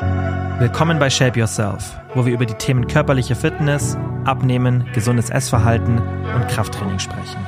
Willkommen 0.00 0.98
bei 0.98 1.10
Shape 1.10 1.38
Yourself, 1.38 1.94
wo 2.14 2.24
wir 2.24 2.32
über 2.32 2.46
die 2.46 2.54
Themen 2.54 2.86
körperliche 2.86 3.34
Fitness, 3.34 3.98
Abnehmen, 4.24 4.90
gesundes 4.94 5.28
Essverhalten 5.28 5.98
und 5.98 6.48
Krafttraining 6.48 6.98
sprechen. 6.98 7.38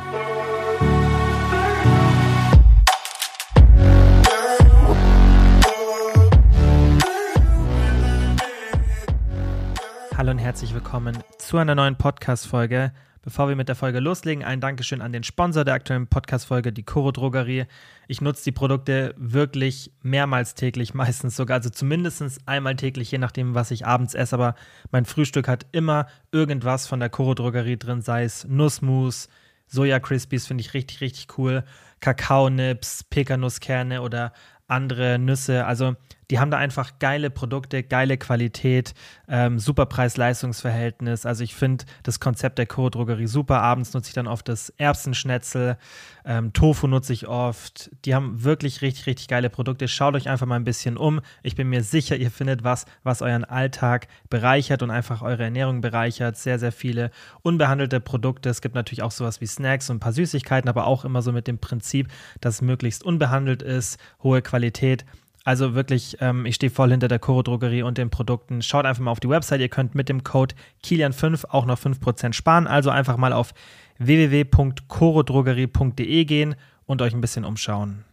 Hallo 10.14 10.30
und 10.30 10.38
herzlich 10.38 10.74
willkommen 10.74 11.16
zu 11.38 11.56
einer 11.56 11.74
neuen 11.74 11.96
Podcast-Folge. 11.96 12.92
Bevor 13.24 13.48
wir 13.48 13.54
mit 13.54 13.68
der 13.68 13.76
Folge 13.76 14.00
loslegen, 14.00 14.42
ein 14.42 14.60
Dankeschön 14.60 15.00
an 15.00 15.12
den 15.12 15.22
Sponsor 15.22 15.64
der 15.64 15.74
aktuellen 15.74 16.08
Podcast-Folge, 16.08 16.72
die 16.72 16.82
Coro 16.82 17.12
Drogerie. 17.12 17.66
Ich 18.08 18.20
nutze 18.20 18.42
die 18.42 18.50
Produkte 18.50 19.14
wirklich 19.16 19.92
mehrmals 20.02 20.56
täglich, 20.56 20.92
meistens 20.94 21.36
sogar, 21.36 21.58
also 21.58 21.70
zumindest 21.70 22.40
einmal 22.46 22.74
täglich, 22.74 23.12
je 23.12 23.18
nachdem, 23.18 23.54
was 23.54 23.70
ich 23.70 23.86
abends 23.86 24.14
esse. 24.14 24.34
Aber 24.34 24.56
mein 24.90 25.04
Frühstück 25.04 25.46
hat 25.46 25.66
immer 25.70 26.08
irgendwas 26.32 26.88
von 26.88 26.98
der 26.98 27.10
Coro 27.10 27.34
Drogerie 27.34 27.76
drin, 27.76 28.02
sei 28.02 28.24
es 28.24 28.44
Nussmus, 28.44 29.28
Soja 29.68 30.00
Crispies, 30.00 30.48
finde 30.48 30.62
ich 30.62 30.74
richtig, 30.74 31.00
richtig 31.00 31.38
cool, 31.38 31.62
Kakaonips, 32.00 33.04
Pekanusskerne 33.04 34.02
oder 34.02 34.32
andere 34.66 35.20
Nüsse. 35.20 35.64
Also 35.64 35.94
die 36.32 36.38
haben 36.38 36.50
da 36.50 36.56
einfach 36.56 36.98
geile 36.98 37.28
Produkte, 37.28 37.82
geile 37.82 38.16
Qualität, 38.16 38.94
ähm, 39.28 39.58
super 39.58 39.84
Preis-Leistungs-Verhältnis. 39.84 41.26
Also 41.26 41.44
ich 41.44 41.54
finde 41.54 41.84
das 42.04 42.20
Konzept 42.20 42.56
der 42.56 42.64
Co-Drogerie 42.64 43.26
super. 43.26 43.60
Abends 43.60 43.92
nutze 43.92 44.08
ich 44.08 44.14
dann 44.14 44.26
oft 44.26 44.48
das 44.48 44.70
Erbsenschnetzel, 44.78 45.76
ähm, 46.24 46.54
Tofu 46.54 46.86
nutze 46.86 47.12
ich 47.12 47.28
oft. 47.28 47.90
Die 48.06 48.14
haben 48.14 48.44
wirklich 48.44 48.80
richtig, 48.80 49.04
richtig 49.04 49.28
geile 49.28 49.50
Produkte. 49.50 49.88
Schaut 49.88 50.14
euch 50.14 50.30
einfach 50.30 50.46
mal 50.46 50.56
ein 50.56 50.64
bisschen 50.64 50.96
um. 50.96 51.20
Ich 51.42 51.54
bin 51.54 51.68
mir 51.68 51.82
sicher, 51.82 52.16
ihr 52.16 52.30
findet 52.30 52.64
was, 52.64 52.86
was 53.02 53.20
euren 53.20 53.44
Alltag 53.44 54.08
bereichert 54.30 54.82
und 54.82 54.90
einfach 54.90 55.20
eure 55.20 55.44
Ernährung 55.44 55.82
bereichert. 55.82 56.38
Sehr, 56.38 56.58
sehr 56.58 56.72
viele 56.72 57.10
unbehandelte 57.42 58.00
Produkte. 58.00 58.48
Es 58.48 58.62
gibt 58.62 58.74
natürlich 58.74 59.02
auch 59.02 59.10
sowas 59.10 59.42
wie 59.42 59.46
Snacks 59.46 59.90
und 59.90 59.96
ein 59.96 60.00
paar 60.00 60.14
Süßigkeiten, 60.14 60.70
aber 60.70 60.86
auch 60.86 61.04
immer 61.04 61.20
so 61.20 61.30
mit 61.30 61.46
dem 61.46 61.58
Prinzip, 61.58 62.08
dass 62.40 62.54
es 62.54 62.62
möglichst 62.62 63.04
unbehandelt 63.04 63.60
ist, 63.60 63.98
hohe 64.22 64.40
Qualität. 64.40 65.04
Also 65.44 65.74
wirklich, 65.74 66.18
ähm, 66.20 66.46
ich 66.46 66.54
stehe 66.54 66.70
voll 66.70 66.90
hinter 66.90 67.08
der 67.08 67.18
Coro 67.18 67.42
Drogerie 67.42 67.82
und 67.82 67.98
den 67.98 68.10
Produkten. 68.10 68.62
Schaut 68.62 68.86
einfach 68.86 69.02
mal 69.02 69.10
auf 69.10 69.18
die 69.20 69.28
Website. 69.28 69.60
Ihr 69.60 69.68
könnt 69.68 69.96
mit 69.96 70.08
dem 70.08 70.22
Code 70.22 70.54
Kilian5 70.84 71.46
auch 71.48 71.66
noch 71.66 71.78
5% 71.78 72.32
sparen. 72.32 72.68
Also 72.68 72.90
einfach 72.90 73.16
mal 73.16 73.32
auf 73.32 73.52
www.corodrogerie.de 73.98 76.24
gehen 76.24 76.54
und 76.86 77.02
euch 77.02 77.14
ein 77.14 77.20
bisschen 77.20 77.44
umschauen. 77.44 78.04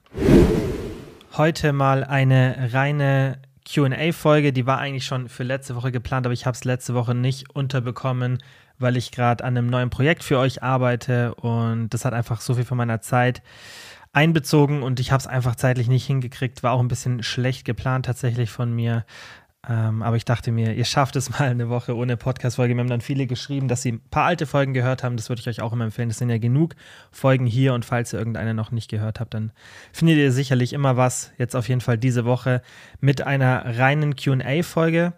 Heute 1.37 1.73
mal 1.73 2.03
eine 2.03 2.73
reine 2.73 3.37
QA-Folge. 3.71 4.51
Die 4.51 4.65
war 4.65 4.79
eigentlich 4.79 5.05
schon 5.05 5.29
für 5.29 5.43
letzte 5.43 5.75
Woche 5.75 5.91
geplant, 5.91 6.25
aber 6.25 6.33
ich 6.33 6.47
habe 6.47 6.55
es 6.55 6.63
letzte 6.63 6.95
Woche 6.95 7.13
nicht 7.13 7.55
unterbekommen, 7.55 8.39
weil 8.79 8.97
ich 8.97 9.11
gerade 9.11 9.43
an 9.43 9.55
einem 9.55 9.67
neuen 9.67 9.91
Projekt 9.91 10.23
für 10.23 10.39
euch 10.39 10.63
arbeite 10.63 11.35
und 11.35 11.89
das 11.89 12.05
hat 12.05 12.13
einfach 12.13 12.41
so 12.41 12.55
viel 12.55 12.65
von 12.65 12.77
meiner 12.77 13.01
Zeit 13.01 13.43
einbezogen 14.11 14.81
und 14.83 14.99
ich 14.99 15.11
habe 15.11 15.19
es 15.19 15.27
einfach 15.27 15.55
zeitlich 15.55 15.87
nicht 15.87 16.05
hingekriegt. 16.05 16.63
War 16.63 16.73
auch 16.73 16.79
ein 16.79 16.87
bisschen 16.87 17.23
schlecht 17.23 17.65
geplant 17.65 18.05
tatsächlich 18.05 18.49
von 18.49 18.73
mir. 18.73 19.05
Ähm, 19.67 20.01
aber 20.03 20.15
ich 20.15 20.23
dachte 20.23 20.51
mir, 20.51 20.73
ihr 20.73 20.85
schafft 20.85 21.15
es 21.15 21.29
mal 21.39 21.49
eine 21.49 21.69
Woche 21.69 21.95
ohne 21.95 22.17
Podcast-Folge. 22.17 22.75
Wir 22.75 22.79
haben 22.79 22.89
dann 22.89 23.01
viele 23.01 23.27
geschrieben, 23.27 23.67
dass 23.67 23.81
sie 23.81 23.93
ein 23.93 24.01
paar 24.09 24.25
alte 24.25 24.45
Folgen 24.45 24.73
gehört 24.73 25.03
haben. 25.03 25.17
Das 25.17 25.29
würde 25.29 25.41
ich 25.41 25.47
euch 25.47 25.61
auch 25.61 25.73
immer 25.73 25.85
empfehlen. 25.85 26.09
Es 26.09 26.17
sind 26.17 26.29
ja 26.29 26.37
genug 26.37 26.75
Folgen 27.11 27.45
hier 27.45 27.73
und 27.73 27.85
falls 27.85 28.13
ihr 28.13 28.19
irgendeine 28.19 28.53
noch 28.53 28.71
nicht 28.71 28.89
gehört 28.89 29.19
habt, 29.19 29.33
dann 29.33 29.51
findet 29.91 30.17
ihr 30.17 30.31
sicherlich 30.31 30.73
immer 30.73 30.97
was. 30.97 31.31
Jetzt 31.37 31.55
auf 31.55 31.67
jeden 31.67 31.81
Fall 31.81 31.97
diese 31.97 32.25
Woche 32.25 32.61
mit 32.99 33.21
einer 33.21 33.77
reinen 33.77 34.15
QA-Folge. 34.15 35.13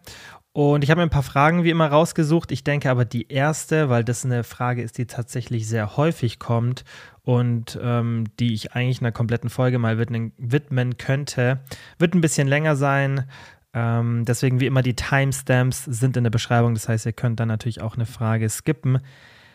Und 0.54 0.84
ich 0.84 0.92
habe 0.92 1.00
mir 1.00 1.04
ein 1.04 1.12
paar 1.12 1.24
Fragen 1.24 1.64
wie 1.64 1.70
immer 1.70 1.88
rausgesucht. 1.88 2.52
Ich 2.52 2.66
denke 2.66 2.90
aber 2.90 3.06
die 3.06 3.32
erste, 3.32 3.90
weil 3.90 4.04
das 4.04 4.26
eine 4.26 4.44
Frage 4.44 4.82
ist, 4.82 4.98
die 4.98 5.06
tatsächlich 5.06 5.66
sehr 5.66 5.96
häufig 5.96 6.40
kommt 6.40 6.84
und 7.24 7.80
ähm, 7.82 8.26
die 8.40 8.54
ich 8.54 8.74
eigentlich 8.74 9.02
einer 9.02 9.12
kompletten 9.12 9.50
Folge 9.50 9.78
mal 9.80 9.98
widmen, 9.98 10.34
widmen 10.38 10.98
könnte, 10.98 11.60
wird 12.00 12.16
ein 12.16 12.22
bisschen 12.22 12.48
länger 12.48 12.76
sein. 12.76 13.26
Ähm, 13.74 14.26
deswegen 14.26 14.60
wie 14.60 14.66
immer 14.66 14.82
die 14.82 14.96
Timestamps 14.96 15.86
sind 15.86 16.18
in 16.18 16.24
der 16.24 16.32
Beschreibung. 16.32 16.74
Das 16.74 16.90
heißt, 16.90 17.06
ihr 17.06 17.14
könnt 17.14 17.40
dann 17.40 17.48
natürlich 17.48 17.82
auch 17.82 17.96
eine 17.96 18.06
Frage 18.06 18.50
skippen. 18.50 19.00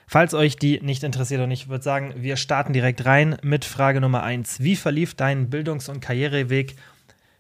Falls 0.07 0.35
euch 0.35 0.57
die 0.57 0.81
nicht 0.81 1.03
interessiert 1.03 1.41
und 1.41 1.51
ich 1.51 1.69
würde 1.69 1.83
sagen, 1.83 2.15
wir 2.17 2.37
starten 2.37 2.73
direkt 2.73 3.05
rein 3.05 3.37
mit 3.43 3.65
Frage 3.65 4.01
Nummer 4.01 4.23
1. 4.23 4.61
Wie 4.61 4.77
verlief 4.77 5.15
dein 5.15 5.51
Bildungs- 5.51 5.89
und 5.89 6.01
Karriereweg, 6.01 6.77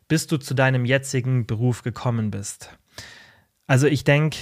bis 0.09 0.26
du 0.26 0.36
zu 0.36 0.54
deinem 0.54 0.84
jetzigen 0.84 1.47
Beruf 1.47 1.82
gekommen 1.82 2.32
bist? 2.32 2.76
Also 3.69 3.86
ich 3.86 4.03
denke, 4.03 4.38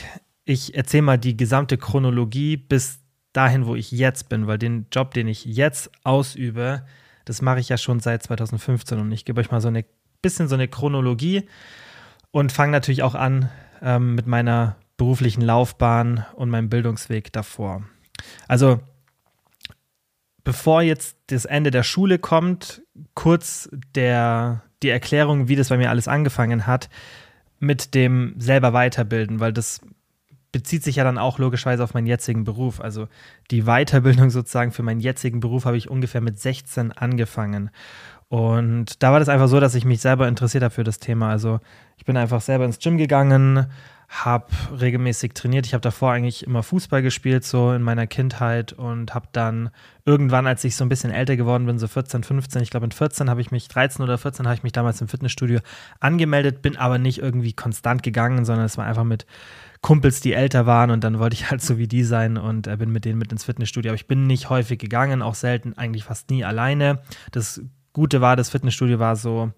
ich 0.46 0.74
erzähle 0.74 1.02
mal 1.02 1.18
die 1.18 1.36
gesamte 1.36 1.76
Chronologie 1.76 2.56
bis 2.56 3.00
dahin, 3.34 3.66
wo 3.66 3.74
ich 3.74 3.90
jetzt 3.90 4.30
bin, 4.30 4.46
weil 4.46 4.56
den 4.56 4.86
Job, 4.90 5.12
den 5.12 5.28
ich 5.28 5.44
jetzt 5.44 5.90
ausübe, 6.04 6.86
das 7.26 7.42
mache 7.42 7.60
ich 7.60 7.68
ja 7.68 7.76
schon 7.76 8.00
seit 8.00 8.22
2015 8.22 8.98
und 8.98 9.12
ich 9.12 9.26
gebe 9.26 9.40
euch 9.40 9.50
mal 9.50 9.60
so 9.60 9.68
ein 9.68 9.84
bisschen 10.22 10.48
so 10.48 10.54
eine 10.54 10.68
Chronologie 10.68 11.46
und 12.30 12.52
fange 12.52 12.72
natürlich 12.72 13.02
auch 13.02 13.14
an 13.14 13.50
ähm, 13.82 14.14
mit 14.14 14.26
meiner 14.26 14.76
beruflichen 14.96 15.42
Laufbahn 15.42 16.24
und 16.34 16.50
meinem 16.50 16.70
Bildungsweg 16.70 17.32
davor. 17.32 17.82
Also 18.48 18.80
bevor 20.44 20.82
jetzt 20.82 21.16
das 21.26 21.44
Ende 21.44 21.70
der 21.70 21.82
Schule 21.82 22.18
kommt, 22.18 22.82
kurz 23.14 23.68
der, 23.94 24.62
die 24.82 24.90
Erklärung, 24.90 25.48
wie 25.48 25.56
das 25.56 25.70
bei 25.70 25.76
mir 25.76 25.90
alles 25.90 26.08
angefangen 26.08 26.66
hat 26.66 26.88
mit 27.58 27.94
dem 27.94 28.34
selber 28.38 28.72
weiterbilden, 28.72 29.40
weil 29.40 29.52
das 29.52 29.80
bezieht 30.54 30.84
sich 30.84 30.96
ja 30.96 31.04
dann 31.04 31.18
auch 31.18 31.40
logischerweise 31.40 31.82
auf 31.82 31.94
meinen 31.94 32.06
jetzigen 32.06 32.44
Beruf. 32.44 32.80
Also 32.80 33.08
die 33.50 33.64
Weiterbildung 33.64 34.30
sozusagen 34.30 34.70
für 34.70 34.84
meinen 34.84 35.00
jetzigen 35.00 35.40
Beruf 35.40 35.64
habe 35.64 35.76
ich 35.76 35.90
ungefähr 35.90 36.20
mit 36.20 36.38
16 36.38 36.92
angefangen. 36.92 37.70
Und 38.28 39.02
da 39.02 39.10
war 39.10 39.18
das 39.18 39.28
einfach 39.28 39.48
so, 39.48 39.58
dass 39.58 39.74
ich 39.74 39.84
mich 39.84 40.00
selber 40.00 40.28
interessiert 40.28 40.62
habe 40.62 40.72
für 40.72 40.84
das 40.84 41.00
Thema. 41.00 41.28
Also 41.28 41.58
ich 41.96 42.04
bin 42.04 42.16
einfach 42.16 42.40
selber 42.40 42.64
ins 42.64 42.78
Gym 42.78 42.98
gegangen, 42.98 43.66
habe 44.08 44.46
regelmäßig 44.80 45.34
trainiert. 45.34 45.66
Ich 45.66 45.74
habe 45.74 45.80
davor 45.80 46.12
eigentlich 46.12 46.46
immer 46.46 46.62
Fußball 46.62 47.02
gespielt, 47.02 47.44
so 47.44 47.72
in 47.72 47.82
meiner 47.82 48.06
Kindheit 48.06 48.72
und 48.72 49.12
habe 49.12 49.26
dann 49.32 49.70
irgendwann, 50.04 50.46
als 50.46 50.62
ich 50.62 50.76
so 50.76 50.84
ein 50.84 50.88
bisschen 50.88 51.10
älter 51.10 51.36
geworden 51.36 51.66
bin, 51.66 51.80
so 51.80 51.88
14, 51.88 52.22
15, 52.22 52.62
ich 52.62 52.70
glaube 52.70 52.86
in 52.86 52.92
14 52.92 53.28
habe 53.28 53.40
ich 53.40 53.50
mich, 53.50 53.66
13 53.66 54.04
oder 54.04 54.18
14 54.18 54.46
habe 54.46 54.54
ich 54.54 54.62
mich 54.62 54.72
damals 54.72 55.00
im 55.00 55.08
Fitnessstudio 55.08 55.58
angemeldet, 55.98 56.62
bin 56.62 56.76
aber 56.76 56.98
nicht 56.98 57.18
irgendwie 57.18 57.54
konstant 57.54 58.04
gegangen, 58.04 58.44
sondern 58.44 58.66
es 58.66 58.78
war 58.78 58.86
einfach 58.86 59.04
mit 59.04 59.26
Kumpels, 59.84 60.22
die 60.22 60.32
älter 60.32 60.64
waren 60.64 60.90
und 60.90 61.04
dann 61.04 61.18
wollte 61.18 61.34
ich 61.34 61.50
halt 61.50 61.60
so 61.60 61.76
wie 61.76 61.86
die 61.86 62.04
sein 62.04 62.38
und 62.38 62.66
äh, 62.66 62.76
bin 62.78 62.90
mit 62.90 63.04
denen 63.04 63.18
mit 63.18 63.30
ins 63.30 63.44
Fitnessstudio. 63.44 63.90
Aber 63.90 63.96
ich 63.96 64.06
bin 64.06 64.26
nicht 64.26 64.48
häufig 64.48 64.78
gegangen, 64.78 65.20
auch 65.20 65.34
selten, 65.34 65.74
eigentlich 65.76 66.04
fast 66.04 66.30
nie 66.30 66.42
alleine. 66.42 67.02
Das 67.32 67.60
Gute 67.92 68.22
war, 68.22 68.34
das 68.34 68.48
Fitnessstudio 68.48 68.98
war 68.98 69.14
so, 69.14 69.52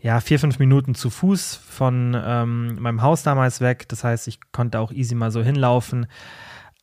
ja, 0.00 0.20
vier, 0.20 0.38
fünf 0.38 0.60
Minuten 0.60 0.94
zu 0.94 1.10
Fuß 1.10 1.56
von 1.56 2.16
ähm, 2.16 2.76
meinem 2.80 3.02
Haus 3.02 3.24
damals 3.24 3.60
weg. 3.60 3.88
Das 3.88 4.04
heißt, 4.04 4.28
ich 4.28 4.38
konnte 4.52 4.78
auch 4.78 4.92
easy 4.92 5.16
mal 5.16 5.32
so 5.32 5.42
hinlaufen. 5.42 6.06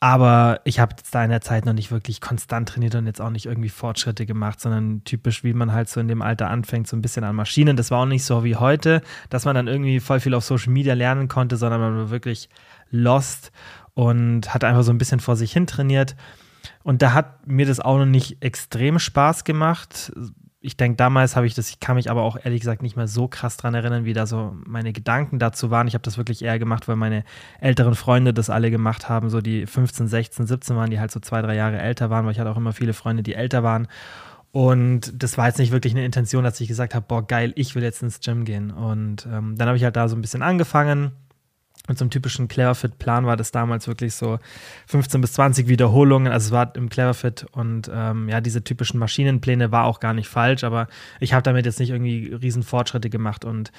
Aber 0.04 0.60
ich 0.66 0.82
habe 0.82 0.98
da 1.12 1.24
in 1.24 1.30
der 1.30 1.40
Zeit 1.40 1.66
noch 1.66 1.72
nicht 1.72 1.90
wirklich 1.90 2.20
konstant 2.20 2.68
trainiert 2.68 2.94
und 2.96 3.06
jetzt 3.06 3.22
auch 3.22 3.30
nicht 3.30 3.46
irgendwie 3.46 3.70
Fortschritte 3.70 4.26
gemacht, 4.26 4.60
sondern 4.60 5.06
typisch, 5.06 5.46
wie 5.46 5.54
man 5.54 5.72
halt 5.72 5.88
so 5.88 6.02
in 6.02 6.10
dem 6.10 6.22
Alter 6.22 6.50
anfängt, 6.50 6.90
so 6.90 6.98
ein 6.98 7.02
bisschen 7.02 7.24
an 7.24 7.38
Maschinen. 7.38 7.78
Das 7.78 7.90
war 7.90 8.02
auch 8.02 8.06
nicht 8.06 8.26
so 8.26 8.44
wie 8.44 8.58
heute, 8.58 9.02
dass 9.30 9.46
man 9.46 9.56
dann 9.56 9.70
irgendwie 9.70 10.02
voll 10.02 10.20
viel 10.20 10.34
auf 10.34 10.44
Social 10.44 10.74
Media 10.74 10.94
lernen 10.94 11.30
konnte, 11.30 11.56
sondern 11.56 11.80
man 11.80 11.96
war 11.96 12.10
wirklich 12.10 12.50
lost 12.92 13.54
und 13.94 14.54
hat 14.54 14.66
einfach 14.66 14.84
so 14.84 14.92
ein 14.92 14.98
bisschen 14.98 15.22
vor 15.22 15.38
sich 15.38 15.54
hin 15.54 15.68
trainiert. 15.68 16.18
Und 16.84 17.02
da 17.02 17.14
hat 17.14 17.48
mir 17.48 17.66
das 17.66 17.80
auch 17.80 17.98
noch 17.98 18.06
nicht 18.06 18.44
extrem 18.44 19.00
Spaß 19.00 19.46
gemacht 19.46 20.12
ich 20.66 20.78
denke, 20.78 20.96
damals 20.96 21.36
habe 21.36 21.46
ich 21.46 21.56
das, 21.56 21.70
ich 21.70 21.82
kann 21.82 21.98
mich 21.98 22.10
aber 22.10 22.22
auch 22.24 22.38
ehrlich 22.42 22.62
gesagt 22.62 22.82
nicht 22.84 22.96
mehr 22.96 23.10
so 23.10 23.28
krass 23.28 23.58
dran 23.58 23.74
erinnern, 23.74 24.06
wie 24.06 24.14
da 24.14 24.26
so 24.26 24.56
meine 24.66 24.94
Gedanken 24.94 25.38
dazu 25.38 25.72
waren. 25.72 25.90
Ich 25.90 25.94
habe 25.94 26.04
das 26.04 26.18
wirklich 26.18 26.42
eher 26.42 26.58
gemacht, 26.58 26.88
weil 26.88 26.96
meine 26.96 27.26
älteren 27.60 27.96
Freunde 27.96 28.34
das 28.34 28.50
alle 28.50 28.72
gemacht 28.72 29.10
haben, 29.10 29.30
so 29.30 29.42
die 29.42 29.68
15, 29.68 30.08
16, 30.08 30.48
17 30.48 30.76
waren, 30.78 30.90
die 30.90 31.02
halt 31.02 31.12
so 31.12 31.20
zwei, 31.20 31.42
drei 31.42 31.56
Jahre 31.56 31.80
älter 31.80 32.10
waren, 32.10 32.26
weil 32.26 32.32
ich 32.32 32.40
hatte 32.40 32.50
auch 32.50 32.56
immer 32.56 32.72
viele 32.72 32.94
Freunde, 32.94 33.24
die 33.24 33.36
älter 33.36 33.62
waren. 33.62 33.90
Und 34.54 35.12
das 35.22 35.38
war 35.38 35.48
jetzt 35.48 35.60
nicht 35.60 35.74
wirklich 35.74 35.94
eine 35.94 36.06
Intention, 36.06 36.46
dass 36.46 36.62
ich 36.62 36.70
gesagt 36.70 36.96
habe, 36.96 37.06
boah, 37.10 37.28
geil, 37.28 37.52
ich 37.56 37.76
will 37.76 37.84
jetzt 37.84 38.02
ins 38.02 38.22
Gym 38.22 38.46
gehen. 38.46 38.72
Und 38.72 39.26
ähm, 39.26 39.58
dann 39.58 39.68
habe 39.68 39.76
ich 39.76 39.84
halt 39.84 39.98
da 39.98 40.08
so 40.08 40.16
ein 40.16 40.22
bisschen 40.22 40.44
angefangen 40.44 41.12
so 41.90 42.06
einem 42.06 42.12
typischen 42.12 42.48
Cleverfit-Plan 42.48 43.26
war 43.26 43.36
das 43.36 43.52
damals 43.52 43.90
wirklich 43.90 44.16
so 44.16 44.40
15 44.88 45.20
bis 45.20 45.34
20 45.34 45.68
Wiederholungen. 45.68 46.32
Also 46.32 46.48
es 46.48 46.52
war 46.54 46.74
im 46.78 46.88
Cleverfit 46.88 47.46
und 47.52 47.92
ähm, 47.94 48.30
ja, 48.30 48.40
diese 48.40 48.64
typischen 48.64 49.02
Maschinenpläne 49.02 49.74
war 49.74 49.84
auch 49.84 50.00
gar 50.00 50.14
nicht 50.14 50.30
falsch, 50.30 50.64
aber 50.64 50.88
ich 51.20 51.34
habe 51.34 51.44
damit 51.44 51.66
jetzt 51.66 51.80
nicht 51.80 51.90
irgendwie 51.90 52.34
riesen 52.34 52.64
Fortschritte 52.64 53.10
gemacht. 53.10 53.44
Und 53.44 53.74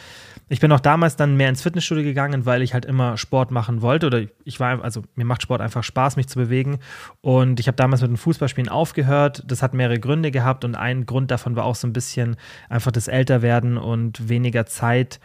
ich 0.50 0.60
bin 0.60 0.70
auch 0.70 0.80
damals 0.80 1.16
dann 1.16 1.38
mehr 1.38 1.48
ins 1.48 1.62
Fitnessstudio 1.62 2.04
gegangen, 2.04 2.44
weil 2.44 2.60
ich 2.60 2.74
halt 2.74 2.84
immer 2.84 3.16
Sport 3.16 3.50
machen 3.50 3.80
wollte. 3.80 4.08
Oder 4.08 4.20
ich 4.44 4.60
war, 4.60 4.84
also 4.84 5.02
mir 5.14 5.24
macht 5.24 5.40
Sport 5.40 5.62
einfach 5.62 5.82
Spaß, 5.82 6.16
mich 6.16 6.28
zu 6.28 6.38
bewegen. 6.38 6.80
Und 7.22 7.58
ich 7.58 7.68
habe 7.68 7.76
damals 7.76 8.02
mit 8.02 8.10
dem 8.10 8.18
Fußballspielen 8.18 8.68
aufgehört. 8.68 9.44
Das 9.46 9.62
hat 9.62 9.72
mehrere 9.72 9.98
Gründe 9.98 10.30
gehabt 10.30 10.66
und 10.66 10.74
ein 10.74 11.06
Grund 11.06 11.30
davon 11.30 11.56
war 11.56 11.64
auch 11.64 11.74
so 11.74 11.86
ein 11.86 11.94
bisschen 11.94 12.36
einfach 12.68 12.92
das 12.92 13.08
Älterwerden 13.08 13.78
und 13.78 14.28
weniger 14.28 14.66
Zeit 14.66 15.20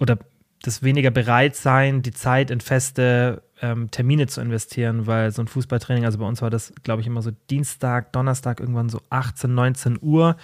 oder 0.00 0.18
das 0.62 0.82
weniger 0.82 1.10
bereit 1.10 1.56
sein, 1.56 2.02
die 2.02 2.12
Zeit 2.12 2.50
in 2.50 2.60
feste 2.60 3.42
ähm, 3.60 3.90
Termine 3.90 4.26
zu 4.26 4.40
investieren, 4.40 5.06
weil 5.06 5.30
so 5.30 5.42
ein 5.42 5.48
Fußballtraining, 5.48 6.04
also 6.04 6.18
bei 6.18 6.26
uns 6.26 6.42
war 6.42 6.50
das, 6.50 6.72
glaube 6.82 7.00
ich, 7.00 7.06
immer 7.06 7.22
so 7.22 7.30
Dienstag, 7.50 8.12
Donnerstag, 8.12 8.60
irgendwann 8.60 8.88
so 8.88 9.00
18, 9.10 9.54
19 9.54 9.98
Uhr 10.00 10.36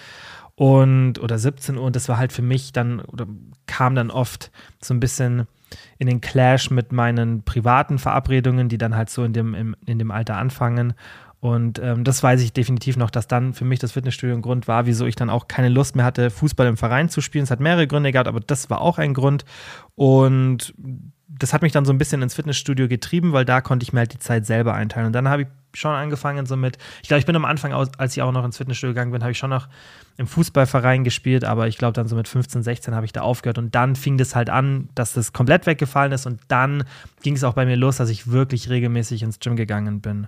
und 0.55 1.21
oder 1.21 1.39
17 1.39 1.77
Uhr 1.77 1.85
und 1.85 1.97
das 1.97 2.09
war 2.09 2.19
halt 2.19 2.33
für 2.33 2.43
mich 2.43 2.73
dann 2.73 3.01
oder 3.01 3.27
kam 3.67 3.95
dann 3.95 4.11
oft 4.11 4.51
so 4.81 4.93
ein 4.93 5.01
bisschen 5.01 5.47
in 5.99 6.07
den 6.07 6.21
Clash 6.21 6.71
mit 6.71 6.93
meinen 6.93 7.43
privaten 7.43 7.99
Verabredungen, 7.99 8.69
die 8.69 8.79
dann 8.79 8.97
halt 8.97 9.11
so 9.11 9.25
in 9.25 9.33
dem, 9.33 9.55
im, 9.55 9.77
in 9.87 9.99
dem 9.99 10.11
Alter 10.11 10.37
anfangen. 10.37 10.95
Und 11.41 11.79
ähm, 11.79 12.03
das 12.03 12.23
weiß 12.23 12.43
ich 12.43 12.53
definitiv 12.53 12.97
noch, 12.97 13.11
dass 13.11 13.29
dann 13.29 13.55
für 13.55 13.65
mich 13.65 13.79
das 13.79 13.93
Fitnessstudio 13.93 14.35
ein 14.35 14.43
Grund 14.43 14.67
war, 14.67 14.87
wieso 14.87 15.07
ich 15.07 15.15
dann 15.15 15.31
auch 15.31 15.47
keine 15.47 15.69
Lust 15.69 15.95
mehr 15.95 16.05
hatte, 16.05 16.31
Fußball 16.31 16.67
im 16.67 16.77
Verein 16.77 17.09
zu 17.09 17.21
spielen. 17.21 17.45
Es 17.45 17.51
hat 17.51 17.61
mehrere 17.61 17.87
Gründe 17.87 18.11
gehabt, 18.11 18.29
aber 18.29 18.41
das 18.41 18.71
war 18.71 18.81
auch 18.81 18.99
ein 18.99 19.15
Grund. 19.15 19.45
Und 19.95 20.75
das 21.29 21.53
hat 21.53 21.63
mich 21.63 21.73
dann 21.73 21.85
so 21.85 21.93
ein 21.93 21.99
bisschen 21.99 22.23
ins 22.23 22.35
Fitnessstudio 22.35 22.89
getrieben, 22.89 23.33
weil 23.33 23.45
da 23.45 23.61
konnte 23.61 23.85
ich 23.85 23.93
mir 23.93 24.01
halt 24.01 24.15
die 24.15 24.19
Zeit 24.19 24.47
selber 24.47 24.75
einteilen. 24.75 25.07
Und 25.07 25.13
dann 25.13 25.29
habe 25.29 25.43
ich 25.43 25.49
schon 25.75 25.93
angefangen, 25.93 26.47
so 26.47 26.57
mit, 26.57 26.79
ich 27.03 27.09
glaube, 27.09 27.21
ich 27.21 27.27
bin 27.27 27.37
am 27.37 27.45
Anfang, 27.45 27.73
als 27.73 28.17
ich 28.17 28.23
auch 28.23 28.33
noch 28.33 28.45
ins 28.45 28.57
Fitnessstudio 28.57 28.95
gegangen 28.95 29.13
bin, 29.13 29.23
habe 29.23 29.33
ich 29.33 29.39
schon 29.39 29.51
noch 29.51 29.69
im 30.17 30.27
Fußballverein 30.27 31.05
gespielt, 31.05 31.45
aber 31.45 31.69
ich 31.69 31.79
glaube, 31.79 31.93
dann 31.93 32.09
so 32.09 32.17
mit 32.17 32.27
15, 32.27 32.63
16 32.63 32.95
habe 32.95 33.07
ich 33.07 33.13
da 33.13 33.21
aufgehört. 33.21 33.59
Und 33.59 33.75
dann 33.75 33.95
fing 33.95 34.19
das 34.19 34.35
halt 34.35 34.51
an, 34.51 34.89
dass 34.95 35.13
das 35.13 35.33
komplett 35.33 35.67
weggefallen 35.67 36.13
ist. 36.13 36.27
Und 36.27 36.41
dann 36.49 36.85
ging 37.23 37.37
es 37.37 37.45
auch 37.45 37.55
bei 37.55 37.67
mir 37.67 37.77
los, 37.77 37.99
dass 37.99 38.09
ich 38.09 38.31
wirklich 38.31 38.71
regelmäßig 38.71 39.23
ins 39.23 39.39
Gym 39.39 39.55
gegangen 39.55 40.01
bin. 40.01 40.27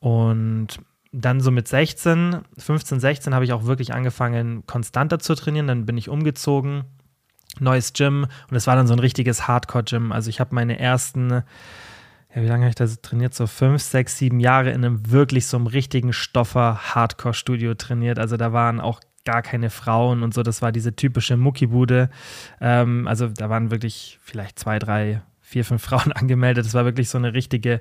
Und 0.00 0.80
dann 1.12 1.40
so 1.40 1.50
mit 1.50 1.68
16, 1.68 2.38
15, 2.56 3.00
16 3.00 3.34
habe 3.34 3.44
ich 3.44 3.52
auch 3.52 3.64
wirklich 3.64 3.92
angefangen, 3.92 4.64
konstanter 4.66 5.18
zu 5.18 5.34
trainieren. 5.34 5.66
Dann 5.66 5.86
bin 5.86 5.98
ich 5.98 6.08
umgezogen, 6.08 6.84
neues 7.58 7.92
Gym 7.92 8.26
und 8.50 8.56
es 8.56 8.66
war 8.66 8.76
dann 8.76 8.86
so 8.86 8.94
ein 8.94 9.00
richtiges 9.00 9.48
Hardcore-Gym. 9.48 10.12
Also 10.12 10.30
ich 10.30 10.40
habe 10.40 10.54
meine 10.54 10.78
ersten, 10.78 11.30
ja, 11.30 12.42
wie 12.42 12.46
lange 12.46 12.62
habe 12.62 12.70
ich 12.70 12.76
das 12.76 13.00
trainiert? 13.02 13.34
So 13.34 13.46
fünf, 13.46 13.82
sechs, 13.82 14.18
sieben 14.18 14.38
Jahre 14.40 14.70
in 14.70 14.84
einem 14.84 15.10
wirklich 15.10 15.46
so 15.46 15.56
einem 15.56 15.66
richtigen 15.66 16.12
Stoffer-Hardcore-Studio 16.12 17.74
trainiert. 17.74 18.18
Also 18.18 18.36
da 18.36 18.52
waren 18.52 18.80
auch 18.80 19.00
gar 19.24 19.42
keine 19.42 19.68
Frauen 19.68 20.22
und 20.22 20.32
so. 20.32 20.42
Das 20.42 20.62
war 20.62 20.70
diese 20.70 20.94
typische 20.94 21.36
Muckibude. 21.36 22.08
Ähm, 22.60 23.08
also 23.08 23.28
da 23.28 23.50
waren 23.50 23.70
wirklich 23.70 24.18
vielleicht 24.22 24.58
zwei, 24.58 24.78
drei, 24.78 25.22
vier, 25.40 25.64
fünf 25.64 25.82
Frauen 25.86 26.12
angemeldet. 26.12 26.64
Das 26.64 26.74
war 26.74 26.84
wirklich 26.84 27.08
so 27.08 27.18
eine 27.18 27.34
richtige 27.34 27.80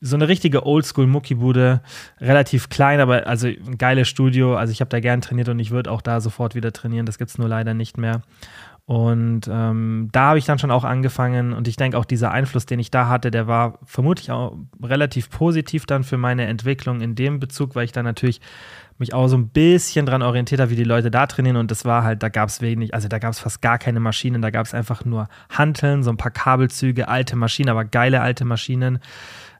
so 0.00 0.16
eine 0.16 0.28
richtige 0.28 0.66
Oldschool-Muckibude, 0.66 1.82
relativ 2.20 2.68
klein, 2.68 3.00
aber 3.00 3.26
also 3.26 3.48
ein 3.48 3.78
geiles 3.78 4.08
Studio. 4.08 4.56
Also 4.56 4.72
ich 4.72 4.80
habe 4.80 4.88
da 4.88 5.00
gern 5.00 5.20
trainiert 5.20 5.48
und 5.48 5.58
ich 5.58 5.70
würde 5.70 5.90
auch 5.90 6.02
da 6.02 6.20
sofort 6.20 6.54
wieder 6.54 6.72
trainieren. 6.72 7.06
Das 7.06 7.18
gibt 7.18 7.30
es 7.30 7.38
nur 7.38 7.48
leider 7.48 7.74
nicht 7.74 7.98
mehr. 7.98 8.22
Und 8.86 9.48
ähm, 9.50 10.10
da 10.12 10.28
habe 10.28 10.38
ich 10.38 10.44
dann 10.44 10.58
schon 10.58 10.70
auch 10.70 10.84
angefangen 10.84 11.54
und 11.54 11.68
ich 11.68 11.76
denke 11.76 11.96
auch 11.96 12.04
dieser 12.04 12.32
Einfluss, 12.32 12.66
den 12.66 12.78
ich 12.78 12.90
da 12.90 13.08
hatte, 13.08 13.30
der 13.30 13.46
war 13.46 13.78
vermutlich 13.86 14.30
auch 14.30 14.58
relativ 14.82 15.30
positiv 15.30 15.86
dann 15.86 16.04
für 16.04 16.18
meine 16.18 16.44
Entwicklung 16.46 17.00
in 17.00 17.14
dem 17.14 17.40
Bezug, 17.40 17.74
weil 17.74 17.86
ich 17.86 17.92
dann 17.92 18.04
natürlich 18.04 18.42
mich 18.98 19.14
auch 19.14 19.26
so 19.28 19.38
ein 19.38 19.48
bisschen 19.48 20.04
dran 20.04 20.20
orientiert 20.20 20.60
habe, 20.60 20.70
wie 20.70 20.76
die 20.76 20.84
Leute 20.84 21.10
da 21.10 21.26
trainieren 21.26 21.56
und 21.56 21.70
das 21.70 21.86
war 21.86 22.04
halt, 22.04 22.22
da 22.22 22.28
gab 22.28 22.50
es 22.50 22.60
wenig, 22.60 22.92
also 22.92 23.08
da 23.08 23.18
gab 23.18 23.32
es 23.32 23.38
fast 23.38 23.62
gar 23.62 23.78
keine 23.78 24.00
Maschinen, 24.00 24.42
da 24.42 24.50
gab 24.50 24.66
es 24.66 24.74
einfach 24.74 25.02
nur 25.06 25.28
Hanteln, 25.48 26.02
so 26.02 26.10
ein 26.10 26.18
paar 26.18 26.30
Kabelzüge, 26.30 27.08
alte 27.08 27.36
Maschinen, 27.36 27.70
aber 27.70 27.86
geile 27.86 28.20
alte 28.20 28.44
Maschinen 28.44 28.98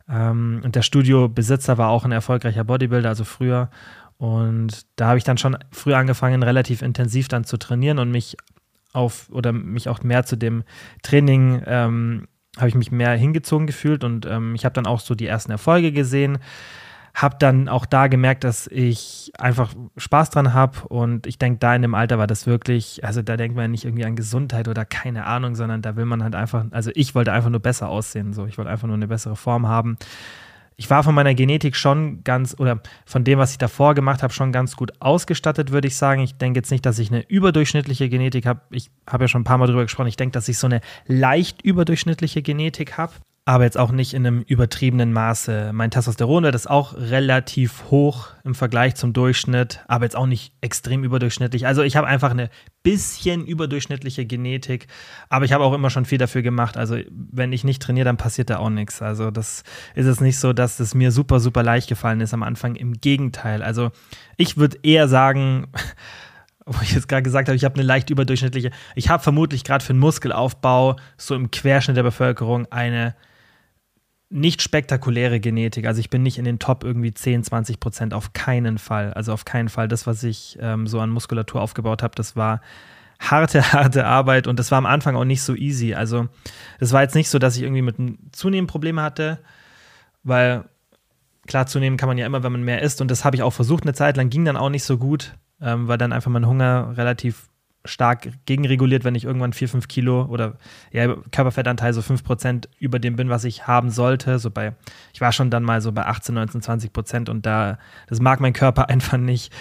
ähm, 0.09 0.61
und 0.65 0.77
der 0.77 0.83
Studiobesitzer 0.83 1.79
war 1.79 1.89
auch 1.89 2.05
ein 2.05 2.13
erfolgreicher 2.13 2.65
Bodybuilder, 2.65 3.09
also 3.09 3.25
früher. 3.25 3.71
Und 4.17 4.87
da 4.97 5.09
habe 5.09 5.19
ich 5.19 5.25
dann 5.25 5.39
schon 5.39 5.57
früh 5.71 5.95
angefangen, 5.95 6.43
relativ 6.43 6.83
intensiv 6.83 7.29
dann 7.29 7.45
zu 7.45 7.57
trainieren 7.57 7.99
und 7.99 8.11
mich 8.11 8.37
auf 8.93 9.29
oder 9.31 9.53
mich 9.53 9.89
auch 9.89 10.03
mehr 10.03 10.25
zu 10.25 10.37
dem 10.37 10.63
Training 11.03 11.63
ähm, 11.67 12.29
habe 12.57 12.69
ich 12.69 12.75
mich 12.77 12.93
mehr 12.93 13.13
hingezogen 13.13 13.67
gefühlt 13.67 14.05
und 14.05 14.27
ähm, 14.27 14.55
ich 14.55 14.65
habe 14.65 14.75
dann 14.75 14.87
auch 14.87 15.01
so 15.01 15.15
die 15.17 15.27
ersten 15.27 15.51
Erfolge 15.51 15.91
gesehen 15.91 16.39
habe 17.15 17.37
dann 17.39 17.69
auch 17.69 17.87
da 17.87 18.09
gemerkt, 18.09 18.43
dass 18.43 18.67
ich 18.67 19.33
einfach 19.39 19.73
Spaß 19.97 20.31
dran 20.31 20.53
habe 20.53 20.87
und 20.89 21.29
ich 21.29 21.39
denke, 21.39 21.61
da 21.61 21.75
in 21.75 21.83
dem 21.83 21.95
Alter 21.95 22.19
war 22.19 22.27
das 22.27 22.47
wirklich, 22.47 23.05
also 23.05 23.23
da 23.23 23.37
denkt 23.37 23.57
man 23.57 23.71
nicht 23.71 23.85
irgendwie 23.85 24.05
an 24.05 24.17
Gesundheit 24.17 24.67
oder 24.67 24.85
keine 24.85 25.25
Ahnung, 25.25 25.55
sondern 25.55 25.81
da 25.81 25.95
will 25.95 26.07
man 26.07 26.25
halt 26.25 26.35
einfach, 26.35 26.65
also 26.73 26.91
ich 26.95 27.15
wollte 27.15 27.33
einfach 27.33 27.51
nur 27.51 27.61
besser 27.61 27.89
aussehen, 27.89 28.33
so 28.33 28.47
ich 28.47 28.59
wollte 28.59 28.71
einfach 28.71 28.89
nur 28.89 28.97
eine 28.97 29.07
bessere 29.07 29.37
Form 29.37 29.69
haben. 29.69 29.97
Ich 30.77 30.91
war 30.91 31.05
von 31.05 31.15
meiner 31.15 31.35
Genetik 31.35 31.77
schon 31.77 32.25
ganz, 32.25 32.57
oder 32.59 32.81
von 33.07 33.23
dem, 33.23 33.39
was 33.39 33.53
ich 33.53 33.59
davor 33.59 33.95
gemacht 33.95 34.25
habe, 34.25 34.33
schon 34.33 34.51
ganz 34.51 34.75
gut 34.75 34.93
ausgestattet, 35.01 35.71
würde 35.71 35.87
ich 35.87 35.97
sagen. 35.97 36.21
Ich 36.21 36.37
denke 36.37 36.59
jetzt 36.59 36.73
nicht, 36.73 36.85
dass 36.85 36.99
ich 36.99 37.13
eine 37.13 37.25
überdurchschnittliche 37.29 38.09
Genetik 38.09 38.45
habe. 38.45 38.61
Ich 38.71 38.91
habe 39.09 39.23
ja 39.25 39.29
schon 39.29 39.43
ein 39.43 39.45
paar 39.45 39.59
Mal 39.59 39.69
darüber 39.69 39.85
gesprochen. 39.85 40.09
Ich 40.09 40.17
denke, 40.17 40.33
dass 40.33 40.49
ich 40.49 40.59
so 40.59 40.67
eine 40.67 40.81
leicht 41.07 41.63
überdurchschnittliche 41.63 42.43
Genetik 42.43 42.99
habe 42.99 43.13
aber 43.47 43.65
jetzt 43.65 43.77
auch 43.77 43.93
nicht 43.93 44.15
in 44.15 44.27
einem 44.27 44.41
übertriebenen 44.41 45.13
Maße. 45.13 45.73
Mein 45.75 45.91
Testosteronwert 45.91 46.55
ist 46.55 46.69
auch 46.69 46.95
relativ 46.95 47.85
hoch 47.91 48.29
im 48.43 48.55
Vergleich 48.55 48.95
zum 48.95 49.13
Durchschnitt, 49.13 49.85
aber 49.87 50.07
jetzt 50.07 50.17
auch 50.17 50.25
nicht 50.27 50.55
extrem 50.63 51.05
überdurchschnittlich. 51.05 51.67
Also 51.67 51.83
ich 51.83 51.97
habe 51.97 52.07
einfach 52.07 52.31
eine 52.31 52.49
bisschen 52.83 53.45
überdurchschnittliche 53.45 54.25
Genetik, 54.25 54.87
aber 55.29 55.45
ich 55.45 55.53
habe 55.53 55.63
auch 55.63 55.75
immer 55.75 55.91
schon 55.91 56.07
viel 56.07 56.17
dafür 56.17 56.41
gemacht. 56.41 56.79
Also 56.79 56.97
wenn 57.11 57.53
ich 57.53 57.65
nicht 57.65 57.83
trainiere, 57.83 58.07
dann 58.07 58.17
passiert 58.17 58.49
da 58.49 58.59
auch 58.59 58.71
nichts. 58.71 59.03
Also 59.03 59.31
das 59.31 59.63
ist 59.95 60.07
es 60.07 60.23
nicht 60.23 60.39
so, 60.39 60.55
dass 60.55 60.81
es 60.81 60.95
mir 60.95 61.13
super, 61.13 61.39
super 61.39 61.63
leicht 61.63 61.91
gefallen 61.91 62.23
ist 62.23 62.33
am 62.33 62.43
Anfang. 62.43 62.77
Im 62.77 62.95
Gegenteil. 62.95 63.63
Also 63.63 63.91
ich 64.39 64.57
würde 64.57 64.79
eher 64.83 65.07
sagen, 65.07 65.67
wo 66.65 66.81
ich 66.81 66.93
jetzt 66.93 67.09
gerade 67.09 67.23
gesagt 67.23 67.49
habe, 67.49 67.57
ich 67.57 67.65
habe 67.65 67.75
eine 67.75 67.85
leicht 67.85 68.09
überdurchschnittliche, 68.09 68.71
ich 68.95 69.11
habe 69.11 69.23
vermutlich 69.23 69.65
gerade 69.65 69.85
für 69.85 69.93
den 69.93 70.01
Muskelaufbau 70.01 70.97
so 71.19 71.35
im 71.35 71.51
Querschnitt 71.51 71.99
der 71.99 72.05
Bevölkerung 72.05 72.73
eine 72.73 73.15
nicht 74.35 74.63
spektakuläre 74.63 75.39
Genetik. 75.39 75.87
Also 75.87 76.01
ich 76.01 76.11
bin 76.11 76.25
nicht 76.25 76.39
in 76.39 76.45
den 76.45 76.59
Top 76.59 76.83
irgendwie 76.83 77.15
10, 77.15 77.45
20 77.45 77.79
Prozent, 77.79 78.15
auf 78.15 78.33
keinen 78.33 78.79
Fall. 78.79 79.15
Also 79.15 79.33
auf 79.33 79.45
keinen 79.45 79.69
Fall. 79.69 79.87
Das, 79.87 80.09
was 80.09 80.25
ich 80.25 80.59
ähm, 80.61 80.89
so 80.89 80.99
an 80.99 81.11
Muskulatur 81.11 81.63
aufgebaut 81.63 82.03
habe, 82.03 82.17
das 82.17 82.35
war 82.35 82.61
harte, 83.21 83.63
harte 83.73 84.07
Arbeit 84.07 84.49
und 84.49 84.59
das 84.59 84.73
war 84.73 84.79
am 84.79 84.87
Anfang 84.87 85.15
auch 85.15 85.25
nicht 85.25 85.43
so 85.43 85.55
easy. 85.55 85.95
Also 85.95 86.27
es 86.81 86.93
war 86.93 87.03
jetzt 87.03 87.15
nicht 87.15 87.29
so, 87.29 87.39
dass 87.39 87.57
ich 87.57 87.63
irgendwie 87.63 87.83
mit 87.83 88.01
einem 88.01 88.19
Zunehmen 88.33 88.67
Probleme 88.67 89.03
hatte, 89.03 89.39
weil 90.25 90.65
klar, 91.47 91.69
zunehmen 91.69 91.97
kann 91.97 92.09
man 92.09 92.19
ja 92.19 92.27
immer, 92.27 92.43
wenn 92.43 92.53
man 92.53 92.65
mehr 92.65 92.83
isst 92.83 93.01
und 93.01 93.13
das 93.13 93.25
habe 93.25 93.37
ich 93.37 93.43
auch 93.45 93.53
versucht 93.53 93.85
eine 93.85 93.95
Zeit 93.95 94.17
lang, 94.17 94.31
ging 94.31 94.45
dann 94.45 94.57
auch 94.57 94.71
nicht 94.71 94.85
so 94.85 94.99
gut, 94.99 95.37
ähm, 95.61 95.87
weil 95.87 95.99
dann 95.99 96.13
einfach 96.13 96.33
mein 96.33 96.49
Hunger 96.49 96.95
relativ 96.97 97.49
stark 97.85 98.31
gegenreguliert, 98.47 99.05
wenn 99.05 99.15
ich 99.15 99.25
irgendwann 99.25 99.53
4, 99.53 99.69
5 99.69 99.89
Kilo 99.89 100.25
oder 100.25 100.57
ja, 100.91 101.15
Körperfettanteil 101.31 101.93
so 101.93 102.03
5 102.03 102.25
Prozent 102.25 102.69
über 102.79 102.99
dem 102.99 103.17
bin, 103.17 103.29
was 103.29 103.45
ich 103.45 103.67
haben 103.67 103.91
sollte. 103.91 104.39
So 104.39 104.51
bei, 104.51 104.75
ich 105.13 105.21
war 105.21 105.33
schon 105.33 105.51
dann 105.51 105.63
mal 105.63 105.81
so 105.81 105.93
bei 105.93 106.07
18, 106.07 106.35
19, 106.35 106.63
20 106.63 106.93
Prozent 106.93 107.29
und 107.29 107.45
da, 107.47 107.79
das 108.09 108.21
mag 108.21 108.41
mein 108.41 108.53
Körper 108.53 108.89
einfach 108.89 109.19
nicht. 109.19 109.53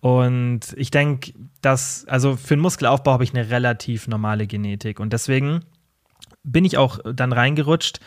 Und 0.00 0.60
ich 0.76 0.90
denke, 0.90 1.32
dass, 1.60 2.04
also 2.08 2.36
für 2.36 2.56
den 2.56 2.60
Muskelaufbau 2.60 3.12
habe 3.12 3.24
ich 3.24 3.34
eine 3.34 3.50
relativ 3.50 4.08
normale 4.08 4.46
Genetik 4.46 4.98
und 4.98 5.12
deswegen 5.12 5.60
bin 6.42 6.64
ich 6.64 6.76
auch 6.76 6.98
dann 7.04 7.32
reingerutscht 7.32 8.00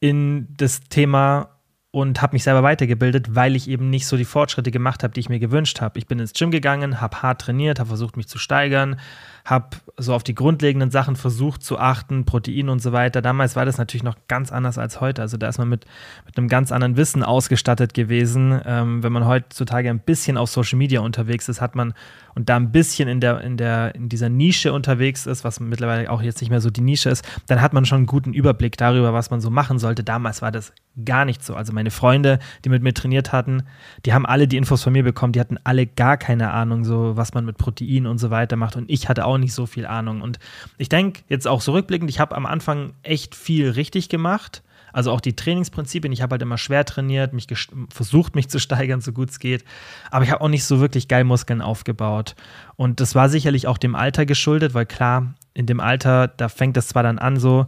in 0.00 0.48
das 0.56 0.80
Thema 0.80 1.53
und 1.94 2.20
habe 2.22 2.34
mich 2.34 2.42
selber 2.42 2.64
weitergebildet, 2.64 3.36
weil 3.36 3.54
ich 3.54 3.70
eben 3.70 3.88
nicht 3.88 4.08
so 4.08 4.16
die 4.16 4.24
Fortschritte 4.24 4.72
gemacht 4.72 5.04
habe, 5.04 5.14
die 5.14 5.20
ich 5.20 5.28
mir 5.28 5.38
gewünscht 5.38 5.80
habe. 5.80 5.96
Ich 6.00 6.08
bin 6.08 6.18
ins 6.18 6.32
Gym 6.32 6.50
gegangen, 6.50 7.00
habe 7.00 7.22
hart 7.22 7.42
trainiert, 7.42 7.78
habe 7.78 7.86
versucht, 7.86 8.16
mich 8.16 8.26
zu 8.26 8.36
steigern, 8.36 8.98
habe 9.44 9.76
so 9.96 10.14
auf 10.14 10.24
die 10.24 10.34
grundlegenden 10.34 10.90
Sachen 10.90 11.16
versucht 11.16 11.62
zu 11.62 11.78
achten, 11.78 12.24
Protein 12.24 12.68
und 12.68 12.80
so 12.80 12.92
weiter. 12.92 13.20
Damals 13.20 13.56
war 13.56 13.66
das 13.66 13.78
natürlich 13.78 14.02
noch 14.02 14.16
ganz 14.26 14.50
anders 14.50 14.78
als 14.78 15.00
heute. 15.00 15.20
Also 15.22 15.36
da 15.36 15.48
ist 15.48 15.58
man 15.58 15.68
mit, 15.68 15.84
mit 16.24 16.36
einem 16.36 16.48
ganz 16.48 16.72
anderen 16.72 16.96
Wissen 16.96 17.22
ausgestattet 17.22 17.94
gewesen. 17.94 18.60
Ähm, 18.64 19.02
wenn 19.02 19.12
man 19.12 19.26
heutzutage 19.26 19.90
ein 19.90 20.00
bisschen 20.00 20.38
auf 20.38 20.50
Social 20.50 20.78
Media 20.78 21.00
unterwegs 21.00 21.48
ist, 21.48 21.60
hat 21.60 21.76
man 21.76 21.94
und 22.34 22.48
da 22.48 22.56
ein 22.56 22.72
bisschen 22.72 23.08
in, 23.08 23.20
der, 23.20 23.40
in, 23.42 23.56
der, 23.56 23.94
in 23.94 24.08
dieser 24.08 24.28
Nische 24.28 24.72
unterwegs 24.72 25.26
ist, 25.26 25.44
was 25.44 25.60
mittlerweile 25.60 26.10
auch 26.10 26.22
jetzt 26.22 26.40
nicht 26.40 26.50
mehr 26.50 26.60
so 26.60 26.70
die 26.70 26.80
Nische 26.80 27.10
ist, 27.10 27.24
dann 27.46 27.60
hat 27.60 27.72
man 27.72 27.84
schon 27.84 27.98
einen 27.98 28.06
guten 28.06 28.32
Überblick 28.32 28.76
darüber, 28.76 29.12
was 29.12 29.30
man 29.30 29.40
so 29.40 29.50
machen 29.50 29.78
sollte. 29.78 30.02
Damals 30.02 30.42
war 30.42 30.50
das 30.50 30.72
gar 31.04 31.24
nicht 31.24 31.44
so. 31.44 31.54
Also 31.54 31.72
meine 31.72 31.90
Freunde, 31.90 32.40
die 32.64 32.70
mit 32.70 32.82
mir 32.82 32.92
trainiert 32.92 33.32
hatten, 33.32 33.62
die 34.04 34.12
haben 34.12 34.26
alle 34.26 34.48
die 34.48 34.56
Infos 34.56 34.82
von 34.82 34.92
mir 34.92 35.04
bekommen, 35.04 35.32
die 35.32 35.40
hatten 35.40 35.58
alle 35.62 35.86
gar 35.86 36.16
keine 36.16 36.50
Ahnung, 36.50 36.84
so 36.84 37.16
was 37.16 37.34
man 37.34 37.44
mit 37.44 37.56
Protein 37.56 38.06
und 38.06 38.18
so 38.18 38.30
weiter 38.30 38.56
macht. 38.56 38.76
Und 38.76 38.90
ich 38.90 39.08
hatte 39.08 39.24
auch 39.24 39.33
nicht 39.38 39.54
so 39.54 39.66
viel 39.66 39.86
Ahnung. 39.86 40.20
Und 40.20 40.38
ich 40.78 40.88
denke 40.88 41.22
jetzt 41.28 41.46
auch 41.46 41.62
zurückblickend, 41.62 42.10
ich 42.10 42.20
habe 42.20 42.34
am 42.36 42.46
Anfang 42.46 42.92
echt 43.02 43.34
viel 43.34 43.70
richtig 43.70 44.08
gemacht 44.08 44.62
also 44.94 45.10
auch 45.10 45.20
die 45.20 45.34
Trainingsprinzipien. 45.34 46.12
Ich 46.12 46.22
habe 46.22 46.34
halt 46.34 46.42
immer 46.42 46.56
schwer 46.56 46.84
trainiert, 46.84 47.32
mich 47.32 47.48
versucht, 47.90 48.36
mich 48.36 48.48
zu 48.48 48.60
steigern, 48.60 49.00
so 49.00 49.12
gut 49.12 49.30
es 49.30 49.40
geht. 49.40 49.64
Aber 50.10 50.24
ich 50.24 50.30
habe 50.30 50.40
auch 50.40 50.48
nicht 50.48 50.64
so 50.64 50.78
wirklich 50.78 51.08
geil 51.08 51.24
Muskeln 51.24 51.60
aufgebaut. 51.60 52.36
Und 52.76 53.00
das 53.00 53.16
war 53.16 53.28
sicherlich 53.28 53.66
auch 53.66 53.76
dem 53.76 53.96
Alter 53.96 54.24
geschuldet, 54.24 54.72
weil 54.72 54.86
klar, 54.86 55.34
in 55.54 55.66
dem 55.66 55.78
Alter, 55.78 56.26
da 56.26 56.48
fängt 56.48 56.76
es 56.76 56.88
zwar 56.88 57.04
dann 57.04 57.18
an 57.18 57.38
so 57.38 57.66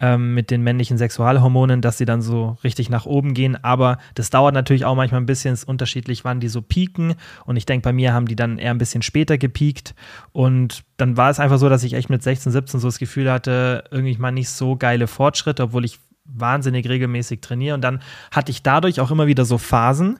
ähm, 0.00 0.34
mit 0.34 0.50
den 0.50 0.62
männlichen 0.62 0.98
Sexualhormonen, 0.98 1.80
dass 1.80 1.96
sie 1.96 2.04
dann 2.04 2.20
so 2.20 2.58
richtig 2.64 2.90
nach 2.90 3.06
oben 3.06 3.32
gehen, 3.32 3.56
aber 3.62 3.98
das 4.14 4.30
dauert 4.30 4.54
natürlich 4.54 4.84
auch 4.84 4.96
manchmal 4.96 5.20
ein 5.20 5.26
bisschen, 5.26 5.54
ist 5.54 5.62
unterschiedlich, 5.62 6.24
wann 6.24 6.40
die 6.40 6.48
so 6.48 6.62
pieken. 6.62 7.14
Und 7.46 7.56
ich 7.56 7.64
denke, 7.64 7.84
bei 7.84 7.92
mir 7.92 8.12
haben 8.12 8.26
die 8.26 8.34
dann 8.34 8.58
eher 8.58 8.72
ein 8.72 8.78
bisschen 8.78 9.02
später 9.02 9.38
gepiekt. 9.38 9.94
Und 10.32 10.82
dann 10.96 11.16
war 11.16 11.30
es 11.30 11.38
einfach 11.38 11.58
so, 11.58 11.68
dass 11.68 11.84
ich 11.84 11.94
echt 11.94 12.10
mit 12.10 12.24
16, 12.24 12.50
17 12.50 12.80
so 12.80 12.88
das 12.88 12.98
Gefühl 12.98 13.30
hatte, 13.30 13.84
irgendwie 13.92 14.16
mal 14.18 14.32
nicht 14.32 14.50
so 14.50 14.76
geile 14.76 15.06
Fortschritte, 15.06 15.62
obwohl 15.62 15.84
ich 15.84 16.00
wahnsinnig 16.24 16.88
regelmäßig 16.88 17.40
trainiere. 17.40 17.76
Und 17.76 17.82
dann 17.82 18.00
hatte 18.32 18.50
ich 18.50 18.64
dadurch 18.64 19.00
auch 19.00 19.12
immer 19.12 19.28
wieder 19.28 19.44
so 19.44 19.58
Phasen, 19.58 20.18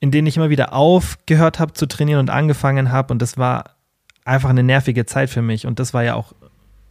in 0.00 0.12
denen 0.12 0.28
ich 0.28 0.36
immer 0.36 0.50
wieder 0.50 0.72
aufgehört 0.72 1.58
habe 1.58 1.72
zu 1.72 1.86
trainieren 1.86 2.20
und 2.20 2.30
angefangen 2.30 2.92
habe. 2.92 3.12
Und 3.12 3.20
das 3.20 3.36
war 3.36 3.76
einfach 4.24 4.50
eine 4.50 4.62
nervige 4.62 5.06
Zeit 5.06 5.30
für 5.30 5.42
mich. 5.42 5.66
Und 5.66 5.78
das 5.78 5.94
war 5.94 6.04
ja 6.04 6.14
auch 6.14 6.32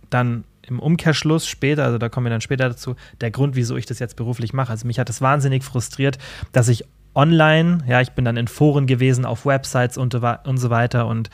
dann 0.09 0.43
im 0.63 0.79
Umkehrschluss 0.79 1.47
später, 1.47 1.83
also 1.83 1.97
da 1.97 2.09
kommen 2.09 2.25
wir 2.25 2.31
dann 2.31 2.41
später 2.41 2.69
dazu, 2.69 2.95
der 3.19 3.31
Grund, 3.31 3.55
wieso 3.55 3.77
ich 3.77 3.85
das 3.85 3.99
jetzt 3.99 4.15
beruflich 4.15 4.53
mache. 4.53 4.71
Also 4.71 4.87
mich 4.87 4.99
hat 4.99 5.09
es 5.09 5.21
wahnsinnig 5.21 5.63
frustriert, 5.63 6.17
dass 6.51 6.67
ich 6.67 6.85
online, 7.13 7.79
ja, 7.87 8.01
ich 8.01 8.11
bin 8.11 8.25
dann 8.25 8.37
in 8.37 8.47
Foren 8.47 8.87
gewesen, 8.87 9.25
auf 9.25 9.45
Websites 9.45 9.97
und, 9.97 10.15
und 10.15 10.57
so 10.57 10.69
weiter 10.69 11.07
und 11.07 11.29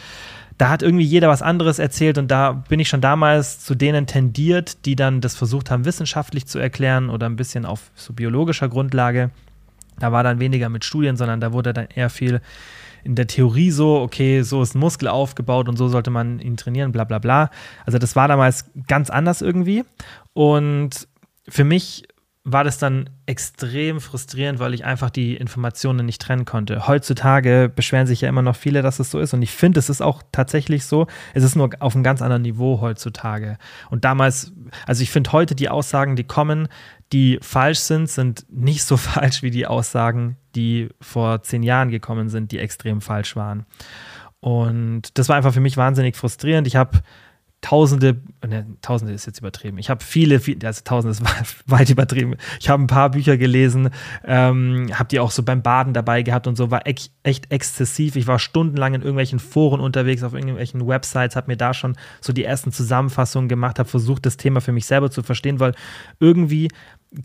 da 0.57 0.69
hat 0.69 0.81
irgendwie 0.81 1.05
jeder 1.05 1.27
was 1.27 1.43
anderes 1.43 1.77
erzählt 1.77 2.17
und 2.17 2.31
da 2.31 2.51
bin 2.51 2.79
ich 2.79 2.89
schon 2.89 3.01
damals 3.01 3.59
zu 3.59 3.75
denen 3.75 4.07
tendiert, 4.07 4.85
die 4.85 4.95
dann 4.95 5.21
das 5.21 5.35
versucht 5.35 5.69
haben, 5.69 5.85
wissenschaftlich 5.85 6.47
zu 6.47 6.57
erklären 6.57 7.11
oder 7.11 7.27
ein 7.27 7.35
bisschen 7.35 7.63
auf 7.63 7.91
so 7.93 8.13
biologischer 8.13 8.67
Grundlage. 8.67 9.29
Da 9.99 10.11
war 10.11 10.23
dann 10.23 10.39
weniger 10.39 10.69
mit 10.69 10.83
Studien, 10.83 11.15
sondern 11.15 11.41
da 11.41 11.53
wurde 11.53 11.73
dann 11.73 11.87
eher 11.93 12.09
viel 12.09 12.41
in 13.07 13.15
der 13.15 13.27
Theorie 13.27 13.71
so, 13.71 14.01
okay, 14.01 14.41
so 14.41 14.61
ist 14.61 14.75
ein 14.75 14.79
Muskel 14.79 15.07
aufgebaut 15.07 15.69
und 15.69 15.77
so 15.77 15.87
sollte 15.87 16.11
man 16.11 16.39
ihn 16.39 16.57
trainieren, 16.57 16.91
bla 16.91 17.05
bla 17.05 17.19
bla. 17.19 17.49
Also 17.85 17.97
das 17.97 18.17
war 18.17 18.27
damals 18.27 18.69
ganz 18.87 19.09
anders 19.09 19.41
irgendwie. 19.41 19.85
Und 20.33 21.07
für 21.47 21.63
mich 21.63 22.03
war 22.49 22.63
das 22.63 22.77
dann 22.77 23.09
extrem 23.25 23.99
frustrierend, 23.99 24.59
weil 24.59 24.73
ich 24.73 24.85
einfach 24.85 25.09
die 25.09 25.35
Informationen 25.35 26.05
nicht 26.05 26.21
trennen 26.21 26.45
konnte. 26.45 26.87
Heutzutage 26.87 27.71
beschweren 27.73 28.07
sich 28.07 28.21
ja 28.21 28.29
immer 28.29 28.41
noch 28.41 28.55
viele, 28.55 28.81
dass 28.81 28.99
es 28.99 29.11
so 29.11 29.19
ist. 29.19 29.33
Und 29.33 29.41
ich 29.41 29.51
finde, 29.51 29.79
es 29.79 29.89
ist 29.89 30.01
auch 30.01 30.23
tatsächlich 30.31 30.85
so. 30.85 31.07
Es 31.33 31.43
ist 31.43 31.55
nur 31.55 31.69
auf 31.79 31.95
einem 31.95 32.03
ganz 32.03 32.21
anderen 32.21 32.43
Niveau 32.43 32.79
heutzutage. 32.81 33.57
Und 33.89 34.05
damals, 34.05 34.53
also 34.85 35.01
ich 35.01 35.11
finde 35.11 35.31
heute 35.33 35.55
die 35.55 35.67
Aussagen, 35.67 36.15
die 36.15 36.23
kommen, 36.23 36.69
die 37.13 37.39
falsch 37.41 37.79
sind, 37.79 38.09
sind 38.09 38.45
nicht 38.49 38.83
so 38.83 38.97
falsch 38.97 39.41
wie 39.41 39.51
die 39.51 39.67
Aussagen, 39.67 40.37
die 40.55 40.89
vor 41.01 41.41
zehn 41.41 41.63
Jahren 41.63 41.89
gekommen 41.89 42.29
sind, 42.29 42.51
die 42.51 42.59
extrem 42.59 43.01
falsch 43.01 43.35
waren. 43.35 43.65
Und 44.39 45.17
das 45.17 45.29
war 45.29 45.35
einfach 45.35 45.53
für 45.53 45.59
mich 45.59 45.77
wahnsinnig 45.77 46.15
frustrierend. 46.15 46.67
Ich 46.67 46.75
habe 46.75 47.01
Tausende, 47.61 48.21
ne, 48.47 48.67
Tausende 48.83 49.13
ist 49.13 49.25
jetzt 49.25 49.39
übertrieben. 49.39 49.79
Ich 49.79 49.89
habe 49.89 50.03
viele, 50.03 50.39
viele, 50.39 50.65
also 50.67 50.81
Tausende 50.83 51.11
ist 51.11 51.23
weit 51.65 51.89
übertrieben. 51.89 52.35
Ich 52.59 52.69
habe 52.69 52.83
ein 52.83 52.87
paar 52.87 53.09
Bücher 53.09 53.35
gelesen, 53.35 53.89
ähm, 54.23 54.91
habe 54.93 55.09
die 55.09 55.19
auch 55.19 55.31
so 55.31 55.41
beim 55.41 55.63
Baden 55.63 55.93
dabei 55.93 56.21
gehabt 56.21 56.45
und 56.45 56.55
so, 56.55 56.69
war 56.69 56.85
echt, 56.85 57.11
echt 57.23 57.51
exzessiv. 57.51 58.15
Ich 58.15 58.27
war 58.27 58.37
stundenlang 58.37 58.93
in 58.93 59.01
irgendwelchen 59.01 59.39
Foren 59.39 59.79
unterwegs, 59.79 60.21
auf 60.21 60.35
irgendwelchen 60.35 60.87
Websites, 60.87 61.35
habe 61.35 61.47
mir 61.47 61.57
da 61.57 61.73
schon 61.73 61.97
so 62.21 62.31
die 62.31 62.43
ersten 62.43 62.71
Zusammenfassungen 62.71 63.49
gemacht, 63.49 63.79
habe 63.79 63.89
versucht, 63.89 64.27
das 64.27 64.37
Thema 64.37 64.61
für 64.61 64.71
mich 64.71 64.85
selber 64.85 65.09
zu 65.09 65.23
verstehen, 65.23 65.59
weil 65.59 65.73
irgendwie 66.19 66.69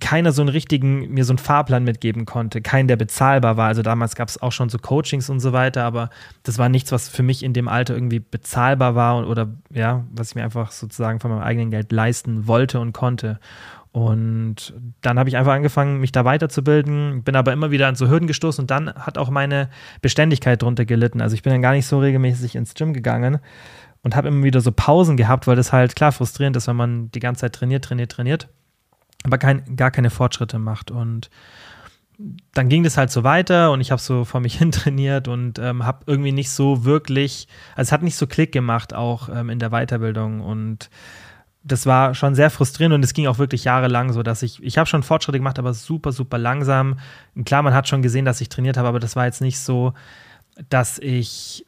keiner 0.01 0.33
so 0.33 0.43
einen 0.43 0.49
richtigen, 0.49 1.13
mir 1.13 1.25
so 1.25 1.33
einen 1.33 1.39
Fahrplan 1.39 1.83
mitgeben 1.83 2.25
konnte, 2.25 2.63
keinen, 2.63 2.87
der 2.87 2.97
bezahlbar 2.97 3.57
war. 3.57 3.67
Also 3.67 3.83
damals 3.83 4.15
gab 4.15 4.29
es 4.29 4.41
auch 4.41 4.53
schon 4.53 4.69
so 4.69 4.79
Coachings 4.79 5.29
und 5.29 5.41
so 5.41 5.53
weiter, 5.53 5.85
aber 5.85 6.11
das 6.45 6.59
war 6.59 6.69
nichts, 6.69 6.93
was 6.93 7.09
für 7.09 7.23
mich 7.23 7.43
in 7.43 7.53
dem 7.53 7.69
Alter 7.69 7.95
irgendwie 7.95 8.21
bezahlbar 8.21 8.95
war 8.95 9.27
oder 9.27 9.49
ja, 9.71 10.05
was 10.13 10.31
ich 10.31 10.35
mir 10.37 10.45
einfach 10.45 10.71
sozusagen 10.71 11.19
von 11.19 11.33
meinem 11.33 11.43
eigenen 11.43 11.71
Geld 11.71 11.91
leisten 11.91 12.47
wollte 12.47 12.79
und 12.79 12.93
konnte. 12.93 13.41
Und 13.91 14.73
dann 15.03 15.19
habe 15.19 15.29
ich 15.29 15.37
einfach 15.37 15.53
angefangen, 15.53 16.01
mich 16.01 16.13
da 16.13 16.25
weiterzubilden, 16.25 17.25
bin 17.25 17.37
aber 17.37 17.53
immer 17.53 17.71
wieder 17.73 17.89
an 17.89 17.97
so 17.97 18.09
Hürden 18.09 18.29
gestoßen 18.29 18.63
und 18.63 18.71
dann 18.71 18.95
hat 18.95 19.19
auch 19.19 19.31
meine 19.31 19.69
Beständigkeit 20.01 20.63
drunter 20.63 20.85
gelitten. 20.85 21.21
Also 21.21 21.35
ich 21.35 21.43
bin 21.43 21.53
dann 21.53 21.61
gar 21.61 21.73
nicht 21.73 21.87
so 21.87 21.99
regelmäßig 21.99 22.55
ins 22.55 22.75
Gym 22.75 22.95
gegangen 22.95 23.41
und 24.03 24.17
habe 24.17 24.29
immer 24.29 24.45
wieder 24.45 24.61
so 24.61 24.73
Pausen 24.73 25.17
gehabt, 25.17 25.47
weil 25.47 25.57
das 25.57 25.73
halt 25.73 25.97
klar 25.97 26.13
frustrierend 26.13 26.57
ist, 26.57 26.69
wenn 26.69 26.77
man 26.77 27.11
die 27.11 27.21
ganze 27.21 27.41
Zeit 27.43 27.55
trainiert, 27.55 27.85
trainiert, 27.85 28.13
trainiert 28.13 28.49
aber 29.25 29.39
kein, 29.39 29.77
gar 29.77 29.91
keine 29.91 30.11
Fortschritte 30.11 30.59
macht. 30.59 30.91
Und 30.91 31.31
dann 32.53 32.69
ging 32.69 32.83
das 32.83 32.97
halt 32.97 33.11
so 33.11 33.25
weiter 33.25 33.73
und 33.73 33.81
ich 33.81 33.91
habe 33.91 34.01
so 34.01 34.25
vor 34.25 34.41
mich 34.41 34.55
hin 34.59 34.73
trainiert 34.73 35.29
und 35.29 35.59
ähm, 35.59 35.85
habe 35.85 36.05
irgendwie 36.07 36.33
nicht 36.33 36.51
so 36.51 36.85
wirklich, 36.85 37.49
also 37.75 37.89
es 37.89 37.93
hat 37.93 38.03
nicht 38.03 38.17
so 38.17 38.27
Klick 38.27 38.53
gemacht, 38.53 38.95
auch 38.95 39.29
ähm, 39.29 39.51
in 39.51 39.59
der 39.59 39.71
Weiterbildung 39.71 40.41
und 40.41 40.91
das 41.65 41.87
war 41.87 42.15
schon 42.15 42.35
sehr 42.35 42.51
frustrierend 42.51 42.95
und 42.95 43.05
es 43.05 43.15
ging 43.15 43.29
auch 43.29 43.39
wirklich 43.39 43.65
jahrelang 43.65 44.13
so, 44.13 44.25
dass 44.25 44.43
ich, 44.43 44.61
ich 44.63 44.79
habe 44.79 44.89
schon 44.89 45.05
Fortschritte 45.05 45.39
gemacht, 45.39 45.61
aber 45.61 45.75
super, 45.75 46.11
super 46.11 46.37
langsam. 46.37 46.99
Klar, 47.45 47.63
man 47.63 47.73
hat 47.73 47.87
schon 47.87 48.03
gesehen, 48.03 48.25
dass 48.25 48.41
ich 48.41 48.49
trainiert 48.49 48.77
habe, 48.77 48.89
aber 48.89 48.99
das 48.99 49.15
war 49.15 49.27
jetzt 49.27 49.41
nicht 49.41 49.61
so, 49.61 49.95
dass 50.69 50.99
ich 50.99 51.65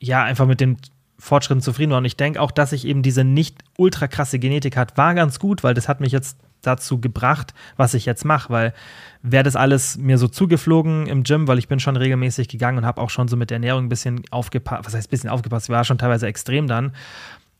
ja 0.00 0.22
einfach 0.22 0.46
mit 0.46 0.60
den 0.60 0.76
Fortschritten 1.18 1.62
zufrieden 1.62 1.92
war. 1.92 1.98
Und 1.98 2.04
ich 2.04 2.16
denke 2.16 2.42
auch, 2.42 2.50
dass 2.50 2.72
ich 2.72 2.86
eben 2.86 3.02
diese 3.02 3.24
nicht 3.24 3.58
ultra 3.78 4.06
krasse 4.06 4.38
Genetik 4.38 4.76
hat, 4.76 4.98
war 4.98 5.14
ganz 5.14 5.38
gut, 5.38 5.64
weil 5.64 5.72
das 5.72 5.88
hat 5.88 6.00
mich 6.00 6.12
jetzt 6.12 6.38
dazu 6.62 7.00
gebracht, 7.00 7.54
was 7.76 7.94
ich 7.94 8.06
jetzt 8.06 8.24
mache, 8.24 8.52
weil 8.52 8.74
wäre 9.22 9.44
das 9.44 9.56
alles 9.56 9.96
mir 9.96 10.18
so 10.18 10.28
zugeflogen 10.28 11.06
im 11.06 11.22
Gym, 11.22 11.48
weil 11.48 11.58
ich 11.58 11.68
bin 11.68 11.80
schon 11.80 11.96
regelmäßig 11.96 12.48
gegangen 12.48 12.78
und 12.78 12.86
habe 12.86 13.00
auch 13.00 13.10
schon 13.10 13.28
so 13.28 13.36
mit 13.36 13.50
der 13.50 13.56
Ernährung 13.56 13.84
ein 13.84 13.88
bisschen 13.88 14.22
aufgepasst, 14.30 14.86
was 14.86 14.94
heißt 14.94 15.08
ein 15.08 15.10
bisschen 15.10 15.30
aufgepasst, 15.30 15.68
ich 15.68 15.74
war 15.74 15.84
schon 15.84 15.98
teilweise 15.98 16.26
extrem 16.26 16.66
dann 16.66 16.92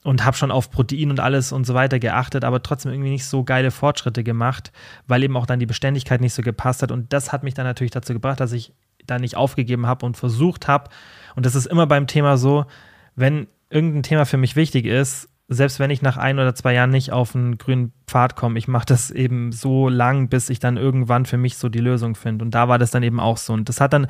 und 0.04 0.24
habe 0.24 0.36
schon 0.36 0.50
auf 0.50 0.70
Protein 0.70 1.10
und 1.10 1.20
alles 1.20 1.52
und 1.52 1.66
so 1.66 1.74
weiter 1.74 1.98
geachtet, 1.98 2.44
aber 2.44 2.62
trotzdem 2.62 2.92
irgendwie 2.92 3.10
nicht 3.10 3.26
so 3.26 3.44
geile 3.44 3.70
Fortschritte 3.70 4.22
gemacht, 4.22 4.72
weil 5.06 5.22
eben 5.22 5.36
auch 5.36 5.46
dann 5.46 5.58
die 5.58 5.66
Beständigkeit 5.66 6.20
nicht 6.20 6.34
so 6.34 6.42
gepasst 6.42 6.82
hat. 6.82 6.92
Und 6.92 7.12
das 7.12 7.32
hat 7.32 7.42
mich 7.42 7.54
dann 7.54 7.66
natürlich 7.66 7.90
dazu 7.90 8.12
gebracht, 8.12 8.38
dass 8.38 8.52
ich 8.52 8.72
da 9.06 9.18
nicht 9.18 9.36
aufgegeben 9.36 9.86
habe 9.86 10.06
und 10.06 10.16
versucht 10.16 10.68
habe 10.68 10.90
und 11.38 11.46
das 11.46 11.54
ist 11.54 11.66
immer 11.66 11.86
beim 11.86 12.08
Thema 12.08 12.36
so, 12.36 12.66
wenn 13.14 13.46
irgendein 13.70 14.02
Thema 14.02 14.26
für 14.26 14.38
mich 14.38 14.56
wichtig 14.56 14.86
ist 14.86 15.28
selbst 15.48 15.80
wenn 15.80 15.90
ich 15.90 16.02
nach 16.02 16.18
ein 16.18 16.38
oder 16.38 16.54
zwei 16.54 16.74
Jahren 16.74 16.90
nicht 16.90 17.10
auf 17.10 17.34
einen 17.34 17.56
grünen 17.56 17.92
Pfad 18.06 18.36
komme, 18.36 18.58
ich 18.58 18.68
mache 18.68 18.84
das 18.86 19.10
eben 19.10 19.50
so 19.50 19.88
lang, 19.88 20.28
bis 20.28 20.50
ich 20.50 20.58
dann 20.58 20.76
irgendwann 20.76 21.24
für 21.24 21.38
mich 21.38 21.56
so 21.56 21.70
die 21.70 21.80
Lösung 21.80 22.14
finde. 22.14 22.44
Und 22.44 22.54
da 22.54 22.68
war 22.68 22.78
das 22.78 22.90
dann 22.90 23.02
eben 23.02 23.18
auch 23.18 23.38
so. 23.38 23.54
Und 23.54 23.68
das 23.68 23.80
hat 23.80 23.94
dann, 23.94 24.08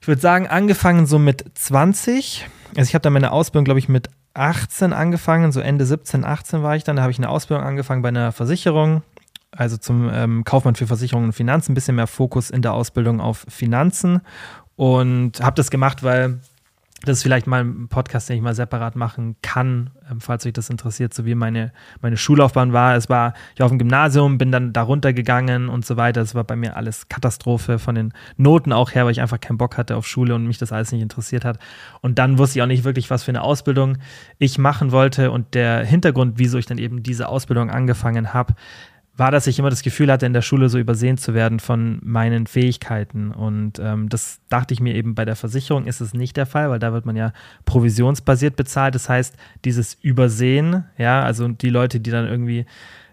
ich 0.00 0.08
würde 0.08 0.20
sagen, 0.20 0.46
angefangen 0.46 1.06
so 1.06 1.18
mit 1.18 1.44
20. 1.54 2.48
Also 2.76 2.88
ich 2.88 2.94
habe 2.94 3.02
dann 3.02 3.12
meine 3.12 3.32
Ausbildung, 3.32 3.66
glaube 3.66 3.80
ich, 3.80 3.90
mit 3.90 4.08
18 4.32 4.94
angefangen, 4.94 5.52
so 5.52 5.60
Ende 5.60 5.84
17, 5.84 6.24
18 6.24 6.62
war 6.62 6.74
ich 6.74 6.84
dann. 6.84 6.96
Da 6.96 7.02
habe 7.02 7.12
ich 7.12 7.18
eine 7.18 7.28
Ausbildung 7.28 7.66
angefangen 7.66 8.00
bei 8.00 8.08
einer 8.08 8.32
Versicherung, 8.32 9.02
also 9.50 9.76
zum 9.76 10.08
ähm, 10.10 10.44
Kaufmann 10.44 10.74
für 10.74 10.86
Versicherungen 10.86 11.28
und 11.28 11.32
Finanzen, 11.34 11.72
ein 11.72 11.74
bisschen 11.74 11.96
mehr 11.96 12.06
Fokus 12.06 12.48
in 12.48 12.62
der 12.62 12.72
Ausbildung 12.72 13.20
auf 13.20 13.44
Finanzen. 13.48 14.22
Und 14.76 15.42
habe 15.42 15.56
das 15.56 15.70
gemacht, 15.70 16.02
weil 16.02 16.38
das 17.02 17.18
ist 17.18 17.22
vielleicht 17.22 17.46
mal 17.46 17.64
ein 17.64 17.88
Podcast, 17.88 18.28
den 18.28 18.36
ich 18.36 18.42
mal 18.42 18.54
separat 18.54 18.94
machen 18.94 19.36
kann, 19.42 19.90
ähm, 20.10 20.20
falls 20.20 20.44
euch 20.44 20.52
das 20.52 20.68
interessiert, 20.68 21.14
so 21.14 21.24
wie 21.24 21.34
meine, 21.34 21.72
meine 22.02 22.18
Schullaufbahn 22.18 22.72
war. 22.72 22.94
Es 22.94 23.08
war, 23.08 23.32
ich 23.54 23.60
war 23.60 23.66
auf 23.66 23.72
dem 23.72 23.78
Gymnasium, 23.78 24.36
bin 24.36 24.52
dann 24.52 24.72
da 24.72 24.82
runtergegangen 24.82 25.70
und 25.70 25.86
so 25.86 25.96
weiter. 25.96 26.20
Es 26.20 26.34
war 26.34 26.44
bei 26.44 26.56
mir 26.56 26.76
alles 26.76 27.08
Katastrophe 27.08 27.78
von 27.78 27.94
den 27.94 28.12
Noten 28.36 28.72
auch 28.72 28.94
her, 28.94 29.06
weil 29.06 29.12
ich 29.12 29.20
einfach 29.22 29.40
keinen 29.40 29.56
Bock 29.56 29.78
hatte 29.78 29.96
auf 29.96 30.06
Schule 30.06 30.34
und 30.34 30.46
mich 30.46 30.58
das 30.58 30.72
alles 30.72 30.92
nicht 30.92 31.02
interessiert 31.02 31.44
hat. 31.44 31.58
Und 32.02 32.18
dann 32.18 32.36
wusste 32.36 32.58
ich 32.58 32.62
auch 32.62 32.66
nicht 32.66 32.84
wirklich, 32.84 33.08
was 33.08 33.24
für 33.24 33.30
eine 33.30 33.42
Ausbildung 33.42 33.96
ich 34.38 34.58
machen 34.58 34.92
wollte. 34.92 35.30
Und 35.30 35.54
der 35.54 35.84
Hintergrund, 35.84 36.34
wieso 36.36 36.58
ich 36.58 36.66
dann 36.66 36.78
eben 36.78 37.02
diese 37.02 37.28
Ausbildung 37.28 37.70
angefangen 37.70 38.34
habe, 38.34 38.54
war, 39.16 39.30
dass 39.30 39.46
ich 39.46 39.58
immer 39.58 39.70
das 39.70 39.82
Gefühl 39.82 40.10
hatte, 40.10 40.26
in 40.26 40.32
der 40.32 40.42
Schule 40.42 40.68
so 40.68 40.78
übersehen 40.78 41.18
zu 41.18 41.34
werden 41.34 41.60
von 41.60 41.98
meinen 42.02 42.46
Fähigkeiten. 42.46 43.32
Und 43.32 43.78
ähm, 43.78 44.08
das 44.08 44.40
dachte 44.48 44.72
ich 44.72 44.80
mir 44.80 44.94
eben 44.94 45.14
bei 45.14 45.24
der 45.24 45.36
Versicherung 45.36 45.86
ist 45.86 46.00
es 46.00 46.14
nicht 46.14 46.36
der 46.36 46.46
Fall, 46.46 46.70
weil 46.70 46.78
da 46.78 46.92
wird 46.92 47.06
man 47.06 47.16
ja 47.16 47.32
provisionsbasiert 47.66 48.56
bezahlt. 48.56 48.94
Das 48.94 49.08
heißt, 49.08 49.36
dieses 49.64 49.94
Übersehen, 49.94 50.84
ja, 50.96 51.22
also 51.22 51.48
die 51.48 51.70
Leute, 51.70 52.00
die 52.00 52.10
dann 52.10 52.26
irgendwie 52.26 52.64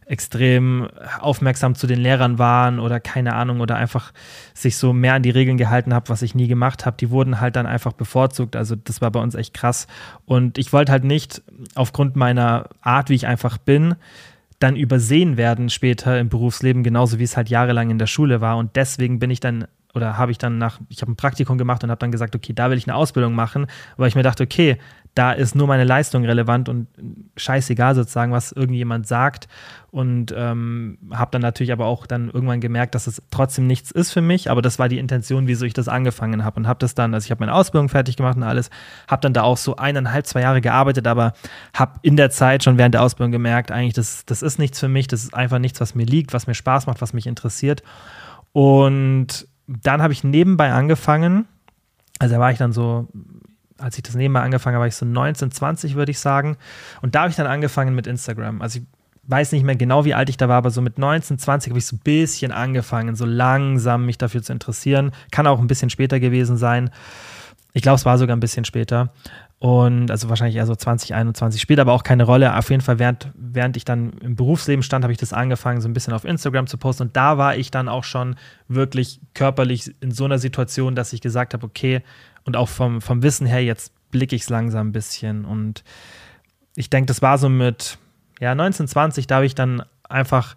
extrem 0.08 0.88
aufmerksam 1.20 1.76
zu 1.76 1.86
den 1.86 2.00
Lehrern 2.00 2.40
waren 2.40 2.80
oder 2.80 3.00
keine 3.00 3.36
Ahnung 3.36 3.60
oder 3.60 3.76
einfach 3.76 4.14
sich 4.54 4.78
so 4.78 4.94
mehr 4.94 5.16
an 5.16 5.24
die 5.24 5.30
Regeln 5.30 5.58
gehalten 5.58 5.94
haben, 5.94 6.08
was 6.08 6.22
ich 6.22 6.34
nie 6.34 6.48
gemacht 6.48 6.86
habe, 6.86 6.98
die 6.98 7.10
wurden 7.10 7.42
halt 7.42 7.58
dann 7.58 7.66
einfach 7.66 7.92
bevorzugt. 7.92 8.56
Also 8.56 8.76
das 8.76 9.02
war 9.02 9.12
bei 9.12 9.20
uns 9.20 9.36
echt 9.36 9.54
krass. 9.54 9.88
Und 10.26 10.58
ich 10.58 10.72
wollte 10.72 10.94
halt 10.94 11.04
nicht 11.04 11.42
aufgrund 11.76 12.16
meiner 12.16 12.70
Art, 12.82 13.10
wie 13.10 13.16
ich 13.16 13.28
einfach 13.28 13.58
bin, 13.58 13.96
dann 14.60 14.76
übersehen 14.76 15.38
werden 15.38 15.70
später 15.70 16.20
im 16.20 16.30
Berufsleben, 16.30 16.84
genauso 16.84 17.20
wie 17.20 17.24
es 17.24 17.38
halt 17.38 17.50
jahrelang 17.50 17.90
in 17.90 18.00
der 18.00 18.08
Schule 18.08 18.42
war. 18.42 18.58
Und 18.58 18.76
deswegen 18.76 19.20
bin 19.20 19.30
ich 19.30 19.40
dann 19.40 19.68
oder 19.98 20.18
habe 20.18 20.32
ich 20.32 20.38
dann 20.38 20.58
nach, 20.58 20.80
ich 20.90 21.02
habe 21.02 21.12
ein 21.12 21.16
Praktikum 21.16 21.58
gemacht 21.58 21.84
und 21.84 21.90
habe 21.90 22.00
dann 22.00 22.12
gesagt, 22.12 22.36
okay, 22.36 22.54
da 22.54 22.70
will 22.70 22.78
ich 22.78 22.88
eine 22.88 22.96
Ausbildung 22.96 23.36
machen, 23.36 23.68
weil 23.98 24.08
ich 24.08 24.16
mir 24.16 24.24
dachte, 24.24 24.44
okay, 24.44 24.78
da 25.18 25.32
ist 25.32 25.56
nur 25.56 25.66
meine 25.66 25.84
Leistung 25.84 26.26
relevant 26.26 26.70
und 26.70 26.88
scheißegal 27.38 27.96
sozusagen, 27.96 28.32
was 28.32 28.52
irgendjemand 28.52 29.08
sagt. 29.08 29.48
Und 29.90 30.32
ähm, 30.38 31.00
habe 31.12 31.32
dann 31.32 31.42
natürlich 31.42 31.72
aber 31.72 31.88
auch 31.88 32.06
dann 32.06 32.30
irgendwann 32.30 32.62
gemerkt, 32.62 32.94
dass 32.94 33.08
es 33.08 33.24
trotzdem 33.32 33.66
nichts 33.66 33.90
ist 33.90 34.12
für 34.12 34.22
mich. 34.22 34.52
Aber 34.52 34.62
das 34.62 34.78
war 34.78 34.90
die 34.90 35.00
Intention, 35.00 35.48
wieso 35.48 35.66
ich 35.66 35.74
das 35.74 35.88
angefangen 35.88 36.46
habe. 36.46 36.60
Und 36.60 36.68
habe 36.68 36.78
das 36.78 36.94
dann, 36.94 37.16
also 37.16 37.26
ich 37.26 37.32
habe 37.32 37.40
meine 37.40 37.56
Ausbildung 37.56 37.90
fertig 37.90 38.16
gemacht 38.16 38.38
und 38.38 38.44
alles, 38.44 38.70
habe 39.08 39.22
dann 39.22 39.34
da 39.34 39.42
auch 39.42 39.58
so 39.58 39.78
eineinhalb, 39.78 40.28
zwei 40.28 40.42
Jahre 40.42 40.62
gearbeitet, 40.62 41.08
aber 41.08 41.34
habe 41.74 42.00
in 42.04 42.16
der 42.16 42.30
Zeit 42.30 42.64
schon 42.64 42.78
während 42.78 42.94
der 42.94 43.02
Ausbildung 43.02 43.32
gemerkt, 43.32 43.72
eigentlich, 43.72 43.96
das, 43.96 44.24
das 44.26 44.44
ist 44.44 44.60
nichts 44.60 44.80
für 44.80 44.90
mich, 44.90 45.08
das 45.08 45.24
ist 45.24 45.34
einfach 45.34 45.58
nichts, 45.58 45.82
was 45.82 45.96
mir 45.96 46.06
liegt, 46.06 46.34
was 46.34 46.46
mir 46.46 46.54
Spaß 46.54 46.86
macht, 46.86 47.02
was 47.02 47.14
mich 47.14 47.26
interessiert. 47.26 47.82
Und 48.52 49.48
dann 49.68 50.02
habe 50.02 50.14
ich 50.14 50.24
nebenbei 50.24 50.72
angefangen, 50.72 51.46
also 52.20 52.36
da 52.36 52.42
war 52.42 52.52
ich 52.52 52.58
dann 52.58 52.74
so 52.74 53.08
als 53.78 53.98
ich 53.98 54.04
das 54.04 54.16
nebenbei 54.16 54.42
angefangen 54.42 54.76
habe, 54.76 54.82
war 54.82 54.88
ich 54.88 54.96
so 54.96 55.06
19, 55.06 55.52
20, 55.52 55.96
würde 55.96 56.12
ich 56.12 56.20
sagen. 56.20 56.58
Und 57.02 57.16
da 57.16 57.22
habe 57.22 57.30
ich 57.30 57.36
dann 57.36 57.48
angefangen 57.48 57.96
mit 57.96 58.08
Instagram. 58.08 58.62
Also 58.62 58.80
ich 58.80 58.86
weiß 59.28 59.52
nicht 59.52 59.64
mehr 59.64 59.76
genau, 59.76 60.06
wie 60.06 60.14
alt 60.14 60.30
ich 60.30 60.38
da 60.38 60.48
war, 60.50 60.58
aber 60.58 60.72
so 60.72 60.82
mit 60.82 60.98
19, 60.98 61.38
20 61.38 61.72
habe 61.72 61.80
ich 61.80 61.86
so 61.86 61.96
ein 61.96 62.00
bisschen 62.00 62.52
angefangen, 62.52 63.16
so 63.16 63.26
langsam 63.26 64.06
mich 64.06 64.18
dafür 64.18 64.42
zu 64.42 64.54
interessieren. 64.54 65.12
Kann 65.32 65.48
auch 65.48 65.60
ein 65.60 65.68
bisschen 65.68 65.90
später 65.90 66.20
gewesen 66.20 66.58
sein. 66.58 66.90
Ich 67.74 67.82
glaube, 67.82 67.98
es 67.98 68.06
war 68.06 68.18
sogar 68.18 68.36
ein 68.36 68.40
bisschen 68.40 68.66
später. 68.66 69.14
Und 69.60 70.12
also 70.12 70.30
wahrscheinlich 70.30 70.56
eher 70.56 70.68
so 70.68 70.76
2021 70.76 71.60
spielt 71.60 71.80
aber 71.80 71.94
auch 71.94 72.04
keine 72.04 72.26
Rolle. 72.26 72.56
Auf 72.56 72.70
jeden 72.70 72.82
Fall, 72.82 73.00
während, 73.00 73.32
während 73.36 73.76
ich 73.76 73.86
dann 73.86 74.14
im 74.22 74.36
Berufsleben 74.36 74.84
stand, 74.84 75.04
habe 75.04 75.12
ich 75.12 75.18
das 75.18 75.34
angefangen, 75.34 75.82
so 75.82 75.90
ein 75.90 75.94
bisschen 75.94 76.14
auf 76.14 76.26
Instagram 76.26 76.68
zu 76.68 76.78
posten. 76.78 77.04
Und 77.04 77.18
da 77.18 77.40
war 77.40 77.56
ich 77.56 77.72
dann 77.72 77.90
auch 77.90 78.04
schon 78.04 78.36
wirklich 78.68 79.20
körperlich 79.34 79.96
in 80.00 80.12
so 80.12 80.26
einer 80.26 80.38
Situation, 80.38 80.94
dass 80.94 81.12
ich 81.12 81.22
gesagt 81.22 81.56
habe, 81.56 81.66
okay, 81.66 82.04
und 82.44 82.56
auch 82.56 82.70
vom, 82.70 83.02
vom 83.02 83.24
Wissen 83.24 83.48
her, 83.48 83.64
jetzt 83.64 83.94
blicke 84.12 84.36
ich 84.36 84.44
es 84.44 84.50
langsam 84.50 84.90
ein 84.90 84.92
bisschen. 84.92 85.44
Und 85.44 85.84
ich 86.76 86.92
denke, 86.92 87.08
das 87.08 87.24
war 87.24 87.40
so 87.40 87.50
mit 87.50 87.98
ja, 88.40 88.52
1920, 88.52 89.26
da 89.26 89.38
habe 89.38 89.48
ich 89.48 89.56
dann 89.56 89.84
einfach 90.08 90.56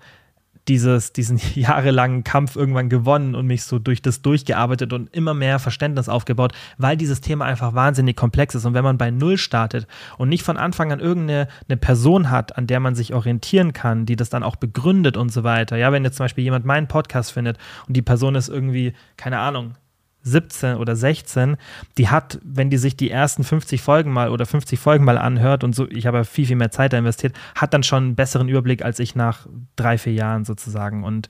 dieses, 0.71 1.13
diesen 1.13 1.41
jahrelangen 1.55 2.23
Kampf 2.23 2.55
irgendwann 2.55 2.89
gewonnen 2.89 3.35
und 3.35 3.47
mich 3.47 3.65
so 3.65 3.81
durch 3.81 4.01
das 4.03 4.23
durchgearbeitet 4.23 4.93
und 4.93 5.15
immer 5.15 5.35
mehr 5.35 5.59
Verständnis 5.59 6.09
aufgebaut, 6.09 6.53
weil 6.79 6.97
dieses 6.97 7.21
Thema 7.21 7.45
einfach 7.45 7.75
wahnsinnig 7.75 8.17
komplex 8.17 8.55
ist. 8.55 8.65
Und 8.65 8.75
wenn 8.75 8.85
man 8.85 8.97
bei 8.97 9.11
Null 9.11 9.37
startet 9.37 9.89
und 10.17 10.29
nicht 10.29 10.45
von 10.45 10.57
Anfang 10.57 10.93
an 10.93 11.01
irgendeine 11.01 11.49
eine 11.69 11.77
Person 11.77 12.31
hat, 12.31 12.57
an 12.57 12.69
der 12.69 12.79
man 12.79 12.95
sich 12.95 13.13
orientieren 13.13 13.73
kann, 13.73 14.07
die 14.07 14.15
das 14.15 14.31
dann 14.31 14.45
auch 14.45 14.57
begründet 14.57 15.17
und 15.17 15.33
so 15.33 15.43
weiter. 15.43 15.77
Ja, 15.77 15.91
wenn 15.91 16.05
jetzt 16.05 16.17
zum 16.17 16.25
Beispiel 16.25 16.45
jemand 16.45 16.65
meinen 16.65 16.87
Podcast 16.87 17.33
findet 17.33 17.59
und 17.89 17.97
die 17.97 18.03
Person 18.03 18.37
ist 18.37 18.49
irgendwie, 18.49 18.93
keine 19.17 19.41
Ahnung, 19.41 19.75
17 20.23 20.77
oder 20.77 20.97
16, 20.97 21.57
die 21.99 22.09
hat, 22.09 22.39
wenn 22.45 22.71
die 22.71 22.79
sich 22.79 22.97
die 22.97 23.11
ersten 23.11 23.45
50 23.45 23.81
Folgen 23.81 24.13
mal 24.13 24.31
oder 24.31 24.47
50 24.47 24.79
Folgen 24.79 25.05
mal 25.05 25.19
anhört 25.19 25.65
und 25.65 25.75
so, 25.75 25.89
ich 25.89 26.07
habe 26.07 26.25
viel, 26.25 26.47
viel 26.47 26.57
mehr 26.57 26.71
Zeit 26.71 26.93
da 26.93 26.99
investiert, 26.99 27.35
hat 27.55 27.75
dann 27.75 27.83
schon 27.83 28.05
einen 28.05 28.15
besseren 28.15 28.49
Überblick 28.49 28.85
als 28.85 28.99
ich 28.99 29.15
nach 29.15 29.47
drei, 29.77 29.99
vier 29.99 30.13
Jahren 30.13 30.45
sozusagen. 30.45 31.05
Und 31.05 31.29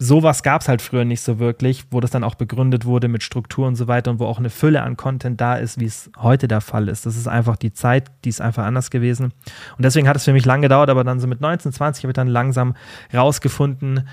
sowas 0.00 0.42
gab 0.42 0.62
es 0.62 0.68
halt 0.68 0.80
früher 0.80 1.04
nicht 1.04 1.20
so 1.20 1.38
wirklich, 1.38 1.84
wo 1.90 2.00
das 2.00 2.10
dann 2.10 2.24
auch 2.24 2.34
begründet 2.34 2.86
wurde 2.86 3.06
mit 3.06 3.22
Struktur 3.22 3.68
und 3.68 3.76
so 3.76 3.86
weiter 3.86 4.10
und 4.10 4.18
wo 4.18 4.24
auch 4.24 4.38
eine 4.38 4.48
Fülle 4.48 4.82
an 4.82 4.96
Content 4.96 5.40
da 5.40 5.56
ist, 5.56 5.78
wie 5.78 5.84
es 5.84 6.10
heute 6.18 6.48
der 6.48 6.62
Fall 6.62 6.88
ist. 6.88 7.04
Das 7.04 7.16
ist 7.16 7.28
einfach 7.28 7.56
die 7.56 7.72
Zeit, 7.74 8.10
die 8.24 8.30
ist 8.30 8.40
einfach 8.40 8.64
anders 8.64 8.90
gewesen. 8.90 9.26
Und 9.76 9.84
deswegen 9.84 10.08
hat 10.08 10.16
es 10.16 10.24
für 10.24 10.32
mich 10.32 10.46
lange 10.46 10.62
gedauert, 10.62 10.88
aber 10.88 11.04
dann 11.04 11.20
so 11.20 11.26
mit 11.26 11.42
19, 11.42 11.72
20 11.72 12.04
habe 12.04 12.12
ich 12.12 12.16
dann 12.16 12.28
langsam 12.28 12.74
rausgefunden, 13.12 14.08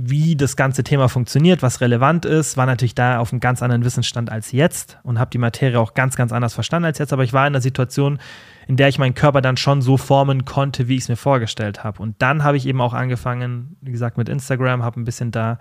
wie 0.00 0.36
das 0.36 0.54
ganze 0.54 0.84
Thema 0.84 1.08
funktioniert, 1.08 1.60
was 1.60 1.80
relevant 1.80 2.24
ist, 2.24 2.56
war 2.56 2.66
natürlich 2.66 2.94
da 2.94 3.18
auf 3.18 3.32
einem 3.32 3.40
ganz 3.40 3.64
anderen 3.64 3.84
Wissensstand 3.84 4.30
als 4.30 4.52
jetzt 4.52 4.96
und 5.02 5.18
habe 5.18 5.30
die 5.30 5.38
Materie 5.38 5.80
auch 5.80 5.94
ganz, 5.94 6.14
ganz 6.14 6.32
anders 6.32 6.54
verstanden 6.54 6.86
als 6.86 6.98
jetzt. 6.98 7.12
Aber 7.12 7.24
ich 7.24 7.32
war 7.32 7.48
in 7.48 7.52
einer 7.52 7.60
Situation, 7.60 8.20
in 8.68 8.76
der 8.76 8.86
ich 8.86 9.00
meinen 9.00 9.16
Körper 9.16 9.40
dann 9.40 9.56
schon 9.56 9.82
so 9.82 9.96
formen 9.96 10.44
konnte, 10.44 10.86
wie 10.86 10.94
ich 10.94 11.02
es 11.02 11.08
mir 11.08 11.16
vorgestellt 11.16 11.82
habe. 11.82 12.00
Und 12.00 12.14
dann 12.20 12.44
habe 12.44 12.56
ich 12.56 12.66
eben 12.66 12.80
auch 12.80 12.94
angefangen, 12.94 13.76
wie 13.80 13.90
gesagt, 13.90 14.18
mit 14.18 14.28
Instagram, 14.28 14.84
habe 14.84 15.00
ein 15.00 15.04
bisschen 15.04 15.32
da 15.32 15.58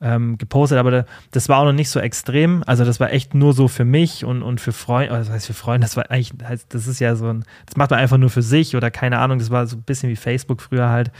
ähm, 0.00 0.38
gepostet, 0.38 0.78
aber 0.78 1.06
das 1.30 1.48
war 1.48 1.58
auch 1.58 1.64
noch 1.64 1.72
nicht 1.72 1.90
so 1.90 2.00
extrem. 2.00 2.64
Also 2.66 2.84
das 2.84 2.98
war 2.98 3.12
echt 3.12 3.34
nur 3.34 3.52
so 3.52 3.68
für 3.68 3.84
mich 3.84 4.24
und, 4.24 4.42
und 4.42 4.60
für 4.60 4.72
Freunde, 4.72 5.14
das 5.14 5.30
heißt 5.30 5.46
für 5.46 5.54
Freunde, 5.54 5.84
das 5.84 5.96
war 5.96 6.10
eigentlich, 6.10 6.32
das 6.68 6.86
ist 6.86 7.00
ja 7.00 7.14
so 7.16 7.28
ein, 7.28 7.44
das 7.66 7.76
macht 7.76 7.90
man 7.90 8.00
einfach 8.00 8.18
nur 8.18 8.30
für 8.30 8.42
sich 8.42 8.76
oder 8.76 8.90
keine 8.90 9.18
Ahnung, 9.18 9.38
das 9.38 9.50
war 9.50 9.66
so 9.66 9.76
ein 9.76 9.82
bisschen 9.82 10.08
wie 10.08 10.16
Facebook 10.16 10.62
früher 10.62 10.88
halt 10.88 11.10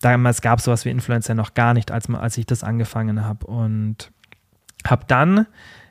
damals 0.00 0.40
gab 0.40 0.58
es 0.58 0.64
sowas 0.64 0.84
wie 0.84 0.90
Influencer 0.90 1.34
noch 1.34 1.54
gar 1.54 1.74
nicht, 1.74 1.90
als, 1.90 2.08
als 2.10 2.38
ich 2.38 2.46
das 2.46 2.64
angefangen 2.64 3.24
habe. 3.24 3.46
Und 3.46 4.10
habe 4.86 5.04
dann 5.06 5.46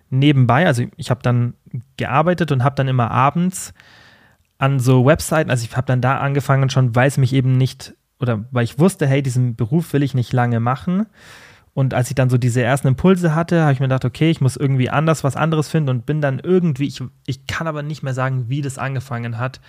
nebenbei, 0.09 0.65
also 0.65 0.83
ich 0.97 1.09
habe 1.09 1.21
dann 1.21 1.53
gearbeitet 1.97 2.51
und 2.51 2.63
habe 2.63 2.75
dann 2.75 2.87
immer 2.87 3.11
abends 3.11 3.73
an 4.57 4.79
so 4.79 5.05
Webseiten, 5.05 5.49
also 5.49 5.63
ich 5.63 5.75
habe 5.75 5.87
dann 5.87 6.01
da 6.01 6.17
angefangen 6.17 6.69
schon, 6.69 6.95
weil 6.95 7.07
es 7.07 7.17
mich 7.17 7.33
eben 7.33 7.57
nicht, 7.57 7.93
oder 8.19 8.45
weil 8.51 8.65
ich 8.65 8.79
wusste, 8.79 9.07
hey, 9.07 9.21
diesen 9.21 9.55
Beruf 9.55 9.93
will 9.93 10.03
ich 10.03 10.13
nicht 10.13 10.33
lange 10.33 10.59
machen. 10.59 11.05
Und 11.73 11.93
als 11.93 12.09
ich 12.09 12.15
dann 12.15 12.29
so 12.29 12.37
diese 12.37 12.61
ersten 12.61 12.89
Impulse 12.89 13.35
hatte, 13.35 13.61
habe 13.61 13.71
ich 13.71 13.79
mir 13.79 13.85
gedacht, 13.85 14.03
okay, 14.03 14.31
ich 14.31 14.41
muss 14.41 14.57
irgendwie 14.57 14.89
anders 14.89 15.23
was 15.23 15.37
anderes 15.37 15.69
finden 15.69 15.89
und 15.89 16.05
bin 16.05 16.19
dann 16.19 16.39
irgendwie, 16.39 16.87
ich, 16.87 17.01
ich 17.25 17.47
kann 17.47 17.67
aber 17.67 17.83
nicht 17.83 18.03
mehr 18.03 18.13
sagen, 18.13 18.49
wie 18.49 18.61
das 18.61 18.77
angefangen 18.77 19.37
hat. 19.37 19.61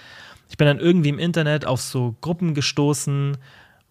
Ich 0.49 0.57
bin 0.57 0.67
dann 0.67 0.81
irgendwie 0.81 1.11
im 1.11 1.21
Internet 1.21 1.67
auf 1.67 1.81
so 1.81 2.17
Gruppen 2.21 2.55
gestoßen, 2.55 3.37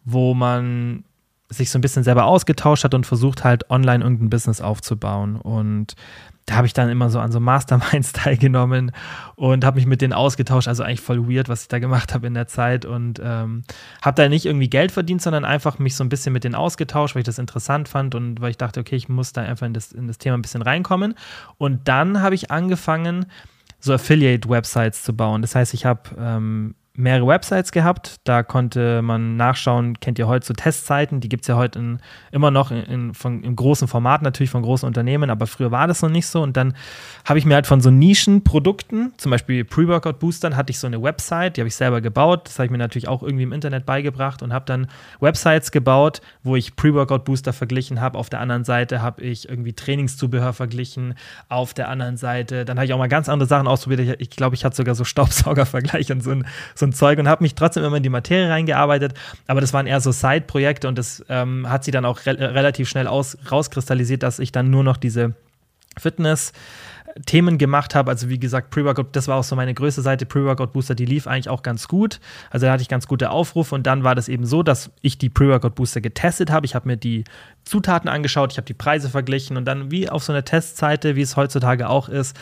wo 0.05 0.33
man 0.33 1.03
sich 1.49 1.71
so 1.71 1.79
ein 1.79 1.81
bisschen 1.81 2.03
selber 2.03 2.25
ausgetauscht 2.25 2.83
hat 2.83 2.93
und 2.93 3.05
versucht 3.05 3.43
halt 3.43 3.69
online 3.71 4.03
irgendein 4.03 4.29
Business 4.29 4.61
aufzubauen. 4.61 5.35
Und 5.35 5.95
da 6.45 6.55
habe 6.55 6.67
ich 6.67 6.73
dann 6.73 6.89
immer 6.89 7.09
so 7.09 7.19
an 7.19 7.31
so 7.31 7.39
Masterminds 7.39 8.13
teilgenommen 8.13 8.91
und 9.35 9.65
habe 9.65 9.77
mich 9.77 9.87
mit 9.87 10.01
denen 10.01 10.13
ausgetauscht. 10.13 10.67
Also 10.67 10.83
eigentlich 10.83 11.01
voll 11.01 11.27
weird, 11.27 11.49
was 11.49 11.63
ich 11.63 11.67
da 11.67 11.79
gemacht 11.79 12.13
habe 12.13 12.27
in 12.27 12.35
der 12.35 12.47
Zeit. 12.47 12.85
Und 12.85 13.19
ähm, 13.23 13.63
habe 14.01 14.21
da 14.21 14.29
nicht 14.29 14.45
irgendwie 14.45 14.69
Geld 14.69 14.91
verdient, 14.91 15.23
sondern 15.23 15.43
einfach 15.43 15.79
mich 15.79 15.95
so 15.95 16.03
ein 16.03 16.09
bisschen 16.09 16.33
mit 16.33 16.43
denen 16.43 16.55
ausgetauscht, 16.55 17.15
weil 17.15 17.21
ich 17.21 17.25
das 17.25 17.39
interessant 17.39 17.89
fand 17.89 18.13
und 18.13 18.41
weil 18.41 18.51
ich 18.51 18.57
dachte, 18.57 18.79
okay, 18.79 18.95
ich 18.95 19.09
muss 19.09 19.33
da 19.33 19.41
einfach 19.41 19.65
in 19.65 19.73
das, 19.73 19.91
in 19.91 20.07
das 20.07 20.19
Thema 20.19 20.37
ein 20.37 20.43
bisschen 20.43 20.61
reinkommen. 20.61 21.15
Und 21.57 21.87
dann 21.87 22.21
habe 22.21 22.35
ich 22.35 22.51
angefangen, 22.51 23.25
so 23.79 23.93
Affiliate-Websites 23.93 25.03
zu 25.03 25.15
bauen. 25.15 25.41
Das 25.41 25.55
heißt, 25.55 25.73
ich 25.73 25.85
habe 25.85 26.01
ähm, 26.19 26.75
mehrere 26.99 27.27
Websites 27.27 27.71
gehabt. 27.71 28.17
Da 28.25 28.43
konnte 28.43 29.01
man 29.01 29.37
nachschauen, 29.37 29.99
kennt 29.99 30.19
ihr 30.19 30.27
heute 30.27 30.45
so 30.45 30.53
Testzeiten, 30.53 31.21
die 31.21 31.29
gibt 31.29 31.43
es 31.43 31.47
ja 31.47 31.55
heute 31.55 31.79
in, 31.79 31.99
immer 32.31 32.51
noch 32.51 32.71
in, 32.71 32.83
in, 32.83 33.13
von, 33.13 33.43
im 33.43 33.55
großen 33.55 33.87
Format 33.87 34.21
natürlich 34.21 34.49
von 34.49 34.61
großen 34.61 34.85
Unternehmen, 34.85 35.29
aber 35.29 35.47
früher 35.47 35.71
war 35.71 35.87
das 35.87 36.01
noch 36.01 36.09
nicht 36.09 36.27
so. 36.27 36.41
Und 36.41 36.57
dann 36.57 36.73
habe 37.25 37.39
ich 37.39 37.45
mir 37.45 37.55
halt 37.55 37.67
von 37.67 37.81
so 37.81 37.89
Nischenprodukten, 37.89 39.13
zum 39.17 39.31
Beispiel 39.31 39.63
Pre-Workout-Boostern, 39.63 40.55
hatte 40.55 40.71
ich 40.71 40.79
so 40.79 40.87
eine 40.87 41.01
Website, 41.01 41.57
die 41.57 41.61
habe 41.61 41.69
ich 41.69 41.75
selber 41.75 42.01
gebaut. 42.01 42.47
Das 42.47 42.59
habe 42.59 42.65
ich 42.65 42.71
mir 42.71 42.77
natürlich 42.77 43.07
auch 43.07 43.23
irgendwie 43.23 43.43
im 43.43 43.53
Internet 43.53 43.85
beigebracht 43.85 44.43
und 44.43 44.53
habe 44.53 44.65
dann 44.65 44.87
Websites 45.19 45.71
gebaut, 45.71 46.21
wo 46.43 46.55
ich 46.55 46.75
Pre-Workout-Booster 46.75 47.53
verglichen 47.53 48.01
habe. 48.01 48.17
Auf 48.17 48.29
der 48.29 48.41
anderen 48.41 48.65
Seite 48.65 49.01
habe 49.01 49.21
ich 49.21 49.47
irgendwie 49.47 49.73
Trainingszubehör 49.73 50.53
verglichen. 50.53 51.15
Auf 51.47 51.73
der 51.73 51.87
anderen 51.89 52.17
Seite, 52.17 52.65
dann 52.65 52.77
habe 52.77 52.85
ich 52.85 52.93
auch 52.93 52.97
mal 52.97 53.07
ganz 53.07 53.29
andere 53.29 53.47
Sachen 53.47 53.67
ausprobiert. 53.67 54.19
Ich, 54.19 54.29
glaube, 54.29 54.55
ich 54.55 54.65
hatte 54.65 54.75
sogar 54.75 54.95
so 54.95 55.03
Staubsaugervergleich 55.05 56.11
und 56.11 56.21
so 56.21 56.31
ein, 56.31 56.45
so 56.75 56.85
ein 56.85 56.88
ein 56.89 56.93
Zeug 56.93 57.19
und 57.19 57.27
habe 57.27 57.43
mich 57.43 57.55
trotzdem 57.55 57.83
immer 57.83 57.97
in 57.97 58.03
die 58.03 58.09
Materie 58.09 58.49
reingearbeitet. 58.49 59.13
Aber 59.47 59.61
das 59.61 59.73
waren 59.73 59.87
eher 59.87 60.01
so 60.01 60.11
Side-Projekte 60.11 60.87
und 60.87 60.97
das 60.97 61.23
ähm, 61.29 61.69
hat 61.69 61.83
sie 61.83 61.91
dann 61.91 62.05
auch 62.05 62.25
re 62.25 62.37
relativ 62.37 62.89
schnell 62.89 63.07
aus 63.07 63.37
rauskristallisiert, 63.51 64.23
dass 64.23 64.39
ich 64.39 64.51
dann 64.51 64.69
nur 64.69 64.83
noch 64.83 64.97
diese 64.97 65.33
Fitness- 65.97 66.53
Themen 67.25 67.57
gemacht 67.57 67.95
habe. 67.95 68.11
Also 68.11 68.29
wie 68.29 68.39
gesagt, 68.39 68.69
Pre-Workout, 68.69 69.15
das 69.15 69.27
war 69.27 69.37
auch 69.37 69.43
so 69.43 69.55
meine 69.55 69.73
größte 69.73 70.01
Seite, 70.01 70.25
Pre-Workout 70.25 70.73
Booster, 70.73 70.95
die 70.95 71.05
lief 71.05 71.27
eigentlich 71.27 71.49
auch 71.49 71.63
ganz 71.63 71.87
gut. 71.87 72.19
Also 72.49 72.65
da 72.65 72.73
hatte 72.73 72.81
ich 72.81 72.89
ganz 72.89 73.07
gute 73.07 73.31
Aufrufe 73.31 73.75
und 73.75 73.87
dann 73.87 74.03
war 74.03 74.15
das 74.15 74.27
eben 74.27 74.45
so, 74.45 74.63
dass 74.63 74.91
ich 75.01 75.17
die 75.17 75.29
Pre-Workout 75.29 75.75
Booster 75.75 76.01
getestet 76.01 76.51
habe. 76.51 76.65
Ich 76.65 76.75
habe 76.75 76.87
mir 76.87 76.97
die 76.97 77.23
Zutaten 77.63 78.09
angeschaut, 78.09 78.51
ich 78.51 78.57
habe 78.57 78.65
die 78.65 78.73
Preise 78.73 79.09
verglichen 79.09 79.57
und 79.57 79.65
dann 79.65 79.91
wie 79.91 80.09
auf 80.09 80.23
so 80.23 80.33
einer 80.33 80.45
Testseite, 80.45 81.15
wie 81.15 81.21
es 81.21 81.35
heutzutage 81.35 81.89
auch 81.89 82.09
ist, 82.09 82.37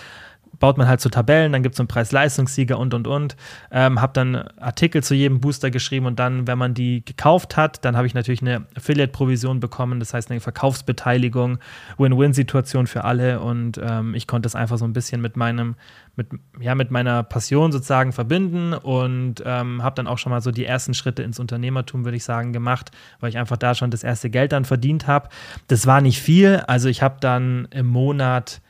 baut 0.59 0.77
man 0.77 0.87
halt 0.87 1.01
so 1.01 1.09
Tabellen, 1.09 1.51
dann 1.51 1.63
gibt 1.63 1.75
es 1.75 1.79
einen 1.79 1.87
Preis-Leistungssieger 1.87 2.77
und 2.77 2.93
und 2.93 3.07
und. 3.07 3.35
Ähm, 3.71 4.01
habe 4.01 4.13
dann 4.13 4.35
Artikel 4.59 5.03
zu 5.03 5.13
jedem 5.13 5.39
Booster 5.39 5.71
geschrieben 5.71 6.05
und 6.05 6.19
dann, 6.19 6.47
wenn 6.47 6.57
man 6.57 6.73
die 6.73 7.03
gekauft 7.05 7.57
hat, 7.57 7.83
dann 7.85 7.95
habe 7.95 8.07
ich 8.07 8.13
natürlich 8.13 8.41
eine 8.41 8.65
Affiliate-Provision 8.75 9.59
bekommen, 9.59 9.99
das 9.99 10.13
heißt 10.13 10.31
eine 10.31 10.39
Verkaufsbeteiligung, 10.39 11.59
Win-Win-Situation 11.97 12.87
für 12.87 13.03
alle 13.03 13.39
und 13.39 13.79
ähm, 13.83 14.15
ich 14.15 14.27
konnte 14.27 14.47
es 14.47 14.55
einfach 14.55 14.77
so 14.77 14.85
ein 14.85 14.93
bisschen 14.93 15.21
mit 15.21 15.37
meinem, 15.37 15.75
mit, 16.15 16.27
ja, 16.59 16.75
mit 16.75 16.91
meiner 16.91 17.23
Passion 17.23 17.71
sozusagen 17.71 18.11
verbinden 18.11 18.73
und 18.73 19.43
ähm, 19.45 19.83
habe 19.83 19.95
dann 19.95 20.07
auch 20.07 20.17
schon 20.17 20.31
mal 20.31 20.41
so 20.41 20.51
die 20.51 20.65
ersten 20.65 20.93
Schritte 20.93 21.23
ins 21.23 21.39
Unternehmertum, 21.39 22.05
würde 22.05 22.17
ich 22.17 22.23
sagen, 22.23 22.53
gemacht, 22.53 22.91
weil 23.19 23.29
ich 23.29 23.37
einfach 23.37 23.57
da 23.57 23.75
schon 23.75 23.91
das 23.91 24.03
erste 24.03 24.29
Geld 24.29 24.51
dann 24.51 24.65
verdient 24.65 25.07
habe. 25.07 25.29
Das 25.67 25.85
war 25.85 26.01
nicht 26.01 26.21
viel, 26.21 26.57
also 26.67 26.89
ich 26.89 27.01
habe 27.01 27.17
dann 27.19 27.67
im 27.71 27.87
Monat 27.87 28.61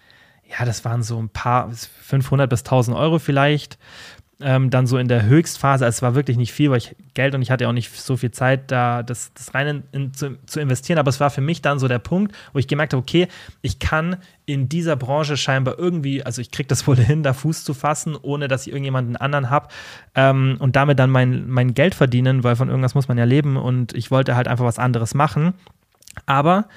ja, 0.50 0.66
das 0.66 0.86
waren 0.86 1.04
so 1.04 1.22
ein 1.22 1.30
paar, 1.30 1.70
500 1.72 2.50
bis 2.50 2.62
1000 2.62 2.96
Euro 2.96 3.20
vielleicht. 3.20 3.78
ähm, 4.40 4.70
dann 4.70 4.86
so 4.86 5.00
in 5.00 5.08
der 5.08 5.26
Höchstphase, 5.26 5.84
also 5.84 5.96
es 5.96 6.02
war 6.04 6.14
wirklich 6.14 6.38
nicht 6.38 6.54
viel, 6.54 6.70
weil 6.70 6.78
ich 6.78 6.96
Geld 7.16 7.34
und 7.34 7.42
ich 7.42 7.50
hatte 7.50 7.68
auch 7.68 7.74
nicht 7.74 7.92
so 8.00 8.18
viel 8.18 8.30
Zeit, 8.30 8.70
da 8.72 9.02
das, 9.02 9.34
das 9.34 9.56
rein 9.56 9.68
in, 9.68 9.84
in, 9.92 10.14
zu, 10.14 10.38
zu, 10.46 10.60
investieren. 10.60 11.00
Aber 11.00 11.10
es 11.10 11.20
war 11.20 11.32
für 11.32 11.42
mich 11.42 11.64
dann 11.64 11.80
so 11.80 11.88
der 11.88 11.98
Punkt, 11.98 12.36
wo 12.54 12.60
ich 12.60 12.68
gemerkt 12.68 12.94
habe, 12.94 13.02
okay, 13.02 13.28
ich 13.64 13.80
kann 13.80 14.18
in 14.46 14.70
dieser 14.70 14.96
Branche 14.96 15.38
scheinbar 15.38 15.80
irgendwie, 15.80 16.24
also 16.24 16.40
ich 16.40 16.52
kriege 16.52 16.68
das 16.68 16.86
wohl 16.88 16.98
hin, 16.98 17.24
da 17.24 17.34
Fuß 17.34 17.64
zu 17.64 17.74
fassen, 17.74 18.16
ohne 18.16 18.48
dass 18.48 18.68
ich 18.68 18.74
irgendjemanden 18.74 19.16
anderen 19.16 19.50
habe 19.50 19.70
ähm, 20.14 20.58
und 20.60 20.76
damit 20.76 21.00
dann 21.00 21.10
mein, 21.10 21.50
mein 21.50 21.74
Geld 21.74 21.96
verdienen, 21.96 22.44
weil 22.44 22.56
von 22.56 22.70
irgendwas 22.70 22.94
muss 22.94 23.08
man 23.08 23.18
ja 23.18 23.24
leben 23.24 23.58
und 23.58 23.94
ich 23.96 24.12
wollte 24.12 24.36
halt 24.36 24.48
einfach 24.48 24.66
was 24.66 24.78
anderes 24.78 25.16
machen. 25.16 25.56
Aber 26.28 26.68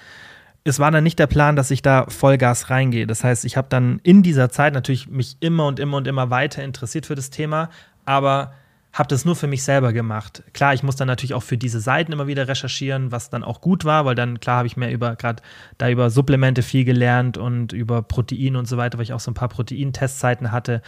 es 0.64 0.78
war 0.78 0.90
dann 0.90 1.04
nicht 1.04 1.18
der 1.18 1.26
Plan, 1.26 1.56
dass 1.56 1.70
ich 1.70 1.82
da 1.82 2.06
Vollgas 2.08 2.70
reingehe. 2.70 3.06
Das 3.06 3.24
heißt, 3.24 3.44
ich 3.44 3.56
habe 3.56 3.68
dann 3.70 4.00
in 4.02 4.22
dieser 4.22 4.50
Zeit 4.50 4.74
natürlich 4.74 5.08
mich 5.08 5.36
immer 5.40 5.66
und 5.66 5.78
immer 5.80 5.96
und 5.96 6.06
immer 6.06 6.30
weiter 6.30 6.62
interessiert 6.62 7.06
für 7.06 7.14
das 7.14 7.30
Thema, 7.30 7.70
aber 8.04 8.52
habe 8.92 9.08
das 9.08 9.24
nur 9.24 9.36
für 9.36 9.46
mich 9.46 9.62
selber 9.62 9.92
gemacht. 9.92 10.42
Klar, 10.52 10.74
ich 10.74 10.82
muss 10.82 10.96
dann 10.96 11.06
natürlich 11.06 11.34
auch 11.34 11.44
für 11.44 11.56
diese 11.56 11.80
Seiten 11.80 12.12
immer 12.12 12.26
wieder 12.26 12.48
recherchieren, 12.48 13.12
was 13.12 13.30
dann 13.30 13.44
auch 13.44 13.60
gut 13.60 13.84
war, 13.84 14.04
weil 14.04 14.16
dann 14.16 14.40
klar 14.40 14.58
habe 14.58 14.66
ich 14.66 14.76
mehr 14.76 14.92
über 14.92 15.14
gerade 15.14 15.42
da 15.78 15.88
über 15.88 16.10
Supplemente 16.10 16.62
viel 16.62 16.84
gelernt 16.84 17.38
und 17.38 17.72
über 17.72 18.02
Protein 18.02 18.56
und 18.56 18.66
so 18.66 18.76
weiter, 18.76 18.98
weil 18.98 19.04
ich 19.04 19.12
auch 19.12 19.20
so 19.20 19.30
ein 19.30 19.34
paar 19.34 19.48
Protein-Testzeiten 19.48 20.50
hatte. 20.50 20.82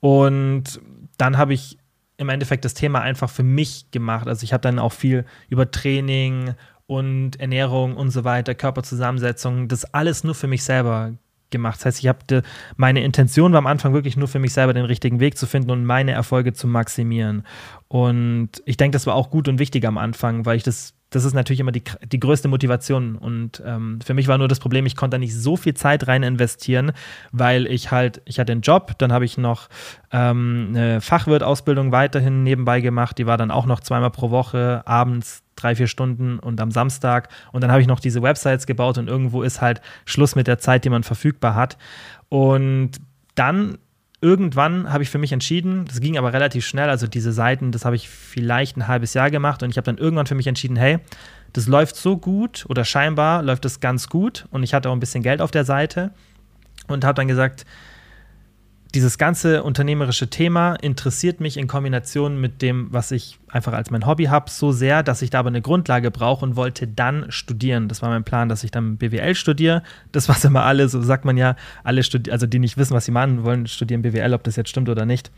Und 0.00 0.80
dann 1.18 1.36
habe 1.36 1.52
ich 1.52 1.78
im 2.16 2.30
Endeffekt 2.30 2.64
das 2.64 2.74
Thema 2.74 3.00
einfach 3.00 3.28
für 3.28 3.42
mich 3.42 3.90
gemacht. 3.90 4.28
Also 4.28 4.44
ich 4.44 4.52
habe 4.54 4.62
dann 4.62 4.78
auch 4.78 4.92
viel 4.92 5.26
über 5.48 5.70
Training 5.70 6.54
und 6.92 7.40
Ernährung 7.40 7.96
und 7.96 8.10
so 8.10 8.24
weiter, 8.24 8.54
Körperzusammensetzung, 8.54 9.68
das 9.68 9.84
alles 9.94 10.24
nur 10.24 10.34
für 10.34 10.46
mich 10.46 10.62
selber 10.62 11.14
gemacht. 11.50 11.78
Das 11.78 11.86
heißt, 11.86 12.00
ich 12.00 12.08
habe 12.08 12.42
meine 12.76 13.02
Intention 13.02 13.52
war 13.52 13.58
am 13.58 13.66
Anfang 13.66 13.94
wirklich 13.94 14.16
nur 14.16 14.28
für 14.28 14.38
mich 14.38 14.52
selber 14.52 14.74
den 14.74 14.84
richtigen 14.84 15.18
Weg 15.18 15.38
zu 15.38 15.46
finden 15.46 15.70
und 15.70 15.84
meine 15.84 16.12
Erfolge 16.12 16.52
zu 16.52 16.66
maximieren. 16.66 17.44
Und 17.88 18.50
ich 18.66 18.76
denke, 18.76 18.94
das 18.94 19.06
war 19.06 19.14
auch 19.14 19.30
gut 19.30 19.48
und 19.48 19.58
wichtig 19.58 19.86
am 19.86 19.96
Anfang, 19.96 20.44
weil 20.44 20.56
ich 20.56 20.62
das 20.62 20.94
das 21.12 21.24
ist 21.24 21.34
natürlich 21.34 21.60
immer 21.60 21.72
die, 21.72 21.82
die 22.10 22.18
größte 22.18 22.48
Motivation. 22.48 23.16
Und 23.16 23.62
ähm, 23.64 24.00
für 24.04 24.14
mich 24.14 24.28
war 24.28 24.38
nur 24.38 24.48
das 24.48 24.60
Problem, 24.60 24.86
ich 24.86 24.96
konnte 24.96 25.14
da 25.16 25.18
nicht 25.18 25.36
so 25.36 25.56
viel 25.56 25.74
Zeit 25.74 26.08
rein 26.08 26.22
investieren, 26.22 26.92
weil 27.30 27.66
ich 27.66 27.90
halt, 27.90 28.22
ich 28.24 28.40
hatte 28.40 28.52
einen 28.52 28.62
Job, 28.62 28.92
dann 28.98 29.12
habe 29.12 29.24
ich 29.24 29.38
noch 29.38 29.68
ähm, 30.10 30.68
eine 30.70 31.00
Fachwirtausbildung 31.00 31.92
weiterhin 31.92 32.42
nebenbei 32.42 32.80
gemacht, 32.80 33.18
die 33.18 33.26
war 33.26 33.36
dann 33.36 33.50
auch 33.50 33.66
noch 33.66 33.80
zweimal 33.80 34.10
pro 34.10 34.30
Woche, 34.30 34.82
abends 34.86 35.42
drei, 35.54 35.76
vier 35.76 35.86
Stunden 35.86 36.38
und 36.38 36.60
am 36.60 36.70
Samstag. 36.70 37.28
Und 37.52 37.62
dann 37.62 37.70
habe 37.70 37.82
ich 37.82 37.86
noch 37.86 38.00
diese 38.00 38.22
Websites 38.22 38.66
gebaut 38.66 38.96
und 38.98 39.08
irgendwo 39.08 39.42
ist 39.42 39.60
halt 39.60 39.82
Schluss 40.06 40.34
mit 40.34 40.46
der 40.46 40.58
Zeit, 40.58 40.84
die 40.84 40.90
man 40.90 41.02
verfügbar 41.02 41.54
hat. 41.54 41.76
Und 42.30 42.92
dann 43.34 43.78
irgendwann 44.22 44.90
habe 44.92 45.02
ich 45.02 45.10
für 45.10 45.18
mich 45.18 45.32
entschieden, 45.32 45.84
das 45.86 46.00
ging 46.00 46.16
aber 46.16 46.32
relativ 46.32 46.64
schnell, 46.64 46.88
also 46.88 47.06
diese 47.06 47.32
Seiten, 47.32 47.72
das 47.72 47.84
habe 47.84 47.96
ich 47.96 48.08
vielleicht 48.08 48.76
ein 48.76 48.88
halbes 48.88 49.14
Jahr 49.14 49.30
gemacht 49.30 49.62
und 49.62 49.70
ich 49.70 49.76
habe 49.76 49.84
dann 49.84 49.98
irgendwann 49.98 50.26
für 50.26 50.36
mich 50.36 50.46
entschieden, 50.46 50.76
hey, 50.76 51.00
das 51.52 51.66
läuft 51.66 51.96
so 51.96 52.16
gut 52.16 52.64
oder 52.68 52.84
scheinbar 52.84 53.42
läuft 53.42 53.64
es 53.64 53.80
ganz 53.80 54.08
gut 54.08 54.46
und 54.50 54.62
ich 54.62 54.72
hatte 54.74 54.88
auch 54.88 54.94
ein 54.94 55.00
bisschen 55.00 55.22
Geld 55.22 55.42
auf 55.42 55.50
der 55.50 55.64
Seite 55.64 56.12
und 56.86 57.04
habe 57.04 57.14
dann 57.14 57.28
gesagt, 57.28 57.66
dieses 58.94 59.16
ganze 59.16 59.62
unternehmerische 59.62 60.28
Thema 60.28 60.74
interessiert 60.74 61.40
mich 61.40 61.56
in 61.56 61.66
Kombination 61.66 62.40
mit 62.40 62.60
dem, 62.60 62.92
was 62.92 63.10
ich 63.10 63.38
einfach 63.48 63.72
als 63.72 63.90
mein 63.90 64.06
Hobby 64.06 64.24
habe, 64.24 64.50
so 64.50 64.70
sehr, 64.70 65.02
dass 65.02 65.22
ich 65.22 65.30
da 65.30 65.38
aber 65.38 65.48
eine 65.48 65.62
Grundlage 65.62 66.10
brauche 66.10 66.44
und 66.44 66.56
wollte 66.56 66.86
dann 66.86 67.30
studieren. 67.30 67.88
Das 67.88 68.02
war 68.02 68.10
mein 68.10 68.24
Plan, 68.24 68.50
dass 68.50 68.64
ich 68.64 68.70
dann 68.70 68.98
BWL 68.98 69.34
studiere. 69.34 69.82
Das, 70.12 70.28
was 70.28 70.44
immer 70.44 70.64
alle, 70.64 70.88
so 70.88 71.00
sagt 71.00 71.24
man 71.24 71.38
ja, 71.38 71.56
alle 71.84 72.02
studieren, 72.02 72.32
also 72.32 72.46
die 72.46 72.58
nicht 72.58 72.76
wissen, 72.76 72.94
was 72.94 73.06
sie 73.06 73.12
machen 73.12 73.44
wollen, 73.44 73.66
studieren 73.66 74.02
BWL, 74.02 74.34
ob 74.34 74.44
das 74.44 74.56
jetzt 74.56 74.68
stimmt 74.68 74.90
oder 74.90 75.06
nicht. 75.06 75.30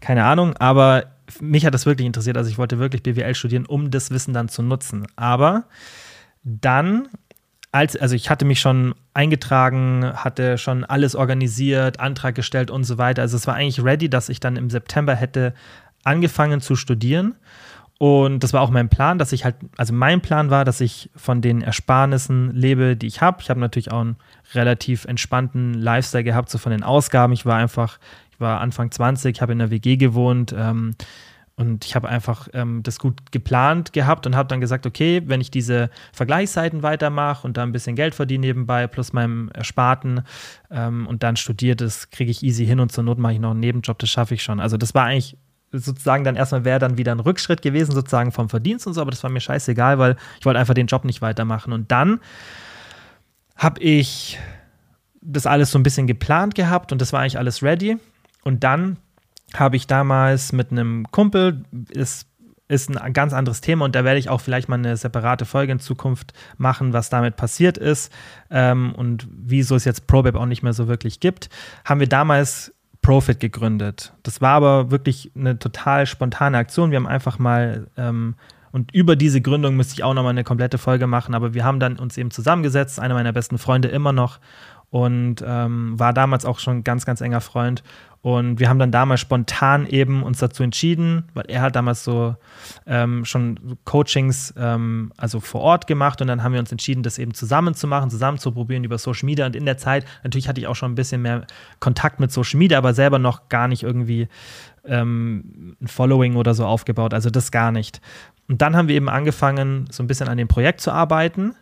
Keine 0.00 0.24
Ahnung, 0.24 0.56
aber 0.58 1.06
mich 1.40 1.66
hat 1.66 1.74
das 1.74 1.84
wirklich 1.84 2.06
interessiert. 2.06 2.36
Also 2.36 2.48
ich 2.48 2.58
wollte 2.58 2.78
wirklich 2.78 3.02
BWL 3.02 3.34
studieren, 3.34 3.66
um 3.66 3.90
das 3.90 4.12
Wissen 4.12 4.32
dann 4.32 4.48
zu 4.48 4.62
nutzen. 4.62 5.06
Aber 5.16 5.64
dann 6.44 7.08
als, 7.70 7.96
also 7.96 8.14
ich 8.14 8.30
hatte 8.30 8.44
mich 8.44 8.60
schon 8.60 8.94
eingetragen, 9.14 10.10
hatte 10.14 10.58
schon 10.58 10.84
alles 10.84 11.14
organisiert, 11.14 12.00
Antrag 12.00 12.34
gestellt 12.34 12.70
und 12.70 12.84
so 12.84 12.98
weiter. 12.98 13.22
Also 13.22 13.36
es 13.36 13.46
war 13.46 13.54
eigentlich 13.54 13.84
ready, 13.84 14.08
dass 14.08 14.28
ich 14.28 14.40
dann 14.40 14.56
im 14.56 14.70
September 14.70 15.14
hätte 15.14 15.54
angefangen 16.04 16.60
zu 16.60 16.76
studieren. 16.76 17.34
Und 17.98 18.44
das 18.44 18.52
war 18.52 18.62
auch 18.62 18.70
mein 18.70 18.88
Plan, 18.88 19.18
dass 19.18 19.32
ich 19.32 19.44
halt, 19.44 19.56
also 19.76 19.92
mein 19.92 20.20
Plan 20.20 20.50
war, 20.50 20.64
dass 20.64 20.80
ich 20.80 21.10
von 21.16 21.42
den 21.42 21.62
Ersparnissen 21.62 22.54
lebe, 22.54 22.96
die 22.96 23.08
ich 23.08 23.20
habe. 23.20 23.38
Ich 23.42 23.50
habe 23.50 23.58
natürlich 23.58 23.90
auch 23.90 24.00
einen 24.00 24.16
relativ 24.54 25.04
entspannten 25.04 25.74
Lifestyle 25.74 26.22
gehabt, 26.22 26.48
so 26.48 26.58
von 26.58 26.70
den 26.70 26.84
Ausgaben. 26.84 27.32
Ich 27.32 27.44
war 27.44 27.56
einfach, 27.56 27.98
ich 28.30 28.38
war 28.38 28.60
Anfang 28.60 28.92
20, 28.92 29.42
habe 29.42 29.52
in 29.52 29.58
der 29.58 29.70
WG 29.70 29.96
gewohnt. 29.96 30.54
Ähm, 30.56 30.94
und 31.58 31.84
ich 31.84 31.96
habe 31.96 32.08
einfach 32.08 32.46
ähm, 32.52 32.84
das 32.84 33.00
gut 33.00 33.32
geplant 33.32 33.92
gehabt 33.92 34.28
und 34.28 34.36
habe 34.36 34.48
dann 34.48 34.60
gesagt, 34.60 34.86
okay, 34.86 35.22
wenn 35.26 35.40
ich 35.40 35.50
diese 35.50 35.90
Vergleichsseiten 36.12 36.84
weitermache 36.84 37.44
und 37.44 37.56
da 37.56 37.64
ein 37.64 37.72
bisschen 37.72 37.96
Geld 37.96 38.14
verdiene 38.14 38.46
nebenbei, 38.46 38.86
plus 38.86 39.12
meinem 39.12 39.50
Ersparten 39.52 40.22
ähm, 40.70 41.08
und 41.08 41.24
dann 41.24 41.34
studiert, 41.34 41.80
das 41.80 42.10
kriege 42.10 42.30
ich 42.30 42.44
easy 42.44 42.64
hin 42.64 42.78
und 42.78 42.92
zur 42.92 43.02
Not 43.02 43.18
mache 43.18 43.32
ich 43.32 43.40
noch 43.40 43.50
einen 43.50 43.60
Nebenjob, 43.60 43.98
das 43.98 44.08
schaffe 44.08 44.34
ich 44.34 44.42
schon. 44.44 44.60
Also 44.60 44.76
das 44.76 44.94
war 44.94 45.06
eigentlich 45.06 45.36
sozusagen 45.72 46.22
dann 46.22 46.36
erstmal 46.36 46.64
wäre 46.64 46.78
dann 46.78 46.96
wieder 46.96 47.10
ein 47.10 47.18
Rückschritt 47.18 47.60
gewesen, 47.60 47.90
sozusagen 47.90 48.30
vom 48.30 48.48
Verdienst 48.48 48.86
und 48.86 48.94
so, 48.94 49.00
aber 49.00 49.10
das 49.10 49.24
war 49.24 49.30
mir 49.30 49.40
scheißegal, 49.40 49.98
weil 49.98 50.16
ich 50.38 50.46
wollte 50.46 50.60
einfach 50.60 50.74
den 50.74 50.86
Job 50.86 51.04
nicht 51.04 51.22
weitermachen. 51.22 51.72
Und 51.72 51.90
dann 51.90 52.20
habe 53.56 53.80
ich 53.80 54.38
das 55.20 55.44
alles 55.44 55.72
so 55.72 55.78
ein 55.80 55.82
bisschen 55.82 56.06
geplant 56.06 56.54
gehabt 56.54 56.92
und 56.92 57.00
das 57.00 57.12
war 57.12 57.22
eigentlich 57.22 57.38
alles 57.38 57.64
ready. 57.64 57.98
Und 58.44 58.62
dann 58.62 58.98
habe 59.54 59.76
ich 59.76 59.86
damals 59.86 60.52
mit 60.52 60.70
einem 60.70 61.06
Kumpel, 61.10 61.64
ist, 61.90 62.28
ist 62.68 62.94
ein 62.96 63.12
ganz 63.12 63.32
anderes 63.32 63.60
Thema 63.60 63.84
und 63.84 63.94
da 63.94 64.04
werde 64.04 64.18
ich 64.18 64.28
auch 64.28 64.40
vielleicht 64.40 64.68
mal 64.68 64.76
eine 64.76 64.96
separate 64.96 65.44
Folge 65.44 65.72
in 65.72 65.80
Zukunft 65.80 66.32
machen, 66.58 66.92
was 66.92 67.10
damit 67.10 67.36
passiert 67.36 67.78
ist 67.78 68.12
ähm, 68.50 68.94
und 68.94 69.26
wieso 69.30 69.74
es 69.76 69.84
jetzt 69.84 70.06
ProBab 70.06 70.34
auch 70.34 70.46
nicht 70.46 70.62
mehr 70.62 70.74
so 70.74 70.88
wirklich 70.88 71.20
gibt, 71.20 71.48
haben 71.84 72.00
wir 72.00 72.08
damals 72.08 72.74
Profit 73.00 73.40
gegründet. 73.40 74.12
Das 74.22 74.40
war 74.40 74.52
aber 74.52 74.90
wirklich 74.90 75.32
eine 75.34 75.58
total 75.58 76.04
spontane 76.06 76.58
Aktion. 76.58 76.90
Wir 76.90 76.96
haben 76.96 77.06
einfach 77.06 77.38
mal 77.38 77.86
ähm, 77.96 78.34
und 78.70 78.94
über 78.94 79.16
diese 79.16 79.40
Gründung 79.40 79.76
müsste 79.76 79.94
ich 79.94 80.04
auch 80.04 80.14
nochmal 80.14 80.30
eine 80.30 80.44
komplette 80.44 80.78
Folge 80.78 81.06
machen, 81.06 81.34
aber 81.34 81.54
wir 81.54 81.64
haben 81.64 81.80
dann 81.80 81.98
uns 81.98 82.18
eben 82.18 82.30
zusammengesetzt, 82.30 83.00
einer 83.00 83.14
meiner 83.14 83.32
besten 83.32 83.56
Freunde 83.56 83.88
immer 83.88 84.12
noch 84.12 84.40
und 84.90 85.44
ähm, 85.46 85.98
war 85.98 86.12
damals 86.12 86.44
auch 86.44 86.58
schon 86.58 86.84
ganz, 86.84 87.04
ganz 87.04 87.20
enger 87.20 87.40
Freund 87.40 87.82
und 88.20 88.58
wir 88.58 88.68
haben 88.68 88.80
dann 88.80 88.90
damals 88.90 89.20
spontan 89.20 89.86
eben 89.86 90.24
uns 90.24 90.38
dazu 90.38 90.64
entschieden, 90.64 91.24
weil 91.34 91.44
er 91.48 91.62
hat 91.62 91.76
damals 91.76 92.02
so 92.02 92.34
ähm, 92.84 93.24
schon 93.24 93.78
Coachings 93.84 94.52
ähm, 94.58 95.12
also 95.16 95.38
vor 95.38 95.60
Ort 95.60 95.86
gemacht 95.86 96.20
und 96.20 96.26
dann 96.26 96.42
haben 96.42 96.52
wir 96.52 96.58
uns 96.58 96.72
entschieden, 96.72 97.04
das 97.04 97.18
eben 97.18 97.32
zusammen 97.32 97.74
zu 97.74 97.86
machen, 97.86 98.10
zusammen 98.10 98.38
zu 98.38 98.50
probieren 98.50 98.82
über 98.82 98.98
Social 98.98 99.26
Media. 99.26 99.46
Und 99.46 99.54
in 99.54 99.64
der 99.64 99.78
Zeit, 99.78 100.04
natürlich 100.24 100.48
hatte 100.48 100.60
ich 100.60 100.66
auch 100.66 100.74
schon 100.74 100.92
ein 100.92 100.96
bisschen 100.96 101.22
mehr 101.22 101.46
Kontakt 101.78 102.18
mit 102.18 102.32
Social 102.32 102.58
Media, 102.58 102.76
aber 102.76 102.92
selber 102.92 103.20
noch 103.20 103.48
gar 103.48 103.68
nicht 103.68 103.84
irgendwie 103.84 104.26
ähm, 104.84 105.76
ein 105.80 105.86
Following 105.86 106.34
oder 106.34 106.54
so 106.54 106.66
aufgebaut. 106.66 107.14
Also 107.14 107.30
das 107.30 107.52
gar 107.52 107.70
nicht. 107.70 108.00
Und 108.48 108.60
dann 108.62 108.74
haben 108.74 108.88
wir 108.88 108.96
eben 108.96 109.08
angefangen, 109.08 109.86
so 109.92 110.02
ein 110.02 110.08
bisschen 110.08 110.28
an 110.28 110.38
dem 110.38 110.48
Projekt 110.48 110.80
zu 110.80 110.90
arbeiten 110.90 111.54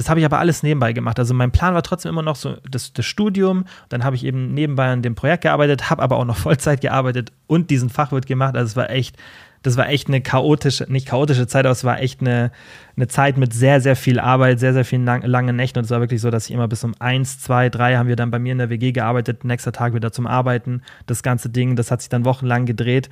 das 0.00 0.08
habe 0.08 0.18
ich 0.18 0.24
aber 0.24 0.38
alles 0.38 0.62
nebenbei 0.62 0.94
gemacht. 0.94 1.18
Also 1.18 1.34
mein 1.34 1.50
Plan 1.50 1.74
war 1.74 1.82
trotzdem 1.82 2.08
immer 2.08 2.22
noch 2.22 2.34
so 2.34 2.56
das, 2.70 2.94
das 2.94 3.04
Studium. 3.04 3.66
Dann 3.90 4.02
habe 4.02 4.16
ich 4.16 4.24
eben 4.24 4.54
nebenbei 4.54 4.90
an 4.90 5.02
dem 5.02 5.14
Projekt 5.14 5.42
gearbeitet, 5.42 5.90
habe 5.90 6.00
aber 6.02 6.16
auch 6.16 6.24
noch 6.24 6.36
Vollzeit 6.38 6.80
gearbeitet 6.80 7.32
und 7.46 7.68
diesen 7.68 7.90
Fachwirt 7.90 8.24
gemacht. 8.24 8.56
Also 8.56 8.70
es 8.70 8.76
war 8.76 8.88
echt, 8.88 9.18
das 9.62 9.76
war 9.76 9.90
echt 9.90 10.08
eine 10.08 10.22
chaotische, 10.22 10.90
nicht 10.90 11.06
chaotische 11.06 11.46
Zeit, 11.46 11.66
aber 11.66 11.72
es 11.72 11.84
war 11.84 12.00
echt 12.00 12.22
eine, 12.22 12.50
eine 12.96 13.08
Zeit 13.08 13.36
mit 13.36 13.52
sehr, 13.52 13.82
sehr 13.82 13.94
viel 13.94 14.18
Arbeit, 14.18 14.58
sehr, 14.58 14.72
sehr 14.72 14.86
vielen 14.86 15.04
lang, 15.04 15.20
langen 15.20 15.54
Nächten. 15.54 15.80
Und 15.80 15.84
es 15.84 15.90
war 15.90 16.00
wirklich 16.00 16.22
so, 16.22 16.30
dass 16.30 16.46
ich 16.48 16.54
immer 16.54 16.66
bis 16.66 16.82
um 16.82 16.94
eins, 16.98 17.38
zwei, 17.38 17.68
drei 17.68 17.96
haben 17.96 18.08
wir 18.08 18.16
dann 18.16 18.30
bei 18.30 18.38
mir 18.38 18.52
in 18.52 18.58
der 18.58 18.70
WG 18.70 18.92
gearbeitet, 18.92 19.44
nächster 19.44 19.72
Tag 19.72 19.92
wieder 19.92 20.12
zum 20.12 20.26
Arbeiten. 20.26 20.80
Das 21.04 21.22
ganze 21.22 21.50
Ding, 21.50 21.76
das 21.76 21.90
hat 21.90 22.00
sich 22.00 22.08
dann 22.08 22.24
wochenlang 22.24 22.64
gedreht 22.64 23.10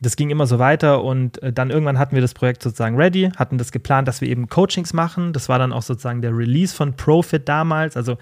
das 0.00 0.16
ging 0.16 0.30
immer 0.30 0.46
so 0.46 0.58
weiter 0.58 1.04
und 1.04 1.42
äh, 1.42 1.52
dann 1.52 1.70
irgendwann 1.70 1.98
hatten 1.98 2.14
wir 2.14 2.22
das 2.22 2.32
Projekt 2.32 2.62
sozusagen 2.62 2.96
ready, 2.96 3.30
hatten 3.36 3.58
das 3.58 3.70
geplant, 3.70 4.08
dass 4.08 4.20
wir 4.20 4.28
eben 4.28 4.48
Coachings 4.48 4.92
machen. 4.94 5.32
Das 5.32 5.48
war 5.48 5.58
dann 5.58 5.72
auch 5.72 5.82
sozusagen 5.82 6.22
der 6.22 6.34
Release 6.36 6.74
von 6.74 6.96
Profit 6.96 7.48
damals. 7.48 7.96
Also 7.96 8.16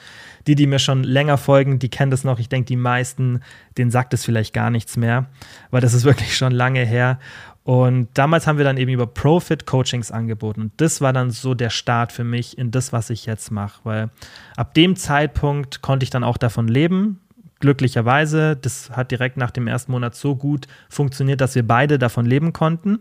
die, 0.47 0.57
die 0.57 0.67
mir 0.67 0.81
schon 0.81 1.05
länger 1.05 1.39
folgen, 1.39 1.79
die 1.79 1.89
kennen 1.89 2.11
das 2.11 2.25
noch. 2.25 2.41
Ich 2.41 2.49
denke, 2.49 2.67
die 2.67 2.77
meisten, 2.77 3.41
denen 3.77 3.91
sagt 3.91 4.13
es 4.13 4.25
vielleicht 4.25 4.53
gar 4.53 4.71
nichts 4.71 4.97
mehr, 4.97 5.27
weil 5.71 5.81
das 5.81 5.95
ist 5.95 6.05
wirklich 6.05 6.37
schon 6.37 6.53
lange 6.53 6.85
her. 6.85 7.19
Und 7.63 8.09
damals 8.15 8.47
haben 8.47 8.57
wir 8.57 8.65
dann 8.65 8.79
eben 8.79 8.91
über 8.91 9.07
Profit 9.07 9.67
Coachings 9.67 10.11
angeboten. 10.11 10.63
Und 10.63 10.73
das 10.79 11.01
war 11.01 11.13
dann 11.13 11.31
so 11.31 11.55
der 11.55 11.71
Start 11.71 12.13
für 12.13 12.25
mich 12.25 12.57
in 12.57 12.71
das, 12.71 12.93
was 12.93 13.11
ich 13.11 13.27
jetzt 13.27 13.51
mache. 13.51 13.81
Weil 13.85 14.11
ab 14.57 14.73
dem 14.75 14.97
Zeitpunkt 14.97 15.83
konnte 15.83 16.05
ich 16.05 16.11
dann 16.11 16.25
auch 16.25 16.39
davon 16.39 16.67
leben 16.67 17.21
glücklicherweise, 17.61 18.57
das 18.57 18.91
hat 18.91 19.11
direkt 19.11 19.37
nach 19.37 19.51
dem 19.51 19.67
ersten 19.67 19.93
Monat 19.93 20.15
so 20.15 20.37
gut 20.37 20.67
funktioniert, 20.89 21.41
dass 21.41 21.55
wir 21.55 21.67
beide 21.67 21.99
davon 21.99 22.27
leben 22.27 22.53
konnten. 22.53 23.01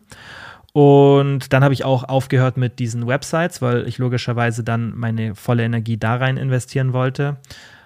Und 0.74 1.54
dann 1.54 1.63
habe 1.63 1.74
ich 1.74 1.86
auch 1.86 2.04
aufgehört 2.04 2.58
mit 2.58 2.80
diesen 2.80 3.08
Websites, 3.08 3.62
weil 3.62 3.88
ich 3.88 3.98
logischerweise 3.98 4.63
dann 4.63 4.96
meine 4.96 5.34
volle 5.34 5.63
Energie 5.63 5.98
da 5.98 6.15
rein 6.15 6.38
investieren 6.38 6.93
wollte. 6.93 7.38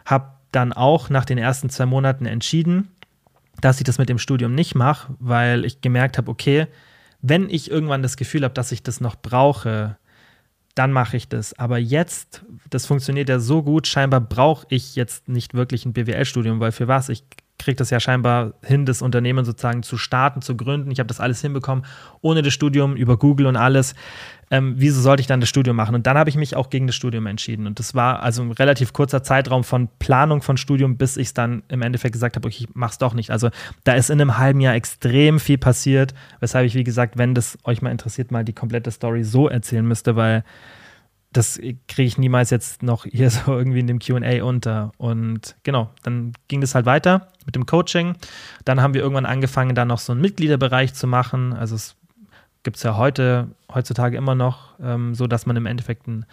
Habe 0.05 0.31
dann 0.51 0.73
auch 0.73 1.10
nach 1.10 1.25
den 1.25 1.38
ersten 1.38 1.69
zwei 1.69 1.86
Monaten 1.86 2.25
entschieden, 2.25 2.89
dass 3.62 3.77
ich 3.77 3.86
das 3.86 3.97
mit 3.97 4.10
dem 4.10 4.17
Studium 4.17 4.55
nicht 4.55 4.75
mache, 4.75 5.13
weil 5.19 5.63
ich 5.65 5.81
gemerkt 5.81 6.17
habe, 6.17 6.29
okay, 6.29 6.67
wenn 7.21 7.49
ich 7.49 7.69
irgendwann 7.69 8.01
das 8.01 8.17
Gefühl 8.17 8.43
habe, 8.43 8.53
dass 8.53 8.71
ich 8.71 8.84
das 8.84 8.99
noch 8.99 9.15
brauche, 9.15 9.97
dann 10.75 10.91
mache 10.91 11.17
ich 11.17 11.27
das. 11.27 11.57
Aber 11.57 11.77
jetzt, 11.77 12.43
das 12.69 12.86
funktioniert 12.86 13.29
ja 13.29 13.39
so 13.39 13.63
gut, 13.63 13.88
scheinbar 13.88 14.21
brauche 14.21 14.65
ich 14.69 14.95
jetzt 14.95 15.27
nicht 15.27 15.53
wirklich 15.53 15.86
ein 15.86 15.93
BWL-Studium, 15.93 16.60
weil 16.60 16.71
für 16.71 16.88
was? 16.88 17.10
Ich 17.10 17.23
kriege 17.63 17.76
das 17.76 17.89
ja 17.89 18.00
scheinbar 18.00 18.54
hin, 18.63 18.86
das 18.86 19.02
Unternehmen 19.02 19.45
sozusagen 19.45 19.84
zu 19.84 19.97
starten, 19.97 20.41
zu 20.41 20.56
gründen. 20.56 20.91
Ich 20.91 21.00
habe 21.00 21.08
das 21.08 21.19
alles 21.19 21.41
hinbekommen, 21.41 21.86
ohne 22.21 22.41
das 22.41 22.54
Studium, 22.54 22.95
über 22.95 23.17
Google 23.17 23.47
und 23.47 23.56
alles. 23.56 23.95
Ähm, 24.50 24.74
wieso 24.78 25.00
sollte 25.00 25.21
ich 25.21 25.28
dann 25.28 25.39
das 25.39 25.47
Studium 25.47 25.78
machen? 25.78 25.95
Und 25.95 26.08
dann 26.08 26.17
habe 26.17 26.30
ich 26.30 26.36
mich 26.36 26.56
auch 26.58 26.69
gegen 26.69 26.86
das 26.86 26.95
Studium 26.95 27.26
entschieden. 27.26 27.67
Und 27.67 27.80
das 27.80 27.95
war 27.95 28.21
also 28.21 28.41
ein 28.41 28.52
relativ 28.52 28.91
kurzer 28.91 29.24
Zeitraum 29.24 29.63
von 29.63 29.88
Planung 30.00 30.41
von 30.41 30.58
Studium, 30.58 30.97
bis 30.97 31.15
ich 31.15 31.28
es 31.28 31.34
dann 31.34 31.63
im 31.69 31.82
Endeffekt 31.82 32.13
gesagt 32.13 32.36
habe, 32.36 32.47
okay, 32.47 32.65
ich 32.67 32.76
mache 32.76 32.91
es 32.91 32.97
doch 32.97 33.13
nicht. 33.13 33.32
Also 33.32 33.50
da 33.86 33.93
ist 33.93 34.10
in 34.10 34.19
einem 34.19 34.38
halben 34.38 34.60
Jahr 34.60 34.76
extrem 34.76 35.39
viel 35.39 35.58
passiert, 35.58 36.13
weshalb 36.41 36.65
ich, 36.65 36.76
wie 36.76 36.84
gesagt, 36.84 37.17
wenn 37.17 37.34
das 37.34 37.58
euch 37.63 37.82
mal 37.82 37.91
interessiert, 37.91 38.32
mal 38.32 38.43
die 38.43 38.54
komplette 38.54 38.91
Story 38.91 39.24
so 39.24 39.47
erzählen 39.47 39.88
müsste, 39.88 40.17
weil 40.17 40.43
das 41.31 41.57
kriege 41.87 42.07
ich 42.07 42.17
niemals 42.17 42.49
jetzt 42.49 42.83
noch 42.83 43.05
hier 43.05 43.29
so 43.29 43.57
irgendwie 43.57 43.79
in 43.79 43.87
dem 43.87 43.99
QA 43.99 44.43
unter. 44.43 44.91
Und 44.97 45.55
genau, 45.63 45.89
dann 46.03 46.33
ging 46.47 46.61
das 46.61 46.75
halt 46.75 46.85
weiter 46.85 47.27
mit 47.45 47.55
dem 47.55 47.65
Coaching. 47.65 48.15
Dann 48.65 48.81
haben 48.81 48.93
wir 48.93 49.01
irgendwann 49.01 49.25
angefangen, 49.25 49.75
da 49.75 49.85
noch 49.85 49.99
so 49.99 50.11
einen 50.11 50.21
Mitgliederbereich 50.21 50.93
zu 50.93 51.07
machen. 51.07 51.53
Also 51.53 51.75
es 51.75 51.95
gibt 52.63 52.77
es 52.77 52.83
ja 52.83 52.95
heute, 52.97 53.47
heutzutage 53.73 54.17
immer 54.17 54.35
noch, 54.35 54.75
ähm, 54.81 55.15
so 55.15 55.27
dass 55.27 55.45
man 55.45 55.55
im 55.55 55.65
Endeffekt 55.65 56.07
einen, 56.07 56.25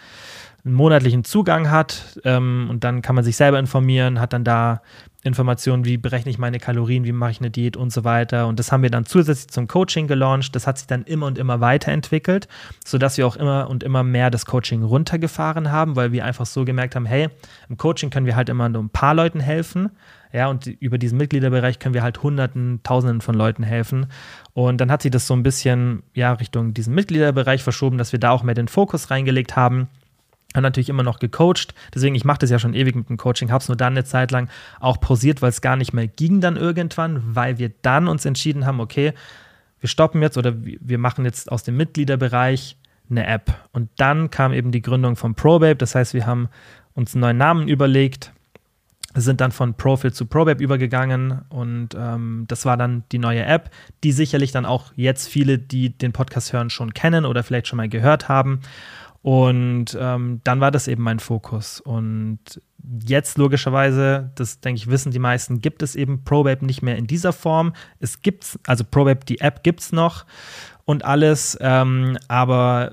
einen 0.64 0.74
monatlichen 0.74 1.24
Zugang 1.24 1.70
hat 1.70 2.20
ähm, 2.24 2.66
und 2.68 2.84
dann 2.84 3.00
kann 3.00 3.14
man 3.14 3.24
sich 3.24 3.37
selber 3.37 3.58
informieren, 3.58 4.20
hat 4.20 4.32
dann 4.32 4.44
da 4.44 4.82
Informationen, 5.24 5.85
wie 5.85 5.96
berechne 5.96 6.31
ich 6.31 6.38
meine 6.38 6.61
Kalorien, 6.61 7.04
wie 7.04 7.11
mache 7.11 7.33
ich 7.33 7.40
eine 7.40 7.50
Diät 7.50 7.76
und 7.76 7.92
so 7.92 8.04
weiter. 8.04 8.46
Und 8.46 8.61
das 8.61 8.70
haben 8.70 8.85
wir 8.85 8.90
dann 8.90 9.04
zusätzlich 9.04 9.48
zum 9.48 9.66
Coaching 9.66 10.07
gelauncht. 10.07 10.54
Das 10.54 10.68
hat 10.68 10.78
sich 10.78 10.87
dann 10.87 11.02
immer 11.02 11.26
und 11.26 11.38
immer 11.38 11.61
weiterentwickelt, 11.61 12.46
sodass 12.85 13.18
wir 13.18 13.26
auch 13.26 13.35
immer 13.35 13.68
und 13.68 13.83
immer 13.83 14.04
mehr 14.04 14.31
das 14.31 14.46
Coaching 14.46 14.85
runtergefahren 14.85 15.72
haben, 15.72 15.96
weil 15.96 16.12
wir 16.12 16.24
einfach 16.24 16.46
so 16.46 16.64
gemerkt 16.64 16.94
haben, 16.94 17.04
hey, 17.04 17.28
im 17.68 17.76
Coaching 17.76 18.11
können 18.11 18.26
wir 18.26 18.37
halt 18.37 18.48
immer 18.48 18.68
nur 18.68 18.83
ein 18.83 18.90
paar 18.90 19.14
Leuten 19.14 19.40
helfen. 19.40 19.90
Ja, 20.33 20.48
und 20.48 20.66
über 20.66 20.98
diesen 20.98 21.18
Mitgliederbereich 21.18 21.81
können 21.81 21.94
wir 21.94 22.02
halt 22.02 22.22
Hunderten, 22.22 22.81
Tausenden 22.85 23.20
von 23.20 23.35
Leuten 23.35 23.64
helfen. 23.64 24.07
Und 24.52 24.81
dann 24.81 24.90
hat 24.92 25.02
sich 25.02 25.11
das 25.11 25.26
so 25.26 25.35
ein 25.35 25.42
bisschen 25.42 26.04
ja, 26.14 26.33
Richtung 26.35 26.74
diesen 26.74 26.94
Mitgliederbereich 26.94 27.64
verschoben, 27.64 27.98
dass 27.98 28.12
wir 28.12 28.20
da 28.20 28.31
auch 28.31 28.44
mehr 28.44 28.54
den 28.54 28.68
Fokus 28.68 29.11
reingelegt 29.11 29.57
haben 29.57 29.88
habe 30.54 30.62
natürlich 30.62 30.88
immer 30.88 31.02
noch 31.02 31.18
gecoacht. 31.18 31.74
Deswegen, 31.94 32.14
ich 32.14 32.24
mache 32.24 32.38
das 32.38 32.50
ja 32.50 32.58
schon 32.58 32.74
ewig 32.74 32.94
mit 32.94 33.08
dem 33.08 33.16
Coaching, 33.16 33.50
habe 33.50 33.62
es 33.62 33.68
nur 33.68 33.76
dann 33.76 33.92
eine 33.92 34.04
Zeit 34.04 34.30
lang 34.30 34.48
auch 34.80 35.00
pausiert, 35.00 35.42
weil 35.42 35.50
es 35.50 35.61
gar 35.61 35.76
nicht 35.76 35.92
mehr 35.92 36.06
ging 36.06 36.40
dann 36.40 36.56
irgendwann, 36.56 37.22
weil 37.34 37.58
wir 37.58 37.70
dann 37.82 38.08
uns 38.08 38.24
entschieden 38.24 38.66
haben, 38.66 38.80
okay, 38.80 39.12
wir 39.80 39.88
stoppen 39.88 40.22
jetzt 40.22 40.38
oder 40.38 40.54
wir 40.58 40.98
machen 40.98 41.24
jetzt 41.24 41.52
aus 41.52 41.62
dem 41.62 41.76
Mitgliederbereich 41.76 42.76
eine 43.11 43.26
App. 43.26 43.54
Und 43.72 43.90
dann 43.96 44.30
kam 44.30 44.52
eben 44.52 44.72
die 44.72 44.82
Gründung 44.82 45.16
von 45.16 45.34
ProBabe. 45.34 45.76
Das 45.76 45.94
heißt, 45.94 46.14
wir 46.14 46.26
haben 46.26 46.48
uns 46.94 47.14
einen 47.14 47.20
neuen 47.20 47.37
Namen 47.37 47.68
überlegt, 47.68 48.32
sind 49.14 49.40
dann 49.40 49.52
von 49.52 49.74
Profit 49.74 50.14
zu 50.14 50.26
ProBabe 50.26 50.62
übergegangen 50.62 51.42
und 51.48 51.90
ähm, 51.98 52.44
das 52.48 52.64
war 52.64 52.76
dann 52.76 53.04
die 53.11 53.18
neue 53.18 53.44
App, 53.44 53.70
die 54.04 54.12
sicherlich 54.12 54.52
dann 54.52 54.66
auch 54.66 54.92
jetzt 54.96 55.28
viele, 55.28 55.58
die 55.58 55.90
den 55.90 56.12
Podcast 56.12 56.52
hören, 56.52 56.70
schon 56.70 56.92
kennen 56.94 57.24
oder 57.24 57.42
vielleicht 57.42 57.68
schon 57.68 57.78
mal 57.78 57.88
gehört 57.88 58.28
haben. 58.28 58.61
Und 59.22 59.96
ähm, 60.00 60.40
dann 60.44 60.61
war 60.61 60.70
das 60.70 60.88
eben 60.88 61.02
mein 61.02 61.18
Fokus. 61.18 61.81
Und 61.81 62.38
jetzt 63.04 63.37
logischerweise, 63.37 64.31
das 64.37 64.61
denke 64.61 64.78
ich, 64.78 64.88
wissen 64.88 65.12
die 65.12 65.18
meisten, 65.18 65.61
gibt 65.61 65.83
es 65.83 65.96
eben 65.96 66.24
ProBabe 66.24 66.64
nicht 66.64 66.83
mehr 66.83 66.96
in 66.96 67.07
dieser 67.07 67.33
Form. 67.33 67.72
Es 67.98 68.22
gibt, 68.22 68.59
also 68.66 68.85
ProBabe, 68.85 69.24
die 69.24 69.40
App 69.40 69.62
gibt 69.62 69.81
es 69.81 69.92
noch 69.92 70.24
und 70.85 71.04
alles, 71.04 71.59
ähm, 71.61 72.16
aber 72.28 72.92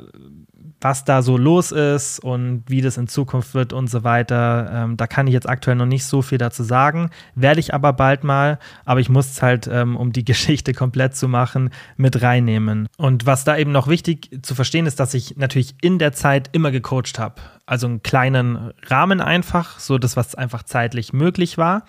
was 0.86 1.04
da 1.04 1.24
so 1.24 1.36
los 1.36 1.71
ist 1.71 2.19
und 2.19 2.63
wie 2.67 2.80
das 2.80 2.98
in 2.98 3.08
Zukunft 3.08 3.56
wird 3.56 3.74
und 3.74 3.89
so 3.89 4.04
weiter. 4.04 4.69
Ähm, 4.71 4.98
da 4.98 5.08
kann 5.08 5.26
ich 5.26 5.34
jetzt 5.34 5.50
aktuell 5.50 5.76
noch 5.76 5.88
nicht 5.88 6.06
so 6.06 6.21
viel 6.21 6.38
dazu 6.38 6.62
sagen. 6.62 7.10
Werde 7.34 7.60
ich 7.60 7.74
aber 7.74 7.91
bald 7.91 8.24
mal, 8.24 8.60
aber 8.86 9.00
ich 9.00 9.10
muss 9.10 9.32
es 9.32 9.41
halt, 9.41 9.65
ähm, 9.65 9.95
um 9.95 10.12
die 10.12 10.24
Geschichte 10.32 10.74
komplett 10.74 11.15
zu 11.15 11.28
machen, 11.28 11.71
mit 11.98 12.21
reinnehmen. 12.21 12.88
Und 12.98 13.26
was 13.26 13.43
da 13.43 13.58
eben 13.58 13.71
noch 13.71 13.88
wichtig 13.88 14.30
zu 14.43 14.54
verstehen 14.54 14.86
ist, 14.86 15.00
dass 15.00 15.15
ich 15.15 15.38
natürlich 15.38 15.74
in 15.82 15.98
der 15.98 16.13
Zeit 16.13 16.50
immer 16.52 16.69
gecoacht 16.69 17.17
habe. 17.17 17.41
Also 17.65 17.88
einen 17.88 18.04
kleinen 18.04 18.71
Rahmen 18.86 19.21
einfach, 19.21 19.80
so 19.80 19.98
das, 19.98 20.15
was 20.15 20.36
einfach 20.36 20.62
zeitlich 20.62 21.13
möglich 21.13 21.58
war. 21.58 21.86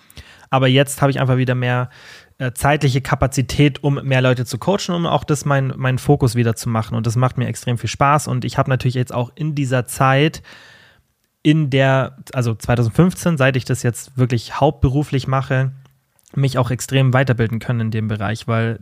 Aber 0.49 0.67
jetzt 0.67 1.03
habe 1.03 1.11
ich 1.11 1.19
einfach 1.19 1.37
wieder 1.37 1.53
mehr 1.53 1.91
zeitliche 2.53 3.01
Kapazität, 3.01 3.83
um 3.83 3.95
mehr 4.03 4.21
Leute 4.21 4.45
zu 4.45 4.57
coachen, 4.59 4.93
um 4.93 5.05
auch 5.05 5.23
das 5.23 5.45
mein, 5.45 5.73
meinen 5.75 5.97
Fokus 5.97 6.35
wieder 6.35 6.55
zu 6.55 6.69
machen. 6.69 6.95
Und 6.95 7.07
das 7.07 7.15
macht 7.15 7.37
mir 7.37 7.47
extrem 7.47 7.77
viel 7.77 7.89
Spaß. 7.89 8.27
Und 8.27 8.45
ich 8.45 8.57
habe 8.57 8.69
natürlich 8.69 8.95
jetzt 8.95 9.13
auch 9.13 9.31
in 9.35 9.55
dieser 9.55 9.87
Zeit, 9.87 10.43
in 11.41 11.69
der, 11.69 12.17
also 12.33 12.53
2015, 12.53 13.37
seit 13.37 13.55
ich 13.55 13.65
das 13.65 13.81
jetzt 13.81 14.17
wirklich 14.17 14.59
hauptberuflich 14.59 15.27
mache, 15.27 15.71
mich 16.35 16.57
auch 16.57 16.69
extrem 16.69 17.13
weiterbilden 17.13 17.59
können 17.59 17.79
in 17.79 17.91
dem 17.91 18.07
Bereich, 18.07 18.47
weil 18.47 18.79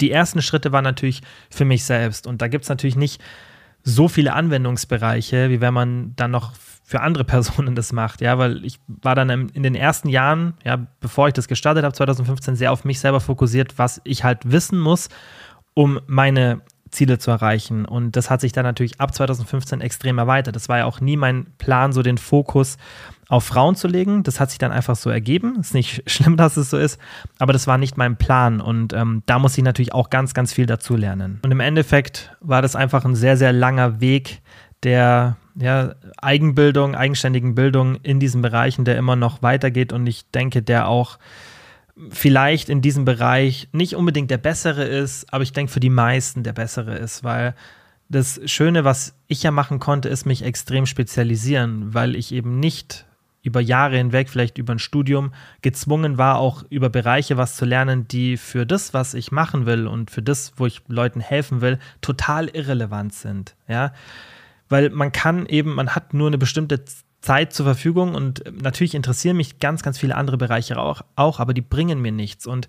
die 0.00 0.10
ersten 0.10 0.42
Schritte 0.42 0.72
waren 0.72 0.84
natürlich 0.84 1.22
für 1.48 1.64
mich 1.64 1.84
selbst. 1.84 2.26
Und 2.26 2.42
da 2.42 2.48
gibt 2.48 2.64
es 2.64 2.68
natürlich 2.68 2.96
nicht 2.96 3.22
so 3.84 4.08
viele 4.08 4.32
Anwendungsbereiche, 4.32 5.48
wie 5.48 5.60
wenn 5.60 5.74
man 5.74 6.14
dann 6.16 6.32
noch 6.32 6.54
für 6.86 7.00
andere 7.00 7.24
Personen 7.24 7.74
das 7.74 7.92
macht, 7.92 8.20
ja, 8.20 8.38
weil 8.38 8.64
ich 8.64 8.78
war 8.86 9.16
dann 9.16 9.28
in 9.28 9.62
den 9.64 9.74
ersten 9.74 10.08
Jahren, 10.08 10.54
ja, 10.64 10.86
bevor 11.00 11.26
ich 11.26 11.34
das 11.34 11.48
gestartet 11.48 11.84
habe, 11.84 11.92
2015, 11.92 12.54
sehr 12.54 12.70
auf 12.70 12.84
mich 12.84 13.00
selber 13.00 13.20
fokussiert, 13.20 13.76
was 13.76 14.00
ich 14.04 14.22
halt 14.22 14.52
wissen 14.52 14.78
muss, 14.78 15.08
um 15.74 15.98
meine 16.06 16.62
Ziele 16.92 17.18
zu 17.18 17.32
erreichen. 17.32 17.86
Und 17.86 18.14
das 18.14 18.30
hat 18.30 18.40
sich 18.40 18.52
dann 18.52 18.62
natürlich 18.64 19.00
ab 19.00 19.12
2015 19.12 19.80
extrem 19.80 20.18
erweitert. 20.18 20.54
Das 20.54 20.68
war 20.68 20.78
ja 20.78 20.84
auch 20.84 21.00
nie 21.00 21.16
mein 21.16 21.48
Plan, 21.58 21.92
so 21.92 22.02
den 22.02 22.18
Fokus 22.18 22.78
auf 23.28 23.42
Frauen 23.42 23.74
zu 23.74 23.88
legen. 23.88 24.22
Das 24.22 24.38
hat 24.38 24.50
sich 24.50 24.58
dann 24.60 24.70
einfach 24.70 24.94
so 24.94 25.10
ergeben. 25.10 25.58
Ist 25.58 25.74
nicht 25.74 26.08
schlimm, 26.10 26.36
dass 26.36 26.56
es 26.56 26.70
so 26.70 26.78
ist, 26.78 27.00
aber 27.40 27.52
das 27.52 27.66
war 27.66 27.78
nicht 27.78 27.96
mein 27.96 28.16
Plan. 28.16 28.60
Und 28.60 28.92
ähm, 28.92 29.24
da 29.26 29.40
muss 29.40 29.58
ich 29.58 29.64
natürlich 29.64 29.92
auch 29.92 30.08
ganz, 30.08 30.34
ganz 30.34 30.52
viel 30.52 30.66
dazu 30.66 30.94
lernen. 30.94 31.40
Und 31.44 31.50
im 31.50 31.58
Endeffekt 31.58 32.36
war 32.40 32.62
das 32.62 32.76
einfach 32.76 33.04
ein 33.04 33.16
sehr, 33.16 33.36
sehr 33.36 33.52
langer 33.52 34.00
Weg 34.00 34.40
der 34.84 35.36
ja, 35.58 35.94
Eigenbildung, 36.18 36.94
eigenständigen 36.94 37.54
Bildung 37.54 37.96
in 38.02 38.20
diesen 38.20 38.42
Bereichen, 38.42 38.84
der 38.84 38.96
immer 38.96 39.16
noch 39.16 39.42
weitergeht. 39.42 39.92
Und 39.92 40.06
ich 40.06 40.30
denke, 40.30 40.62
der 40.62 40.88
auch 40.88 41.18
vielleicht 42.10 42.68
in 42.68 42.82
diesem 42.82 43.04
Bereich 43.04 43.68
nicht 43.72 43.96
unbedingt 43.96 44.30
der 44.30 44.38
bessere 44.38 44.84
ist, 44.84 45.32
aber 45.32 45.42
ich 45.42 45.52
denke 45.52 45.72
für 45.72 45.80
die 45.80 45.90
meisten 45.90 46.42
der 46.42 46.52
bessere 46.52 46.96
ist, 46.96 47.24
weil 47.24 47.54
das 48.08 48.40
Schöne, 48.44 48.84
was 48.84 49.14
ich 49.26 49.42
ja 49.42 49.50
machen 49.50 49.80
konnte, 49.80 50.08
ist 50.08 50.26
mich 50.26 50.42
extrem 50.42 50.86
spezialisieren, 50.86 51.94
weil 51.94 52.14
ich 52.14 52.32
eben 52.32 52.60
nicht 52.60 53.06
über 53.42 53.60
Jahre 53.60 53.96
hinweg, 53.96 54.28
vielleicht 54.28 54.58
über 54.58 54.74
ein 54.74 54.80
Studium, 54.80 55.32
gezwungen 55.62 56.18
war, 56.18 56.38
auch 56.38 56.64
über 56.68 56.90
Bereiche 56.90 57.36
was 57.36 57.56
zu 57.56 57.64
lernen, 57.64 58.08
die 58.08 58.36
für 58.36 58.66
das, 58.66 58.92
was 58.92 59.14
ich 59.14 59.30
machen 59.30 59.66
will 59.66 59.86
und 59.86 60.10
für 60.10 60.22
das, 60.22 60.52
wo 60.56 60.66
ich 60.66 60.82
Leuten 60.88 61.20
helfen 61.20 61.60
will, 61.60 61.78
total 62.00 62.48
irrelevant 62.48 63.14
sind. 63.14 63.54
Ja, 63.68 63.92
weil 64.68 64.90
man 64.90 65.12
kann 65.12 65.46
eben, 65.46 65.74
man 65.74 65.94
hat 65.94 66.14
nur 66.14 66.26
eine 66.26 66.38
bestimmte 66.38 66.84
Zeit 67.20 67.52
zur 67.52 67.66
Verfügung 67.66 68.14
und 68.14 68.44
natürlich 68.62 68.94
interessieren 68.94 69.36
mich 69.36 69.58
ganz, 69.58 69.82
ganz 69.82 69.98
viele 69.98 70.14
andere 70.14 70.38
Bereiche 70.38 70.78
auch, 70.78 71.02
auch 71.16 71.40
aber 71.40 71.54
die 71.54 71.62
bringen 71.62 72.00
mir 72.00 72.12
nichts. 72.12 72.46
Und 72.46 72.68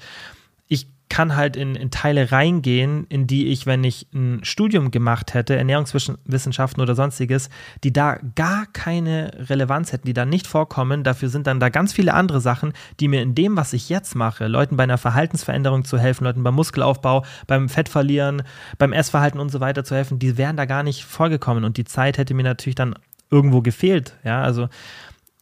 kann 1.10 1.36
halt 1.36 1.56
in, 1.56 1.76
in 1.76 1.92
Teile 1.92 2.32
reingehen, 2.32 3.06
in 3.10 3.28
die 3.28 3.48
ich, 3.48 3.66
wenn 3.66 3.84
ich 3.84 4.08
ein 4.14 4.44
Studium 4.44 4.92
gemacht 4.92 5.34
hätte, 5.34 5.56
Ernährungswissenschaften 5.56 6.82
oder 6.82 6.96
sonstiges, 6.96 7.50
die 7.84 7.94
da 7.94 8.18
gar 8.36 8.66
keine 8.68 9.32
Relevanz 9.50 9.94
hätten, 9.94 10.08
die 10.08 10.14
da 10.14 10.26
nicht 10.26 10.48
vorkommen. 10.48 11.04
Dafür 11.04 11.30
sind 11.30 11.48
dann 11.48 11.60
da 11.60 11.70
ganz 11.70 11.94
viele 11.94 12.14
andere 12.14 12.42
Sachen, 12.42 12.74
die 13.00 13.08
mir 13.08 13.22
in 13.22 13.36
dem, 13.36 13.56
was 13.56 13.74
ich 13.74 13.90
jetzt 13.90 14.16
mache, 14.16 14.48
Leuten 14.48 14.78
bei 14.78 14.84
einer 14.84 14.98
Verhaltensveränderung 14.98 15.86
zu 15.86 15.98
helfen, 15.98 16.26
Leuten 16.26 16.44
beim 16.44 16.56
Muskelaufbau, 16.56 17.24
beim 17.48 17.70
Fettverlieren, 17.70 18.44
beim 18.78 18.94
Essverhalten 18.94 19.40
und 19.40 19.50
so 19.50 19.60
weiter 19.60 19.84
zu 19.84 19.96
helfen, 19.96 20.20
die 20.20 20.38
wären 20.38 20.58
da 20.58 20.66
gar 20.66 20.84
nicht 20.84 21.04
vorgekommen. 21.04 21.64
Und 21.64 21.78
die 21.78 21.86
Zeit 21.86 22.18
hätte 22.18 22.34
mir 22.34 22.44
natürlich 22.44 22.76
dann 22.76 22.96
irgendwo 23.30 23.62
gefehlt. 23.62 24.16
Ja, 24.24 24.42
also 24.42 24.70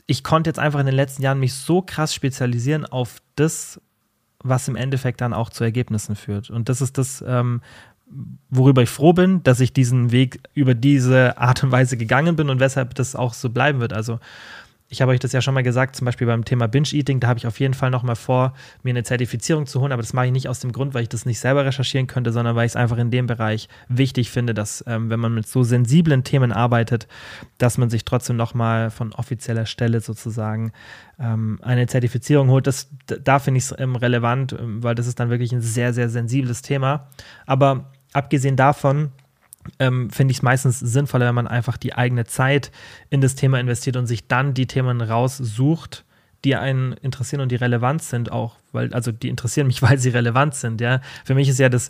ich 0.07 0.23
konnte 0.23 0.49
jetzt 0.49 0.59
einfach 0.59 0.79
in 0.79 0.85
den 0.85 0.95
letzten 0.95 1.23
Jahren 1.23 1.39
mich 1.39 1.53
so 1.53 1.81
krass 1.81 2.13
spezialisieren 2.13 2.85
auf 2.85 3.17
das, 3.35 3.81
was 4.47 4.67
im 4.67 4.75
Endeffekt 4.75 5.21
dann 5.21 5.33
auch 5.33 5.49
zu 5.49 5.63
Ergebnissen 5.63 6.15
führt. 6.15 6.49
Und 6.49 6.69
das 6.69 6.81
ist 6.81 6.97
das, 6.97 7.23
ähm, 7.27 7.61
worüber 8.49 8.83
ich 8.83 8.89
froh 8.89 9.13
bin, 9.13 9.41
dass 9.43 9.59
ich 9.59 9.73
diesen 9.73 10.11
Weg 10.11 10.39
über 10.53 10.75
diese 10.75 11.37
Art 11.37 11.63
und 11.63 11.71
Weise 11.71 11.97
gegangen 11.97 12.35
bin 12.35 12.49
und 12.49 12.59
weshalb 12.59 12.93
das 12.95 13.15
auch 13.15 13.33
so 13.33 13.49
bleiben 13.49 13.79
wird. 13.79 13.93
Also 13.93 14.19
ich 14.87 15.01
habe 15.01 15.11
euch 15.11 15.19
das 15.19 15.31
ja 15.31 15.41
schon 15.41 15.55
mal 15.55 15.63
gesagt, 15.63 15.95
zum 15.95 16.05
Beispiel 16.05 16.27
beim 16.27 16.45
Thema 16.45 16.67
Binge-Eating, 16.67 17.19
da 17.19 17.27
habe 17.27 17.39
ich 17.39 17.47
auf 17.47 17.59
jeden 17.59 17.73
Fall 17.73 17.89
noch 17.89 18.03
mal 18.03 18.15
vor, 18.15 18.53
mir 18.83 18.91
eine 18.91 19.03
Zertifizierung 19.03 19.65
zu 19.65 19.81
holen, 19.81 19.91
aber 19.91 20.03
das 20.03 20.13
mache 20.13 20.27
ich 20.27 20.31
nicht 20.31 20.47
aus 20.47 20.59
dem 20.59 20.71
Grund, 20.71 20.93
weil 20.93 21.03
ich 21.03 21.09
das 21.09 21.25
nicht 21.25 21.39
selber 21.39 21.65
recherchieren 21.65 22.05
könnte, 22.05 22.31
sondern 22.31 22.55
weil 22.55 22.67
ich 22.67 22.73
es 22.73 22.75
einfach 22.75 22.97
in 22.97 23.09
dem 23.09 23.25
Bereich 23.25 23.67
wichtig 23.89 24.29
finde, 24.29 24.53
dass 24.53 24.83
ähm, 24.87 25.09
wenn 25.09 25.19
man 25.19 25.33
mit 25.33 25.47
so 25.47 25.63
sensiblen 25.63 26.23
Themen 26.23 26.51
arbeitet, 26.51 27.07
dass 27.57 27.79
man 27.79 27.89
sich 27.89 28.05
trotzdem 28.05 28.35
noch 28.35 28.53
mal 28.53 28.91
von 28.91 29.11
offizieller 29.13 29.65
Stelle 29.65 30.01
sozusagen 30.01 30.71
ähm, 31.19 31.59
eine 31.63 31.87
Zertifizierung 31.87 32.49
holt. 32.49 32.67
Das, 32.67 32.89
da 33.07 33.39
finde 33.39 33.57
ich 33.57 33.65
es 33.65 33.75
ähm, 33.77 33.95
relevant, 33.95 34.53
ähm, 34.53 34.83
weil 34.83 34.93
das 34.93 35.07
ist 35.07 35.19
dann 35.19 35.31
wirklich 35.31 35.51
ein 35.51 35.61
sehr, 35.61 35.93
sehr 35.93 36.09
sensibles 36.09 36.61
Thema. 36.61 37.07
Aber 37.47 37.91
abgesehen 38.13 38.55
davon, 38.55 39.11
ähm, 39.79 40.09
finde 40.09 40.31
ich 40.31 40.37
es 40.37 40.43
meistens 40.43 40.79
sinnvoller, 40.79 41.27
wenn 41.27 41.35
man 41.35 41.47
einfach 41.47 41.77
die 41.77 41.93
eigene 41.93 42.25
Zeit 42.25 42.71
in 43.09 43.21
das 43.21 43.35
Thema 43.35 43.59
investiert 43.59 43.97
und 43.97 44.07
sich 44.07 44.27
dann 44.27 44.53
die 44.53 44.67
Themen 44.67 45.01
raussucht, 45.01 46.05
die 46.43 46.55
einen 46.55 46.93
interessieren 46.93 47.41
und 47.41 47.51
die 47.51 47.55
relevant 47.55 48.03
sind 48.03 48.31
auch, 48.31 48.57
weil, 48.71 48.93
also 48.93 49.11
die 49.11 49.29
interessieren 49.29 49.67
mich, 49.67 49.81
weil 49.81 49.97
sie 49.97 50.09
relevant 50.09 50.55
sind, 50.55 50.81
ja. 50.81 51.01
Für 51.23 51.35
mich 51.35 51.49
ist 51.49 51.59
ja 51.59 51.69
das, 51.69 51.89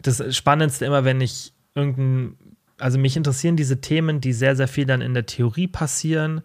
das 0.00 0.34
Spannendste 0.34 0.84
immer, 0.86 1.04
wenn 1.04 1.20
ich 1.20 1.52
irgendein, 1.74 2.36
also 2.78 2.98
mich 2.98 3.16
interessieren 3.16 3.56
diese 3.56 3.80
Themen, 3.80 4.20
die 4.20 4.32
sehr, 4.32 4.56
sehr 4.56 4.68
viel 4.68 4.86
dann 4.86 5.02
in 5.02 5.14
der 5.14 5.26
Theorie 5.26 5.68
passieren, 5.68 6.40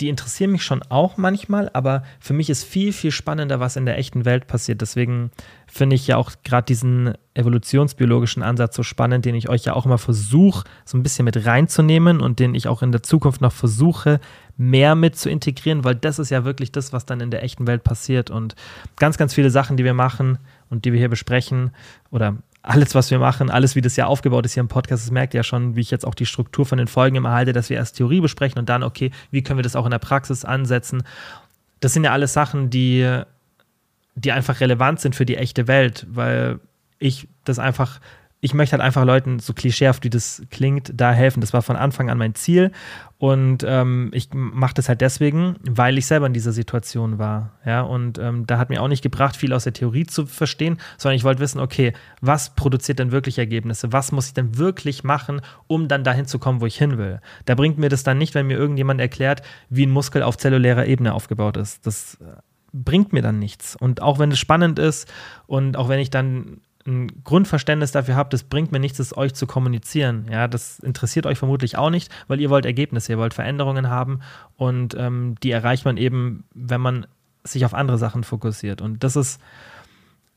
die 0.00 0.08
interessieren 0.08 0.52
mich 0.52 0.62
schon 0.62 0.82
auch 0.90 1.16
manchmal, 1.16 1.70
aber 1.72 2.04
für 2.20 2.32
mich 2.32 2.50
ist 2.50 2.62
viel, 2.62 2.92
viel 2.92 3.10
spannender, 3.10 3.58
was 3.58 3.74
in 3.74 3.84
der 3.84 3.98
echten 3.98 4.24
Welt 4.24 4.46
passiert. 4.46 4.80
Deswegen 4.80 5.30
finde 5.66 5.96
ich 5.96 6.06
ja 6.06 6.16
auch 6.16 6.30
gerade 6.44 6.66
diesen 6.66 7.14
evolutionsbiologischen 7.34 8.44
Ansatz 8.44 8.76
so 8.76 8.84
spannend, 8.84 9.24
den 9.24 9.34
ich 9.34 9.48
euch 9.48 9.64
ja 9.64 9.72
auch 9.72 9.86
immer 9.86 9.98
versuche, 9.98 10.68
so 10.84 10.96
ein 10.96 11.02
bisschen 11.02 11.24
mit 11.24 11.44
reinzunehmen 11.44 12.20
und 12.20 12.38
den 12.38 12.54
ich 12.54 12.68
auch 12.68 12.82
in 12.82 12.92
der 12.92 13.02
Zukunft 13.02 13.40
noch 13.40 13.52
versuche, 13.52 14.20
mehr 14.56 14.94
mit 14.94 15.16
zu 15.16 15.30
integrieren, 15.30 15.82
weil 15.82 15.96
das 15.96 16.20
ist 16.20 16.30
ja 16.30 16.44
wirklich 16.44 16.70
das, 16.70 16.92
was 16.92 17.04
dann 17.04 17.20
in 17.20 17.32
der 17.32 17.42
echten 17.42 17.66
Welt 17.66 17.82
passiert. 17.82 18.30
Und 18.30 18.54
ganz, 18.96 19.18
ganz 19.18 19.34
viele 19.34 19.50
Sachen, 19.50 19.76
die 19.76 19.84
wir 19.84 19.94
machen 19.94 20.38
und 20.70 20.84
die 20.84 20.92
wir 20.92 20.98
hier 20.98 21.08
besprechen 21.08 21.72
oder 22.10 22.36
alles, 22.62 22.94
was 22.94 23.10
wir 23.10 23.18
machen, 23.18 23.50
alles, 23.50 23.76
wie 23.76 23.80
das 23.80 23.96
ja 23.96 24.06
aufgebaut 24.06 24.44
ist 24.44 24.54
hier 24.54 24.60
im 24.60 24.68
Podcast, 24.68 25.04
das 25.04 25.10
merkt 25.10 25.34
ihr 25.34 25.38
ja 25.38 25.44
schon, 25.44 25.76
wie 25.76 25.80
ich 25.80 25.90
jetzt 25.90 26.06
auch 26.06 26.14
die 26.14 26.26
Struktur 26.26 26.66
von 26.66 26.78
den 26.78 26.88
Folgen 26.88 27.16
immer 27.16 27.30
halte, 27.30 27.52
dass 27.52 27.70
wir 27.70 27.76
erst 27.76 27.96
Theorie 27.96 28.20
besprechen 28.20 28.58
und 28.58 28.68
dann, 28.68 28.82
okay, 28.82 29.10
wie 29.30 29.42
können 29.42 29.58
wir 29.58 29.62
das 29.62 29.76
auch 29.76 29.84
in 29.84 29.90
der 29.90 29.98
Praxis 29.98 30.44
ansetzen. 30.44 31.02
Das 31.80 31.92
sind 31.92 32.04
ja 32.04 32.12
alles 32.12 32.32
Sachen, 32.32 32.70
die, 32.70 33.22
die 34.16 34.32
einfach 34.32 34.60
relevant 34.60 35.00
sind 35.00 35.14
für 35.14 35.24
die 35.24 35.36
echte 35.36 35.68
Welt, 35.68 36.06
weil 36.10 36.60
ich 36.98 37.28
das 37.44 37.58
einfach 37.58 38.00
ich 38.40 38.54
möchte 38.54 38.72
halt 38.72 38.82
einfach 38.82 39.04
Leuten, 39.04 39.40
so 39.40 39.52
klischeehaft 39.52 40.04
wie 40.04 40.10
das 40.10 40.42
klingt, 40.50 40.92
da 40.94 41.12
helfen. 41.12 41.40
Das 41.40 41.52
war 41.52 41.62
von 41.62 41.74
Anfang 41.74 42.08
an 42.08 42.18
mein 42.18 42.36
Ziel. 42.36 42.70
Und 43.18 43.64
ähm, 43.66 44.10
ich 44.14 44.28
mache 44.32 44.74
das 44.74 44.88
halt 44.88 45.00
deswegen, 45.00 45.56
weil 45.68 45.98
ich 45.98 46.06
selber 46.06 46.26
in 46.26 46.32
dieser 46.32 46.52
Situation 46.52 47.18
war. 47.18 47.54
Ja, 47.66 47.80
und 47.80 48.18
ähm, 48.18 48.46
da 48.46 48.58
hat 48.58 48.70
mir 48.70 48.80
auch 48.80 48.86
nicht 48.86 49.02
gebracht, 49.02 49.36
viel 49.36 49.52
aus 49.52 49.64
der 49.64 49.72
Theorie 49.72 50.06
zu 50.06 50.24
verstehen, 50.26 50.78
sondern 50.98 51.16
ich 51.16 51.24
wollte 51.24 51.40
wissen, 51.40 51.58
okay, 51.58 51.94
was 52.20 52.54
produziert 52.54 53.00
denn 53.00 53.10
wirklich 53.10 53.38
Ergebnisse? 53.38 53.92
Was 53.92 54.12
muss 54.12 54.28
ich 54.28 54.34
denn 54.34 54.56
wirklich 54.56 55.02
machen, 55.02 55.40
um 55.66 55.88
dann 55.88 56.04
dahin 56.04 56.26
zu 56.26 56.38
kommen, 56.38 56.60
wo 56.60 56.66
ich 56.66 56.78
hin 56.78 56.96
will? 56.96 57.20
Da 57.44 57.56
bringt 57.56 57.76
mir 57.76 57.88
das 57.88 58.04
dann 58.04 58.18
nicht, 58.18 58.36
wenn 58.36 58.46
mir 58.46 58.56
irgendjemand 58.56 59.00
erklärt, 59.00 59.42
wie 59.68 59.84
ein 59.84 59.90
Muskel 59.90 60.22
auf 60.22 60.36
zellulärer 60.36 60.86
Ebene 60.86 61.12
aufgebaut 61.12 61.56
ist. 61.56 61.84
Das 61.88 62.18
äh, 62.20 62.36
bringt 62.72 63.12
mir 63.12 63.22
dann 63.22 63.40
nichts. 63.40 63.74
Und 63.74 64.00
auch 64.00 64.20
wenn 64.20 64.30
es 64.30 64.38
spannend 64.38 64.78
ist 64.78 65.12
und 65.48 65.76
auch 65.76 65.88
wenn 65.88 65.98
ich 65.98 66.10
dann 66.10 66.60
ein 66.88 67.22
Grundverständnis 67.22 67.92
dafür 67.92 68.16
habt, 68.16 68.32
das 68.32 68.44
bringt 68.44 68.72
mir 68.72 68.80
nichts, 68.80 68.98
es 68.98 69.16
euch 69.16 69.34
zu 69.34 69.46
kommunizieren. 69.46 70.26
Ja, 70.30 70.48
das 70.48 70.78
interessiert 70.80 71.26
euch 71.26 71.38
vermutlich 71.38 71.76
auch 71.76 71.90
nicht, 71.90 72.10
weil 72.26 72.40
ihr 72.40 72.50
wollt 72.50 72.66
Ergebnisse, 72.66 73.12
ihr 73.12 73.18
wollt 73.18 73.34
Veränderungen 73.34 73.88
haben 73.88 74.20
und 74.56 74.94
ähm, 74.98 75.36
die 75.42 75.50
erreicht 75.50 75.84
man 75.84 75.96
eben, 75.96 76.44
wenn 76.54 76.80
man 76.80 77.06
sich 77.44 77.64
auf 77.64 77.74
andere 77.74 77.98
Sachen 77.98 78.24
fokussiert. 78.24 78.80
Und 78.82 79.04
das 79.04 79.16
ist, 79.16 79.40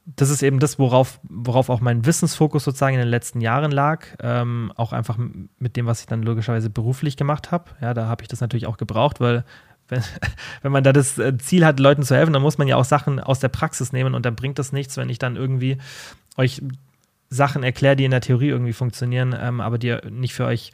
das 0.05 0.29
ist 0.29 0.43
eben 0.43 0.59
das, 0.59 0.79
worauf, 0.79 1.19
worauf 1.23 1.69
auch 1.69 1.81
mein 1.81 2.05
Wissensfokus 2.05 2.63
sozusagen 2.63 2.95
in 2.95 3.01
den 3.01 3.09
letzten 3.09 3.41
Jahren 3.41 3.71
lag. 3.71 4.05
Ähm, 4.21 4.71
auch 4.75 4.93
einfach 4.93 5.17
mit 5.59 5.75
dem, 5.75 5.85
was 5.85 6.01
ich 6.01 6.07
dann 6.07 6.23
logischerweise 6.23 6.69
beruflich 6.69 7.17
gemacht 7.17 7.51
habe. 7.51 7.71
Ja, 7.81 7.93
da 7.93 8.07
habe 8.07 8.23
ich 8.23 8.27
das 8.27 8.41
natürlich 8.41 8.67
auch 8.67 8.77
gebraucht, 8.77 9.19
weil 9.19 9.43
wenn, 9.91 10.01
wenn 10.63 10.71
man 10.71 10.83
da 10.83 10.93
das 10.93 11.17
äh, 11.17 11.37
Ziel 11.37 11.65
hat, 11.65 11.79
Leuten 11.79 12.03
zu 12.03 12.15
helfen, 12.15 12.33
dann 12.33 12.41
muss 12.41 12.57
man 12.57 12.67
ja 12.67 12.77
auch 12.77 12.85
Sachen 12.85 13.19
aus 13.19 13.39
der 13.39 13.49
Praxis 13.49 13.93
nehmen 13.93 14.15
und 14.15 14.25
dann 14.25 14.35
bringt 14.35 14.57
das 14.57 14.71
nichts, 14.71 14.97
wenn 14.97 15.09
ich 15.09 15.19
dann 15.19 15.35
irgendwie 15.35 15.77
euch 16.37 16.61
Sachen 17.29 17.63
erkläre, 17.63 17.95
die 17.95 18.05
in 18.05 18.11
der 18.11 18.21
Theorie 18.21 18.49
irgendwie 18.49 18.73
funktionieren, 18.73 19.35
ähm, 19.39 19.61
aber 19.61 19.77
die 19.77 19.87
ihr 19.87 20.01
nicht 20.09 20.33
für 20.33 20.45
euch 20.45 20.71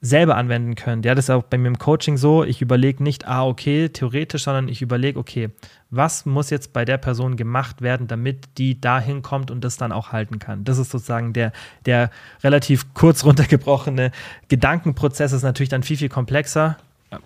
selber 0.00 0.36
anwenden 0.36 0.76
könnt. 0.76 1.04
Ja, 1.04 1.14
das 1.14 1.24
ist 1.24 1.30
auch 1.30 1.42
bei 1.42 1.58
mir 1.58 1.68
im 1.68 1.78
Coaching 1.78 2.16
so. 2.16 2.44
Ich 2.44 2.62
überlege 2.62 3.02
nicht, 3.02 3.26
ah, 3.26 3.44
okay, 3.44 3.88
theoretisch, 3.88 4.44
sondern 4.44 4.68
ich 4.68 4.80
überlege, 4.80 5.18
okay, 5.18 5.50
was 5.90 6.24
muss 6.24 6.50
jetzt 6.50 6.72
bei 6.72 6.84
der 6.84 6.98
Person 6.98 7.36
gemacht 7.36 7.82
werden, 7.82 8.06
damit 8.06 8.58
die 8.58 8.80
dahin 8.80 9.22
kommt 9.22 9.50
und 9.50 9.64
das 9.64 9.76
dann 9.76 9.90
auch 9.90 10.12
halten 10.12 10.38
kann. 10.38 10.62
Das 10.62 10.78
ist 10.78 10.90
sozusagen 10.90 11.32
der, 11.32 11.52
der 11.84 12.10
relativ 12.44 12.94
kurz 12.94 13.24
runtergebrochene 13.24 14.12
Gedankenprozess, 14.48 15.32
ist 15.32 15.42
natürlich 15.42 15.70
dann 15.70 15.82
viel, 15.82 15.96
viel 15.96 16.08
komplexer. 16.08 16.76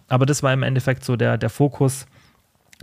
Aber 0.08 0.26
das 0.26 0.42
war 0.42 0.52
im 0.52 0.62
Endeffekt 0.62 1.04
so 1.04 1.16
der, 1.16 1.38
der 1.38 1.50
Fokus 1.50 2.06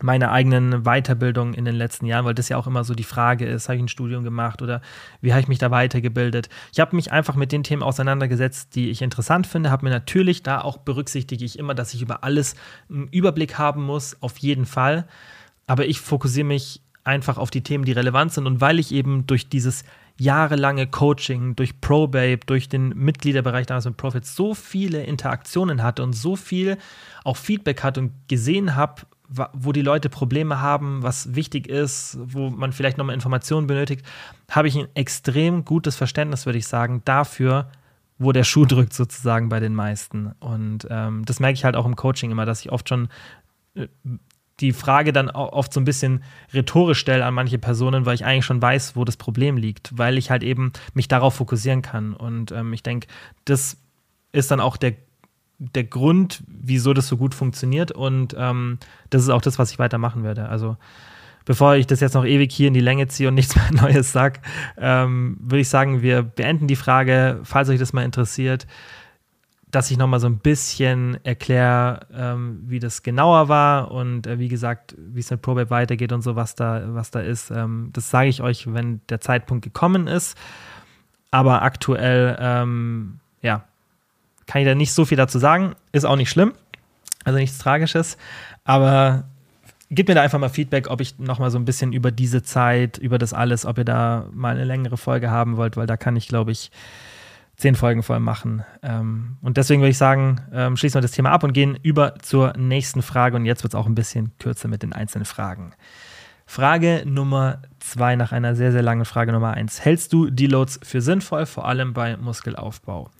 meiner 0.01 0.31
eigenen 0.31 0.83
Weiterbildung 0.83 1.53
in 1.53 1.65
den 1.65 1.75
letzten 1.75 2.05
Jahren, 2.05 2.25
weil 2.25 2.33
das 2.33 2.49
ja 2.49 2.57
auch 2.57 2.67
immer 2.67 2.83
so 2.83 2.93
die 2.93 3.03
Frage 3.03 3.45
ist, 3.45 3.67
habe 3.67 3.77
ich 3.77 3.83
ein 3.83 3.87
Studium 3.89 4.23
gemacht 4.23 4.61
oder 4.61 4.81
wie 5.21 5.33
habe 5.33 5.41
ich 5.41 5.47
mich 5.47 5.57
da 5.57 5.71
weitergebildet? 5.71 6.49
Ich 6.71 6.79
habe 6.79 6.95
mich 6.95 7.11
einfach 7.11 7.35
mit 7.35 7.51
den 7.51 7.63
Themen 7.63 7.83
auseinandergesetzt, 7.83 8.75
die 8.75 8.89
ich 8.89 9.01
interessant 9.01 9.47
finde, 9.47 9.71
habe 9.71 9.85
mir 9.85 9.91
natürlich 9.91 10.43
da 10.43 10.61
auch 10.61 10.77
berücksichtige 10.77 11.43
ich 11.43 11.59
immer, 11.59 11.75
dass 11.75 11.93
ich 11.93 12.01
über 12.01 12.23
alles 12.23 12.55
einen 12.89 13.07
Überblick 13.07 13.57
haben 13.57 13.83
muss, 13.83 14.21
auf 14.21 14.37
jeden 14.37 14.65
Fall, 14.65 15.05
aber 15.67 15.85
ich 15.85 15.99
fokussiere 15.99 16.47
mich 16.47 16.81
einfach 17.03 17.37
auf 17.37 17.49
die 17.49 17.61
Themen, 17.61 17.85
die 17.85 17.91
relevant 17.91 18.33
sind. 18.33 18.45
Und 18.45 18.61
weil 18.61 18.79
ich 18.79 18.91
eben 18.91 19.25
durch 19.25 19.49
dieses 19.49 19.83
jahrelange 20.19 20.87
Coaching, 20.87 21.55
durch 21.55 21.79
ProBabe, 21.81 22.39
durch 22.45 22.69
den 22.69 22.89
Mitgliederbereich 22.89 23.65
damals 23.65 23.85
mit 23.85 23.97
Profits 23.97 24.35
so 24.35 24.53
viele 24.53 25.03
Interaktionen 25.03 25.81
hatte 25.81 26.03
und 26.03 26.13
so 26.13 26.35
viel 26.35 26.77
auch 27.23 27.37
Feedback 27.37 27.83
hatte 27.83 28.01
und 28.01 28.11
gesehen 28.27 28.75
habe, 28.75 29.03
wo 29.53 29.71
die 29.71 29.81
Leute 29.81 30.09
Probleme 30.09 30.59
haben, 30.59 31.03
was 31.03 31.35
wichtig 31.35 31.67
ist, 31.67 32.17
wo 32.19 32.49
man 32.49 32.73
vielleicht 32.73 32.97
nochmal 32.97 33.13
Informationen 33.13 33.67
benötigt, 33.67 34.05
habe 34.49 34.67
ich 34.67 34.75
ein 34.75 34.87
extrem 34.95 35.65
gutes 35.65 35.95
Verständnis, 35.95 36.45
würde 36.45 36.57
ich 36.57 36.67
sagen, 36.67 37.01
dafür, 37.05 37.69
wo 38.17 38.31
der 38.31 38.43
Schuh 38.43 38.65
drückt 38.65 38.93
sozusagen 38.93 39.47
bei 39.47 39.59
den 39.59 39.75
meisten. 39.75 40.33
Und 40.39 40.87
ähm, 40.89 41.23
das 41.25 41.39
merke 41.39 41.53
ich 41.53 41.63
halt 41.63 41.75
auch 41.75 41.85
im 41.85 41.95
Coaching 41.95 42.31
immer, 42.31 42.45
dass 42.45 42.61
ich 42.61 42.71
oft 42.71 42.89
schon 42.89 43.07
äh, 43.75 43.87
die 44.59 44.73
Frage 44.73 45.13
dann 45.13 45.29
oft 45.29 45.73
so 45.73 45.79
ein 45.79 45.85
bisschen 45.85 46.23
rhetorisch 46.53 46.99
stelle 46.99 47.25
an 47.25 47.33
manche 47.33 47.57
Personen, 47.57 48.05
weil 48.05 48.15
ich 48.15 48.25
eigentlich 48.25 48.45
schon 48.45 48.61
weiß, 48.61 48.95
wo 48.95 49.05
das 49.05 49.17
Problem 49.17 49.57
liegt, 49.57 49.97
weil 49.97 50.17
ich 50.17 50.31
halt 50.31 50.43
eben 50.43 50.73
mich 50.93 51.07
darauf 51.07 51.35
fokussieren 51.35 51.81
kann. 51.81 52.13
Und 52.13 52.51
ähm, 52.51 52.73
ich 52.73 52.83
denke, 52.83 53.07
das 53.45 53.77
ist 54.31 54.51
dann 54.51 54.59
auch 54.59 54.77
der 54.77 54.95
der 55.59 55.83
Grund, 55.83 56.41
wieso 56.47 56.93
das 56.93 57.07
so 57.07 57.17
gut 57.17 57.35
funktioniert. 57.35 57.91
Und 57.91 58.33
ähm, 58.37 58.79
das 59.09 59.23
ist 59.23 59.29
auch 59.29 59.41
das, 59.41 59.59
was 59.59 59.71
ich 59.71 59.79
weitermachen 59.79 60.23
werde. 60.23 60.47
Also 60.47 60.77
bevor 61.45 61.75
ich 61.75 61.85
das 61.85 61.99
jetzt 61.99 62.13
noch 62.13 62.25
ewig 62.25 62.51
hier 62.51 62.69
in 62.69 62.73
die 62.73 62.79
Länge 62.79 63.07
ziehe 63.07 63.27
und 63.27 63.35
nichts 63.35 63.55
mehr 63.55 63.71
Neues 63.71 64.11
sage, 64.11 64.39
ähm, 64.77 65.37
würde 65.41 65.61
ich 65.61 65.69
sagen, 65.69 66.01
wir 66.01 66.23
beenden 66.23 66.67
die 66.67 66.75
Frage, 66.75 67.41
falls 67.43 67.69
euch 67.69 67.79
das 67.79 67.91
mal 67.93 68.05
interessiert, 68.05 68.67
dass 69.71 69.91
ich 69.91 69.97
nochmal 69.97 70.19
so 70.19 70.27
ein 70.27 70.39
bisschen 70.39 71.23
erkläre, 71.23 72.07
ähm, 72.13 72.63
wie 72.65 72.79
das 72.79 73.03
genauer 73.03 73.49
war 73.49 73.91
und 73.91 74.25
äh, 74.25 74.39
wie 74.39 74.47
gesagt, 74.47 74.95
wie 74.97 75.19
es 75.19 75.29
mit 75.29 75.41
ProBab 75.41 75.69
weitergeht 75.69 76.11
und 76.11 76.21
so, 76.21 76.35
was 76.35 76.55
da, 76.55 76.83
was 76.87 77.11
da 77.11 77.19
ist. 77.19 77.51
Ähm, 77.51 77.89
das 77.93 78.09
sage 78.09 78.29
ich 78.29 78.41
euch, 78.41 78.73
wenn 78.73 79.01
der 79.09 79.21
Zeitpunkt 79.21 79.63
gekommen 79.63 80.07
ist. 80.07 80.37
Aber 81.31 81.61
aktuell, 81.61 82.35
ähm, 82.39 83.19
ja, 83.41 83.63
kann 84.47 84.61
ich 84.61 84.67
da 84.67 84.73
nicht 84.73 84.93
so 84.93 85.05
viel 85.05 85.17
dazu 85.17 85.37
sagen. 85.37 85.75
Ist 85.91 86.05
auch 86.05 86.15
nicht 86.15 86.31
schlimm. 86.31 86.53
Also 87.23 87.37
nichts 87.37 87.59
Tragisches. 87.59 88.17
Aber 88.63 89.25
gebt 89.91 90.09
mir 90.09 90.15
da 90.15 90.23
einfach 90.23 90.39
mal 90.39 90.49
Feedback, 90.49 90.89
ob 90.89 91.01
ich 91.01 91.19
noch 91.19 91.37
mal 91.37 91.51
so 91.51 91.59
ein 91.59 91.65
bisschen 91.65 91.93
über 91.93 92.09
diese 92.09 92.41
Zeit, 92.41 92.97
über 92.97 93.19
das 93.19 93.33
alles, 93.33 93.67
ob 93.67 93.77
ihr 93.77 93.85
da 93.85 94.25
mal 94.31 94.55
eine 94.55 94.65
längere 94.65 94.97
Folge 94.97 95.29
haben 95.29 95.57
wollt, 95.57 95.77
weil 95.77 95.85
da 95.85 95.97
kann 95.97 96.15
ich, 96.15 96.27
glaube 96.27 96.51
ich, 96.51 96.71
zehn 97.59 97.75
Folgen 97.75 98.03
voll 98.03 98.21
machen. 98.21 98.63
Ähm, 98.81 99.37
und 99.41 99.57
deswegen 99.57 99.81
würde 99.81 99.91
ich 99.91 99.97
sagen, 99.97 100.39
ähm, 100.53 100.77
schließen 100.77 100.95
wir 100.95 101.01
das 101.01 101.11
Thema 101.11 101.31
ab 101.31 101.43
und 101.43 101.51
gehen 101.51 101.77
über 101.83 102.15
zur 102.19 102.53
nächsten 102.57 103.01
Frage. 103.01 103.35
Und 103.35 103.45
jetzt 103.45 103.63
wird 103.63 103.73
es 103.73 103.79
auch 103.79 103.85
ein 103.85 103.95
bisschen 103.95 104.31
kürzer 104.39 104.69
mit 104.69 104.81
den 104.81 104.93
einzelnen 104.93 105.25
Fragen. 105.25 105.73
Frage 106.45 107.03
Nummer 107.05 107.61
zwei 107.79 108.15
nach 108.15 108.31
einer 108.31 108.55
sehr, 108.55 108.71
sehr 108.71 108.81
langen 108.81 109.03
Frage 109.03 109.33
Nummer 109.33 109.51
eins. 109.51 109.83
Hältst 109.83 110.13
du 110.13 110.29
Deloads 110.29 110.79
für 110.83 111.01
sinnvoll, 111.01 111.45
vor 111.45 111.67
allem 111.67 111.93
bei 111.93 112.15
Muskelaufbau? 112.15 113.11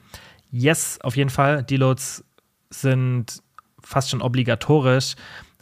Yes, 0.51 0.99
auf 1.01 1.17
jeden 1.17 1.29
Fall. 1.29 1.61
Deloads 1.63 2.23
sind 2.69 3.43
fast 3.83 4.09
schon 4.09 4.21
obligatorisch, 4.21 5.15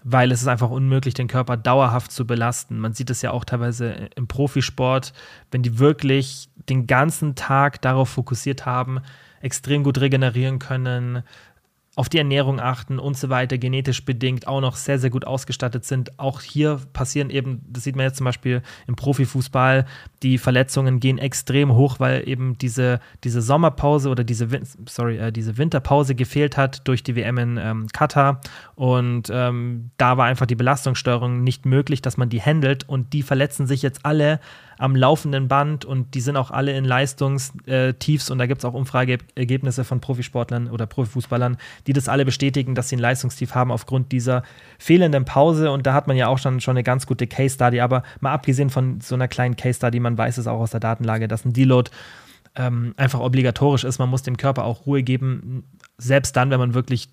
weil 0.04 0.32
es 0.32 0.42
ist 0.42 0.48
einfach 0.48 0.70
unmöglich, 0.70 1.16
den 1.16 1.28
Körper 1.28 1.58
dauerhaft 1.58 2.12
zu 2.12 2.28
belasten. 2.28 2.78
Man 2.78 2.94
sieht 2.94 3.10
es 3.10 3.24
ja 3.24 3.32
auch 3.32 3.44
teilweise 3.44 4.10
im 4.16 4.28
Profisport, 4.28 5.14
wenn 5.50 5.64
die 5.64 5.80
wirklich 5.80 6.50
den 6.70 6.88
ganzen 6.88 7.36
Tag 7.36 7.82
darauf 7.82 8.10
fokussiert 8.10 8.66
haben, 8.66 9.00
extrem 9.42 9.84
gut 9.84 10.00
regenerieren 10.00 10.60
können, 10.60 11.24
auf 11.98 12.10
die 12.10 12.20
Ernährung 12.20 12.60
achten 12.60 13.00
und 13.00 13.18
so 13.18 13.30
weiter, 13.30 13.58
genetisch 13.58 14.06
bedingt 14.06 14.48
auch 14.48 14.62
noch 14.62 14.76
sehr, 14.76 15.00
sehr 15.00 15.10
gut 15.10 15.26
ausgestattet 15.26 15.84
sind. 15.84 16.20
Auch 16.20 16.42
hier 16.42 16.80
passieren 16.94 17.32
eben, 17.32 17.66
das 17.68 17.86
sieht 17.86 17.96
man 17.96 18.06
jetzt 18.06 18.18
zum 18.18 18.26
Beispiel 18.26 18.62
im 18.86 18.96
Profifußball, 18.96 19.88
die 20.22 20.38
Verletzungen 20.38 21.00
gehen 21.00 21.18
extrem 21.18 21.74
hoch, 21.74 22.00
weil 22.00 22.30
eben 22.30 22.56
diese, 22.60 23.00
diese 23.24 23.42
Sommerpause 23.42 24.10
oder 24.10 24.24
diese, 24.24 24.48
sorry, 24.88 25.18
äh, 25.18 25.32
diese 25.32 25.58
Winterpause 25.58 26.14
gefehlt 26.14 26.56
hat 26.56 26.88
durch 26.88 27.02
die 27.02 27.16
WM 27.16 27.40
in 27.40 27.58
ähm, 27.58 27.88
Katar. 27.92 28.42
Und 28.76 29.32
ähm, 29.34 29.90
da 29.98 30.18
war 30.18 30.28
einfach 30.28 30.46
die 30.46 30.56
Belastungssteuerung 30.56 31.44
nicht 31.44 31.66
möglich, 31.66 32.04
dass 32.04 32.16
man 32.16 32.30
die 32.30 32.44
handelt. 32.44 32.88
Und 32.88 33.14
die 33.14 33.24
verletzen 33.24 33.66
sich 33.66 33.82
jetzt 33.82 34.06
alle 34.06 34.40
am 34.78 34.96
laufenden 34.96 35.48
Band 35.48 35.86
und 35.86 36.14
die 36.14 36.22
sind 36.22 36.38
auch 36.38 36.52
alle 36.52 36.76
in 36.78 36.86
Leistungstiefs 36.86 38.30
und 38.30 38.38
da 38.38 38.46
gibt 38.46 38.60
es 38.62 38.66
auch 38.66 38.74
Umfrageergebnisse 38.74 39.84
von 39.84 40.00
Profisportlern 40.00 40.70
oder 40.70 40.86
Profifußballern, 40.86 41.58
die 41.88 41.94
das 41.94 42.10
alle 42.10 42.26
bestätigen, 42.26 42.76
dass 42.76 42.90
sie 42.90 42.98
ein 42.98 43.00
Leistungstief 43.00 43.56
haben 43.56 43.72
aufgrund 43.72 44.12
dieser 44.12 44.44
fehlenden 44.78 45.26
Pause 45.26 45.72
und 45.72 45.86
da 45.86 45.94
hat 45.94 46.08
man 46.08 46.18
ja 46.18 46.28
auch 46.28 46.38
schon, 46.38 46.60
schon 46.60 46.78
eine 46.78 46.84
ganz 46.84 47.08
gute 47.08 47.28
Case 47.28 47.56
Study, 47.56 47.82
aber 47.82 48.04
mal 48.20 48.34
abgesehen 48.34 48.70
von 48.70 49.02
so 49.02 49.16
einer 49.16 49.28
kleinen 49.28 49.56
Case 49.56 49.78
Study, 49.78 50.00
man 50.00 50.18
weiß 50.18 50.38
es 50.38 50.48
auch 50.48 50.60
aus 50.60 50.72
der 50.72 50.80
Datenlage, 50.80 51.28
dass 51.28 51.46
ein 51.46 51.54
Deload 51.54 51.92
ähm, 52.56 52.94
einfach 52.98 53.20
obligatorisch 53.20 53.84
ist, 53.84 54.00
man 54.00 54.10
muss 54.10 54.24
dem 54.24 54.38
Körper 54.38 54.64
auch 54.64 54.86
Ruhe 54.86 55.04
geben, 55.04 55.64
selbst 55.98 56.36
dann, 56.36 56.50
wenn 56.50 56.60
man 56.60 56.74
wirklich 56.74 57.10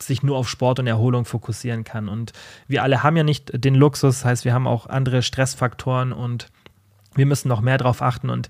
sich 0.00 0.22
nur 0.22 0.36
auf 0.36 0.48
Sport 0.48 0.80
und 0.80 0.86
Erholung 0.86 1.24
fokussieren 1.24 1.84
kann. 1.84 2.08
Und 2.08 2.32
wir 2.66 2.82
alle 2.82 3.02
haben 3.02 3.16
ja 3.16 3.22
nicht 3.22 3.50
den 3.64 3.74
Luxus, 3.74 4.18
das 4.18 4.24
heißt, 4.24 4.44
wir 4.44 4.52
haben 4.52 4.66
auch 4.66 4.86
andere 4.86 5.22
Stressfaktoren 5.22 6.12
und 6.12 6.48
wir 7.14 7.26
müssen 7.26 7.48
noch 7.48 7.60
mehr 7.60 7.78
darauf 7.78 8.02
achten 8.02 8.30
und 8.30 8.48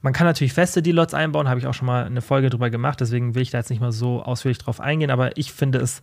man 0.00 0.12
kann 0.12 0.26
natürlich 0.26 0.52
feste 0.52 0.82
Delots 0.82 1.14
einbauen, 1.14 1.48
habe 1.48 1.60
ich 1.60 1.66
auch 1.66 1.74
schon 1.74 1.86
mal 1.86 2.04
eine 2.04 2.22
Folge 2.22 2.50
drüber 2.50 2.70
gemacht, 2.70 3.00
deswegen 3.00 3.34
will 3.34 3.42
ich 3.42 3.50
da 3.50 3.58
jetzt 3.58 3.70
nicht 3.70 3.80
mal 3.80 3.92
so 3.92 4.22
ausführlich 4.22 4.58
drauf 4.58 4.80
eingehen, 4.80 5.10
aber 5.10 5.36
ich 5.36 5.52
finde 5.52 5.78
es 5.78 6.02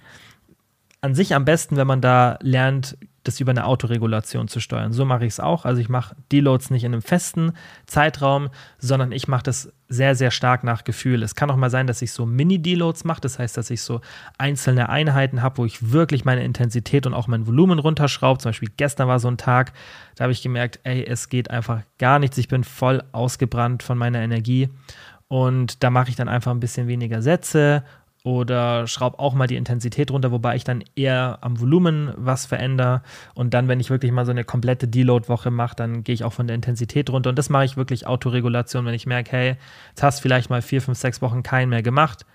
an 1.02 1.16
sich 1.16 1.36
am 1.36 1.46
besten, 1.46 1.76
wenn 1.76 1.88
man 1.88 2.02
da 2.02 2.38
lernt, 2.42 2.98
das 3.24 3.40
über 3.40 3.52
eine 3.52 3.66
Autoregulation 3.66 4.48
zu 4.48 4.60
steuern. 4.60 4.94
So 4.94 5.06
mache 5.06 5.26
ich 5.26 5.34
es 5.34 5.40
auch. 5.40 5.66
Also 5.66 5.82
ich 5.82 5.90
mache 5.90 6.16
Deloads 6.32 6.70
nicht 6.70 6.84
in 6.84 6.94
einem 6.94 7.02
festen 7.02 7.54
Zeitraum, 7.86 8.50
sondern 8.78 9.12
ich 9.12 9.28
mache 9.28 9.44
das 9.44 9.72
sehr, 9.88 10.16
sehr 10.16 10.32
stark 10.32 10.64
nach 10.64 10.84
Gefühl. 10.84 11.24
Es 11.24 11.36
kann 11.36 11.50
auch 11.50 11.56
mal 11.56 11.70
sein, 11.70 11.88
dass 11.88 12.02
ich 12.02 12.12
so 12.12 12.26
Mini-Deloads 12.26 13.04
mache. 13.04 13.22
Das 13.22 13.40
heißt, 13.40 13.58
dass 13.58 13.70
ich 13.70 13.82
so 13.82 14.02
einzelne 14.38 14.90
Einheiten 14.90 15.42
habe, 15.42 15.58
wo 15.58 15.66
ich 15.66 15.92
wirklich 15.92 16.26
meine 16.26 16.44
Intensität 16.44 17.06
und 17.08 17.14
auch 17.14 17.28
mein 17.28 17.48
Volumen 17.48 17.80
runterschraube. 17.80 18.40
Zum 18.40 18.50
Beispiel 18.50 18.72
gestern 18.78 19.08
war 19.08 19.20
so 19.20 19.28
ein 19.28 19.38
Tag, 19.38 19.74
da 20.16 20.24
habe 20.24 20.32
ich 20.32 20.42
gemerkt, 20.42 20.80
ey, 20.84 21.04
es 21.04 21.30
geht 21.30 21.50
einfach 21.50 21.82
gar 21.98 22.20
nichts. 22.20 22.38
Ich 22.38 22.48
bin 22.48 22.64
voll 22.64 23.04
ausgebrannt 23.12 23.84
von 23.84 23.98
meiner 23.98 24.20
Energie. 24.20 24.70
Und 25.28 25.84
da 25.84 25.92
mache 25.92 26.10
ich 26.10 26.16
dann 26.16 26.28
einfach 26.28 26.52
ein 26.52 26.60
bisschen 26.60 26.88
weniger 26.88 27.22
Sätze 27.22 27.84
oder 28.24 28.86
schraube 28.88 29.18
auch 29.20 29.34
mal 29.34 29.48
die 29.48 29.56
Intensität 29.56 30.12
runter, 30.12 30.32
wobei 30.32 30.56
ich 30.56 30.64
dann 30.64 30.84
eher 30.96 31.38
am 31.42 31.60
Volumen 31.60 32.14
was 32.18 32.46
verändere. 32.46 33.02
Und 33.34 33.54
dann, 33.54 33.68
wenn 33.68 33.80
ich 33.80 33.90
wirklich 33.90 34.12
mal 34.12 34.26
so 34.26 34.32
eine 34.32 34.44
komplette 34.44 34.88
Deload-Woche 34.88 35.52
mache, 35.52 35.76
dann 35.76 36.04
gehe 36.04 36.14
ich 36.14 36.24
auch 36.24 36.34
von 36.34 36.48
der 36.48 36.56
Intensität 36.56 37.10
runter. 37.10 37.30
Und 37.30 37.40
das 37.40 37.50
mache 37.50 37.66
ich 37.66 37.78
wirklich 37.78 38.08
Autoregulation, 38.08 38.86
wenn 38.86 38.94
ich 38.94 39.06
merke, 39.06 39.32
hey, 39.32 39.56
jetzt 39.90 40.04
hast 40.04 40.20
vielleicht 40.20 40.50
mal 40.50 40.62
vier, 40.62 40.82
fünf, 40.82 40.98
sechs 40.98 41.22
Wochen 41.22 41.44
keinen 41.44 41.70
mehr 41.70 41.82
gemacht. 41.82 42.26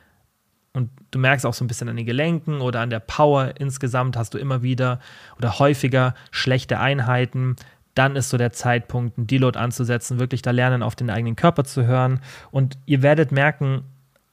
Und 0.73 0.91
du 1.11 1.19
merkst 1.19 1.47
auch 1.47 1.55
so 1.55 1.65
ein 1.65 1.69
bisschen 1.69 1.89
an 1.89 1.97
den 1.97 2.07
Gelenken 2.07 2.61
oder 2.61 2.81
an 2.81 2.91
der 2.91 2.99
Power 2.99 3.53
insgesamt 3.59 4.17
hast 4.17 4.35
du 4.35 4.39
immer 4.39 4.63
wieder 4.63 4.99
oder 5.37 5.59
häufiger 5.59 6.15
schlechte 6.33 6.81
Einheiten. 6.81 7.57
Dann 7.95 8.17
ist 8.17 8.31
so 8.31 8.39
der 8.39 8.53
Zeitpunkt, 8.53 9.17
einen 9.17 9.29
Deload 9.29 9.57
anzusetzen, 9.57 10.19
wirklich 10.19 10.43
da 10.43 10.51
lernen, 10.51 10.83
auf 10.83 10.97
den 10.97 11.11
eigenen 11.11 11.37
Körper 11.37 11.63
zu 11.63 11.87
hören. 11.87 12.21
Und 12.51 12.77
ihr 12.87 13.03
werdet 13.03 13.31
merken, 13.31 13.85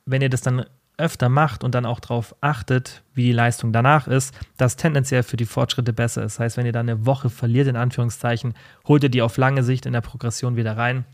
wenn 0.06 0.24
ihr 0.24 0.30
das 0.30 0.42
dann 0.42 0.66
öfter 1.02 1.30
macht 1.30 1.64
und 1.64 1.76
dann 1.76 1.86
auch 1.86 2.00
darauf 2.00 2.36
achtet, 2.42 3.04
wie 3.14 3.24
die 3.24 3.32
Leistung 3.32 3.74
danach 3.74 4.08
ist, 4.08 4.34
dass 4.58 4.76
tendenziell 4.76 5.24
für 5.24 5.38
die 5.38 5.46
Fortschritte 5.46 5.94
besser 5.94 6.24
ist. 6.24 6.36
Das 6.36 6.40
heißt, 6.40 6.58
wenn 6.58 6.66
ihr 6.66 6.72
dann 6.72 6.88
eine 6.88 7.06
Woche 7.06 7.30
verliert, 7.30 7.68
in 7.68 7.76
Anführungszeichen, 7.76 8.54
holt 8.88 9.04
ihr 9.04 9.10
die 9.10 9.22
auf 9.22 9.38
lange 9.38 9.64
Sicht 9.64 9.86
in 9.86 9.94
der 9.94 10.02
Progression 10.02 10.56
wieder 10.56 10.78
rein, 10.78 11.06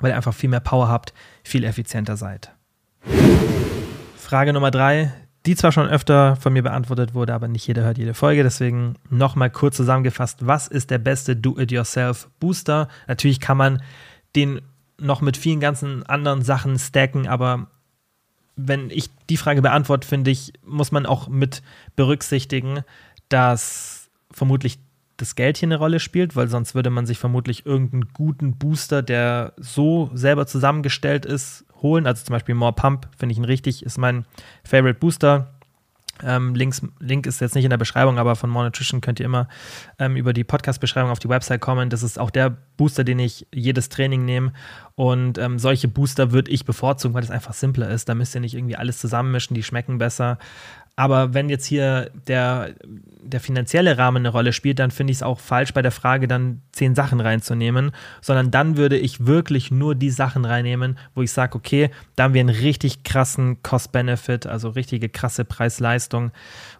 weil 0.00 0.10
ihr 0.10 0.16
einfach 0.16 0.34
viel 0.34 0.50
mehr 0.50 0.60
Power 0.60 0.88
habt, 0.88 1.14
viel 1.44 1.64
effizienter 1.64 2.16
seid. 2.16 2.52
Frage 4.16 4.52
Nummer 4.52 4.70
drei, 4.70 5.12
die 5.46 5.56
zwar 5.56 5.72
schon 5.72 5.88
öfter 5.88 6.36
von 6.36 6.52
mir 6.52 6.62
beantwortet 6.62 7.14
wurde, 7.14 7.34
aber 7.34 7.48
nicht 7.48 7.66
jeder 7.66 7.82
hört 7.82 7.98
jede 7.98 8.14
Folge. 8.14 8.42
Deswegen 8.42 8.96
nochmal 9.08 9.50
kurz 9.50 9.76
zusammengefasst, 9.76 10.46
was 10.46 10.68
ist 10.68 10.90
der 10.90 10.98
beste 10.98 11.34
Do-it-yourself-Booster? 11.34 12.88
Natürlich 13.08 13.40
kann 13.40 13.56
man 13.56 13.82
den 14.36 14.60
noch 14.98 15.22
mit 15.22 15.36
vielen 15.36 15.60
ganzen 15.60 16.04
anderen 16.04 16.42
Sachen 16.42 16.78
stacken, 16.78 17.26
aber 17.26 17.68
wenn 18.66 18.90
ich 18.90 19.10
die 19.28 19.36
Frage 19.36 19.62
beantworte, 19.62 20.06
finde 20.06 20.30
ich, 20.30 20.52
muss 20.64 20.92
man 20.92 21.06
auch 21.06 21.28
mit 21.28 21.62
berücksichtigen, 21.96 22.80
dass 23.28 24.10
vermutlich 24.30 24.78
das 25.16 25.34
Geld 25.34 25.58
hier 25.58 25.66
eine 25.66 25.76
Rolle 25.76 26.00
spielt, 26.00 26.34
weil 26.34 26.48
sonst 26.48 26.74
würde 26.74 26.90
man 26.90 27.06
sich 27.06 27.18
vermutlich 27.18 27.66
irgendeinen 27.66 28.08
guten 28.12 28.56
Booster, 28.56 29.02
der 29.02 29.52
so 29.56 30.10
selber 30.14 30.46
zusammengestellt 30.46 31.26
ist, 31.26 31.64
holen. 31.82 32.06
Also 32.06 32.24
zum 32.24 32.32
Beispiel 32.32 32.54
More 32.54 32.72
Pump 32.72 33.08
finde 33.16 33.32
ich 33.32 33.38
ein 33.38 33.44
richtig, 33.44 33.84
ist 33.84 33.98
mein 33.98 34.24
Favorite 34.64 34.98
Booster. 34.98 35.54
Ähm, 36.24 36.54
Links, 36.54 36.82
Link 36.98 37.26
ist 37.26 37.40
jetzt 37.40 37.54
nicht 37.54 37.64
in 37.64 37.70
der 37.70 37.78
Beschreibung, 37.78 38.18
aber 38.18 38.36
von 38.36 38.50
More 38.50 38.64
Nutrition 38.66 39.00
könnt 39.00 39.20
ihr 39.20 39.26
immer 39.26 39.48
ähm, 39.98 40.16
über 40.16 40.32
die 40.32 40.44
Podcast-Beschreibung 40.44 41.10
auf 41.10 41.18
die 41.18 41.28
Website 41.28 41.60
kommen. 41.60 41.90
Das 41.90 42.02
ist 42.02 42.18
auch 42.18 42.30
der 42.30 42.50
Booster, 42.76 43.04
den 43.04 43.18
ich 43.18 43.46
jedes 43.52 43.88
Training 43.88 44.24
nehme. 44.24 44.52
Und 44.94 45.38
ähm, 45.38 45.58
solche 45.58 45.88
Booster 45.88 46.32
würde 46.32 46.50
ich 46.50 46.64
bevorzugen, 46.64 47.14
weil 47.14 47.22
es 47.22 47.30
einfach 47.30 47.54
simpler 47.54 47.88
ist. 47.88 48.08
Da 48.08 48.14
müsst 48.14 48.34
ihr 48.34 48.40
nicht 48.40 48.54
irgendwie 48.54 48.76
alles 48.76 48.98
zusammenmischen, 48.98 49.54
die 49.54 49.62
schmecken 49.62 49.98
besser. 49.98 50.38
Aber 51.00 51.32
wenn 51.32 51.48
jetzt 51.48 51.64
hier 51.64 52.10
der, 52.26 52.74
der 53.22 53.40
finanzielle 53.40 53.96
Rahmen 53.96 54.18
eine 54.18 54.28
Rolle 54.28 54.52
spielt, 54.52 54.78
dann 54.78 54.90
finde 54.90 55.12
ich 55.12 55.16
es 55.16 55.22
auch 55.22 55.40
falsch, 55.40 55.72
bei 55.72 55.80
der 55.80 55.92
Frage 55.92 56.28
dann 56.28 56.60
zehn 56.72 56.94
Sachen 56.94 57.20
reinzunehmen, 57.20 57.92
sondern 58.20 58.50
dann 58.50 58.76
würde 58.76 58.98
ich 58.98 59.24
wirklich 59.24 59.70
nur 59.70 59.94
die 59.94 60.10
Sachen 60.10 60.44
reinnehmen, 60.44 60.98
wo 61.14 61.22
ich 61.22 61.32
sage, 61.32 61.56
okay, 61.56 61.88
da 62.16 62.24
haben 62.24 62.34
wir 62.34 62.42
einen 62.42 62.54
richtig 62.54 63.02
krassen 63.02 63.62
Cost-Benefit, 63.62 64.46
also 64.46 64.68
richtige 64.68 65.08
krasse 65.08 65.46
Preis-Leistung. 65.46 66.32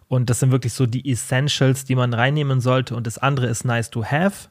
Und 0.07 0.29
das 0.29 0.39
sind 0.39 0.51
wirklich 0.51 0.73
so 0.73 0.85
die 0.85 1.11
Essentials, 1.11 1.85
die 1.85 1.95
man 1.95 2.13
reinnehmen 2.13 2.61
sollte. 2.61 2.95
Und 2.95 3.07
das 3.07 3.17
andere 3.17 3.47
ist 3.47 3.65
nice 3.65 3.89
to 3.89 4.05
have, 4.05 4.49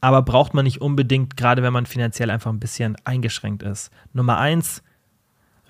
aber 0.00 0.22
braucht 0.22 0.54
man 0.54 0.64
nicht 0.64 0.80
unbedingt, 0.80 1.36
gerade 1.36 1.62
wenn 1.62 1.74
man 1.74 1.84
finanziell 1.84 2.30
einfach 2.30 2.50
ein 2.50 2.58
bisschen 2.58 2.96
eingeschränkt 3.04 3.62
ist. 3.64 3.90
Nummer 4.14 4.38
eins, 4.38 4.82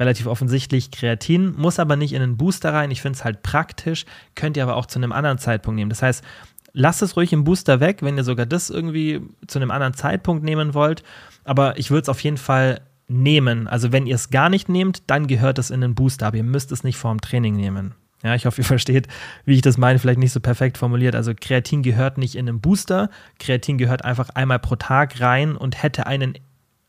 relativ 0.01 0.27
offensichtlich 0.27 0.91
Kreatin, 0.91 1.55
muss 1.57 1.79
aber 1.79 1.95
nicht 1.95 2.15
in 2.15 2.23
einen 2.23 2.39
Booster 2.39 2.73
rein. 2.73 2.91
Ich 2.91 3.03
finde 3.03 3.19
es 3.19 3.25
halt 3.25 3.43
praktisch, 3.43 4.07
könnt 4.35 4.57
ihr 4.57 4.63
aber 4.63 4.77
auch 4.77 4.87
zu 4.87 4.99
einem 4.99 5.13
anderen 5.13 5.39
Zeitpunkt 5.39 5.77
nehmen. 5.77 5.91
Das 5.91 6.03
heißt, 6.03 6.25
lasst 6.73 7.03
es 7.03 7.17
ruhig 7.17 7.33
im 7.33 7.45
Booster 7.45 7.81
weg, 7.81 7.99
wenn 8.01 8.17
ihr 8.17 8.25
sogar 8.25 8.47
das 8.47 8.71
irgendwie 8.71 9.21
zu 9.47 9.59
einem 9.59 9.71
anderen 9.71 9.95
Zeitpunkt 9.95 10.43
nehmen 10.43 10.75
wollt. 10.75 11.03
Aber 11.45 11.79
ich 11.79 11.91
würde 11.91 12.03
es 12.03 12.09
auf 12.09 12.21
jeden 12.21 12.39
Fall 12.39 12.81
nehmen. 13.09 13.69
Also 13.69 13.93
wenn 13.93 14.07
ihr 14.07 14.15
es 14.15 14.31
gar 14.31 14.49
nicht 14.49 14.69
nehmt, 14.69 15.11
dann 15.11 15.27
gehört 15.27 15.59
es 15.59 15.71
in 15.71 15.81
den 15.81 15.95
Booster, 15.95 16.27
aber 16.27 16.39
ihr 16.39 16.45
müsst 16.45 16.73
es 16.73 16.83
nicht 16.83 16.97
vorm 16.97 17.21
Training 17.21 17.57
nehmen. 17.57 17.95
Ja, 18.23 18.35
ich 18.35 18.47
hoffe, 18.47 18.63
ihr 18.63 18.65
versteht, 18.67 19.09
wie 19.45 19.55
ich 19.55 19.63
das 19.63 19.79
meine, 19.79 19.99
vielleicht 19.99 20.19
nicht 20.19 20.33
so 20.33 20.41
perfekt 20.41 20.79
formuliert. 20.79 21.15
Also 21.15 21.33
Kreatin 21.39 21.83
gehört 21.83 22.19
nicht 22.19 22.37
in 22.37 22.49
einen 22.49 22.61
Booster. 22.61 23.11
Kreatin 23.39 23.79
gehört 23.79 24.05
einfach 24.05 24.31
einmal 24.31 24.61
pro 24.61 24.77
Tag 24.77 25.21
rein 25.21 25.57
und 25.57 25.83
hätte 25.83 26.07
einen 26.07 26.35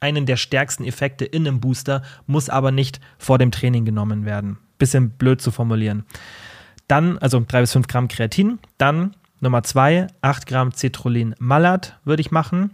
einen 0.01 0.25
der 0.25 0.35
stärksten 0.35 0.83
Effekte 0.83 1.23
in 1.23 1.47
einem 1.47 1.61
Booster, 1.61 2.01
muss 2.27 2.49
aber 2.49 2.71
nicht 2.71 2.99
vor 3.17 3.37
dem 3.37 3.51
Training 3.51 3.85
genommen 3.85 4.25
werden. 4.25 4.57
Bisschen 4.77 5.11
blöd 5.11 5.41
zu 5.41 5.51
formulieren. 5.51 6.05
Dann, 6.87 7.17
also 7.19 7.43
3 7.47 7.61
bis 7.61 7.71
5 7.71 7.87
Gramm 7.87 8.07
Kreatin. 8.09 8.59
Dann 8.77 9.15
Nummer 9.39 9.63
2, 9.63 10.07
8 10.21 10.45
Gramm 10.45 10.71
Citrullin 10.71 11.35
Malat 11.39 11.97
würde 12.03 12.21
ich 12.21 12.31
machen. 12.31 12.71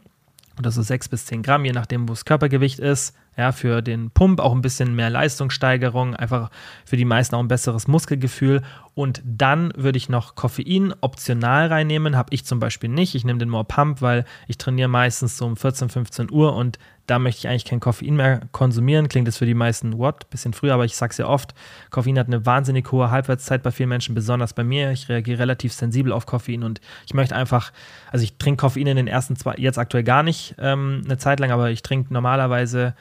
Oder 0.57 0.71
so 0.71 0.81
6 0.81 1.09
bis 1.09 1.27
10 1.27 1.43
Gramm, 1.43 1.65
je 1.65 1.71
nachdem, 1.71 2.09
wo 2.09 2.13
das 2.13 2.25
Körpergewicht 2.25 2.79
ist. 2.79 3.15
Ja, 3.37 3.51
für 3.51 3.83
den 3.83 4.09
Pump 4.09 4.39
auch 4.39 4.53
ein 4.53 4.63
bisschen 4.63 4.95
mehr 4.95 5.11
Leistungssteigerung, 5.11 6.15
einfach 6.15 6.49
für 6.83 6.97
die 6.97 7.05
meisten 7.05 7.35
auch 7.35 7.39
ein 7.39 7.47
besseres 7.47 7.87
Muskelgefühl. 7.87 8.63
Und 8.95 9.21
dann 9.23 9.71
würde 9.75 9.97
ich 9.97 10.09
noch 10.09 10.33
Koffein 10.33 10.95
optional 11.01 11.67
reinnehmen. 11.67 12.17
Habe 12.17 12.33
ich 12.33 12.43
zum 12.43 12.59
Beispiel 12.59 12.89
nicht. 12.89 13.13
Ich 13.13 13.23
nehme 13.23 13.37
den 13.37 13.49
More 13.49 13.65
Pump, 13.65 14.01
weil 14.01 14.25
ich 14.47 14.57
trainiere 14.57 14.89
meistens 14.89 15.37
so 15.37 15.45
um 15.45 15.55
14, 15.55 15.89
15 15.89 16.31
Uhr 16.31 16.55
und 16.55 16.79
da 17.07 17.19
möchte 17.19 17.39
ich 17.39 17.47
eigentlich 17.47 17.65
kein 17.65 17.79
Koffein 17.79 18.15
mehr 18.15 18.41
konsumieren. 18.51 19.07
Klingt 19.07 19.27
das 19.27 19.37
für 19.37 19.45
die 19.45 19.53
meisten 19.53 19.97
what? 19.97 20.29
Bisschen 20.29 20.53
früher, 20.53 20.73
aber 20.73 20.85
ich 20.85 20.95
sage 20.95 21.11
es 21.11 21.17
ja 21.17 21.25
oft. 21.25 21.55
Koffein 21.89 22.19
hat 22.19 22.27
eine 22.27 22.45
wahnsinnig 22.45 22.91
hohe 22.91 23.09
Halbwertszeit 23.09 23.63
bei 23.63 23.71
vielen 23.71 23.89
Menschen, 23.89 24.13
besonders 24.13 24.53
bei 24.53 24.65
mir. 24.65 24.91
Ich 24.91 25.07
reagiere 25.07 25.39
relativ 25.39 25.73
sensibel 25.73 26.11
auf 26.11 26.25
Koffein 26.25 26.63
und 26.63 26.81
ich 27.05 27.13
möchte 27.13 27.35
einfach, 27.35 27.71
also 28.11 28.23
ich 28.23 28.37
trinke 28.37 28.61
Koffein 28.61 28.87
in 28.87 28.97
den 28.97 29.07
ersten 29.07 29.37
zwei, 29.37 29.55
jetzt 29.57 29.79
aktuell 29.79 30.03
gar 30.03 30.21
nicht 30.21 30.55
ähm, 30.59 31.01
eine 31.05 31.17
Zeit 31.17 31.39
lang, 31.39 31.51
aber 31.51 31.71
ich 31.71 31.81
trinke 31.81 32.13
normalerweise 32.13 32.93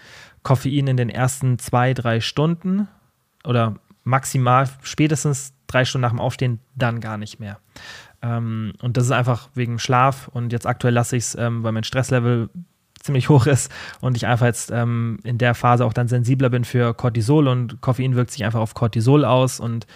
Koffein 0.44 0.86
in 0.86 0.96
den 0.96 1.10
ersten 1.10 1.58
zwei, 1.58 1.92
drei 1.92 2.20
Stunden 2.20 2.86
oder 3.44 3.74
maximal 4.04 4.68
spätestens 4.82 5.52
drei 5.66 5.84
Stunden 5.84 6.02
nach 6.02 6.10
dem 6.10 6.20
Aufstehen, 6.20 6.60
dann 6.76 7.00
gar 7.00 7.18
nicht 7.18 7.40
mehr. 7.40 7.58
Ähm, 8.22 8.72
und 8.80 8.96
das 8.96 9.06
ist 9.06 9.10
einfach 9.10 9.48
wegen 9.54 9.80
Schlaf 9.80 10.28
und 10.28 10.52
jetzt 10.52 10.66
aktuell 10.66 10.94
lasse 10.94 11.16
ich 11.16 11.24
es, 11.24 11.34
ähm, 11.34 11.64
weil 11.64 11.72
mein 11.72 11.82
Stresslevel 11.82 12.50
ziemlich 13.06 13.28
hoch 13.28 13.46
ist 13.46 13.70
und 14.00 14.16
ich 14.16 14.26
einfach 14.26 14.46
jetzt 14.46 14.70
ähm, 14.70 15.18
in 15.24 15.38
der 15.38 15.54
Phase 15.54 15.84
auch 15.84 15.92
dann 15.92 16.08
sensibler 16.08 16.50
bin 16.50 16.64
für 16.64 16.94
Cortisol 16.94 17.48
und 17.48 17.80
Koffein 17.80 18.14
wirkt 18.14 18.30
sich 18.30 18.44
einfach 18.44 18.60
auf 18.60 18.74
Cortisol 18.74 19.24
aus 19.24 19.60
und 19.60 19.86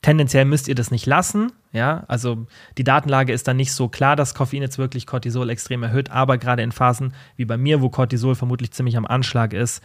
Tendenziell 0.00 0.44
müsst 0.44 0.68
ihr 0.68 0.76
das 0.76 0.92
nicht 0.92 1.06
lassen, 1.06 1.50
ja, 1.72 2.04
also 2.06 2.46
die 2.78 2.84
Datenlage 2.84 3.32
ist 3.32 3.48
dann 3.48 3.56
nicht 3.56 3.72
so 3.72 3.88
klar, 3.88 4.14
dass 4.14 4.32
Koffein 4.34 4.62
jetzt 4.62 4.78
wirklich 4.78 5.06
Cortisol 5.06 5.50
extrem 5.50 5.82
erhöht, 5.82 6.10
aber 6.10 6.38
gerade 6.38 6.62
in 6.62 6.70
Phasen 6.70 7.14
wie 7.36 7.44
bei 7.44 7.56
mir, 7.56 7.82
wo 7.82 7.90
Cortisol 7.90 8.36
vermutlich 8.36 8.70
ziemlich 8.70 8.96
am 8.96 9.06
Anschlag 9.06 9.52
ist, 9.52 9.82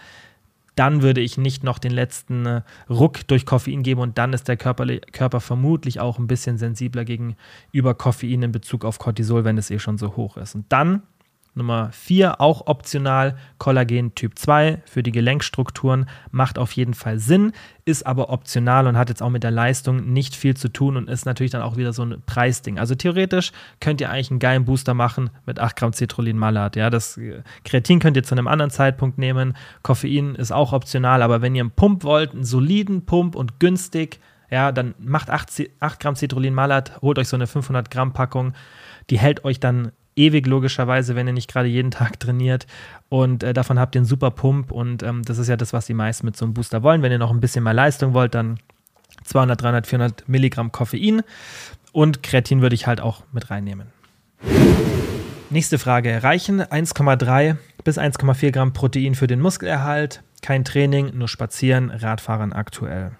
dann 0.76 1.02
würde 1.02 1.22
ich 1.22 1.38
nicht 1.38 1.64
noch 1.64 1.80
den 1.80 1.92
letzten 1.92 2.46
äh, 2.46 2.62
Ruck 2.90 3.28
durch 3.28 3.46
Koffein 3.46 3.84
geben 3.84 4.02
und 4.02 4.18
dann 4.18 4.34
ist 4.34 4.48
der 4.48 4.58
Körper, 4.58 4.86
Körper 5.12 5.40
vermutlich 5.40 6.00
auch 6.00 6.20
ein 6.20 6.28
bisschen 6.28 6.58
sensibler 6.58 7.06
gegenüber 7.06 7.94
Koffein 7.96 8.44
in 8.44 8.52
Bezug 8.52 8.86
auf 8.86 9.00
Cortisol, 9.00 9.44
wenn 9.44 9.58
es 9.58 9.72
eh 9.72 9.80
schon 9.80 9.98
so 9.98 10.16
hoch 10.16 10.38
ist. 10.38 10.56
Und 10.56 10.66
dann 10.70 11.04
Nummer 11.56 11.91
4, 11.91 12.41
auch 12.41 12.68
optional, 12.68 13.38
Kollagen 13.60 14.16
Typ 14.16 14.38
2 14.39 14.82
für 14.86 15.04
die 15.04 15.12
Gelenkstrukturen, 15.12 16.08
macht 16.32 16.58
auf 16.58 16.72
jeden 16.72 16.93
Fall 16.93 17.20
Sinn, 17.20 17.51
ist 17.86 18.08
aber 18.08 18.30
optional 18.30 18.88
und 18.88 18.97
hat 18.97 19.10
jetzt 19.10 19.22
auch 19.22 19.30
mit 19.30 19.43
der 19.43 19.51
Leistung 19.51 20.12
nicht 20.12 20.36
viel 20.36 20.56
zu 20.56 20.70
tun 20.70 20.97
und 20.97 21.10
ist 21.10 21.26
natürlich 21.26 21.51
dann 21.51 21.62
auch 21.62 21.78
wieder 21.78 21.93
so 21.93 22.04
ein 22.04 22.22
Preisding. 22.26 22.80
Also 22.80 22.95
theoretisch 22.95 23.51
könnt 23.80 24.01
ihr 24.01 24.10
eigentlich 24.10 24.32
einen 24.32 24.39
geilen 24.39 24.66
Booster 24.66 24.93
machen 24.93 25.30
mit 25.45 25.60
8 25.60 25.76
Gramm 25.76 25.93
Citrullin-Malat. 25.93 26.76
Ja, 26.76 26.89
das 26.89 27.18
äh, 27.18 27.43
Kreatin 27.64 27.99
könnt 27.99 28.18
ihr 28.18 28.24
zu 28.24 28.34
einem 28.36 28.47
anderen 28.47 28.72
Zeitpunkt 28.72 29.18
nehmen, 29.18 29.56
Koffein 29.84 30.36
ist 30.36 30.51
auch 30.51 30.74
optional, 30.74 31.22
aber 31.22 31.41
wenn 31.41 31.56
ihr 31.56 31.62
einen 31.62 31.72
Pump 31.72 32.04
wollt, 32.04 32.34
einen 32.34 32.45
soliden 32.45 33.06
Pump 33.06 33.36
und 33.36 33.60
günstig, 33.60 34.20
ja, 34.49 34.72
dann 34.72 34.93
macht 34.99 35.30
8, 35.30 35.70
8 35.80 35.99
Gramm 35.99 36.16
Citrullin-Malat, 36.16 37.01
holt 37.01 37.20
euch 37.20 37.28
so 37.28 37.36
eine 37.36 37.47
500 37.47 37.89
Gramm 37.89 38.14
Packung, 38.14 38.54
die 39.10 39.20
hält 39.20 39.45
euch 39.45 39.60
dann 39.60 39.91
ewig 40.16 40.47
logischerweise, 40.47 41.16
wenn 41.16 41.28
ihr 41.28 41.34
nicht 41.34 41.51
gerade 41.51 41.68
jeden 41.68 41.91
Tag 41.91 42.20
trainiert. 42.20 42.68
Und 43.09 43.43
äh, 43.43 43.53
davon 43.53 43.80
habt 43.80 43.95
ihr 43.95 43.99
einen 43.99 44.05
super 44.05 44.32
Pump 44.32 44.72
und 44.72 45.03
ähm, 45.03 45.24
das 45.24 45.38
ist 45.38 45.47
ja 45.47 45.57
das, 45.57 45.74
was 45.74 45.86
die 45.86 45.93
meisten 45.93 46.26
mit 46.26 46.38
so 46.38 46.45
einem 46.45 46.53
Booster 46.53 46.84
wollen. 46.84 47.01
Wenn 47.01 47.11
ihr 47.11 47.18
noch 47.18 47.32
ein 47.32 47.39
bisschen 47.39 47.64
mehr 47.64 47.74
Leistung 47.74 48.14
wollt, 48.14 48.36
dann 48.36 48.59
200, 49.24 49.61
300, 49.61 49.88
400 49.88 50.30
Milligramm 50.30 50.72
Koffein 50.72 51.22
und 51.91 52.24
Kreatin 52.24 52.61
würde 52.61 52.76
ich 52.76 52.88
halt 52.88 53.01
auch 53.01 53.24
mit 53.32 53.49
reinnehmen. 53.49 53.88
Nächste 55.49 55.78
Frage. 55.78 56.24
Reichen 56.24 56.61
1,3 56.61 57.57
bis 57.84 57.99
1,4 57.99 58.51
Gramm 58.51 58.74
Protein 58.74 59.14
für 59.14 59.28
den 59.28 59.39
Muskelerhalt? 59.39 60.24
Kein 60.41 60.66
Training, 60.66 61.16
nur 61.16 61.28
Spazieren, 61.28 61.91
Radfahren 61.91 62.53
aktuell. 62.53 63.11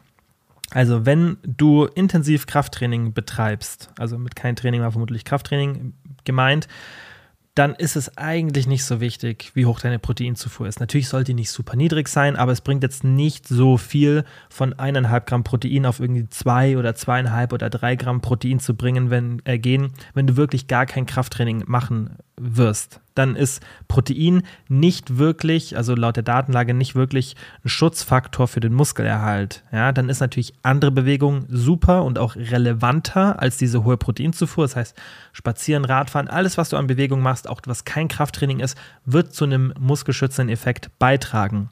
Also 0.71 1.05
wenn 1.05 1.37
du 1.43 1.85
intensiv 1.85 2.47
Krafttraining 2.47 3.13
betreibst, 3.13 3.91
also 3.99 4.17
mit 4.17 4.35
kein 4.35 4.55
Training 4.55 4.81
war 4.81 4.91
vermutlich 4.91 5.23
Krafttraining 5.23 5.93
gemeint, 6.26 6.67
dann 7.55 7.76
ist 7.76 7.95
es 7.95 8.17
eigentlich 8.17 8.65
nicht 8.65 8.84
so 8.84 8.99
wichtig, 8.99 9.51
wie 9.53 9.67
hoch 9.67 9.80
deine 9.80 9.99
Proteinzufuhr 9.99 10.67
ist. 10.67 10.80
Natürlich 10.80 11.07
sollte 11.07 11.32
die 11.32 11.34
nicht 11.36 11.51
super 11.51 11.76
niedrig 11.76 12.07
sein, 12.07 12.36
aber 12.36 12.51
es 12.51 12.61
bringt 12.61 12.82
jetzt 12.82 13.03
nicht 13.03 13.47
so 13.47 13.78
viel 13.78 14.24
von 14.49 14.74
eineinhalb 14.74 15.28
Gramm 15.28 15.43
Protein 15.43 15.86
auf 15.86 15.99
irgendwie 15.99 16.28
zwei 16.30 16.78
oder 16.78 16.95
zweieinhalb 16.95 17.53
oder 17.53 17.69
drei 17.69 17.95
Gramm 17.95 18.21
Protein 18.21 18.59
zu 18.59 18.76
bringen, 18.76 19.11
wenn 19.11 19.39
äh, 19.45 19.59
gehen, 19.59 19.93
wenn 20.15 20.26
du 20.26 20.36
wirklich 20.36 20.67
gar 20.67 20.88
kein 20.88 21.05
Krafttraining 21.05 21.63
machen 21.67 22.17
wirst 22.38 23.01
dann 23.15 23.36
ist 23.36 23.61
Protein 23.88 24.43
nicht 24.67 25.17
wirklich, 25.17 25.77
also 25.77 25.95
laut 25.95 26.15
der 26.15 26.23
Datenlage 26.23 26.73
nicht 26.73 26.95
wirklich 26.95 27.36
ein 27.63 27.69
Schutzfaktor 27.69 28.47
für 28.47 28.59
den 28.59 28.73
Muskelerhalt. 28.73 29.63
Ja, 29.71 29.91
dann 29.91 30.09
ist 30.09 30.19
natürlich 30.19 30.53
andere 30.63 30.91
Bewegung 30.91 31.45
super 31.47 32.03
und 32.03 32.17
auch 32.17 32.36
relevanter 32.36 33.39
als 33.41 33.57
diese 33.57 33.84
hohe 33.84 33.97
Proteinzufuhr. 33.97 34.65
Das 34.65 34.75
heißt, 34.75 34.97
Spazieren, 35.31 35.86
Radfahren, 35.86 36.27
alles, 36.27 36.57
was 36.57 36.69
du 36.69 36.77
an 36.77 36.88
Bewegung 36.88 37.21
machst, 37.21 37.47
auch 37.49 37.61
was 37.65 37.86
kein 37.86 38.07
Krafttraining 38.07 38.59
ist, 38.59 38.77
wird 39.05 39.34
zu 39.34 39.45
einem 39.45 39.73
muskelschützenden 39.79 40.53
Effekt 40.53 40.89
beitragen. 40.99 41.69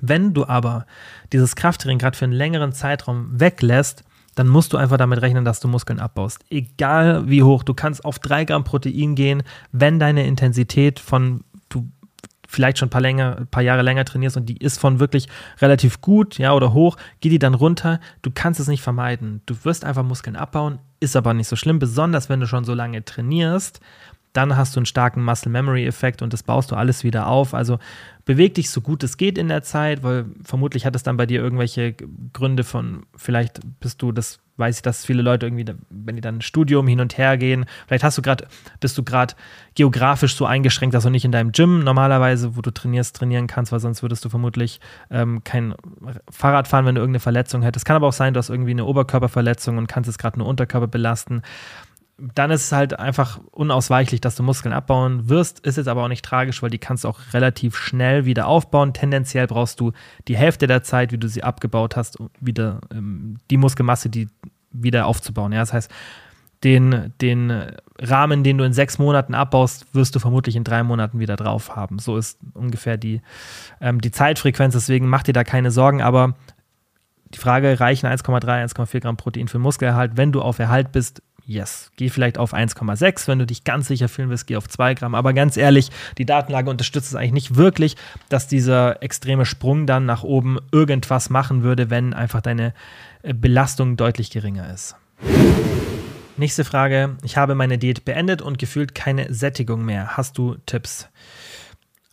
Wenn 0.00 0.34
du 0.34 0.46
aber 0.46 0.86
dieses 1.32 1.54
Krafttraining 1.54 1.98
gerade 1.98 2.16
für 2.16 2.24
einen 2.24 2.32
längeren 2.32 2.72
Zeitraum 2.72 3.28
weglässt, 3.38 4.02
dann 4.34 4.48
musst 4.48 4.72
du 4.72 4.76
einfach 4.76 4.96
damit 4.96 5.20
rechnen, 5.20 5.44
dass 5.44 5.60
du 5.60 5.68
Muskeln 5.68 6.00
abbaust. 6.00 6.44
Egal 6.50 7.28
wie 7.28 7.42
hoch, 7.42 7.62
du 7.62 7.74
kannst 7.74 8.04
auf 8.04 8.18
3 8.18 8.44
Gramm 8.44 8.64
Protein 8.64 9.14
gehen, 9.14 9.42
wenn 9.72 9.98
deine 9.98 10.26
Intensität 10.26 10.98
von, 11.00 11.44
du 11.68 11.88
vielleicht 12.48 12.78
schon 12.78 12.88
ein 12.88 12.90
paar, 12.90 13.00
länger, 13.00 13.36
ein 13.38 13.46
paar 13.46 13.62
Jahre 13.62 13.82
länger 13.82 14.04
trainierst 14.04 14.36
und 14.36 14.46
die 14.46 14.56
ist 14.56 14.78
von 14.78 15.00
wirklich 15.00 15.28
relativ 15.60 16.00
gut, 16.00 16.38
ja, 16.38 16.52
oder 16.52 16.72
hoch, 16.72 16.96
geh 17.20 17.28
die 17.28 17.38
dann 17.38 17.54
runter. 17.54 18.00
Du 18.20 18.30
kannst 18.32 18.60
es 18.60 18.68
nicht 18.68 18.82
vermeiden. 18.82 19.42
Du 19.46 19.54
wirst 19.64 19.84
einfach 19.84 20.02
Muskeln 20.02 20.36
abbauen, 20.36 20.78
ist 21.00 21.16
aber 21.16 21.34
nicht 21.34 21.48
so 21.48 21.56
schlimm, 21.56 21.78
besonders 21.78 22.28
wenn 22.28 22.40
du 22.40 22.46
schon 22.46 22.64
so 22.64 22.74
lange 22.74 23.04
trainierst 23.04 23.80
dann 24.32 24.56
hast 24.56 24.74
du 24.74 24.80
einen 24.80 24.86
starken 24.86 25.22
Muscle 25.22 25.50
Memory 25.50 25.86
Effekt 25.86 26.22
und 26.22 26.32
das 26.32 26.42
baust 26.42 26.70
du 26.70 26.76
alles 26.76 27.04
wieder 27.04 27.26
auf. 27.26 27.52
Also 27.54 27.78
beweg 28.24 28.54
dich 28.54 28.70
so 28.70 28.80
gut 28.80 29.02
es 29.02 29.16
geht 29.16 29.36
in 29.36 29.48
der 29.48 29.62
Zeit, 29.62 30.02
weil 30.02 30.26
vermutlich 30.42 30.86
hat 30.86 30.96
es 30.96 31.02
dann 31.02 31.16
bei 31.16 31.26
dir 31.26 31.42
irgendwelche 31.42 31.94
Gründe 32.32 32.64
von, 32.64 33.04
vielleicht 33.16 33.60
bist 33.80 34.00
du, 34.00 34.12
das 34.12 34.40
weiß 34.56 34.76
ich, 34.76 34.82
dass 34.82 35.04
viele 35.04 35.22
Leute 35.22 35.46
irgendwie, 35.46 35.64
wenn 35.90 36.14
die 36.14 36.22
dann 36.22 36.36
ein 36.36 36.40
Studium 36.42 36.86
hin 36.86 37.00
und 37.00 37.18
her 37.18 37.36
gehen, 37.36 37.64
vielleicht 37.86 38.04
hast 38.04 38.16
du 38.18 38.22
gerade, 38.22 38.46
bist 38.80 38.96
du 38.96 39.02
gerade 39.02 39.34
geografisch 39.74 40.36
so 40.36 40.46
eingeschränkt, 40.46 40.94
dass 40.94 41.04
du 41.04 41.10
nicht 41.10 41.24
in 41.24 41.32
deinem 41.32 41.52
Gym 41.52 41.80
normalerweise, 41.80 42.56
wo 42.56 42.60
du 42.60 42.70
trainierst, 42.70 43.16
trainieren 43.16 43.46
kannst, 43.46 43.72
weil 43.72 43.80
sonst 43.80 44.02
würdest 44.02 44.24
du 44.24 44.28
vermutlich 44.28 44.80
ähm, 45.10 45.42
kein 45.44 45.74
Fahrrad 46.30 46.68
fahren, 46.68 46.86
wenn 46.86 46.94
du 46.94 47.00
irgendeine 47.00 47.20
Verletzung 47.20 47.62
hättest. 47.62 47.84
Kann 47.84 47.96
aber 47.96 48.06
auch 48.06 48.12
sein, 48.12 48.34
du 48.34 48.38
hast 48.38 48.50
irgendwie 48.50 48.72
eine 48.72 48.84
Oberkörperverletzung 48.84 49.78
und 49.78 49.88
kannst 49.88 50.08
es 50.08 50.18
gerade 50.18 50.38
nur 50.38 50.46
Unterkörper 50.46 50.86
belasten 50.86 51.42
dann 52.18 52.50
ist 52.50 52.66
es 52.66 52.72
halt 52.72 52.98
einfach 52.98 53.40
unausweichlich, 53.50 54.20
dass 54.20 54.36
du 54.36 54.42
Muskeln 54.42 54.72
abbauen 54.72 55.28
wirst. 55.28 55.60
Ist 55.60 55.76
jetzt 55.76 55.88
aber 55.88 56.04
auch 56.04 56.08
nicht 56.08 56.24
tragisch, 56.24 56.62
weil 56.62 56.70
die 56.70 56.78
kannst 56.78 57.04
du 57.04 57.08
auch 57.08 57.18
relativ 57.32 57.76
schnell 57.76 58.24
wieder 58.24 58.46
aufbauen. 58.46 58.92
Tendenziell 58.92 59.46
brauchst 59.46 59.80
du 59.80 59.92
die 60.28 60.36
Hälfte 60.36 60.66
der 60.66 60.82
Zeit, 60.82 61.12
wie 61.12 61.18
du 61.18 61.28
sie 61.28 61.42
abgebaut 61.42 61.96
hast, 61.96 62.20
um 62.20 62.30
wieder 62.40 62.80
ähm, 62.92 63.38
die 63.50 63.56
Muskelmasse, 63.56 64.08
die 64.08 64.28
wieder 64.70 65.06
aufzubauen. 65.06 65.52
Ja, 65.52 65.60
das 65.60 65.72
heißt, 65.72 65.90
den, 66.64 67.12
den 67.20 67.72
Rahmen, 67.98 68.44
den 68.44 68.58
du 68.58 68.64
in 68.64 68.72
sechs 68.72 68.98
Monaten 68.98 69.34
abbaust, 69.34 69.92
wirst 69.94 70.14
du 70.14 70.20
vermutlich 70.20 70.54
in 70.54 70.64
drei 70.64 70.82
Monaten 70.82 71.18
wieder 71.18 71.36
drauf 71.36 71.74
haben. 71.74 71.98
So 71.98 72.16
ist 72.16 72.38
ungefähr 72.54 72.96
die, 72.96 73.20
ähm, 73.80 74.00
die 74.00 74.12
Zeitfrequenz. 74.12 74.74
Deswegen 74.74 75.08
mach 75.08 75.24
dir 75.24 75.32
da 75.32 75.44
keine 75.44 75.70
Sorgen. 75.70 76.02
Aber 76.02 76.34
die 77.34 77.38
Frage, 77.38 77.80
reichen 77.80 78.06
1,3, 78.06 78.44
1,4 78.44 79.00
Gramm 79.00 79.16
Protein 79.16 79.48
für 79.48 79.58
Muskelerhalt? 79.58 80.16
Wenn 80.16 80.30
du 80.30 80.40
auf 80.40 80.58
Erhalt 80.58 80.92
bist, 80.92 81.22
Yes, 81.52 81.90
geh 81.96 82.08
vielleicht 82.08 82.38
auf 82.38 82.54
1,6. 82.54 83.28
Wenn 83.28 83.38
du 83.38 83.44
dich 83.44 83.62
ganz 83.62 83.86
sicher 83.86 84.08
fühlen 84.08 84.30
willst, 84.30 84.46
geh 84.46 84.56
auf 84.56 84.68
2 84.68 84.94
Gramm. 84.94 85.14
Aber 85.14 85.34
ganz 85.34 85.58
ehrlich, 85.58 85.90
die 86.16 86.24
Datenlage 86.24 86.70
unterstützt 86.70 87.08
es 87.08 87.14
eigentlich 87.14 87.32
nicht 87.32 87.56
wirklich, 87.56 87.96
dass 88.30 88.48
dieser 88.48 89.02
extreme 89.02 89.44
Sprung 89.44 89.86
dann 89.86 90.06
nach 90.06 90.22
oben 90.22 90.58
irgendwas 90.72 91.28
machen 91.28 91.62
würde, 91.62 91.90
wenn 91.90 92.14
einfach 92.14 92.40
deine 92.40 92.72
äh, 93.22 93.34
Belastung 93.34 93.98
deutlich 93.98 94.30
geringer 94.30 94.72
ist. 94.72 94.96
Nächste 96.38 96.64
Frage. 96.64 97.18
Ich 97.22 97.36
habe 97.36 97.54
meine 97.54 97.76
Diät 97.76 98.06
beendet 98.06 98.40
und 98.40 98.58
gefühlt 98.58 98.94
keine 98.94 99.30
Sättigung 99.34 99.84
mehr. 99.84 100.16
Hast 100.16 100.38
du 100.38 100.56
Tipps? 100.64 101.08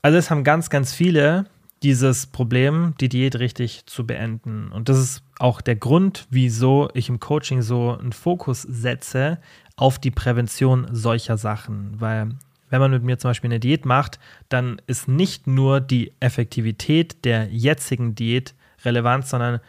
Also 0.01 0.17
es 0.17 0.29
haben 0.29 0.43
ganz, 0.43 0.69
ganz 0.69 0.93
viele 0.93 1.45
dieses 1.83 2.27
Problem, 2.27 2.93
die 2.99 3.09
Diät 3.09 3.37
richtig 3.37 3.85
zu 3.85 4.05
beenden. 4.05 4.71
Und 4.71 4.89
das 4.89 4.97
ist 4.97 5.23
auch 5.39 5.61
der 5.61 5.75
Grund, 5.75 6.27
wieso 6.29 6.89
ich 6.93 7.09
im 7.09 7.19
Coaching 7.19 7.61
so 7.61 7.97
einen 7.97 8.11
Fokus 8.11 8.63
setze 8.63 9.39
auf 9.75 9.97
die 9.99 10.11
Prävention 10.11 10.87
solcher 10.91 11.37
Sachen. 11.37 11.99
Weil 11.99 12.31
wenn 12.69 12.81
man 12.81 12.91
mit 12.91 13.03
mir 13.03 13.17
zum 13.17 13.29
Beispiel 13.29 13.49
eine 13.49 13.59
Diät 13.59 13.85
macht, 13.85 14.19
dann 14.49 14.81
ist 14.87 15.07
nicht 15.07 15.47
nur 15.47 15.79
die 15.79 16.13
Effektivität 16.19 17.23
der 17.25 17.47
jetzigen 17.47 18.15
Diät 18.15 18.53
relevant, 18.83 19.25
sondern 19.27 19.59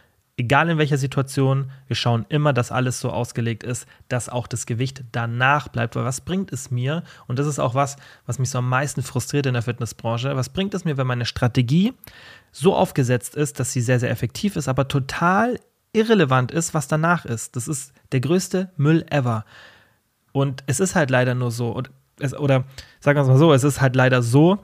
egal 0.41 0.70
in 0.70 0.78
welcher 0.78 0.97
Situation, 0.97 1.70
wir 1.86 1.97
schauen 1.97 2.24
immer, 2.28 2.53
dass 2.53 2.72
alles 2.72 2.99
so 2.99 3.11
ausgelegt 3.11 3.62
ist, 3.62 3.86
dass 4.09 4.28
auch 4.28 4.47
das 4.47 4.66
Gewicht 4.66 5.05
danach 5.12 5.68
bleibt. 5.68 5.97
Weil 5.97 6.05
was 6.05 6.22
bringt 6.22 6.53
es 6.53 6.70
mir? 6.70 7.05
Und 7.26 7.38
das 7.38 7.47
ist 7.47 7.59
auch 7.59 7.74
was, 7.74 7.97
was 8.26 8.38
mich 8.38 8.51
so 8.51 8.59
am 8.59 8.68
meisten 8.68 9.03
frustriert 9.03 9.47
in 9.47 9.53
der 9.53 9.62
Fitnessbranche. 9.62 10.34
Was 10.36 10.49
bringt 10.49 10.74
es 10.74 10.84
mir, 10.84 10.97
wenn 10.97 11.07
meine 11.07 11.26
Strategie 11.26 11.93
so 12.53 12.74
aufgesetzt 12.74 13.36
ist, 13.36 13.61
dass 13.61 13.72
sie 13.72 13.82
sehr, 13.82 14.01
sehr 14.01 14.11
effektiv 14.11 14.57
ist, 14.57 14.66
aber 14.66 14.88
total 14.88 15.61
irrelevant 15.93 16.53
ist, 16.53 16.72
was 16.72 16.88
danach 16.88 17.26
ist? 17.26 17.55
Das 17.55 17.68
ist 17.68 17.93
der 18.12 18.20
größte 18.20 18.70
Müll 18.76 19.05
ever. 19.11 19.45
Und 20.32 20.64
es 20.66 20.80
ist 20.80 20.95
halt 20.95 21.11
leider 21.11 21.34
nur 21.34 21.51
so, 21.51 21.74
oder 21.74 22.64
sagen 23.01 23.16
wir 23.18 23.22
es 23.22 23.28
mal 23.28 23.38
so, 23.38 23.53
es 23.53 23.64
ist 23.64 23.80
halt 23.80 23.95
leider 23.95 24.22
so, 24.22 24.59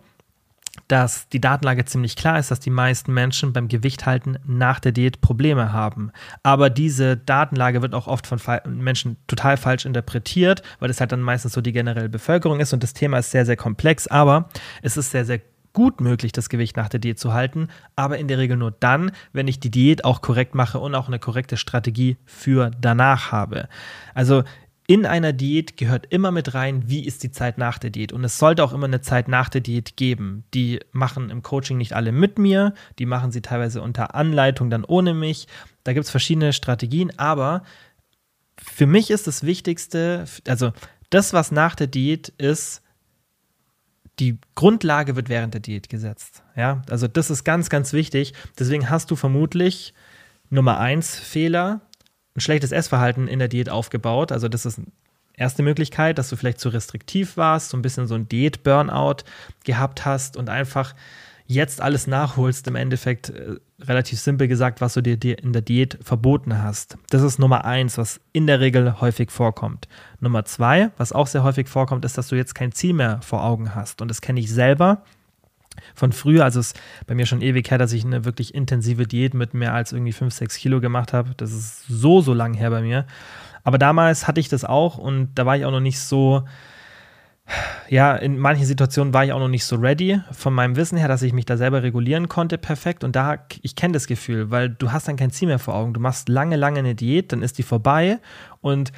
dass 0.88 1.28
die 1.28 1.40
Datenlage 1.40 1.84
ziemlich 1.84 2.16
klar 2.16 2.38
ist, 2.38 2.50
dass 2.50 2.60
die 2.60 2.70
meisten 2.70 3.12
Menschen 3.12 3.52
beim 3.52 3.68
Gewicht 3.68 4.06
halten 4.06 4.38
nach 4.46 4.80
der 4.80 4.92
Diät 4.92 5.20
Probleme 5.20 5.72
haben. 5.72 6.12
Aber 6.42 6.70
diese 6.70 7.16
Datenlage 7.16 7.82
wird 7.82 7.94
auch 7.94 8.06
oft 8.06 8.26
von 8.26 8.40
Menschen 8.66 9.16
total 9.26 9.56
falsch 9.56 9.84
interpretiert, 9.84 10.62
weil 10.78 10.90
es 10.90 11.00
halt 11.00 11.12
dann 11.12 11.22
meistens 11.22 11.52
so 11.52 11.60
die 11.60 11.72
generelle 11.72 12.08
Bevölkerung 12.08 12.60
ist 12.60 12.72
und 12.72 12.82
das 12.82 12.94
Thema 12.94 13.18
ist 13.18 13.30
sehr, 13.30 13.46
sehr 13.46 13.56
komplex. 13.56 14.06
Aber 14.06 14.48
es 14.82 14.96
ist 14.96 15.10
sehr, 15.10 15.24
sehr 15.24 15.40
gut 15.76 16.00
möglich, 16.00 16.32
das 16.32 16.48
Gewicht 16.48 16.76
nach 16.78 16.88
der 16.88 17.00
Diät 17.00 17.18
zu 17.18 17.34
halten, 17.34 17.68
aber 17.96 18.16
in 18.16 18.28
der 18.28 18.38
Regel 18.38 18.56
nur 18.56 18.70
dann, 18.70 19.10
wenn 19.34 19.46
ich 19.46 19.60
die 19.60 19.70
Diät 19.70 20.06
auch 20.06 20.22
korrekt 20.22 20.54
mache 20.54 20.78
und 20.78 20.94
auch 20.94 21.06
eine 21.06 21.18
korrekte 21.18 21.58
Strategie 21.58 22.16
für 22.24 22.70
danach 22.80 23.30
habe. 23.30 23.68
Also 24.14 24.42
in 24.86 25.04
einer 25.04 25.32
Diät 25.32 25.76
gehört 25.76 26.06
immer 26.10 26.30
mit 26.30 26.54
rein, 26.54 26.88
wie 26.88 27.04
ist 27.04 27.22
die 27.22 27.32
Zeit 27.32 27.58
nach 27.58 27.78
der 27.78 27.90
Diät. 27.90 28.12
Und 28.12 28.22
es 28.22 28.38
sollte 28.38 28.62
auch 28.62 28.72
immer 28.72 28.86
eine 28.86 29.00
Zeit 29.00 29.26
nach 29.26 29.48
der 29.48 29.60
Diät 29.60 29.96
geben. 29.96 30.44
Die 30.54 30.80
machen 30.92 31.30
im 31.30 31.42
Coaching 31.42 31.76
nicht 31.76 31.92
alle 31.94 32.12
mit 32.12 32.38
mir, 32.38 32.72
die 32.98 33.06
machen 33.06 33.32
sie 33.32 33.42
teilweise 33.42 33.82
unter 33.82 34.14
Anleitung 34.14 34.70
dann 34.70 34.84
ohne 34.84 35.12
mich. 35.12 35.48
Da 35.82 35.92
gibt 35.92 36.04
es 36.04 36.10
verschiedene 36.10 36.52
Strategien, 36.52 37.12
aber 37.18 37.64
für 38.58 38.86
mich 38.86 39.10
ist 39.10 39.26
das 39.26 39.42
Wichtigste, 39.42 40.24
also 40.46 40.72
das, 41.10 41.32
was 41.32 41.50
nach 41.50 41.74
der 41.74 41.88
Diät 41.88 42.28
ist, 42.38 42.82
die 44.18 44.38
Grundlage 44.54 45.16
wird 45.16 45.28
während 45.28 45.52
der 45.52 45.60
Diät 45.60 45.88
gesetzt. 45.88 46.42
Ja, 46.54 46.82
also 46.88 47.06
das 47.06 47.30
ist 47.30 47.44
ganz, 47.44 47.68
ganz 47.68 47.92
wichtig. 47.92 48.32
Deswegen 48.58 48.88
hast 48.88 49.10
du 49.10 49.16
vermutlich 49.16 49.94
Nummer 50.48 50.78
eins 50.78 51.18
Fehler, 51.18 51.80
ein 52.36 52.40
schlechtes 52.40 52.72
Essverhalten 52.72 53.28
in 53.28 53.38
der 53.38 53.48
Diät 53.48 53.70
aufgebaut. 53.70 54.32
Also 54.32 54.48
das 54.48 54.66
ist 54.66 54.80
erste 55.34 55.62
Möglichkeit, 55.62 56.18
dass 56.18 56.28
du 56.28 56.36
vielleicht 56.36 56.60
zu 56.60 56.68
restriktiv 56.68 57.36
warst, 57.36 57.70
so 57.70 57.76
ein 57.76 57.82
bisschen 57.82 58.06
so 58.06 58.14
ein 58.14 58.28
Diät-Burnout 58.28 59.24
gehabt 59.64 60.04
hast 60.04 60.36
und 60.36 60.48
einfach 60.48 60.94
jetzt 61.46 61.80
alles 61.80 62.06
nachholst, 62.06 62.66
im 62.66 62.74
Endeffekt 62.74 63.30
äh, 63.30 63.56
relativ 63.80 64.18
simpel 64.18 64.48
gesagt, 64.48 64.80
was 64.80 64.94
du 64.94 65.02
dir 65.02 65.38
in 65.38 65.52
der 65.52 65.62
Diät 65.62 65.98
verboten 66.02 66.62
hast. 66.62 66.98
Das 67.10 67.22
ist 67.22 67.38
Nummer 67.38 67.64
eins, 67.64 67.98
was 67.98 68.20
in 68.32 68.46
der 68.46 68.60
Regel 68.60 69.00
häufig 69.00 69.30
vorkommt. 69.30 69.86
Nummer 70.20 70.44
zwei, 70.44 70.90
was 70.96 71.12
auch 71.12 71.26
sehr 71.26 71.44
häufig 71.44 71.68
vorkommt, 71.68 72.04
ist, 72.04 72.18
dass 72.18 72.28
du 72.28 72.36
jetzt 72.36 72.54
kein 72.54 72.72
Ziel 72.72 72.94
mehr 72.94 73.20
vor 73.22 73.44
Augen 73.44 73.74
hast. 73.74 74.02
Und 74.02 74.08
das 74.08 74.20
kenne 74.20 74.40
ich 74.40 74.50
selber 74.50 75.04
von 75.94 76.12
früher, 76.12 76.44
also 76.44 76.60
es 76.60 76.68
ist 76.68 76.80
bei 77.06 77.14
mir 77.14 77.26
schon 77.26 77.42
ewig 77.42 77.70
her, 77.70 77.78
dass 77.78 77.92
ich 77.92 78.04
eine 78.04 78.24
wirklich 78.24 78.54
intensive 78.54 79.06
Diät 79.06 79.34
mit 79.34 79.54
mehr 79.54 79.74
als 79.74 79.92
irgendwie 79.92 80.12
5, 80.12 80.32
6 80.32 80.56
Kilo 80.56 80.80
gemacht 80.80 81.12
habe. 81.12 81.30
Das 81.36 81.52
ist 81.52 81.86
so, 81.88 82.20
so 82.20 82.34
lang 82.34 82.54
her 82.54 82.70
bei 82.70 82.82
mir. 82.82 83.06
Aber 83.64 83.78
damals 83.78 84.28
hatte 84.28 84.40
ich 84.40 84.48
das 84.48 84.64
auch 84.64 84.98
und 84.98 85.30
da 85.34 85.44
war 85.44 85.56
ich 85.56 85.64
auch 85.64 85.72
noch 85.72 85.80
nicht 85.80 85.98
so, 85.98 86.44
ja, 87.88 88.16
in 88.16 88.38
manchen 88.38 88.64
Situationen 88.64 89.14
war 89.14 89.24
ich 89.24 89.32
auch 89.32 89.38
noch 89.38 89.48
nicht 89.48 89.64
so 89.64 89.76
ready 89.76 90.20
von 90.32 90.52
meinem 90.52 90.76
Wissen 90.76 90.98
her, 90.98 91.08
dass 91.08 91.22
ich 91.22 91.32
mich 91.32 91.44
da 91.44 91.56
selber 91.56 91.82
regulieren 91.82 92.28
konnte 92.28 92.58
perfekt. 92.58 93.04
Und 93.04 93.14
da, 93.14 93.38
ich 93.62 93.76
kenne 93.76 93.94
das 93.94 94.06
Gefühl, 94.06 94.50
weil 94.50 94.68
du 94.70 94.92
hast 94.92 95.08
dann 95.08 95.16
kein 95.16 95.30
Ziel 95.30 95.48
mehr 95.48 95.58
vor 95.58 95.74
Augen. 95.74 95.94
Du 95.94 96.00
machst 96.00 96.28
lange, 96.28 96.56
lange 96.56 96.80
eine 96.80 96.94
Diät, 96.94 97.32
dann 97.32 97.42
ist 97.42 97.58
die 97.58 97.62
vorbei 97.62 98.18
und 98.60 98.92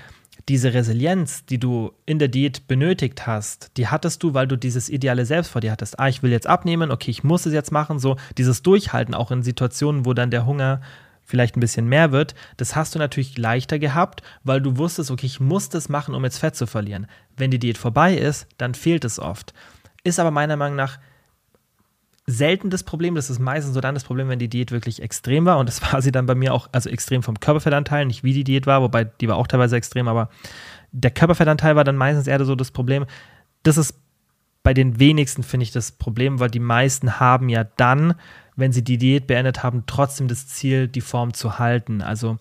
diese 0.49 0.73
Resilienz, 0.73 1.45
die 1.45 1.59
du 1.59 1.93
in 2.07 2.19
der 2.19 2.29
Diät 2.29 2.67
benötigt 2.67 3.27
hast, 3.27 3.71
die 3.77 3.89
hattest 3.89 4.23
du, 4.23 4.35
weil 4.35 4.47
du 4.47 4.57
dieses 4.57 4.89
ideale 4.89 5.27
Selbst 5.27 5.51
vor 5.51 5.61
dir 5.61 5.71
hattest. 5.71 5.99
Ah, 5.99 6.09
ich 6.09 6.23
will 6.23 6.31
jetzt 6.31 6.47
abnehmen, 6.47 6.91
okay, 6.91 7.11
ich 7.11 7.23
muss 7.23 7.47
es 7.47 7.53
jetzt 7.53 7.71
machen, 7.71 7.99
so 7.99 8.17
dieses 8.37 8.63
Durchhalten 8.63 9.15
auch 9.15 9.31
in 9.31 9.43
Situationen, 9.43 10.07
wo 10.07 10.15
dann 10.15 10.31
der 10.31 10.47
Hunger 10.47 10.81
vielleicht 11.25 11.57
ein 11.57 11.61
bisschen 11.61 11.87
mehr 11.87 12.11
wird, 12.11 12.35
das 12.57 12.75
hast 12.75 12.95
du 12.95 12.99
natürlich 12.99 13.37
leichter 13.37 13.79
gehabt, 13.79 14.23
weil 14.45 14.63
du 14.63 14.79
wusstest, 14.79 15.11
okay, 15.11 15.27
ich 15.27 15.41
muss 15.41 15.69
das 15.69 15.91
machen, 15.91 16.15
um 16.15 16.25
jetzt 16.25 16.39
Fett 16.39 16.57
zu 16.57 16.67
verlieren. 16.67 17.07
Wenn 17.37 17.51
die 17.51 17.59
Diät 17.59 17.77
vorbei 17.77 18.17
ist, 18.17 18.47
dann 18.57 18.75
fehlt 18.75 19.05
es 19.05 19.19
oft. 19.19 19.53
Ist 20.05 20.19
aber 20.19 20.31
meiner 20.31 20.57
Meinung 20.57 20.77
nach 20.77 20.99
selten 22.29 22.71
das 22.71 22.85
Problem. 22.85 23.15
Das 23.15 23.31
ist 23.31 23.39
meistens 23.39 23.75
so 23.75 23.81
dann 23.81 23.95
das 23.95 24.05
Problem, 24.05 24.29
wenn 24.29 24.39
die 24.39 24.49
Diät 24.49 24.71
wirklich 24.71 25.03
extrem 25.03 25.45
war. 25.47 25.59
Und 25.59 25.69
das 25.69 25.81
war 25.93 26.03
sie 26.03 26.13
dann 26.13 26.27
bei 26.27 26.35
mir 26.35 26.55
auch, 26.55 26.69
also 26.73 26.89
extrem 26.91 27.23
vom 27.23 27.41
Körperfettanteil, 27.41 28.07
nicht 28.07 28.23
wie 28.23 28.33
die 28.33 28.45
Diät 28.45 28.67
war, 28.67 28.83
wobei 28.83 29.05
die 29.05 29.29
war 29.29 29.37
auch 29.37 29.47
teilweise 29.47 29.77
extrem, 29.77 30.09
aber 30.09 30.29
der 30.93 31.11
Körperfettanteil 31.11 31.77
war 31.77 31.85
dann 31.85 31.97
meistens 31.97 32.27
eher 32.27 32.43
so 32.45 32.55
das 32.55 32.71
Problem. 32.71 33.05
Das 33.63 33.77
ist 33.77 33.95
bei 34.63 34.75
den 34.75 34.99
wenigsten, 34.99 35.43
finde 35.43 35.65
ich, 35.65 35.73
das 35.73 35.93
Problem, 35.93 36.41
weil 36.41 36.51
die 36.51 36.61
meisten 36.61 37.21
haben 37.21 37.49
ja 37.49 37.65
dann 37.65 38.15
wenn 38.59 38.73
sie 38.73 38.83
die 38.83 38.99
Diät 38.99 39.29
beendet 39.29 39.63
haben, 39.63 39.85
trotzdem 39.87 40.27
das 40.27 40.49
Ziel, 40.49 40.89
die 40.89 41.01
Form 41.01 41.33
zu 41.33 41.61
halten. 41.61 42.03
Also 42.03 42.39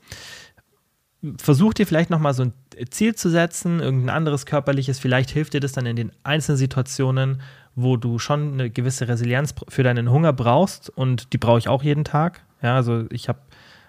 versuch 1.38 1.76
dir 1.76 1.86
vielleicht 1.86 2.10
nochmal 2.10 2.34
so 2.34 2.44
ein 2.44 2.54
Ziel 2.90 3.14
zu 3.14 3.30
setzen, 3.30 3.80
irgendein 3.80 4.16
anderes 4.16 4.48
körperliches, 4.48 4.98
vielleicht 4.98 5.30
hilft 5.30 5.54
dir 5.54 5.60
das 5.60 5.74
dann 5.74 5.86
in 5.86 5.96
den 5.96 6.12
einzelnen 6.24 6.58
Situationen, 6.58 7.42
wo 7.78 7.96
du 7.96 8.20
schon 8.20 8.54
eine 8.54 8.70
gewisse 8.70 9.08
Resilienz 9.08 9.56
für 9.70 9.84
deinen 9.84 10.12
Hunger 10.12 10.34
brauchst 10.34 10.90
und 10.90 11.32
die 11.32 11.38
brauche 11.38 11.60
ich 11.60 11.70
auch 11.70 11.84
jeden 11.84 12.04
Tag. 12.04 12.42
Ja, 12.62 12.76
also 12.76 13.06
ich 13.12 13.30
habe 13.30 13.40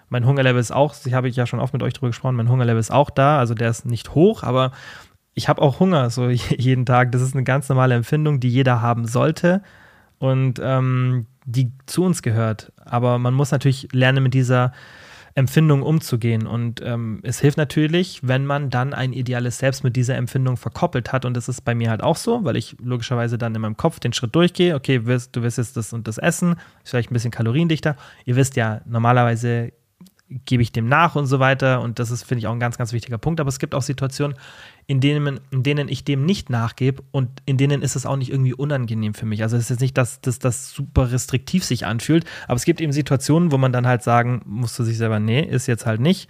mein 0.09 0.25
Hungerlevel 0.25 0.61
ist 0.61 0.71
auch, 0.71 0.95
ich 1.05 1.13
habe 1.13 1.27
ja 1.27 1.45
schon 1.45 1.59
oft 1.59 1.73
mit 1.73 1.83
euch 1.83 1.93
drüber 1.93 2.07
gesprochen, 2.07 2.35
mein 2.35 2.49
Hungerlevel 2.49 2.79
ist 2.79 2.91
auch 2.91 3.09
da, 3.09 3.37
also 3.39 3.53
der 3.53 3.69
ist 3.69 3.85
nicht 3.85 4.15
hoch, 4.15 4.43
aber 4.43 4.71
ich 5.33 5.49
habe 5.49 5.61
auch 5.61 5.79
Hunger 5.79 6.09
so 6.09 6.29
jeden 6.57 6.85
Tag. 6.85 7.11
Das 7.11 7.21
ist 7.21 7.33
eine 7.33 7.43
ganz 7.43 7.67
normale 7.67 7.95
Empfindung, 7.95 8.39
die 8.39 8.49
jeder 8.49 8.81
haben 8.81 9.05
sollte. 9.05 9.61
Und 10.19 10.59
ähm, 10.61 11.27
die 11.45 11.71
zu 11.85 12.03
uns 12.03 12.21
gehört. 12.21 12.71
Aber 12.83 13.17
man 13.19 13.33
muss 13.33 13.51
natürlich 13.51 13.87
lernen, 13.93 14.21
mit 14.21 14.33
dieser 14.33 14.73
Empfindung 15.35 15.81
umzugehen. 15.81 16.47
Und 16.47 16.81
ähm, 16.83 17.19
es 17.23 17.39
hilft 17.39 17.57
natürlich, 17.57 18.21
wenn 18.23 18.45
man 18.45 18.69
dann 18.69 18.93
ein 18.93 19.13
ideales 19.13 19.59
Selbst 19.59 19.83
mit 19.83 19.95
dieser 19.95 20.15
Empfindung 20.15 20.57
verkoppelt 20.57 21.11
hat. 21.11 21.25
Und 21.25 21.35
das 21.35 21.49
ist 21.49 21.61
bei 21.61 21.75
mir 21.75 21.89
halt 21.89 22.03
auch 22.03 22.15
so, 22.15 22.43
weil 22.43 22.55
ich 22.55 22.75
logischerweise 22.81 23.37
dann 23.37 23.55
in 23.55 23.61
meinem 23.61 23.77
Kopf 23.77 23.99
den 23.99 24.13
Schritt 24.13 24.35
durchgehe. 24.35 24.75
Okay, 24.75 25.05
wirst, 25.05 25.35
du 25.35 25.41
wirst 25.41 25.57
jetzt 25.57 25.77
das 25.77 25.93
und 25.93 26.07
das 26.07 26.17
essen, 26.17 26.55
ist 26.83 26.91
vielleicht 26.91 27.11
ein 27.11 27.13
bisschen 27.13 27.31
kaloriendichter. 27.31 27.95
Ihr 28.25 28.35
wisst 28.35 28.55
ja, 28.55 28.81
normalerweise 28.85 29.71
gebe 30.29 30.61
ich 30.63 30.71
dem 30.71 30.87
nach 30.87 31.15
und 31.15 31.25
so 31.25 31.39
weiter. 31.39 31.81
Und 31.81 31.99
das 31.99 32.11
ist, 32.11 32.23
finde 32.23 32.39
ich, 32.39 32.47
auch 32.47 32.53
ein 32.53 32.59
ganz, 32.59 32.77
ganz 32.77 32.93
wichtiger 32.93 33.17
Punkt. 33.17 33.39
Aber 33.39 33.49
es 33.49 33.59
gibt 33.59 33.73
auch 33.73 33.81
Situationen, 33.81 34.37
in 34.89 34.99
denen, 35.01 35.39
in 35.51 35.61
denen 35.61 35.87
ich 35.87 36.03
dem 36.03 36.25
nicht 36.25 36.49
nachgebe 36.49 37.03
und 37.11 37.29
in 37.45 37.57
denen 37.57 37.83
ist 37.83 37.95
es 37.95 38.07
auch 38.07 38.15
nicht 38.15 38.31
irgendwie 38.31 38.55
unangenehm 38.55 39.13
für 39.13 39.27
mich. 39.27 39.43
Also 39.43 39.55
es 39.55 39.63
ist 39.63 39.69
jetzt 39.69 39.81
nicht, 39.81 39.97
dass, 39.97 40.19
dass 40.21 40.39
das 40.39 40.71
super 40.71 41.11
restriktiv 41.11 41.63
sich 41.63 41.85
anfühlt, 41.85 42.25
aber 42.47 42.55
es 42.55 42.65
gibt 42.65 42.81
eben 42.81 42.91
Situationen, 42.91 43.51
wo 43.51 43.59
man 43.59 43.71
dann 43.71 43.85
halt 43.85 44.01
sagen 44.01 44.41
muss 44.45 44.73
zu 44.73 44.83
sich 44.83 44.97
selber, 44.97 45.19
nee, 45.19 45.41
ist 45.41 45.67
jetzt 45.67 45.85
halt 45.85 46.01
nicht. 46.01 46.27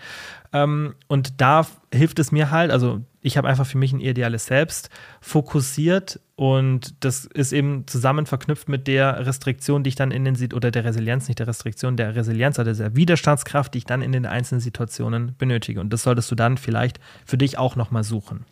Ähm, 0.52 0.96
und 1.08 1.42
da 1.42 1.66
hilft 1.94 2.20
es 2.20 2.32
mir 2.32 2.52
halt, 2.52 2.72
also 2.72 3.02
ich 3.22 3.38
habe 3.38 3.48
einfach 3.48 3.66
für 3.66 3.78
mich 3.78 3.92
ein 3.92 4.00
ideales 4.00 4.46
Selbst 4.46 4.90
fokussiert 5.22 6.20
und 6.36 7.04
das 7.04 7.26
ist 7.26 7.52
eben 7.52 7.86
zusammen 7.86 8.26
verknüpft 8.26 8.70
mit 8.70 8.88
der 8.88 9.26
Restriktion, 9.26 9.84
die 9.84 9.90
ich 9.90 9.96
dann 9.96 10.12
in 10.12 10.24
den, 10.26 10.54
oder 10.54 10.72
der 10.72 10.86
Resilienz, 10.86 11.28
nicht 11.28 11.40
der 11.40 11.48
Restriktion, 11.48 11.98
der 11.98 12.16
Resilienz, 12.16 12.58
also 12.58 12.82
der 12.82 12.96
Widerstandskraft, 12.96 13.74
die 13.74 13.80
ich 13.80 13.86
dann 13.86 14.02
in 14.02 14.12
den 14.12 14.26
einzelnen 14.26 14.62
Situationen 14.62 15.36
benötige. 15.38 15.82
Und 15.82 15.92
das 15.92 16.04
solltest 16.04 16.32
du 16.32 16.36
dann 16.36 16.58
vielleicht 16.58 17.00
für 17.26 17.38
dich 17.38 17.58
auch 17.58 17.76
nochmal 17.76 18.04
suchen. 18.04 18.46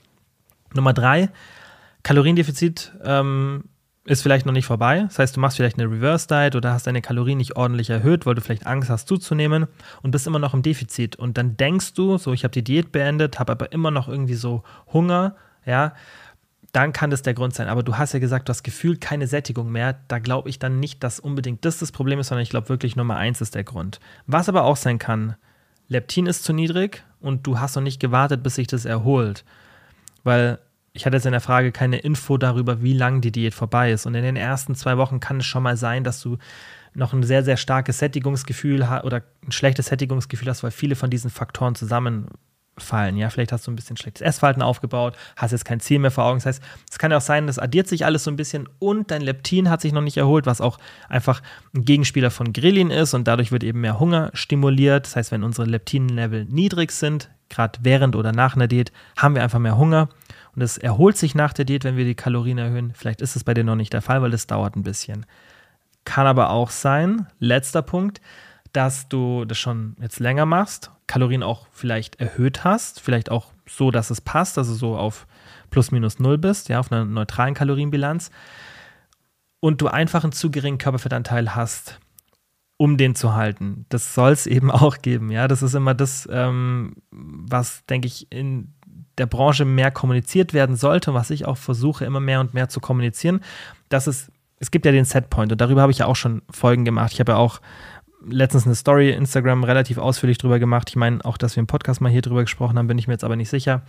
Nummer 0.73 0.93
drei, 0.93 1.29
Kaloriendefizit 2.03 2.93
ähm, 3.03 3.63
ist 4.07 4.21
vielleicht 4.21 4.45
noch 4.45 4.53
nicht 4.53 4.65
vorbei. 4.65 5.03
Das 5.07 5.19
heißt, 5.19 5.35
du 5.35 5.41
machst 5.41 5.57
vielleicht 5.57 5.77
eine 5.77 5.91
Reverse 5.91 6.27
Diet 6.27 6.55
oder 6.55 6.71
hast 6.71 6.87
deine 6.87 7.01
Kalorien 7.01 7.37
nicht 7.37 7.57
ordentlich 7.57 7.89
erhöht, 7.89 8.25
weil 8.25 8.35
du 8.35 8.41
vielleicht 8.41 8.65
Angst 8.65 8.89
hast 8.89 9.07
zuzunehmen 9.07 9.67
und 10.01 10.11
bist 10.11 10.25
immer 10.25 10.39
noch 10.39 10.53
im 10.53 10.61
Defizit. 10.61 11.17
Und 11.17 11.37
dann 11.37 11.57
denkst 11.57 11.93
du, 11.93 12.17
so 12.17 12.31
ich 12.31 12.45
habe 12.45 12.53
die 12.53 12.63
Diät 12.63 12.93
beendet, 12.93 13.37
habe 13.37 13.51
aber 13.51 13.73
immer 13.73 13.91
noch 13.91 14.07
irgendwie 14.07 14.35
so 14.35 14.63
Hunger, 14.93 15.35
ja, 15.65 15.93
dann 16.71 16.93
kann 16.93 17.09
das 17.09 17.21
der 17.21 17.33
Grund 17.33 17.53
sein. 17.53 17.67
Aber 17.67 17.83
du 17.83 17.97
hast 17.97 18.13
ja 18.13 18.19
gesagt, 18.19 18.47
du 18.47 18.51
hast 18.51 18.63
gefühlt 18.63 19.01
keine 19.01 19.27
Sättigung 19.27 19.71
mehr. 19.71 19.99
Da 20.07 20.19
glaube 20.19 20.49
ich 20.49 20.57
dann 20.57 20.79
nicht, 20.79 21.03
dass 21.03 21.19
unbedingt 21.19 21.65
das 21.65 21.79
das 21.79 21.91
Problem 21.91 22.19
ist, 22.19 22.27
sondern 22.27 22.43
ich 22.43 22.49
glaube 22.49 22.69
wirklich 22.69 22.95
Nummer 22.95 23.17
eins 23.17 23.41
ist 23.41 23.55
der 23.55 23.65
Grund. 23.65 23.99
Was 24.25 24.47
aber 24.47 24.63
auch 24.63 24.77
sein 24.77 24.99
kann, 24.99 25.35
Leptin 25.89 26.27
ist 26.27 26.45
zu 26.45 26.53
niedrig 26.53 27.03
und 27.19 27.45
du 27.45 27.59
hast 27.59 27.75
noch 27.75 27.83
nicht 27.83 27.99
gewartet, 27.99 28.41
bis 28.41 28.55
sich 28.55 28.67
das 28.67 28.85
erholt. 28.85 29.43
Weil 30.23 30.59
ich 30.97 31.05
hatte 31.05 31.15
jetzt 31.15 31.27
in 31.27 31.31
der 31.31 31.41
Frage 31.41 31.71
keine 31.71 31.99
Info 31.99 32.37
darüber, 32.37 32.81
wie 32.81 32.93
lang 32.93 33.21
die 33.21 33.31
Diät 33.31 33.53
vorbei 33.53 33.91
ist. 33.91 34.07
Und 34.07 34.15
in 34.15 34.23
den 34.23 34.35
ersten 34.35 34.73
zwei 34.73 34.97
Wochen 34.97 35.19
kann 35.19 35.37
es 35.37 35.45
schon 35.45 35.61
mal 35.61 35.77
sein, 35.77 36.03
dass 36.03 36.21
du 36.21 36.37
noch 36.95 37.13
ein 37.13 37.21
sehr, 37.21 37.43
sehr 37.43 37.55
starkes 37.55 37.99
Sättigungsgefühl 37.99 38.89
hast 38.89 39.03
oder 39.03 39.21
ein 39.45 39.51
schlechtes 39.51 39.85
Sättigungsgefühl 39.85 40.49
hast, 40.49 40.63
weil 40.63 40.71
viele 40.71 40.95
von 40.95 41.11
diesen 41.11 41.29
Faktoren 41.29 41.75
zusammenfallen. 41.75 43.15
Ja, 43.15 43.29
vielleicht 43.29 43.51
hast 43.51 43.67
du 43.67 43.71
ein 43.71 43.75
bisschen 43.75 43.95
schlechtes 43.95 44.23
Essverhalten 44.23 44.63
aufgebaut, 44.63 45.15
hast 45.35 45.51
jetzt 45.51 45.65
kein 45.65 45.79
Ziel 45.79 45.99
mehr 45.99 46.09
vor 46.09 46.23
Augen. 46.23 46.37
Das 46.39 46.47
heißt, 46.47 46.63
es 46.89 46.97
kann 46.97 47.11
ja 47.11 47.17
auch 47.17 47.21
sein, 47.21 47.45
das 47.45 47.59
addiert 47.59 47.87
sich 47.87 48.03
alles 48.03 48.23
so 48.23 48.31
ein 48.31 48.35
bisschen 48.35 48.67
und 48.79 49.11
dein 49.11 49.21
Leptin 49.21 49.69
hat 49.69 49.81
sich 49.81 49.93
noch 49.93 50.01
nicht 50.01 50.17
erholt, 50.17 50.47
was 50.47 50.61
auch 50.61 50.79
einfach 51.09 51.43
ein 51.75 51.85
Gegenspieler 51.85 52.31
von 52.31 52.53
Grelin 52.53 52.89
ist 52.89 53.13
und 53.13 53.27
dadurch 53.27 53.51
wird 53.51 53.63
eben 53.63 53.81
mehr 53.81 53.99
Hunger 53.99 54.31
stimuliert. 54.33 55.05
Das 55.05 55.15
heißt, 55.15 55.31
wenn 55.31 55.43
unsere 55.43 55.67
Leptin-Level 55.67 56.45
niedrig 56.45 56.91
sind, 56.91 57.29
gerade 57.49 57.77
während 57.83 58.15
oder 58.15 58.31
nach 58.31 58.55
einer 58.55 58.67
Diät, 58.67 58.91
haben 59.15 59.35
wir 59.35 59.43
einfach 59.43 59.59
mehr 59.59 59.77
Hunger 59.77 60.09
und 60.57 60.63
es 60.63 60.79
erholt 60.79 61.15
sich 61.17 61.35
nach 61.35 61.53
der 61.53 61.65
Diät, 61.65 61.83
wenn 61.83 61.97
wir 61.97 62.05
die 62.05 62.15
Kalorien 62.15 62.57
erhöhen. 62.57 62.91
Vielleicht 62.95 63.21
ist 63.21 63.35
es 63.35 63.43
bei 63.43 63.53
dir 63.53 63.63
noch 63.63 63.75
nicht 63.75 63.93
der 63.93 64.01
Fall, 64.01 64.23
weil 64.23 64.33
es 64.33 64.47
dauert 64.47 64.75
ein 64.75 64.81
bisschen. 64.81 65.27
Kann 66.03 66.25
aber 66.25 66.49
auch 66.49 66.71
sein, 66.71 67.27
letzter 67.37 67.83
Punkt, 67.83 68.21
dass 68.73 69.07
du 69.07 69.45
das 69.45 69.59
schon 69.59 69.95
jetzt 70.01 70.19
länger 70.19 70.47
machst, 70.47 70.89
Kalorien 71.05 71.43
auch 71.43 71.67
vielleicht 71.71 72.19
erhöht 72.19 72.63
hast, 72.63 73.01
vielleicht 73.01 73.29
auch 73.29 73.53
so, 73.69 73.91
dass 73.91 74.09
es 74.09 74.19
passt, 74.19 74.57
also 74.57 74.73
so 74.73 74.97
auf 74.97 75.27
plus 75.69 75.91
minus 75.91 76.17
null 76.17 76.39
bist, 76.39 76.69
ja, 76.69 76.79
auf 76.79 76.91
einer 76.91 77.05
neutralen 77.05 77.53
Kalorienbilanz 77.53 78.31
und 79.59 79.79
du 79.81 79.89
einfach 79.89 80.23
einen 80.23 80.31
zu 80.31 80.49
geringen 80.49 80.79
Körperfettanteil 80.79 81.53
hast, 81.53 81.99
um 82.77 82.97
den 82.97 83.13
zu 83.13 83.35
halten. 83.35 83.85
Das 83.89 84.15
soll 84.15 84.31
es 84.31 84.47
eben 84.47 84.71
auch 84.71 85.03
geben, 85.03 85.29
ja. 85.29 85.47
Das 85.47 85.61
ist 85.61 85.75
immer 85.75 85.93
das, 85.93 86.27
ähm, 86.31 86.95
was, 87.11 87.85
denke 87.85 88.07
ich, 88.07 88.31
in 88.31 88.73
der 89.17 89.25
Branche 89.25 89.65
mehr 89.65 89.91
kommuniziert 89.91 90.53
werden 90.53 90.75
sollte, 90.75 91.13
was 91.13 91.29
ich 91.29 91.45
auch 91.45 91.57
versuche, 91.57 92.05
immer 92.05 92.19
mehr 92.19 92.39
und 92.39 92.53
mehr 92.53 92.69
zu 92.69 92.79
kommunizieren, 92.79 93.41
dass 93.89 94.07
es, 94.07 94.31
es 94.59 94.71
gibt 94.71 94.85
ja 94.85 94.91
den 94.91 95.05
Setpoint 95.05 95.51
und 95.51 95.59
darüber 95.59 95.81
habe 95.81 95.91
ich 95.91 95.99
ja 95.99 96.05
auch 96.05 96.15
schon 96.15 96.41
Folgen 96.49 96.85
gemacht. 96.85 97.13
Ich 97.13 97.19
habe 97.19 97.33
ja 97.33 97.37
auch 97.37 97.61
letztens 98.25 98.65
eine 98.65 98.75
Story 98.75 99.11
Instagram 99.11 99.63
relativ 99.63 99.97
ausführlich 99.97 100.37
drüber 100.37 100.59
gemacht. 100.59 100.89
Ich 100.89 100.95
meine, 100.95 101.23
auch, 101.23 101.37
dass 101.37 101.55
wir 101.55 101.61
im 101.61 101.67
Podcast 101.67 102.01
mal 102.01 102.11
hier 102.11 102.21
drüber 102.21 102.41
gesprochen 102.41 102.77
haben, 102.77 102.87
bin 102.87 102.97
ich 102.97 103.07
mir 103.07 103.13
jetzt 103.13 103.23
aber 103.23 103.35
nicht 103.35 103.49
sicher. 103.49 103.83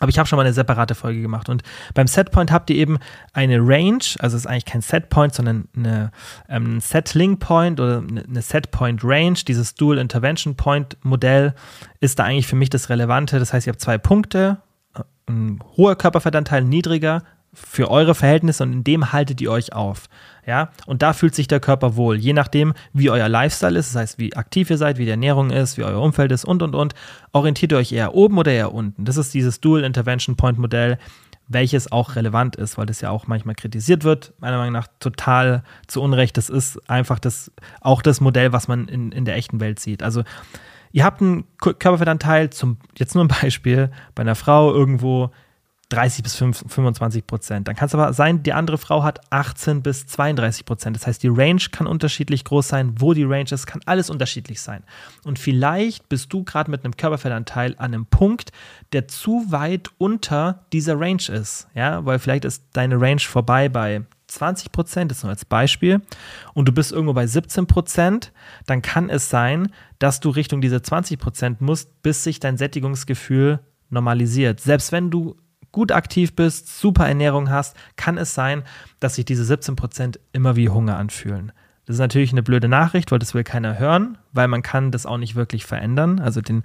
Aber 0.00 0.08
ich 0.08 0.18
habe 0.18 0.26
schon 0.26 0.36
mal 0.36 0.44
eine 0.44 0.52
separate 0.52 0.94
Folge 0.94 1.20
gemacht. 1.22 1.48
Und 1.48 1.62
beim 1.94 2.06
Setpoint 2.06 2.50
habt 2.50 2.70
ihr 2.70 2.76
eben 2.76 2.98
eine 3.32 3.58
Range, 3.60 4.02
also 4.18 4.36
es 4.36 4.44
ist 4.44 4.46
eigentlich 4.46 4.64
kein 4.64 4.80
Setpoint, 4.80 5.34
sondern 5.34 5.68
eine, 5.76 6.10
ähm, 6.48 6.76
ein 6.76 6.80
Settling 6.80 7.38
Point 7.38 7.78
oder 7.80 7.98
eine 8.02 8.42
Setpoint 8.42 9.04
Range. 9.04 9.38
Dieses 9.46 9.74
Dual 9.74 9.98
Intervention 9.98 10.56
Point 10.56 10.96
Modell 11.02 11.54
ist 12.00 12.18
da 12.18 12.24
eigentlich 12.24 12.46
für 12.46 12.56
mich 12.56 12.70
das 12.70 12.88
Relevante. 12.88 13.38
Das 13.38 13.52
heißt, 13.52 13.66
ihr 13.66 13.72
habt 13.72 13.80
zwei 13.80 13.98
Punkte, 13.98 14.58
ein 15.28 15.60
hoher 15.76 15.96
Körperfettanteil, 15.96 16.64
niedriger 16.64 17.22
für 17.52 17.90
eure 17.90 18.14
Verhältnisse 18.14 18.62
und 18.62 18.72
in 18.72 18.84
dem 18.84 19.12
haltet 19.12 19.40
ihr 19.40 19.50
euch 19.50 19.72
auf. 19.72 20.08
Ja, 20.46 20.70
und 20.86 21.02
da 21.02 21.12
fühlt 21.12 21.34
sich 21.34 21.48
der 21.48 21.60
Körper 21.60 21.96
wohl, 21.96 22.16
je 22.16 22.32
nachdem, 22.32 22.74
wie 22.92 23.10
euer 23.10 23.28
Lifestyle 23.28 23.78
ist, 23.78 23.94
das 23.94 24.00
heißt, 24.00 24.18
wie 24.18 24.34
aktiv 24.34 24.70
ihr 24.70 24.78
seid, 24.78 24.98
wie 24.98 25.04
die 25.04 25.10
Ernährung 25.10 25.50
ist, 25.50 25.76
wie 25.76 25.84
euer 25.84 26.00
Umfeld 26.00 26.32
ist 26.32 26.44
und 26.44 26.62
und 26.62 26.74
und. 26.74 26.94
Orientiert 27.32 27.72
ihr 27.72 27.78
euch 27.78 27.92
eher 27.92 28.14
oben 28.14 28.38
oder 28.38 28.52
eher 28.52 28.72
unten? 28.72 29.04
Das 29.04 29.16
ist 29.16 29.34
dieses 29.34 29.60
Dual 29.60 29.84
Intervention 29.84 30.36
Point 30.36 30.58
Modell, 30.58 30.98
welches 31.46 31.90
auch 31.90 32.16
relevant 32.16 32.56
ist, 32.56 32.78
weil 32.78 32.86
das 32.86 33.00
ja 33.00 33.10
auch 33.10 33.26
manchmal 33.26 33.56
kritisiert 33.56 34.04
wird. 34.04 34.32
Meiner 34.38 34.56
Meinung 34.56 34.72
nach 34.72 34.86
total 35.00 35.62
zu 35.88 36.00
Unrecht. 36.00 36.36
Das 36.36 36.48
ist 36.48 36.88
einfach 36.88 37.18
das, 37.18 37.52
auch 37.80 38.02
das 38.02 38.20
Modell, 38.20 38.52
was 38.52 38.68
man 38.68 38.86
in, 38.88 39.12
in 39.12 39.24
der 39.24 39.34
echten 39.34 39.60
Welt 39.60 39.80
sieht. 39.80 40.02
Also, 40.02 40.22
ihr 40.92 41.04
habt 41.04 41.20
einen 41.20 41.44
Körperfettanteil, 41.58 42.50
zum, 42.50 42.78
jetzt 42.96 43.14
nur 43.14 43.24
ein 43.24 43.28
Beispiel, 43.42 43.90
bei 44.14 44.22
einer 44.22 44.36
Frau 44.36 44.72
irgendwo 44.72 45.30
30 45.90 46.22
bis 46.22 46.36
25 46.36 47.26
Prozent. 47.26 47.68
Dann 47.68 47.76
kann 47.76 47.86
es 47.86 47.94
aber 47.94 48.12
sein, 48.12 48.42
die 48.42 48.52
andere 48.52 48.78
Frau 48.78 49.02
hat 49.02 49.20
18 49.30 49.82
bis 49.82 50.06
32 50.06 50.64
Prozent. 50.64 50.96
Das 50.96 51.06
heißt, 51.06 51.22
die 51.22 51.28
Range 51.28 51.60
kann 51.70 51.86
unterschiedlich 51.86 52.44
groß 52.44 52.68
sein. 52.68 52.94
Wo 52.98 53.12
die 53.12 53.24
Range 53.24 53.50
ist, 53.50 53.66
kann 53.66 53.80
alles 53.86 54.08
unterschiedlich 54.08 54.60
sein. 54.60 54.84
Und 55.24 55.38
vielleicht 55.38 56.08
bist 56.08 56.32
du 56.32 56.44
gerade 56.44 56.70
mit 56.70 56.84
einem 56.84 56.96
Körperfettanteil 56.96 57.74
an 57.78 57.92
einem 57.92 58.06
Punkt, 58.06 58.52
der 58.92 59.08
zu 59.08 59.44
weit 59.48 59.90
unter 59.98 60.64
dieser 60.72 60.98
Range 60.98 61.22
ist. 61.28 61.68
Ja, 61.74 62.04
weil 62.06 62.18
vielleicht 62.18 62.44
ist 62.44 62.64
deine 62.72 63.00
Range 63.00 63.20
vorbei 63.20 63.68
bei 63.68 64.02
20 64.28 64.70
Prozent, 64.70 65.10
ist 65.10 65.24
nur 65.24 65.30
als 65.30 65.44
Beispiel, 65.44 66.00
und 66.54 66.68
du 66.68 66.72
bist 66.72 66.92
irgendwo 66.92 67.14
bei 67.14 67.26
17 67.26 67.66
Prozent, 67.66 68.32
dann 68.66 68.80
kann 68.80 69.10
es 69.10 69.28
sein, 69.28 69.72
dass 69.98 70.20
du 70.20 70.30
Richtung 70.30 70.60
diese 70.60 70.80
20 70.82 71.18
Prozent 71.18 71.60
musst, 71.60 72.00
bis 72.02 72.22
sich 72.22 72.38
dein 72.38 72.56
Sättigungsgefühl 72.56 73.58
normalisiert. 73.88 74.60
Selbst 74.60 74.92
wenn 74.92 75.10
du 75.10 75.36
gut 75.72 75.92
aktiv 75.92 76.34
bist, 76.34 76.80
super 76.80 77.06
Ernährung 77.06 77.50
hast, 77.50 77.76
kann 77.96 78.18
es 78.18 78.34
sein, 78.34 78.64
dass 78.98 79.14
sich 79.14 79.24
diese 79.24 79.42
17% 79.42 80.18
immer 80.32 80.56
wie 80.56 80.68
Hunger 80.68 80.96
anfühlen. 80.96 81.52
Das 81.86 81.94
ist 81.96 82.00
natürlich 82.00 82.32
eine 82.32 82.42
blöde 82.42 82.68
Nachricht, 82.68 83.10
weil 83.10 83.18
das 83.18 83.34
will 83.34 83.44
keiner 83.44 83.78
hören, 83.78 84.18
weil 84.32 84.48
man 84.48 84.62
kann 84.62 84.90
das 84.90 85.06
auch 85.06 85.16
nicht 85.16 85.34
wirklich 85.34 85.64
verändern. 85.64 86.20
Also 86.20 86.40
den, 86.40 86.62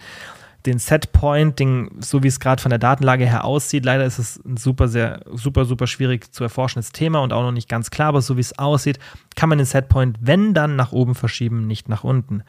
den 0.65 0.79
Setpoint, 0.79 1.59
den, 1.59 1.89
so 1.99 2.23
wie 2.23 2.27
es 2.27 2.39
gerade 2.39 2.61
von 2.61 2.69
der 2.69 2.79
Datenlage 2.79 3.25
her 3.25 3.45
aussieht, 3.45 3.85
leider 3.85 4.05
ist 4.05 4.19
es 4.19 4.39
ein 4.45 4.57
super, 4.57 4.87
sehr, 4.87 5.21
super, 5.33 5.65
super 5.65 5.87
schwierig 5.87 6.33
zu 6.33 6.43
erforschendes 6.43 6.91
Thema 6.91 7.19
und 7.19 7.33
auch 7.33 7.43
noch 7.43 7.51
nicht 7.51 7.69
ganz 7.69 7.89
klar, 7.91 8.09
aber 8.09 8.21
so 8.21 8.37
wie 8.37 8.41
es 8.41 8.57
aussieht, 8.59 8.99
kann 9.35 9.49
man 9.49 9.57
den 9.57 9.65
Setpoint, 9.65 10.17
wenn 10.21 10.53
dann 10.53 10.75
nach 10.75 10.91
oben 10.91 11.15
verschieben, 11.15 11.67
nicht 11.67 11.89
nach 11.89 12.03
unten. 12.03 12.43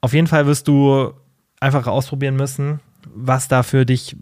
Auf 0.00 0.12
jeden 0.12 0.26
Fall 0.26 0.46
wirst 0.46 0.68
du 0.68 1.12
einfach 1.60 1.86
ausprobieren 1.86 2.36
müssen, 2.36 2.80
was 3.14 3.48
da 3.48 3.62
für 3.62 3.84
dich 3.84 4.16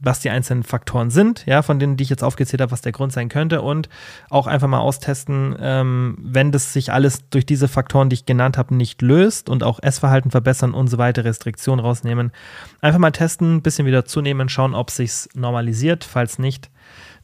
was 0.00 0.20
die 0.20 0.30
einzelnen 0.30 0.62
Faktoren 0.62 1.10
sind, 1.10 1.44
ja, 1.46 1.62
von 1.62 1.78
denen, 1.78 1.96
die 1.96 2.04
ich 2.04 2.10
jetzt 2.10 2.24
aufgezählt 2.24 2.62
habe, 2.62 2.72
was 2.72 2.80
der 2.80 2.92
Grund 2.92 3.12
sein 3.12 3.28
könnte 3.28 3.60
und 3.60 3.88
auch 4.30 4.46
einfach 4.46 4.68
mal 4.68 4.78
austesten, 4.78 5.54
ähm, 5.60 6.16
wenn 6.20 6.52
das 6.52 6.72
sich 6.72 6.92
alles 6.92 7.28
durch 7.28 7.44
diese 7.44 7.68
Faktoren, 7.68 8.08
die 8.08 8.14
ich 8.14 8.26
genannt 8.26 8.56
habe, 8.56 8.74
nicht 8.74 9.02
löst 9.02 9.50
und 9.50 9.62
auch 9.62 9.78
Essverhalten 9.82 10.30
verbessern 10.30 10.72
und 10.72 10.88
so 10.88 10.96
weiter, 10.96 11.24
Restriktionen 11.24 11.84
rausnehmen. 11.84 12.32
Einfach 12.80 12.98
mal 12.98 13.10
testen, 13.10 13.56
ein 13.56 13.62
bisschen 13.62 13.86
wieder 13.86 14.06
zunehmen, 14.06 14.48
schauen, 14.48 14.74
ob 14.74 14.90
sich's 14.90 15.28
normalisiert. 15.34 16.04
Falls 16.04 16.38
nicht, 16.38 16.70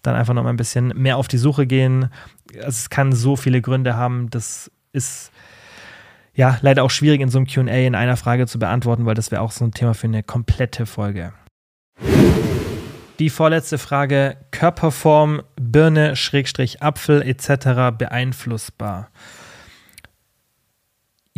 dann 0.02 0.14
einfach 0.14 0.34
noch 0.34 0.42
mal 0.42 0.50
ein 0.50 0.58
bisschen 0.58 0.88
mehr 0.88 1.16
auf 1.16 1.28
die 1.28 1.38
Suche 1.38 1.66
gehen. 1.66 2.10
Also 2.56 2.68
es 2.68 2.90
kann 2.90 3.12
so 3.12 3.36
viele 3.36 3.62
Gründe 3.62 3.96
haben, 3.96 4.28
das 4.30 4.70
ist 4.92 5.32
ja 6.34 6.58
leider 6.60 6.84
auch 6.84 6.90
schwierig 6.90 7.22
in 7.22 7.30
so 7.30 7.38
einem 7.38 7.46
QA 7.46 7.86
in 7.86 7.94
einer 7.94 8.18
Frage 8.18 8.46
zu 8.46 8.58
beantworten, 8.58 9.06
weil 9.06 9.14
das 9.14 9.30
wäre 9.30 9.40
auch 9.40 9.52
so 9.52 9.64
ein 9.64 9.72
Thema 9.72 9.94
für 9.94 10.06
eine 10.06 10.22
komplette 10.22 10.84
Folge. 10.84 11.32
Die 13.18 13.30
vorletzte 13.30 13.78
Frage: 13.78 14.36
Körperform, 14.50 15.42
Birne, 15.60 16.16
Schrägstrich, 16.16 16.82
Apfel 16.82 17.22
etc. 17.22 17.96
beeinflussbar? 17.96 19.10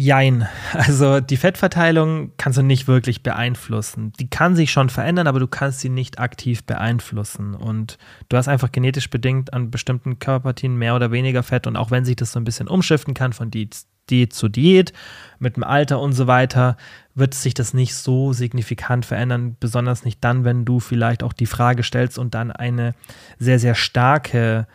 Jein. 0.01 0.47
Also 0.73 1.19
die 1.19 1.37
Fettverteilung 1.37 2.33
kannst 2.37 2.59
du 2.59 2.63
nicht 2.63 2.87
wirklich 2.87 3.23
beeinflussen. 3.23 4.13
Die 4.21 4.31
kann 4.31 4.55
sich 4.55 4.71
schon 4.71 4.91
verändern, 4.91 5.27
aber 5.27 5.41
du 5.41 5.49
kannst 5.49 5.81
sie 5.81 5.89
nicht 5.89 6.21
aktiv 6.21 6.63
beeinflussen. 6.65 7.55
Und 7.55 7.99
du 8.29 8.37
hast 8.37 8.47
einfach 8.47 8.71
genetisch 8.71 9.11
bedingt 9.11 9.53
an 9.53 9.73
bestimmten 9.73 10.21
Körperpartien 10.21 10.77
mehr 10.77 10.95
oder 10.95 11.11
weniger 11.11 11.43
Fett. 11.43 11.67
Und 11.67 11.77
auch 11.77 11.91
wenn 11.91 12.05
sich 12.05 12.15
das 12.15 12.33
so 12.33 12.39
ein 12.39 12.45
bisschen 12.45 12.69
umschiften 12.69 13.15
kann 13.15 13.33
von 13.33 13.51
Diät, 13.51 13.77
Diät 14.09 14.33
zu 14.33 14.49
Diät, 14.49 14.93
mit 15.41 15.57
dem 15.57 15.65
Alter 15.65 16.01
und 16.01 16.13
so 16.13 16.29
weiter, 16.29 16.77
wird 17.19 17.35
sich 17.35 17.55
das 17.55 17.75
nicht 17.75 17.95
so 17.95 18.33
signifikant 18.33 19.05
verändern, 19.05 19.57
besonders 19.59 20.05
nicht 20.05 20.23
dann, 20.23 20.45
wenn 20.45 20.65
du 20.65 20.81
vielleicht 20.81 21.23
auch 21.23 21.33
die 21.33 21.47
Frage 21.47 21.83
stellst 21.83 22.19
und 22.19 22.35
dann 22.35 22.51
eine 22.51 22.95
sehr, 23.39 23.59
sehr 23.59 23.75
starke 23.75 24.67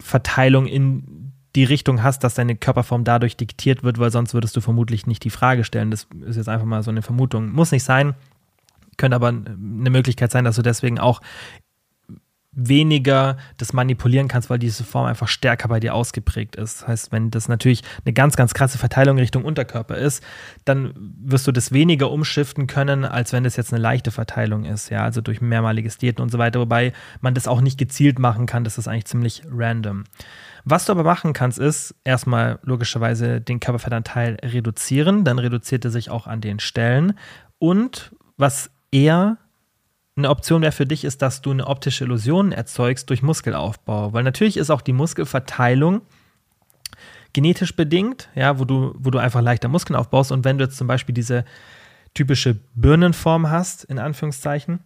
Verteilung 0.00 0.66
in 0.66 1.32
die 1.56 1.64
Richtung 1.64 2.02
hast, 2.02 2.22
dass 2.24 2.34
deine 2.34 2.56
Körperform 2.56 3.04
dadurch 3.04 3.36
diktiert 3.36 3.82
wird, 3.82 3.98
weil 3.98 4.10
sonst 4.10 4.34
würdest 4.34 4.56
du 4.56 4.60
vermutlich 4.60 5.06
nicht 5.06 5.24
die 5.24 5.30
Frage 5.30 5.64
stellen. 5.64 5.90
Das 5.90 6.06
ist 6.24 6.36
jetzt 6.36 6.48
einfach 6.48 6.66
mal 6.66 6.82
so 6.82 6.90
eine 6.90 7.02
Vermutung. 7.02 7.50
Muss 7.50 7.72
nicht 7.72 7.82
sein, 7.82 8.14
könnte 8.96 9.16
aber 9.16 9.28
eine 9.28 9.90
Möglichkeit 9.90 10.30
sein, 10.30 10.44
dass 10.44 10.56
du 10.56 10.62
deswegen 10.62 10.98
auch 10.98 11.20
weniger 12.52 13.36
das 13.58 13.72
manipulieren 13.72 14.26
kannst, 14.26 14.50
weil 14.50 14.58
diese 14.58 14.82
Form 14.82 15.06
einfach 15.06 15.28
stärker 15.28 15.68
bei 15.68 15.78
dir 15.78 15.94
ausgeprägt 15.94 16.56
ist. 16.56 16.82
Das 16.82 16.88
heißt, 16.88 17.12
wenn 17.12 17.30
das 17.30 17.48
natürlich 17.48 17.82
eine 18.04 18.12
ganz, 18.12 18.34
ganz 18.34 18.54
krasse 18.54 18.76
Verteilung 18.76 19.18
Richtung 19.18 19.44
Unterkörper 19.44 19.96
ist, 19.96 20.22
dann 20.64 20.92
wirst 20.96 21.46
du 21.46 21.52
das 21.52 21.70
weniger 21.70 22.10
umschiften 22.10 22.66
können, 22.66 23.04
als 23.04 23.32
wenn 23.32 23.44
das 23.44 23.56
jetzt 23.56 23.72
eine 23.72 23.80
leichte 23.80 24.10
Verteilung 24.10 24.64
ist, 24.64 24.90
ja, 24.90 25.04
also 25.04 25.20
durch 25.20 25.40
mehrmaliges 25.40 25.98
Diäten 25.98 26.22
und 26.22 26.32
so 26.32 26.38
weiter, 26.38 26.58
wobei 26.58 26.92
man 27.20 27.34
das 27.34 27.46
auch 27.46 27.60
nicht 27.60 27.78
gezielt 27.78 28.18
machen 28.18 28.46
kann, 28.46 28.64
das 28.64 28.78
ist 28.78 28.88
eigentlich 28.88 29.06
ziemlich 29.06 29.42
random. 29.48 30.04
Was 30.64 30.86
du 30.86 30.92
aber 30.92 31.04
machen 31.04 31.32
kannst, 31.32 31.58
ist 31.58 31.94
erstmal 32.04 32.58
logischerweise 32.62 33.40
den 33.40 33.60
Körperfettanteil 33.60 34.38
reduzieren, 34.42 35.24
dann 35.24 35.38
reduziert 35.38 35.84
er 35.84 35.90
sich 35.92 36.10
auch 36.10 36.26
an 36.26 36.40
den 36.40 36.58
Stellen 36.58 37.14
und 37.58 38.10
was 38.36 38.70
eher 38.90 39.38
eine 40.20 40.30
Option 40.30 40.62
wäre 40.62 40.72
für 40.72 40.86
dich, 40.86 41.04
ist, 41.04 41.22
dass 41.22 41.42
du 41.42 41.50
eine 41.50 41.66
optische 41.66 42.04
Illusion 42.04 42.52
erzeugst 42.52 43.10
durch 43.10 43.22
Muskelaufbau. 43.22 44.12
Weil 44.12 44.22
natürlich 44.22 44.56
ist 44.56 44.70
auch 44.70 44.80
die 44.80 44.92
Muskelverteilung 44.92 46.02
genetisch 47.32 47.76
bedingt, 47.76 48.28
ja, 48.34 48.58
wo 48.58 48.64
du, 48.64 48.94
wo 48.98 49.10
du 49.10 49.18
einfach 49.18 49.40
leichter 49.40 49.68
Muskeln 49.68 49.96
aufbaust. 49.96 50.32
Und 50.32 50.44
wenn 50.44 50.58
du 50.58 50.64
jetzt 50.64 50.76
zum 50.76 50.86
Beispiel 50.86 51.14
diese 51.14 51.44
typische 52.14 52.58
Birnenform 52.74 53.50
hast, 53.50 53.84
in 53.84 53.98
Anführungszeichen, 53.98 54.80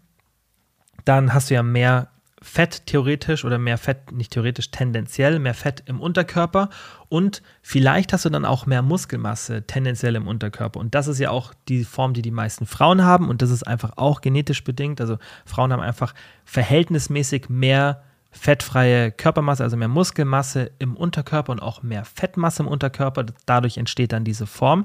dann 1.04 1.34
hast 1.34 1.50
du 1.50 1.54
ja 1.54 1.62
mehr 1.62 2.08
Fett 2.44 2.84
theoretisch 2.84 3.46
oder 3.46 3.58
mehr 3.58 3.78
Fett, 3.78 4.12
nicht 4.12 4.32
theoretisch, 4.32 4.70
tendenziell 4.70 5.38
mehr 5.38 5.54
Fett 5.54 5.82
im 5.86 5.98
Unterkörper 5.98 6.68
und 7.08 7.42
vielleicht 7.62 8.12
hast 8.12 8.26
du 8.26 8.28
dann 8.28 8.44
auch 8.44 8.66
mehr 8.66 8.82
Muskelmasse 8.82 9.62
tendenziell 9.66 10.14
im 10.14 10.28
Unterkörper. 10.28 10.78
Und 10.78 10.94
das 10.94 11.08
ist 11.08 11.18
ja 11.18 11.30
auch 11.30 11.54
die 11.68 11.84
Form, 11.84 12.12
die 12.12 12.20
die 12.20 12.30
meisten 12.30 12.66
Frauen 12.66 13.02
haben 13.02 13.30
und 13.30 13.40
das 13.40 13.48
ist 13.48 13.62
einfach 13.62 13.92
auch 13.96 14.20
genetisch 14.20 14.62
bedingt. 14.62 15.00
Also 15.00 15.16
Frauen 15.46 15.72
haben 15.72 15.80
einfach 15.80 16.14
verhältnismäßig 16.44 17.48
mehr 17.48 18.02
fettfreie 18.30 19.10
Körpermasse, 19.10 19.62
also 19.62 19.78
mehr 19.78 19.88
Muskelmasse 19.88 20.70
im 20.78 20.98
Unterkörper 20.98 21.50
und 21.50 21.62
auch 21.62 21.82
mehr 21.82 22.04
Fettmasse 22.04 22.62
im 22.62 22.68
Unterkörper. 22.68 23.24
Dadurch 23.46 23.78
entsteht 23.78 24.12
dann 24.12 24.24
diese 24.24 24.46
Form. 24.46 24.84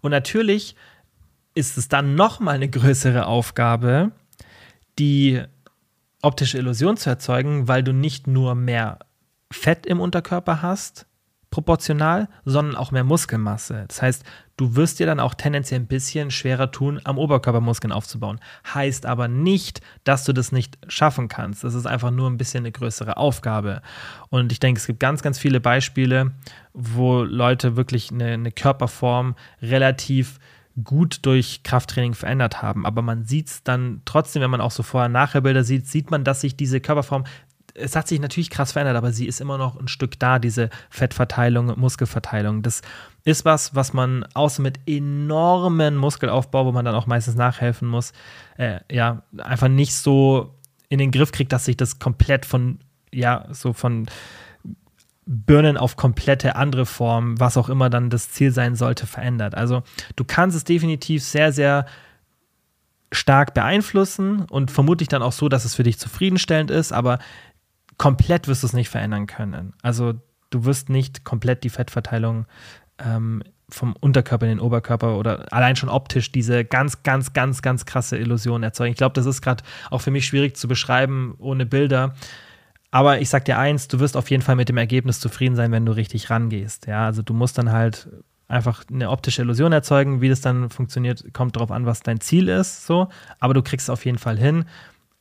Und 0.00 0.12
natürlich 0.12 0.76
ist 1.54 1.76
es 1.76 1.88
dann 1.88 2.14
nochmal 2.14 2.54
eine 2.54 2.68
größere 2.68 3.26
Aufgabe, 3.26 4.12
die 4.98 5.42
optische 6.22 6.58
Illusion 6.58 6.96
zu 6.96 7.10
erzeugen, 7.10 7.68
weil 7.68 7.82
du 7.82 7.92
nicht 7.92 8.26
nur 8.26 8.54
mehr 8.54 8.98
Fett 9.52 9.86
im 9.86 10.00
Unterkörper 10.00 10.62
hast, 10.62 11.06
proportional, 11.50 12.28
sondern 12.44 12.76
auch 12.76 12.92
mehr 12.92 13.02
Muskelmasse. 13.02 13.84
Das 13.88 14.00
heißt, 14.00 14.24
du 14.56 14.76
wirst 14.76 15.00
dir 15.00 15.06
dann 15.06 15.18
auch 15.18 15.34
tendenziell 15.34 15.80
ein 15.80 15.88
bisschen 15.88 16.30
schwerer 16.30 16.70
tun, 16.70 17.00
am 17.02 17.18
Oberkörper 17.18 17.60
Muskeln 17.60 17.92
aufzubauen. 17.92 18.38
Heißt 18.72 19.04
aber 19.04 19.26
nicht, 19.26 19.80
dass 20.04 20.24
du 20.24 20.32
das 20.32 20.52
nicht 20.52 20.78
schaffen 20.86 21.26
kannst. 21.26 21.64
Das 21.64 21.74
ist 21.74 21.86
einfach 21.86 22.12
nur 22.12 22.30
ein 22.30 22.36
bisschen 22.36 22.60
eine 22.62 22.72
größere 22.72 23.16
Aufgabe. 23.16 23.82
Und 24.28 24.52
ich 24.52 24.60
denke, 24.60 24.78
es 24.78 24.86
gibt 24.86 25.00
ganz, 25.00 25.22
ganz 25.22 25.40
viele 25.40 25.60
Beispiele, 25.60 26.32
wo 26.72 27.22
Leute 27.22 27.76
wirklich 27.76 28.12
eine, 28.12 28.26
eine 28.26 28.52
Körperform 28.52 29.34
relativ 29.60 30.38
gut 30.82 31.20
durch 31.22 31.62
Krafttraining 31.62 32.14
verändert 32.14 32.62
haben. 32.62 32.86
Aber 32.86 33.02
man 33.02 33.24
sieht 33.24 33.48
es 33.48 33.62
dann 33.62 34.02
trotzdem, 34.04 34.42
wenn 34.42 34.50
man 34.50 34.60
auch 34.60 34.70
so 34.70 34.82
Vorher-Nachher-Bilder 34.82 35.64
sieht, 35.64 35.86
sieht 35.86 36.10
man, 36.10 36.24
dass 36.24 36.40
sich 36.40 36.56
diese 36.56 36.80
Körperform 36.80 37.24
es 37.74 37.96
hat 37.96 38.08
sich 38.08 38.20
natürlich 38.20 38.50
krass 38.50 38.72
verändert, 38.72 38.96
aber 38.96 39.12
sie 39.12 39.26
ist 39.26 39.40
immer 39.40 39.58
noch 39.58 39.78
ein 39.78 39.88
Stück 39.88 40.18
da, 40.18 40.38
diese 40.38 40.70
Fettverteilung, 40.90 41.78
Muskelverteilung. 41.78 42.62
Das 42.62 42.82
ist 43.24 43.44
was, 43.44 43.74
was 43.74 43.92
man 43.92 44.24
außer 44.34 44.62
mit 44.62 44.80
enormen 44.86 45.96
Muskelaufbau, 45.96 46.66
wo 46.66 46.72
man 46.72 46.84
dann 46.84 46.94
auch 46.94 47.06
meistens 47.06 47.36
nachhelfen 47.36 47.88
muss, 47.88 48.12
äh, 48.56 48.80
ja, 48.90 49.22
einfach 49.38 49.68
nicht 49.68 49.94
so 49.94 50.54
in 50.88 50.98
den 50.98 51.10
Griff 51.10 51.32
kriegt, 51.32 51.52
dass 51.52 51.66
sich 51.66 51.76
das 51.76 51.98
komplett 51.98 52.44
von, 52.44 52.80
ja, 53.12 53.46
so 53.50 53.72
von 53.72 54.06
Birnen 55.26 55.76
auf 55.76 55.96
komplette 55.96 56.56
andere 56.56 56.86
Form, 56.86 57.38
was 57.38 57.56
auch 57.56 57.68
immer 57.68 57.90
dann 57.90 58.10
das 58.10 58.30
Ziel 58.30 58.52
sein 58.52 58.74
sollte, 58.74 59.06
verändert. 59.06 59.54
Also 59.54 59.82
du 60.16 60.24
kannst 60.24 60.56
es 60.56 60.64
definitiv 60.64 61.22
sehr, 61.22 61.52
sehr 61.52 61.86
stark 63.12 63.54
beeinflussen 63.54 64.42
und 64.50 64.70
vermutlich 64.70 65.08
dann 65.08 65.22
auch 65.22 65.32
so, 65.32 65.48
dass 65.48 65.64
es 65.64 65.74
für 65.74 65.82
dich 65.82 65.98
zufriedenstellend 65.98 66.70
ist, 66.70 66.92
aber 66.92 67.18
komplett 67.98 68.48
wirst 68.48 68.62
du 68.62 68.66
es 68.66 68.72
nicht 68.72 68.88
verändern 68.88 69.26
können. 69.26 69.74
Also 69.82 70.14
du 70.50 70.64
wirst 70.64 70.88
nicht 70.88 71.24
komplett 71.24 71.64
die 71.64 71.70
Fettverteilung 71.70 72.46
ähm, 72.98 73.42
vom 73.68 73.94
Unterkörper 74.00 74.46
in 74.46 74.58
den 74.58 74.60
Oberkörper 74.60 75.16
oder 75.16 75.52
allein 75.52 75.76
schon 75.76 75.88
optisch 75.88 76.32
diese 76.32 76.64
ganz, 76.64 77.02
ganz, 77.02 77.32
ganz, 77.32 77.62
ganz 77.62 77.84
krasse 77.84 78.16
Illusion 78.16 78.62
erzeugen. 78.62 78.92
Ich 78.92 78.98
glaube, 78.98 79.14
das 79.14 79.26
ist 79.26 79.42
gerade 79.42 79.62
auch 79.90 80.00
für 80.00 80.10
mich 80.10 80.26
schwierig 80.26 80.56
zu 80.56 80.68
beschreiben 80.68 81.34
ohne 81.38 81.66
Bilder. 81.66 82.14
Aber 82.90 83.20
ich 83.20 83.28
sag 83.28 83.44
dir 83.44 83.58
eins, 83.58 83.88
du 83.88 84.00
wirst 84.00 84.16
auf 84.16 84.30
jeden 84.30 84.42
Fall 84.42 84.56
mit 84.56 84.68
dem 84.68 84.76
Ergebnis 84.76 85.20
zufrieden 85.20 85.54
sein, 85.54 85.70
wenn 85.70 85.86
du 85.86 85.92
richtig 85.92 86.30
rangehst. 86.30 86.86
Ja, 86.86 87.06
also 87.06 87.22
du 87.22 87.34
musst 87.34 87.56
dann 87.56 87.70
halt 87.70 88.08
einfach 88.48 88.84
eine 88.90 89.10
optische 89.10 89.42
Illusion 89.42 89.72
erzeugen. 89.72 90.20
Wie 90.20 90.28
das 90.28 90.40
dann 90.40 90.70
funktioniert, 90.70 91.32
kommt 91.32 91.56
darauf 91.56 91.70
an, 91.70 91.86
was 91.86 92.00
dein 92.00 92.20
Ziel 92.20 92.48
ist. 92.48 92.86
So, 92.86 93.08
aber 93.38 93.54
du 93.54 93.62
kriegst 93.62 93.84
es 93.84 93.90
auf 93.90 94.04
jeden 94.04 94.18
Fall 94.18 94.38
hin. 94.38 94.64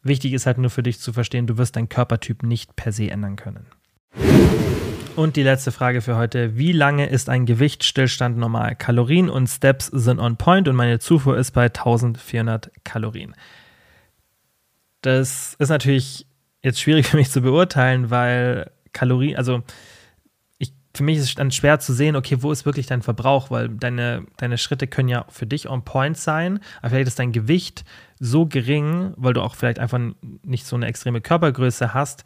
Wichtig 0.01 0.33
ist 0.33 0.45
halt 0.45 0.57
nur 0.57 0.69
für 0.69 0.81
dich 0.81 0.99
zu 0.99 1.13
verstehen, 1.13 1.45
du 1.45 1.57
wirst 1.57 1.75
deinen 1.75 1.89
Körpertyp 1.89 2.43
nicht 2.43 2.75
per 2.75 2.91
se 2.91 3.11
ändern 3.11 3.35
können. 3.35 3.67
Und 5.15 5.35
die 5.35 5.43
letzte 5.43 5.73
Frage 5.73 6.01
für 6.01 6.15
heute. 6.15 6.57
Wie 6.57 6.71
lange 6.71 7.07
ist 7.07 7.29
ein 7.29 7.45
Gewichtsstillstand 7.45 8.37
normal? 8.37 8.75
Kalorien 8.75 9.29
und 9.29 9.47
Steps 9.47 9.87
sind 9.87 10.19
on 10.19 10.37
point 10.37 10.67
und 10.69 10.77
meine 10.77 10.99
Zufuhr 10.99 11.37
ist 11.37 11.51
bei 11.51 11.65
1400 11.65 12.71
Kalorien. 12.85 13.35
Das 15.01 15.55
ist 15.59 15.69
natürlich 15.69 16.25
jetzt 16.63 16.79
schwierig 16.79 17.07
für 17.09 17.17
mich 17.17 17.31
zu 17.31 17.41
beurteilen, 17.41 18.09
weil 18.09 18.71
Kalorien, 18.93 19.37
also 19.37 19.61
ich, 20.57 20.73
für 20.95 21.03
mich 21.03 21.17
ist 21.17 21.23
es 21.25 21.35
dann 21.35 21.51
schwer 21.51 21.79
zu 21.79 21.93
sehen, 21.93 22.15
okay, 22.15 22.37
wo 22.41 22.51
ist 22.51 22.65
wirklich 22.65 22.87
dein 22.87 23.01
Verbrauch, 23.01 23.51
weil 23.51 23.69
deine, 23.69 24.25
deine 24.37 24.57
Schritte 24.57 24.87
können 24.87 25.09
ja 25.09 25.25
für 25.29 25.45
dich 25.45 25.69
on 25.69 25.83
point 25.83 26.17
sein, 26.17 26.59
aber 26.79 26.91
vielleicht 26.91 27.07
ist 27.07 27.19
dein 27.19 27.31
Gewicht 27.31 27.85
so 28.19 28.45
gering, 28.45 29.13
weil 29.15 29.33
du 29.33 29.41
auch 29.41 29.55
vielleicht 29.55 29.79
einfach 29.79 29.99
nicht 30.43 30.65
so 30.65 30.75
eine 30.75 30.87
extreme 30.87 31.21
Körpergröße 31.21 31.93
hast, 31.93 32.23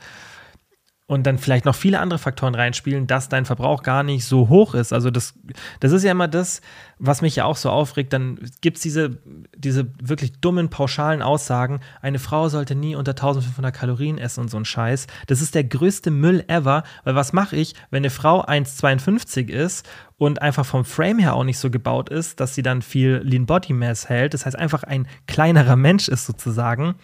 und 1.14 1.28
dann 1.28 1.38
vielleicht 1.38 1.66
noch 1.66 1.76
viele 1.76 1.99
andere 1.99 2.18
Faktoren 2.18 2.55
reinspielen, 2.55 3.05
dass 3.05 3.30
dein 3.30 3.45
Verbrauch 3.45 3.84
gar 3.84 4.01
nicht 4.01 4.26
so 4.26 4.49
hoch 4.49 4.74
ist. 4.74 4.91
Also 4.91 5.11
das, 5.11 5.36
das 5.80 5.91
ist 5.91 6.03
ja 6.03 6.11
immer 6.11 6.28
das, 6.28 6.61
was 6.97 7.22
mich 7.22 7.36
ja 7.36 7.45
auch 7.45 7.55
so 7.55 7.70
aufregt. 7.70 8.14
Dann 8.14 8.39
gibt 8.61 8.78
es 8.78 8.84
diese, 8.84 9.20
diese 9.55 9.91
wirklich 10.01 10.34
dummen, 10.39 10.70
pauschalen 10.70 11.22
Aussagen, 11.22 11.82
eine 12.01 12.18
Frau 12.18 12.49
sollte 12.49 12.74
nie 12.74 12.95
unter 12.95 13.11
1500 13.11 13.74
Kalorien 13.74 14.18
essen 14.18 14.41
und 14.41 14.49
so 14.49 14.57
ein 14.57 14.66
Scheiß. 14.66 15.05
Das 15.28 15.41
ist 15.41 15.53
der 15.53 15.64
größte 15.64 16.09
Müll 16.09 16.43
ever, 16.47 16.84
weil 17.03 17.14
was 17.14 17.32
mache 17.32 17.55
ich, 17.55 17.76
wenn 17.91 18.01
eine 18.01 18.09
Frau 18.09 18.43
1,52 18.43 19.49
ist 19.49 19.88
und 20.18 20.41
einfach 20.41 20.66
vom 20.66 20.84
Frame 20.84 21.20
her 21.20 21.36
auch 21.36 21.43
nicht 21.43 21.59
so 21.59 21.70
gebaut 21.70 22.09
ist, 22.09 22.39
dass 22.39 22.55
sie 22.55 22.64
dann 22.64 22.82
viel 22.82 23.22
Lean 23.24 23.45
Body 23.45 23.74
Mass 23.74 24.09
hält. 24.09 24.34
Das 24.34 24.47
heißt, 24.47 24.57
einfach 24.57 24.84
ein 24.84 25.07
kleinerer 25.28 25.76
Mensch 25.76 26.07
ist 26.07 26.26
sozusagen 26.26 26.95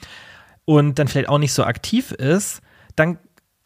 und 0.66 0.98
dann 0.98 1.08
vielleicht 1.08 1.30
auch 1.30 1.38
nicht 1.38 1.54
so 1.54 1.64
aktiv 1.64 2.12
ist, 2.12 2.62
dann 2.96 3.18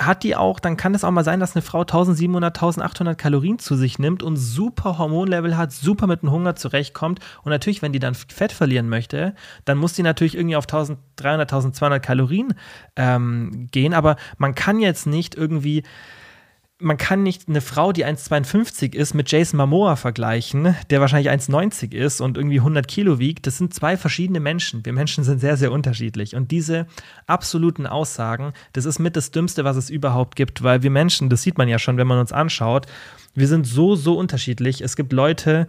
hat 0.02 0.24
die 0.24 0.36
auch, 0.36 0.60
dann 0.60 0.76
kann 0.76 0.96
es 0.96 1.04
auch 1.04 1.12
mal 1.12 1.24
sein, 1.24 1.40
dass 1.40 1.56
eine 1.56 1.62
Frau 1.62 1.82
1700, 1.82 2.56
1800 2.56 3.18
Kalorien 3.18 3.60
zu 3.60 3.76
sich 3.76 4.00
nimmt 4.00 4.24
und 4.24 4.38
super 4.38 4.98
Hormonlevel 4.98 5.56
hat, 5.56 5.72
super 5.72 6.08
mit 6.08 6.24
dem 6.24 6.32
Hunger 6.32 6.56
zurechtkommt. 6.56 7.20
Und 7.44 7.52
natürlich, 7.52 7.82
wenn 7.82 7.94
die 7.94 8.00
dann 8.00 8.16
Fett 8.16 8.52
verlieren 8.52 8.90
möchte, 8.90 9.36
dann 9.66 9.78
muss 9.78 9.94
die 9.94 10.04
natürlich 10.04 10.36
irgendwie 10.36 10.56
auf 10.56 10.66
1300, 10.66 11.52
1200 11.52 12.04
Kalorien 12.04 12.56
ähm, 12.96 13.68
gehen. 13.72 13.94
Aber 13.94 14.16
man 14.38 14.56
kann 14.56 14.80
jetzt 14.80 15.06
nicht 15.06 15.36
irgendwie 15.36 15.84
man 16.84 16.98
kann 16.98 17.24
nicht 17.24 17.48
eine 17.48 17.62
Frau, 17.62 17.92
die 17.92 18.06
1,52 18.06 18.94
ist, 18.94 19.14
mit 19.14 19.32
Jason 19.32 19.58
Momoa 19.58 19.96
vergleichen, 19.96 20.76
der 20.90 21.02
wahrscheinlich 21.02 21.32
1,90 21.32 21.94
ist 21.94 22.22
und 22.22 22.38
irgendwie 22.38 22.60
100 22.60 22.88
Kilo 22.88 23.20
wiegt. 23.20 23.48
Das 23.48 23.58
sind 23.58 23.74
zwei 23.74 23.98
verschiedene 23.98 24.40
Menschen. 24.40 24.86
Wir 24.86 24.94
Menschen 24.94 25.24
sind 25.24 25.40
sehr, 25.40 25.58
sehr 25.58 25.72
unterschiedlich. 25.72 26.36
Und 26.36 26.52
diese 26.52 26.86
absoluten 27.26 27.88
Aussagen, 27.88 28.54
das 28.74 28.86
ist 28.86 29.00
mit 29.00 29.16
das 29.16 29.32
Dümmste, 29.32 29.64
was 29.64 29.78
es 29.78 29.90
überhaupt 29.90 30.36
gibt, 30.36 30.62
weil 30.64 30.84
wir 30.84 30.92
Menschen, 30.92 31.30
das 31.30 31.42
sieht 31.42 31.58
man 31.58 31.68
ja 31.68 31.80
schon, 31.80 31.98
wenn 31.98 32.08
man 32.08 32.20
uns 32.20 32.32
anschaut, 32.32 32.86
wir 33.36 33.48
sind 33.48 33.66
so, 33.66 33.96
so 33.96 34.18
unterschiedlich. 34.18 34.82
Es 34.82 34.96
gibt 34.96 35.14
Leute, 35.14 35.68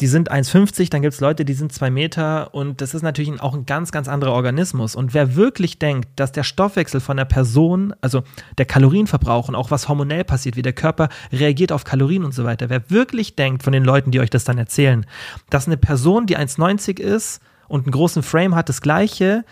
die 0.00 0.08
sind 0.08 0.32
1,50, 0.32 0.90
dann 0.90 1.02
gibt 1.02 1.14
es 1.14 1.20
Leute, 1.20 1.44
die 1.44 1.52
sind 1.52 1.72
2 1.72 1.90
Meter 1.90 2.52
und 2.52 2.80
das 2.80 2.94
ist 2.94 3.02
natürlich 3.02 3.40
auch 3.40 3.54
ein 3.54 3.64
ganz, 3.64 3.92
ganz 3.92 4.08
anderer 4.08 4.32
Organismus. 4.32 4.96
Und 4.96 5.14
wer 5.14 5.36
wirklich 5.36 5.78
denkt, 5.78 6.08
dass 6.16 6.32
der 6.32 6.42
Stoffwechsel 6.42 7.00
von 7.00 7.16
der 7.16 7.26
Person, 7.26 7.94
also 8.00 8.24
der 8.58 8.66
Kalorienverbrauch 8.66 9.48
und 9.48 9.54
auch 9.54 9.70
was 9.70 9.88
hormonell 9.88 10.24
passiert, 10.24 10.56
wie 10.56 10.62
der 10.62 10.72
Körper 10.72 11.08
reagiert 11.32 11.70
auf 11.70 11.84
Kalorien 11.84 12.24
und 12.24 12.34
so 12.34 12.44
weiter, 12.44 12.70
wer 12.70 12.90
wirklich 12.90 13.36
denkt 13.36 13.62
von 13.62 13.72
den 13.72 13.84
Leuten, 13.84 14.10
die 14.10 14.18
euch 14.18 14.30
das 14.30 14.44
dann 14.44 14.58
erzählen, 14.58 15.06
dass 15.48 15.66
eine 15.68 15.76
Person, 15.76 16.26
die 16.26 16.36
1,90 16.36 16.98
ist 16.98 17.40
und 17.68 17.84
einen 17.84 17.92
großen 17.92 18.24
Frame 18.24 18.56
hat, 18.56 18.68
das 18.68 18.80
gleiche 18.80 19.44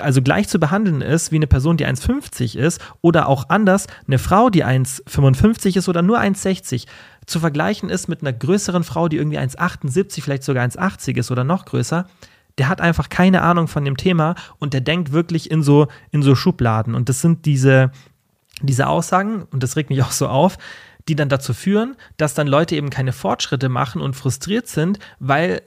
also 0.00 0.22
gleich 0.22 0.48
zu 0.48 0.58
behandeln 0.58 1.00
ist 1.00 1.32
wie 1.32 1.36
eine 1.36 1.46
Person, 1.46 1.76
die 1.76 1.86
1,50 1.86 2.56
ist 2.56 2.80
oder 3.00 3.28
auch 3.28 3.48
anders 3.48 3.86
eine 4.06 4.18
Frau, 4.18 4.50
die 4.50 4.64
1,55 4.64 5.76
ist 5.76 5.88
oder 5.88 6.02
nur 6.02 6.20
1,60 6.20 6.86
zu 7.26 7.40
vergleichen 7.40 7.90
ist 7.90 8.08
mit 8.08 8.22
einer 8.22 8.32
größeren 8.32 8.84
Frau, 8.84 9.08
die 9.08 9.16
irgendwie 9.16 9.38
1,78, 9.38 10.22
vielleicht 10.22 10.42
sogar 10.42 10.64
1,80 10.66 11.18
ist 11.18 11.30
oder 11.30 11.44
noch 11.44 11.64
größer, 11.64 12.06
der 12.58 12.68
hat 12.68 12.80
einfach 12.80 13.08
keine 13.08 13.42
Ahnung 13.42 13.68
von 13.68 13.84
dem 13.84 13.96
Thema 13.96 14.34
und 14.58 14.74
der 14.74 14.80
denkt 14.80 15.12
wirklich 15.12 15.50
in 15.50 15.62
so, 15.62 15.88
in 16.10 16.22
so 16.22 16.34
Schubladen. 16.34 16.94
Und 16.94 17.08
das 17.08 17.20
sind 17.20 17.46
diese, 17.46 17.90
diese 18.60 18.86
Aussagen, 18.88 19.44
und 19.50 19.62
das 19.62 19.76
regt 19.76 19.90
mich 19.90 20.02
auch 20.04 20.10
so 20.10 20.28
auf, 20.28 20.58
die 21.08 21.16
dann 21.16 21.28
dazu 21.28 21.54
führen, 21.54 21.96
dass 22.18 22.34
dann 22.34 22.46
Leute 22.46 22.76
eben 22.76 22.90
keine 22.90 23.12
Fortschritte 23.12 23.68
machen 23.68 24.00
und 24.00 24.14
frustriert 24.14 24.68
sind, 24.68 24.98
weil 25.18 25.62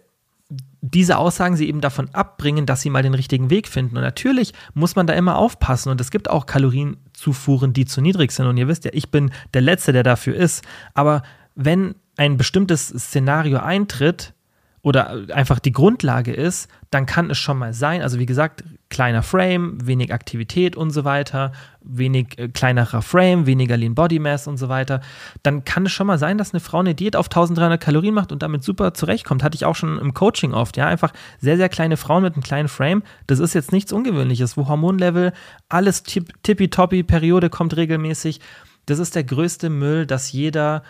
diese 0.82 1.18
Aussagen 1.18 1.56
sie 1.56 1.68
eben 1.68 1.82
davon 1.82 2.10
abbringen, 2.14 2.66
dass 2.66 2.82
sie 2.82 2.90
mal 2.90 3.04
den 3.04 3.14
richtigen 3.14 3.50
Weg 3.50 3.68
finden. 3.68 3.96
Und 3.96 4.04
natürlich 4.04 4.54
muss 4.74 4.96
man 4.96 5.08
da 5.08 5.14
immer 5.14 5.38
aufpassen. 5.38 5.90
Und 5.90 6.02
es 6.02 6.12
gibt 6.12 6.30
auch 6.30 6.46
Kalorienzufuhren, 6.46 7.74
die 7.74 7.86
zu 7.86 8.02
niedrig 8.02 8.32
sind. 8.32 8.48
Und 8.48 8.58
ihr 8.58 8.68
wisst 8.68 8.86
ja, 8.86 8.92
ich 8.94 9.10
bin 9.10 9.32
der 9.54 9.62
Letzte, 9.62 9.94
der 9.94 10.04
dafür 10.04 10.36
ist. 10.36 10.64
Aber 10.94 11.24
wenn 11.56 11.96
ein 12.18 12.38
bestimmtes 12.38 12.88
Szenario 12.88 13.60
eintritt 13.60 14.34
oder 14.82 15.26
einfach 15.34 15.60
die 15.60 15.72
Grundlage 15.72 16.34
ist, 16.34 16.70
dann 16.92 17.06
kann 17.06 17.30
es 17.30 17.38
schon 17.38 17.58
mal 17.58 17.74
sein, 17.74 18.02
also 18.02 18.20
wie 18.20 18.26
gesagt, 18.26 18.64
kleiner 18.94 19.24
Frame, 19.24 19.78
wenig 19.86 20.14
Aktivität 20.14 20.76
und 20.78 20.92
so 20.92 21.04
weiter, 21.04 21.52
wenig 21.82 22.38
äh, 22.38 22.48
kleinerer 22.48 23.02
Frame, 23.02 23.48
weniger 23.48 23.76
Lean 23.76 23.96
Body 23.96 24.20
Mass 24.20 24.48
und 24.48 24.58
so 24.58 24.70
weiter, 24.70 25.02
dann 25.42 25.66
kann 25.66 25.88
es 25.88 25.92
schon 25.92 26.08
mal 26.08 26.20
sein, 26.20 26.38
dass 26.38 26.54
eine 26.54 26.62
Frau 26.62 26.80
eine 26.80 26.94
Diät 26.96 27.16
auf 27.16 27.26
1300 27.26 27.82
Kalorien 27.82 28.14
macht 28.14 28.32
und 28.32 28.44
damit 28.44 28.64
super 28.64 28.94
zurechtkommt. 28.94 29.44
Hatte 29.44 29.56
ich 29.56 29.66
auch 29.66 29.76
schon 29.76 29.98
im 29.98 30.14
Coaching 30.14 30.54
oft, 30.54 30.78
ja, 30.78 30.86
einfach 30.86 31.12
sehr, 31.40 31.58
sehr 31.58 31.70
kleine 31.70 31.98
Frauen 31.98 32.24
mit 32.24 32.36
einem 32.36 32.44
kleinen 32.44 32.70
Frame. 32.70 33.02
Das 33.26 33.40
ist 33.40 33.56
jetzt 33.56 33.72
nichts 33.72 33.92
Ungewöhnliches, 33.92 34.56
wo 34.56 34.68
Hormonlevel, 34.68 35.34
alles 35.68 36.04
tippitoppi, 36.04 37.04
Periode 37.04 37.50
kommt 37.50 37.76
regelmäßig. 37.76 38.40
Das 38.86 39.00
ist 39.00 39.16
der 39.16 39.24
größte 39.24 39.70
Müll, 39.70 40.06
dass 40.06 40.32
jeder 40.32 40.84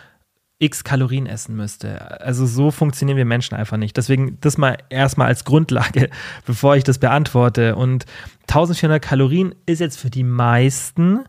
x 0.58 0.84
Kalorien 0.84 1.26
essen 1.26 1.56
müsste. 1.56 2.20
Also 2.20 2.46
so 2.46 2.70
funktionieren 2.70 3.16
wir 3.16 3.24
Menschen 3.24 3.54
einfach 3.54 3.76
nicht. 3.76 3.96
Deswegen 3.96 4.38
das 4.40 4.56
mal 4.56 4.78
erstmal 4.88 5.28
als 5.28 5.44
Grundlage, 5.44 6.10
bevor 6.46 6.76
ich 6.76 6.84
das 6.84 6.98
beantworte. 6.98 7.76
Und 7.76 8.06
1400 8.42 9.02
Kalorien 9.02 9.54
ist 9.66 9.80
jetzt 9.80 9.98
für 9.98 10.10
die 10.10 10.24
meisten 10.24 11.24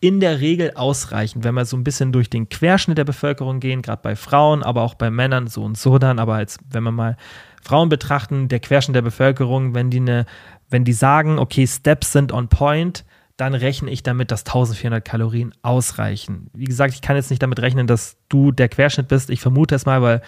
in 0.00 0.20
der 0.20 0.40
Regel 0.40 0.72
ausreichend, 0.74 1.42
wenn 1.42 1.54
wir 1.54 1.64
so 1.64 1.76
ein 1.76 1.84
bisschen 1.84 2.12
durch 2.12 2.28
den 2.28 2.48
Querschnitt 2.48 2.98
der 2.98 3.04
Bevölkerung 3.04 3.60
gehen, 3.60 3.80
gerade 3.80 4.02
bei 4.02 4.14
Frauen, 4.14 4.62
aber 4.62 4.82
auch 4.82 4.94
bei 4.94 5.10
Männern 5.10 5.46
so 5.46 5.64
und 5.64 5.78
so 5.78 5.98
dann. 5.98 6.18
Aber 6.18 6.34
als 6.34 6.58
wenn 6.70 6.84
wir 6.84 6.92
mal 6.92 7.16
Frauen 7.62 7.88
betrachten, 7.88 8.48
der 8.48 8.60
Querschnitt 8.60 8.94
der 8.94 9.02
Bevölkerung, 9.02 9.74
wenn 9.74 9.90
die 9.90 10.00
eine, 10.00 10.26
wenn 10.68 10.84
die 10.84 10.92
sagen, 10.92 11.38
okay, 11.38 11.66
Steps 11.66 12.12
sind 12.12 12.32
on 12.32 12.48
point, 12.48 13.04
dann 13.36 13.54
rechne 13.54 13.90
ich 13.90 14.02
damit, 14.02 14.30
dass 14.30 14.46
1400 14.46 15.04
Kalorien 15.04 15.54
ausreichen. 15.62 16.48
Wie 16.54 16.64
gesagt, 16.64 16.94
ich 16.94 17.02
kann 17.02 17.16
jetzt 17.16 17.30
nicht 17.30 17.42
damit 17.42 17.60
rechnen, 17.60 17.86
dass 17.86 18.16
du 18.28 18.50
der 18.50 18.68
Querschnitt 18.68 19.08
bist. 19.08 19.28
Ich 19.30 19.40
vermute 19.40 19.74
es 19.74 19.84
mal, 19.84 20.00
weil, 20.00 20.22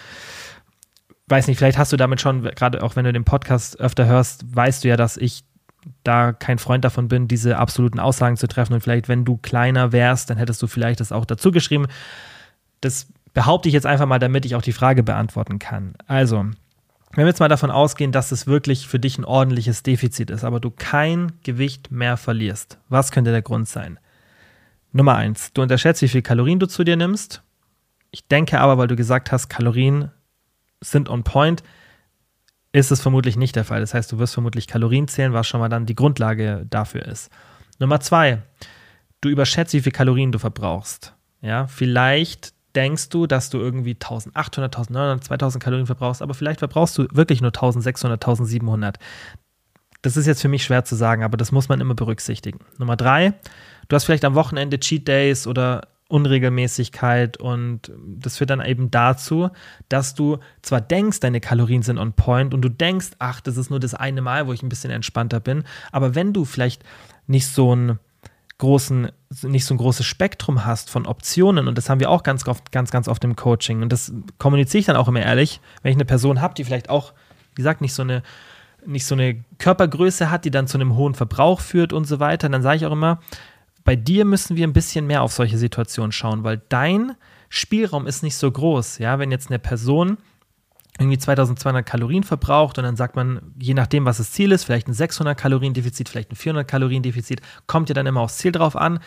weiß 1.27 1.47
nicht, 1.47 1.57
vielleicht 1.57 1.77
hast 1.77 1.91
du 1.91 1.97
damit 1.97 2.21
schon, 2.21 2.43
gerade 2.43 2.83
auch 2.83 2.95
wenn 2.95 3.05
du 3.05 3.13
den 3.13 3.25
Podcast 3.25 3.79
öfter 3.79 4.05
hörst, 4.05 4.55
weißt 4.55 4.83
du 4.83 4.89
ja, 4.89 4.95
dass 4.95 5.17
ich 5.17 5.43
da 6.03 6.33
kein 6.33 6.59
Freund 6.59 6.85
davon 6.85 7.07
bin, 7.07 7.27
diese 7.27 7.57
absoluten 7.57 7.99
Aussagen 7.99 8.37
zu 8.37 8.47
treffen. 8.47 8.73
Und 8.73 8.81
vielleicht, 8.81 9.07
wenn 9.07 9.25
du 9.25 9.37
kleiner 9.37 9.91
wärst, 9.91 10.29
dann 10.29 10.37
hättest 10.37 10.61
du 10.61 10.67
vielleicht 10.67 10.99
das 10.99 11.11
auch 11.11 11.25
dazu 11.25 11.51
geschrieben. 11.51 11.87
Das 12.81 13.07
behaupte 13.33 13.69
ich 13.69 13.73
jetzt 13.73 13.85
einfach 13.85 14.05
mal, 14.05 14.19
damit 14.19 14.45
ich 14.45 14.55
auch 14.55 14.61
die 14.61 14.73
Frage 14.73 15.03
beantworten 15.03 15.57
kann. 15.57 15.93
Also, 16.05 16.45
wenn 17.15 17.25
wir 17.25 17.29
jetzt 17.29 17.39
mal 17.39 17.47
davon 17.47 17.71
ausgehen, 17.71 18.11
dass 18.11 18.31
es 18.31 18.45
wirklich 18.45 18.87
für 18.87 18.99
dich 18.99 19.17
ein 19.17 19.25
ordentliches 19.25 19.83
Defizit 19.83 20.29
ist, 20.29 20.43
aber 20.43 20.59
du 20.59 20.69
kein 20.69 21.31
Gewicht 21.43 21.91
mehr 21.91 22.17
verlierst, 22.17 22.77
was 22.87 23.11
könnte 23.11 23.31
der 23.31 23.41
Grund 23.41 23.67
sein? 23.67 23.99
Nummer 24.91 25.15
eins, 25.15 25.53
du 25.53 25.61
unterschätzt, 25.61 26.01
wie 26.01 26.07
viel 26.07 26.21
Kalorien 26.21 26.59
du 26.59 26.67
zu 26.67 26.83
dir 26.83 26.95
nimmst. 26.95 27.43
Ich 28.11 28.27
denke 28.27 28.59
aber, 28.59 28.77
weil 28.77 28.87
du 28.87 28.95
gesagt 28.95 29.31
hast, 29.31 29.49
Kalorien 29.49 30.11
sind 30.81 31.09
on 31.09 31.23
point, 31.23 31.63
ist 32.71 32.91
es 32.91 33.01
vermutlich 33.01 33.37
nicht 33.37 33.55
der 33.55 33.65
Fall. 33.65 33.81
Das 33.81 33.93
heißt, 33.93 34.11
du 34.11 34.19
wirst 34.19 34.33
vermutlich 34.33 34.67
Kalorien 34.67 35.07
zählen, 35.07 35.33
was 35.33 35.47
schon 35.47 35.59
mal 35.59 35.69
dann 35.69 35.85
die 35.85 35.95
Grundlage 35.95 36.65
dafür 36.69 37.05
ist. 37.05 37.31
Nummer 37.79 37.99
zwei, 37.99 38.41
du 39.21 39.29
überschätzt, 39.29 39.73
wie 39.73 39.81
viel 39.81 39.91
Kalorien 39.91 40.31
du 40.31 40.39
verbrauchst. 40.39 41.15
Ja, 41.41 41.67
vielleicht 41.67 42.53
denkst 42.75 43.09
du, 43.09 43.27
dass 43.27 43.49
du 43.49 43.57
irgendwie 43.57 43.95
1800, 43.95 44.75
1900, 44.75 45.23
2000 45.23 45.63
Kalorien 45.63 45.85
verbrauchst, 45.85 46.21
aber 46.21 46.33
vielleicht 46.33 46.59
verbrauchst 46.59 46.97
du 46.97 47.07
wirklich 47.11 47.41
nur 47.41 47.49
1600, 47.49 48.23
1700. 48.23 48.97
Das 50.01 50.15
ist 50.15 50.27
jetzt 50.27 50.41
für 50.41 50.47
mich 50.47 50.63
schwer 50.63 50.85
zu 50.85 50.95
sagen, 50.95 51.23
aber 51.23 51.37
das 51.37 51.51
muss 51.51 51.67
man 51.67 51.81
immer 51.81 51.95
berücksichtigen. 51.95 52.59
Nummer 52.77 52.95
drei, 52.95 53.33
du 53.87 53.95
hast 53.95 54.05
vielleicht 54.05 54.25
am 54.25 54.35
Wochenende 54.35 54.79
Cheat 54.79 55.07
Days 55.07 55.45
oder 55.47 55.87
Unregelmäßigkeit 56.09 57.37
und 57.37 57.91
das 58.03 58.37
führt 58.37 58.49
dann 58.49 58.65
eben 58.65 58.89
dazu, 58.89 59.49
dass 59.89 60.15
du 60.15 60.39
zwar 60.63 60.81
denkst, 60.81 61.19
deine 61.19 61.39
Kalorien 61.39 61.83
sind 61.83 61.99
on 61.99 62.13
point 62.13 62.53
und 62.53 62.61
du 62.61 62.69
denkst, 62.69 63.11
ach, 63.19 63.41
das 63.41 63.57
ist 63.57 63.69
nur 63.69 63.79
das 63.79 63.93
eine 63.93 64.21
Mal, 64.21 64.47
wo 64.47 64.53
ich 64.53 64.63
ein 64.63 64.69
bisschen 64.69 64.89
entspannter 64.89 65.39
bin, 65.39 65.63
aber 65.91 66.15
wenn 66.15 66.33
du 66.33 66.45
vielleicht 66.45 66.83
nicht 67.27 67.47
so 67.47 67.75
ein 67.75 67.99
großen, 68.59 69.11
nicht 69.43 69.65
so 69.65 69.73
ein 69.73 69.77
großes 69.77 70.05
Spektrum 70.05 70.65
hast 70.65 70.89
von 70.89 71.07
Optionen, 71.07 71.67
und 71.67 71.77
das 71.77 71.89
haben 71.89 71.99
wir 71.99 72.09
auch 72.09 72.23
ganz 72.23 72.47
oft, 72.47 72.71
ganz, 72.71 72.91
ganz 72.91 73.07
oft 73.07 73.23
im 73.23 73.35
Coaching, 73.35 73.81
und 73.81 73.91
das 73.91 74.13
kommuniziere 74.37 74.79
ich 74.79 74.85
dann 74.85 74.95
auch 74.95 75.07
immer 75.07 75.21
ehrlich, 75.21 75.59
wenn 75.81 75.91
ich 75.91 75.97
eine 75.97 76.05
Person 76.05 76.41
habe, 76.41 76.53
die 76.53 76.63
vielleicht 76.63 76.89
auch, 76.89 77.13
wie 77.51 77.55
gesagt, 77.55 77.81
nicht 77.81 77.93
so 77.93 78.03
eine 78.03 78.21
nicht 78.85 79.05
so 79.05 79.15
eine 79.15 79.43
Körpergröße 79.57 80.31
hat, 80.31 80.45
die 80.45 80.51
dann 80.51 80.65
zu 80.65 80.77
einem 80.77 80.95
hohen 80.95 81.13
Verbrauch 81.13 81.59
führt 81.59 81.91
und 81.91 82.05
so 82.05 82.21
weiter, 82.21 82.47
dann 82.47 82.61
sage 82.61 82.77
ich 82.77 82.85
auch 82.85 82.93
immer, 82.93 83.19
bei 83.83 83.95
dir 83.95 84.25
müssen 84.25 84.55
wir 84.55 84.67
ein 84.67 84.73
bisschen 84.73 85.07
mehr 85.07 85.21
auf 85.21 85.33
solche 85.33 85.57
Situationen 85.57 86.11
schauen, 86.11 86.43
weil 86.43 86.61
dein 86.69 87.15
Spielraum 87.49 88.07
ist 88.07 88.23
nicht 88.23 88.35
so 88.35 88.51
groß. 88.51 88.99
Ja, 88.99 89.19
wenn 89.19 89.31
jetzt 89.31 89.49
eine 89.49 89.59
Person 89.59 90.17
irgendwie 90.99 91.17
2200 91.17 91.85
Kalorien 91.85 92.23
verbraucht 92.23 92.77
und 92.77 92.83
dann 92.83 92.97
sagt 92.97 93.15
man, 93.15 93.53
je 93.57 93.73
nachdem, 93.73 94.05
was 94.05 94.17
das 94.17 94.31
Ziel 94.31 94.51
ist, 94.51 94.65
vielleicht 94.65 94.87
ein 94.87 94.93
600 94.93 95.37
Kalorien 95.37 95.73
Defizit, 95.73 96.09
vielleicht 96.09 96.31
ein 96.31 96.35
400 96.35 96.67
Kalorien 96.67 97.01
Defizit, 97.01 97.41
kommt 97.67 97.89
ja 97.89 97.95
dann 97.95 98.05
immer 98.05 98.21
aufs 98.21 98.37
Ziel 98.37 98.51
drauf 98.51 98.75
an. 98.75 98.99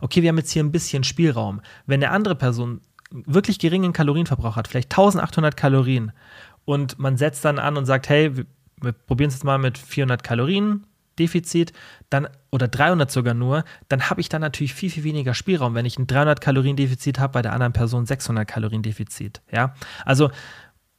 Okay, 0.00 0.22
wir 0.22 0.28
haben 0.28 0.38
jetzt 0.38 0.52
hier 0.52 0.62
ein 0.62 0.72
bisschen 0.72 1.02
Spielraum. 1.04 1.60
Wenn 1.86 2.02
eine 2.02 2.12
andere 2.12 2.36
Person 2.36 2.80
wirklich 3.10 3.58
geringen 3.58 3.92
Kalorienverbrauch 3.92 4.54
hat, 4.54 4.68
vielleicht 4.68 4.92
1800 4.92 5.56
Kalorien 5.56 6.12
und 6.64 6.98
man 7.00 7.16
setzt 7.16 7.44
dann 7.44 7.58
an 7.58 7.76
und 7.76 7.84
sagt, 7.84 8.08
hey, 8.08 8.36
wir, 8.36 8.46
wir 8.80 8.92
probieren 8.92 9.28
es 9.28 9.34
jetzt 9.34 9.44
mal 9.44 9.58
mit 9.58 9.76
400 9.76 10.22
Kalorien 10.22 10.86
Defizit, 11.18 11.72
dann 12.08 12.28
oder 12.50 12.68
300 12.68 13.10
sogar 13.10 13.34
nur, 13.34 13.64
dann 13.88 14.08
habe 14.08 14.20
ich 14.20 14.28
da 14.28 14.38
natürlich 14.38 14.74
viel, 14.74 14.90
viel 14.90 15.04
weniger 15.04 15.34
Spielraum, 15.34 15.74
wenn 15.74 15.84
ich 15.84 15.98
ein 15.98 16.06
300 16.06 16.40
Kalorien 16.40 16.76
Defizit 16.76 17.18
habe, 17.18 17.32
bei 17.32 17.42
der 17.42 17.52
anderen 17.52 17.72
Person 17.72 18.06
600 18.06 18.46
Kalorien 18.46 18.82
Defizit. 18.82 19.42
Ja, 19.52 19.74
also 20.04 20.30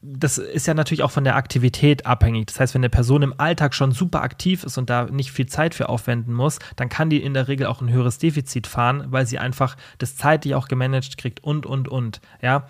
das 0.01 0.39
ist 0.39 0.65
ja 0.65 0.73
natürlich 0.73 1.03
auch 1.03 1.11
von 1.11 1.23
der 1.23 1.35
Aktivität 1.35 2.07
abhängig. 2.07 2.47
Das 2.47 2.59
heißt, 2.59 2.73
wenn 2.73 2.81
eine 2.81 2.89
Person 2.89 3.21
im 3.21 3.39
Alltag 3.39 3.75
schon 3.75 3.91
super 3.91 4.23
aktiv 4.23 4.63
ist 4.63 4.77
und 4.77 4.89
da 4.89 5.05
nicht 5.05 5.31
viel 5.31 5.45
Zeit 5.45 5.75
für 5.75 5.89
aufwenden 5.89 6.33
muss, 6.33 6.57
dann 6.75 6.89
kann 6.89 7.11
die 7.11 7.21
in 7.21 7.35
der 7.35 7.47
Regel 7.47 7.67
auch 7.67 7.81
ein 7.81 7.91
höheres 7.91 8.17
Defizit 8.17 8.65
fahren, 8.65 9.05
weil 9.09 9.27
sie 9.27 9.37
einfach 9.37 9.77
das 9.99 10.15
zeitlich 10.15 10.55
auch 10.55 10.67
gemanagt 10.67 11.17
kriegt 11.17 11.43
und, 11.43 11.67
und, 11.67 11.87
und. 11.87 12.19
Ja. 12.41 12.67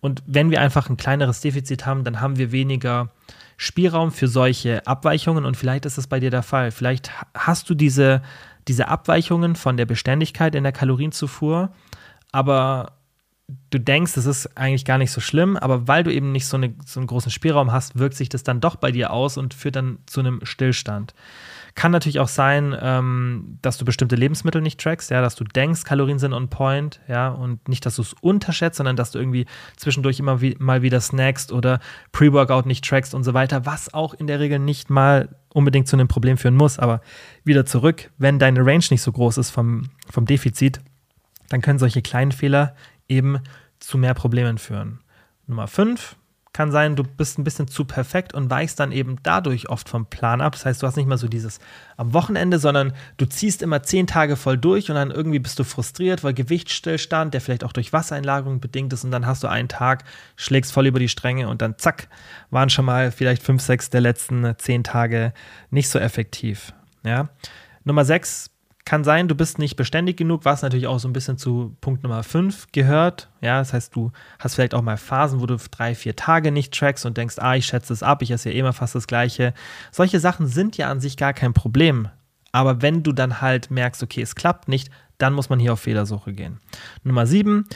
Und 0.00 0.22
wenn 0.26 0.50
wir 0.50 0.60
einfach 0.60 0.90
ein 0.90 0.98
kleineres 0.98 1.40
Defizit 1.40 1.86
haben, 1.86 2.04
dann 2.04 2.20
haben 2.20 2.36
wir 2.36 2.52
weniger 2.52 3.08
Spielraum 3.56 4.12
für 4.12 4.28
solche 4.28 4.86
Abweichungen 4.86 5.46
und 5.46 5.56
vielleicht 5.56 5.86
ist 5.86 5.96
es 5.96 6.06
bei 6.06 6.20
dir 6.20 6.30
der 6.30 6.42
Fall. 6.42 6.70
Vielleicht 6.70 7.10
hast 7.34 7.70
du 7.70 7.74
diese, 7.74 8.20
diese 8.68 8.88
Abweichungen 8.88 9.56
von 9.56 9.78
der 9.78 9.86
Beständigkeit 9.86 10.54
in 10.54 10.64
der 10.64 10.72
Kalorienzufuhr, 10.72 11.70
aber 12.32 12.92
du 13.70 13.78
denkst, 13.78 14.16
es 14.16 14.26
ist 14.26 14.56
eigentlich 14.56 14.84
gar 14.84 14.98
nicht 14.98 15.10
so 15.10 15.20
schlimm, 15.20 15.56
aber 15.56 15.86
weil 15.86 16.02
du 16.02 16.12
eben 16.12 16.32
nicht 16.32 16.46
so, 16.46 16.56
eine, 16.56 16.74
so 16.86 17.00
einen 17.00 17.06
großen 17.06 17.30
Spielraum 17.30 17.72
hast, 17.72 17.98
wirkt 17.98 18.14
sich 18.14 18.28
das 18.28 18.42
dann 18.42 18.60
doch 18.60 18.76
bei 18.76 18.90
dir 18.90 19.12
aus 19.12 19.36
und 19.36 19.52
führt 19.52 19.76
dann 19.76 19.98
zu 20.06 20.20
einem 20.20 20.40
Stillstand. 20.44 21.14
Kann 21.74 21.90
natürlich 21.90 22.20
auch 22.20 22.28
sein, 22.28 22.74
ähm, 22.80 23.58
dass 23.60 23.76
du 23.76 23.84
bestimmte 23.84 24.14
Lebensmittel 24.14 24.62
nicht 24.62 24.80
trackst, 24.80 25.10
ja, 25.10 25.20
dass 25.20 25.34
du 25.34 25.42
denkst, 25.42 25.82
Kalorien 25.82 26.20
sind 26.20 26.32
on 26.32 26.48
point, 26.48 27.00
ja, 27.08 27.28
und 27.28 27.68
nicht, 27.68 27.84
dass 27.84 27.96
du 27.96 28.02
es 28.02 28.14
unterschätzt, 28.20 28.76
sondern 28.76 28.94
dass 28.94 29.10
du 29.10 29.18
irgendwie 29.18 29.44
zwischendurch 29.76 30.20
immer 30.20 30.40
wie, 30.40 30.54
mal 30.60 30.82
wieder 30.82 31.00
snackst 31.00 31.50
oder 31.50 31.80
Pre-Workout 32.12 32.66
nicht 32.66 32.84
trackst 32.84 33.12
und 33.12 33.24
so 33.24 33.34
weiter, 33.34 33.66
was 33.66 33.92
auch 33.92 34.14
in 34.14 34.28
der 34.28 34.38
Regel 34.38 34.60
nicht 34.60 34.88
mal 34.88 35.36
unbedingt 35.52 35.88
zu 35.88 35.96
einem 35.96 36.08
Problem 36.08 36.38
führen 36.38 36.56
muss. 36.56 36.78
Aber 36.78 37.00
wieder 37.42 37.66
zurück, 37.66 38.10
wenn 38.18 38.38
deine 38.38 38.60
Range 38.64 38.84
nicht 38.90 39.02
so 39.02 39.10
groß 39.10 39.38
ist 39.38 39.50
vom, 39.50 39.90
vom 40.08 40.26
Defizit, 40.26 40.80
dann 41.48 41.60
können 41.60 41.78
solche 41.78 42.02
kleinen 42.02 42.32
Fehler 42.32 42.74
eben 43.08 43.40
zu 43.78 43.98
mehr 43.98 44.14
Problemen 44.14 44.58
führen. 44.58 45.00
Nummer 45.46 45.68
5 45.68 46.16
kann 46.54 46.70
sein, 46.70 46.94
du 46.94 47.02
bist 47.02 47.36
ein 47.36 47.44
bisschen 47.44 47.66
zu 47.66 47.84
perfekt 47.84 48.32
und 48.32 48.48
weichst 48.48 48.78
dann 48.78 48.92
eben 48.92 49.16
dadurch 49.24 49.68
oft 49.68 49.88
vom 49.88 50.06
Plan 50.06 50.40
ab. 50.40 50.52
Das 50.52 50.64
heißt, 50.64 50.82
du 50.82 50.86
hast 50.86 50.96
nicht 50.96 51.08
mal 51.08 51.18
so 51.18 51.26
dieses 51.26 51.58
am 51.96 52.14
Wochenende, 52.14 52.60
sondern 52.60 52.94
du 53.16 53.26
ziehst 53.26 53.60
immer 53.60 53.82
zehn 53.82 54.06
Tage 54.06 54.36
voll 54.36 54.56
durch 54.56 54.88
und 54.88 54.94
dann 54.94 55.10
irgendwie 55.10 55.40
bist 55.40 55.58
du 55.58 55.64
frustriert, 55.64 56.22
weil 56.22 56.32
Gewichtsstillstand, 56.32 57.34
der 57.34 57.40
vielleicht 57.40 57.64
auch 57.64 57.72
durch 57.72 57.92
Wassereinlagerung 57.92 58.60
bedingt 58.60 58.92
ist 58.92 59.04
und 59.04 59.10
dann 59.10 59.26
hast 59.26 59.42
du 59.42 59.48
einen 59.48 59.68
Tag, 59.68 60.04
schlägst 60.36 60.72
voll 60.72 60.86
über 60.86 61.00
die 61.00 61.08
Stränge 61.08 61.48
und 61.48 61.60
dann 61.60 61.76
zack, 61.76 62.08
waren 62.50 62.70
schon 62.70 62.84
mal 62.84 63.10
vielleicht 63.10 63.42
fünf, 63.42 63.60
sechs 63.60 63.90
der 63.90 64.00
letzten 64.00 64.54
zehn 64.58 64.84
Tage 64.84 65.32
nicht 65.70 65.88
so 65.88 65.98
effektiv. 65.98 66.72
Ja. 67.02 67.30
Nummer 67.82 68.04
sechs, 68.04 68.50
kann 68.84 69.02
sein, 69.02 69.28
du 69.28 69.34
bist 69.34 69.58
nicht 69.58 69.76
beständig 69.76 70.18
genug, 70.18 70.44
was 70.44 70.62
natürlich 70.62 70.86
auch 70.86 70.98
so 70.98 71.08
ein 71.08 71.14
bisschen 71.14 71.38
zu 71.38 71.74
Punkt 71.80 72.02
Nummer 72.02 72.22
5 72.22 72.66
gehört. 72.72 73.30
Ja, 73.40 73.58
das 73.58 73.72
heißt, 73.72 73.94
du 73.96 74.12
hast 74.38 74.54
vielleicht 74.54 74.74
auch 74.74 74.82
mal 74.82 74.98
Phasen, 74.98 75.40
wo 75.40 75.46
du 75.46 75.56
drei, 75.56 75.94
vier 75.94 76.16
Tage 76.16 76.52
nicht 76.52 76.74
trackst 76.78 77.06
und 77.06 77.16
denkst, 77.16 77.36
ah, 77.38 77.54
ich 77.54 77.64
schätze 77.64 77.92
es 77.92 78.02
ab, 78.02 78.20
ich 78.20 78.30
esse 78.30 78.50
ja 78.50 78.58
immer 78.58 78.74
fast 78.74 78.94
das 78.94 79.06
Gleiche. 79.06 79.54
Solche 79.90 80.20
Sachen 80.20 80.46
sind 80.46 80.76
ja 80.76 80.90
an 80.90 81.00
sich 81.00 81.16
gar 81.16 81.32
kein 81.32 81.54
Problem. 81.54 82.08
Aber 82.52 82.82
wenn 82.82 83.02
du 83.02 83.12
dann 83.12 83.40
halt 83.40 83.70
merkst, 83.70 84.02
okay, 84.02 84.20
es 84.20 84.34
klappt 84.34 84.68
nicht, 84.68 84.90
dann 85.16 85.32
muss 85.32 85.48
man 85.48 85.58
hier 85.58 85.72
auf 85.72 85.80
Fehlersuche 85.80 86.34
gehen. 86.34 86.60
Nummer 87.04 87.26
7, 87.26 87.66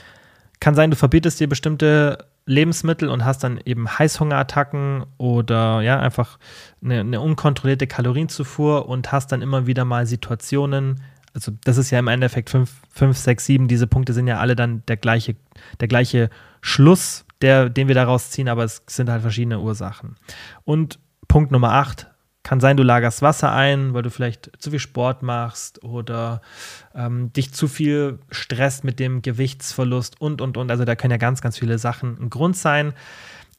kann 0.59 0.75
sein, 0.75 0.91
du 0.91 0.97
verbietest 0.97 1.39
dir 1.39 1.49
bestimmte 1.49 2.28
Lebensmittel 2.49 3.09
und 3.09 3.25
hast 3.25 3.43
dann 3.43 3.59
eben 3.63 3.87
Heißhungerattacken 3.87 5.05
oder 5.17 5.81
ja, 5.81 5.99
einfach 5.99 6.39
eine, 6.83 7.01
eine, 7.01 7.21
unkontrollierte 7.21 7.85
Kalorienzufuhr 7.85 8.89
und 8.89 9.11
hast 9.11 9.31
dann 9.31 9.43
immer 9.43 9.67
wieder 9.67 9.85
mal 9.85 10.07
Situationen. 10.07 11.01
Also, 11.35 11.51
das 11.63 11.77
ist 11.77 11.91
ja 11.91 11.99
im 11.99 12.07
Endeffekt 12.07 12.49
5, 12.49 12.71
6, 12.91 13.45
7. 13.45 13.67
Diese 13.67 13.85
Punkte 13.85 14.13
sind 14.13 14.27
ja 14.27 14.39
alle 14.39 14.55
dann 14.55 14.83
der 14.87 14.97
gleiche, 14.97 15.35
der 15.79 15.87
gleiche 15.87 16.31
Schluss, 16.61 17.23
der, 17.41 17.69
den 17.69 17.87
wir 17.87 17.95
daraus 17.95 18.31
ziehen, 18.31 18.49
aber 18.49 18.63
es 18.63 18.81
sind 18.87 19.11
halt 19.11 19.21
verschiedene 19.21 19.59
Ursachen. 19.59 20.15
Und 20.65 20.99
Punkt 21.27 21.51
Nummer 21.51 21.73
8, 21.73 22.08
kann 22.43 22.59
sein, 22.59 22.77
du 22.77 22.83
lagerst 22.83 23.21
Wasser 23.21 23.51
ein, 23.51 23.93
weil 23.93 24.01
du 24.01 24.09
vielleicht 24.09 24.51
zu 24.59 24.71
viel 24.71 24.79
Sport 24.79 25.23
machst 25.23 25.83
oder 25.83 26.41
ähm, 26.95 27.33
dich 27.33 27.53
zu 27.53 27.67
viel 27.67 28.19
stresst 28.31 28.83
mit 28.83 28.99
dem 28.99 29.21
Gewichtsverlust 29.21 30.19
und, 30.21 30.41
und, 30.41 30.57
und. 30.57 30.71
Also 30.71 30.85
da 30.85 30.95
können 30.95 31.11
ja 31.11 31.17
ganz, 31.17 31.41
ganz 31.41 31.57
viele 31.57 31.77
Sachen 31.77 32.17
ein 32.19 32.29
Grund 32.29 32.55
sein. 32.55 32.93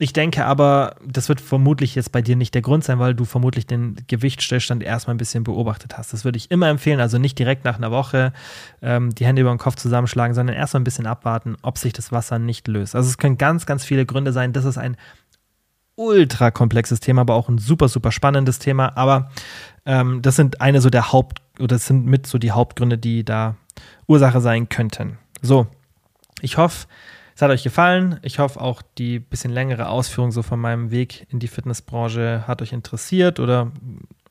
Ich 0.02 0.14
denke 0.14 0.46
aber, 0.46 0.96
das 1.06 1.28
wird 1.28 1.42
vermutlich 1.42 1.94
jetzt 1.94 2.10
bei 2.10 2.22
dir 2.22 2.34
nicht 2.34 2.54
der 2.54 2.62
Grund 2.62 2.82
sein, 2.84 2.98
weil 2.98 3.14
du 3.14 3.26
vermutlich 3.26 3.66
den 3.66 3.96
Gewichtsstillstand 4.08 4.82
erstmal 4.82 5.14
ein 5.14 5.18
bisschen 5.18 5.44
beobachtet 5.44 5.98
hast. 5.98 6.14
Das 6.14 6.24
würde 6.24 6.38
ich 6.38 6.50
immer 6.50 6.70
empfehlen, 6.70 7.00
also 7.00 7.18
nicht 7.18 7.38
direkt 7.38 7.66
nach 7.66 7.76
einer 7.76 7.90
Woche 7.90 8.32
ähm, 8.80 9.14
die 9.14 9.26
Hände 9.26 9.42
über 9.42 9.50
den 9.50 9.58
Kopf 9.58 9.76
zusammenschlagen, 9.76 10.34
sondern 10.34 10.56
erstmal 10.56 10.80
ein 10.80 10.84
bisschen 10.84 11.06
abwarten, 11.06 11.58
ob 11.60 11.76
sich 11.76 11.92
das 11.92 12.12
Wasser 12.12 12.38
nicht 12.38 12.66
löst. 12.66 12.96
Also 12.96 13.10
es 13.10 13.18
können 13.18 13.36
ganz, 13.36 13.66
ganz 13.66 13.84
viele 13.84 14.06
Gründe 14.06 14.32
sein. 14.32 14.54
Das 14.54 14.64
ist 14.64 14.78
ein 14.78 14.96
ultra 16.00 16.50
komplexes 16.50 17.00
Thema, 17.00 17.20
aber 17.22 17.34
auch 17.34 17.48
ein 17.48 17.58
super, 17.58 17.88
super 17.88 18.10
spannendes 18.10 18.58
Thema. 18.58 18.96
Aber 18.96 19.30
ähm, 19.84 20.22
das 20.22 20.36
sind 20.36 20.60
eine 20.60 20.80
so 20.80 20.88
der 20.88 21.12
Haupt- 21.12 21.42
oder 21.58 21.76
das 21.76 21.86
sind 21.86 22.06
mit 22.06 22.26
so 22.26 22.38
die 22.38 22.52
Hauptgründe, 22.52 22.96
die 22.96 23.24
da 23.24 23.56
Ursache 24.06 24.40
sein 24.40 24.68
könnten. 24.70 25.18
So, 25.42 25.66
ich 26.40 26.56
hoffe, 26.56 26.86
es 27.36 27.42
hat 27.42 27.50
euch 27.50 27.62
gefallen. 27.62 28.18
Ich 28.22 28.38
hoffe 28.38 28.60
auch 28.60 28.82
die 28.96 29.18
bisschen 29.18 29.52
längere 29.52 29.88
Ausführung 29.88 30.32
so 30.32 30.42
von 30.42 30.58
meinem 30.58 30.90
Weg 30.90 31.26
in 31.30 31.38
die 31.38 31.48
Fitnessbranche 31.48 32.44
hat 32.46 32.62
euch 32.62 32.72
interessiert 32.72 33.38
oder 33.38 33.70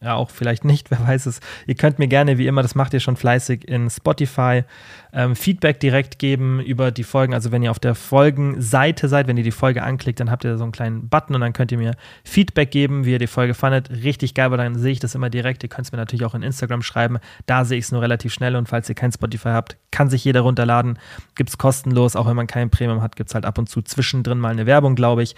ja 0.02 0.16
auch 0.16 0.30
vielleicht 0.30 0.64
nicht, 0.64 0.92
wer 0.92 1.06
weiß 1.06 1.26
es. 1.26 1.40
Ihr 1.68 1.76
könnt 1.76 2.00
mir 2.00 2.08
gerne, 2.08 2.38
wie 2.38 2.48
immer, 2.48 2.62
das 2.62 2.76
macht 2.76 2.94
ihr 2.94 3.00
schon 3.00 3.18
fleißig 3.18 3.68
in 3.68 3.90
Spotify, 3.90 4.64
ähm, 5.12 5.36
Feedback 5.36 5.80
direkt 5.80 6.20
geben 6.20 6.62
über 6.62 6.92
die 6.92 7.04
Folgen. 7.04 7.34
Also 7.34 7.52
wenn 7.52 7.64
ihr 7.64 7.72
auf 7.72 7.80
der 7.80 7.96
Folgenseite 7.96 9.10
seid, 9.10 9.28
wenn 9.28 9.38
ihr 9.38 9.44
die 9.44 9.52
Folge 9.52 9.84
anklickt, 9.84 10.20
dann 10.20 10.32
habt 10.32 10.46
ihr 10.46 10.52
da 10.52 10.58
so 10.58 10.64
einen 10.64 10.72
kleinen 10.72 11.10
Button 11.10 11.36
und 11.36 11.42
dann 11.42 11.54
könnt 11.54 11.72
ihr 11.72 11.78
mir 11.78 11.96
Feedback 12.24 12.72
geben, 12.72 13.06
wie 13.06 13.12
ihr 13.12 13.20
die 13.20 13.28
Folge 13.28 13.54
fandet. 13.54 13.90
Richtig 13.90 14.34
geil, 14.34 14.52
weil 14.52 14.58
dann 14.58 14.76
sehe 14.76 14.92
ich 14.92 15.00
das 15.00 15.16
immer 15.16 15.30
direkt. 15.30 15.64
Ihr 15.64 15.70
könnt 15.70 15.88
es 15.88 15.92
mir 15.92 15.98
natürlich 15.98 16.26
auch 16.26 16.36
in 16.36 16.44
Instagram 16.44 16.82
schreiben. 16.82 17.18
Da 17.46 17.66
sehe 17.66 17.78
ich 17.78 17.86
es 17.86 17.92
nur 17.92 18.02
relativ 18.02 18.34
schnell 18.34 18.56
und 18.56 18.70
falls 18.70 18.88
ihr 18.88 18.96
kein 18.96 19.12
Spotify 19.12 19.50
habt, 19.50 19.78
kann 19.92 20.10
sich 20.10 20.24
jeder 20.24 20.42
runterladen. 20.42 20.98
Gibt 21.36 21.50
es 21.50 21.58
kostenlos, 21.58 22.16
auch 22.16 22.28
wenn 22.28 22.36
man 22.36 22.48
kein 22.48 22.70
Premium 22.70 23.02
hat, 23.02 23.16
gibt 23.16 23.30
es 23.30 23.36
halt 23.36 23.46
ab 23.46 23.58
und 23.58 23.68
zu 23.68 23.82
zwischendrin 23.82 24.40
mal 24.40 24.52
eine 24.52 24.66
Werbung, 24.66 24.96
glaube 24.96 25.24
ich. 25.24 25.36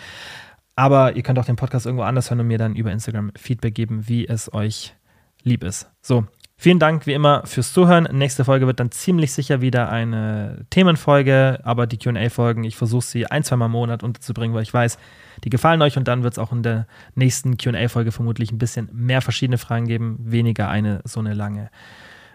Aber 0.75 1.15
ihr 1.15 1.23
könnt 1.23 1.37
auch 1.37 1.45
den 1.45 1.55
Podcast 1.55 1.85
irgendwo 1.85 2.03
anders 2.03 2.29
hören 2.29 2.39
und 2.39 2.47
mir 2.47 2.57
dann 2.57 2.75
über 2.75 2.91
Instagram 2.91 3.31
Feedback 3.35 3.75
geben, 3.75 4.07
wie 4.07 4.27
es 4.27 4.53
euch 4.53 4.95
lieb 5.43 5.63
ist. 5.63 5.89
So, 6.01 6.25
Vielen 6.61 6.77
Dank 6.77 7.07
wie 7.07 7.13
immer 7.13 7.41
fürs 7.47 7.73
Zuhören. 7.73 8.07
Nächste 8.11 8.45
Folge 8.45 8.67
wird 8.67 8.79
dann 8.79 8.91
ziemlich 8.91 9.33
sicher 9.33 9.61
wieder 9.61 9.89
eine 9.89 10.63
Themenfolge, 10.69 11.59
aber 11.63 11.87
die 11.87 11.97
QA-Folgen, 11.97 12.63
ich 12.65 12.77
versuche 12.77 13.03
sie 13.03 13.25
ein, 13.25 13.41
zweimal 13.41 13.65
im 13.65 13.71
Monat 13.71 14.03
unterzubringen, 14.03 14.53
weil 14.53 14.61
ich 14.61 14.71
weiß, 14.71 14.99
die 15.43 15.49
gefallen 15.49 15.81
euch 15.81 15.97
und 15.97 16.07
dann 16.07 16.21
wird 16.21 16.33
es 16.33 16.37
auch 16.37 16.51
in 16.51 16.61
der 16.61 16.85
nächsten 17.15 17.57
QA-Folge 17.57 18.11
vermutlich 18.11 18.51
ein 18.51 18.59
bisschen 18.59 18.89
mehr 18.93 19.23
verschiedene 19.23 19.57
Fragen 19.57 19.87
geben, 19.87 20.19
weniger 20.19 20.69
eine 20.69 21.01
so 21.03 21.19
eine 21.19 21.33
lange. 21.33 21.71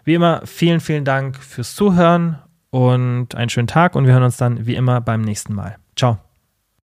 Wie 0.02 0.14
immer, 0.14 0.42
vielen, 0.44 0.80
vielen 0.80 1.04
Dank 1.04 1.36
fürs 1.36 1.76
Zuhören 1.76 2.40
und 2.70 3.36
einen 3.36 3.48
schönen 3.48 3.68
Tag 3.68 3.94
und 3.94 4.06
wir 4.06 4.12
hören 4.12 4.24
uns 4.24 4.38
dann 4.38 4.66
wie 4.66 4.74
immer 4.74 5.00
beim 5.00 5.20
nächsten 5.20 5.54
Mal. 5.54 5.76
Ciao. 5.94 6.25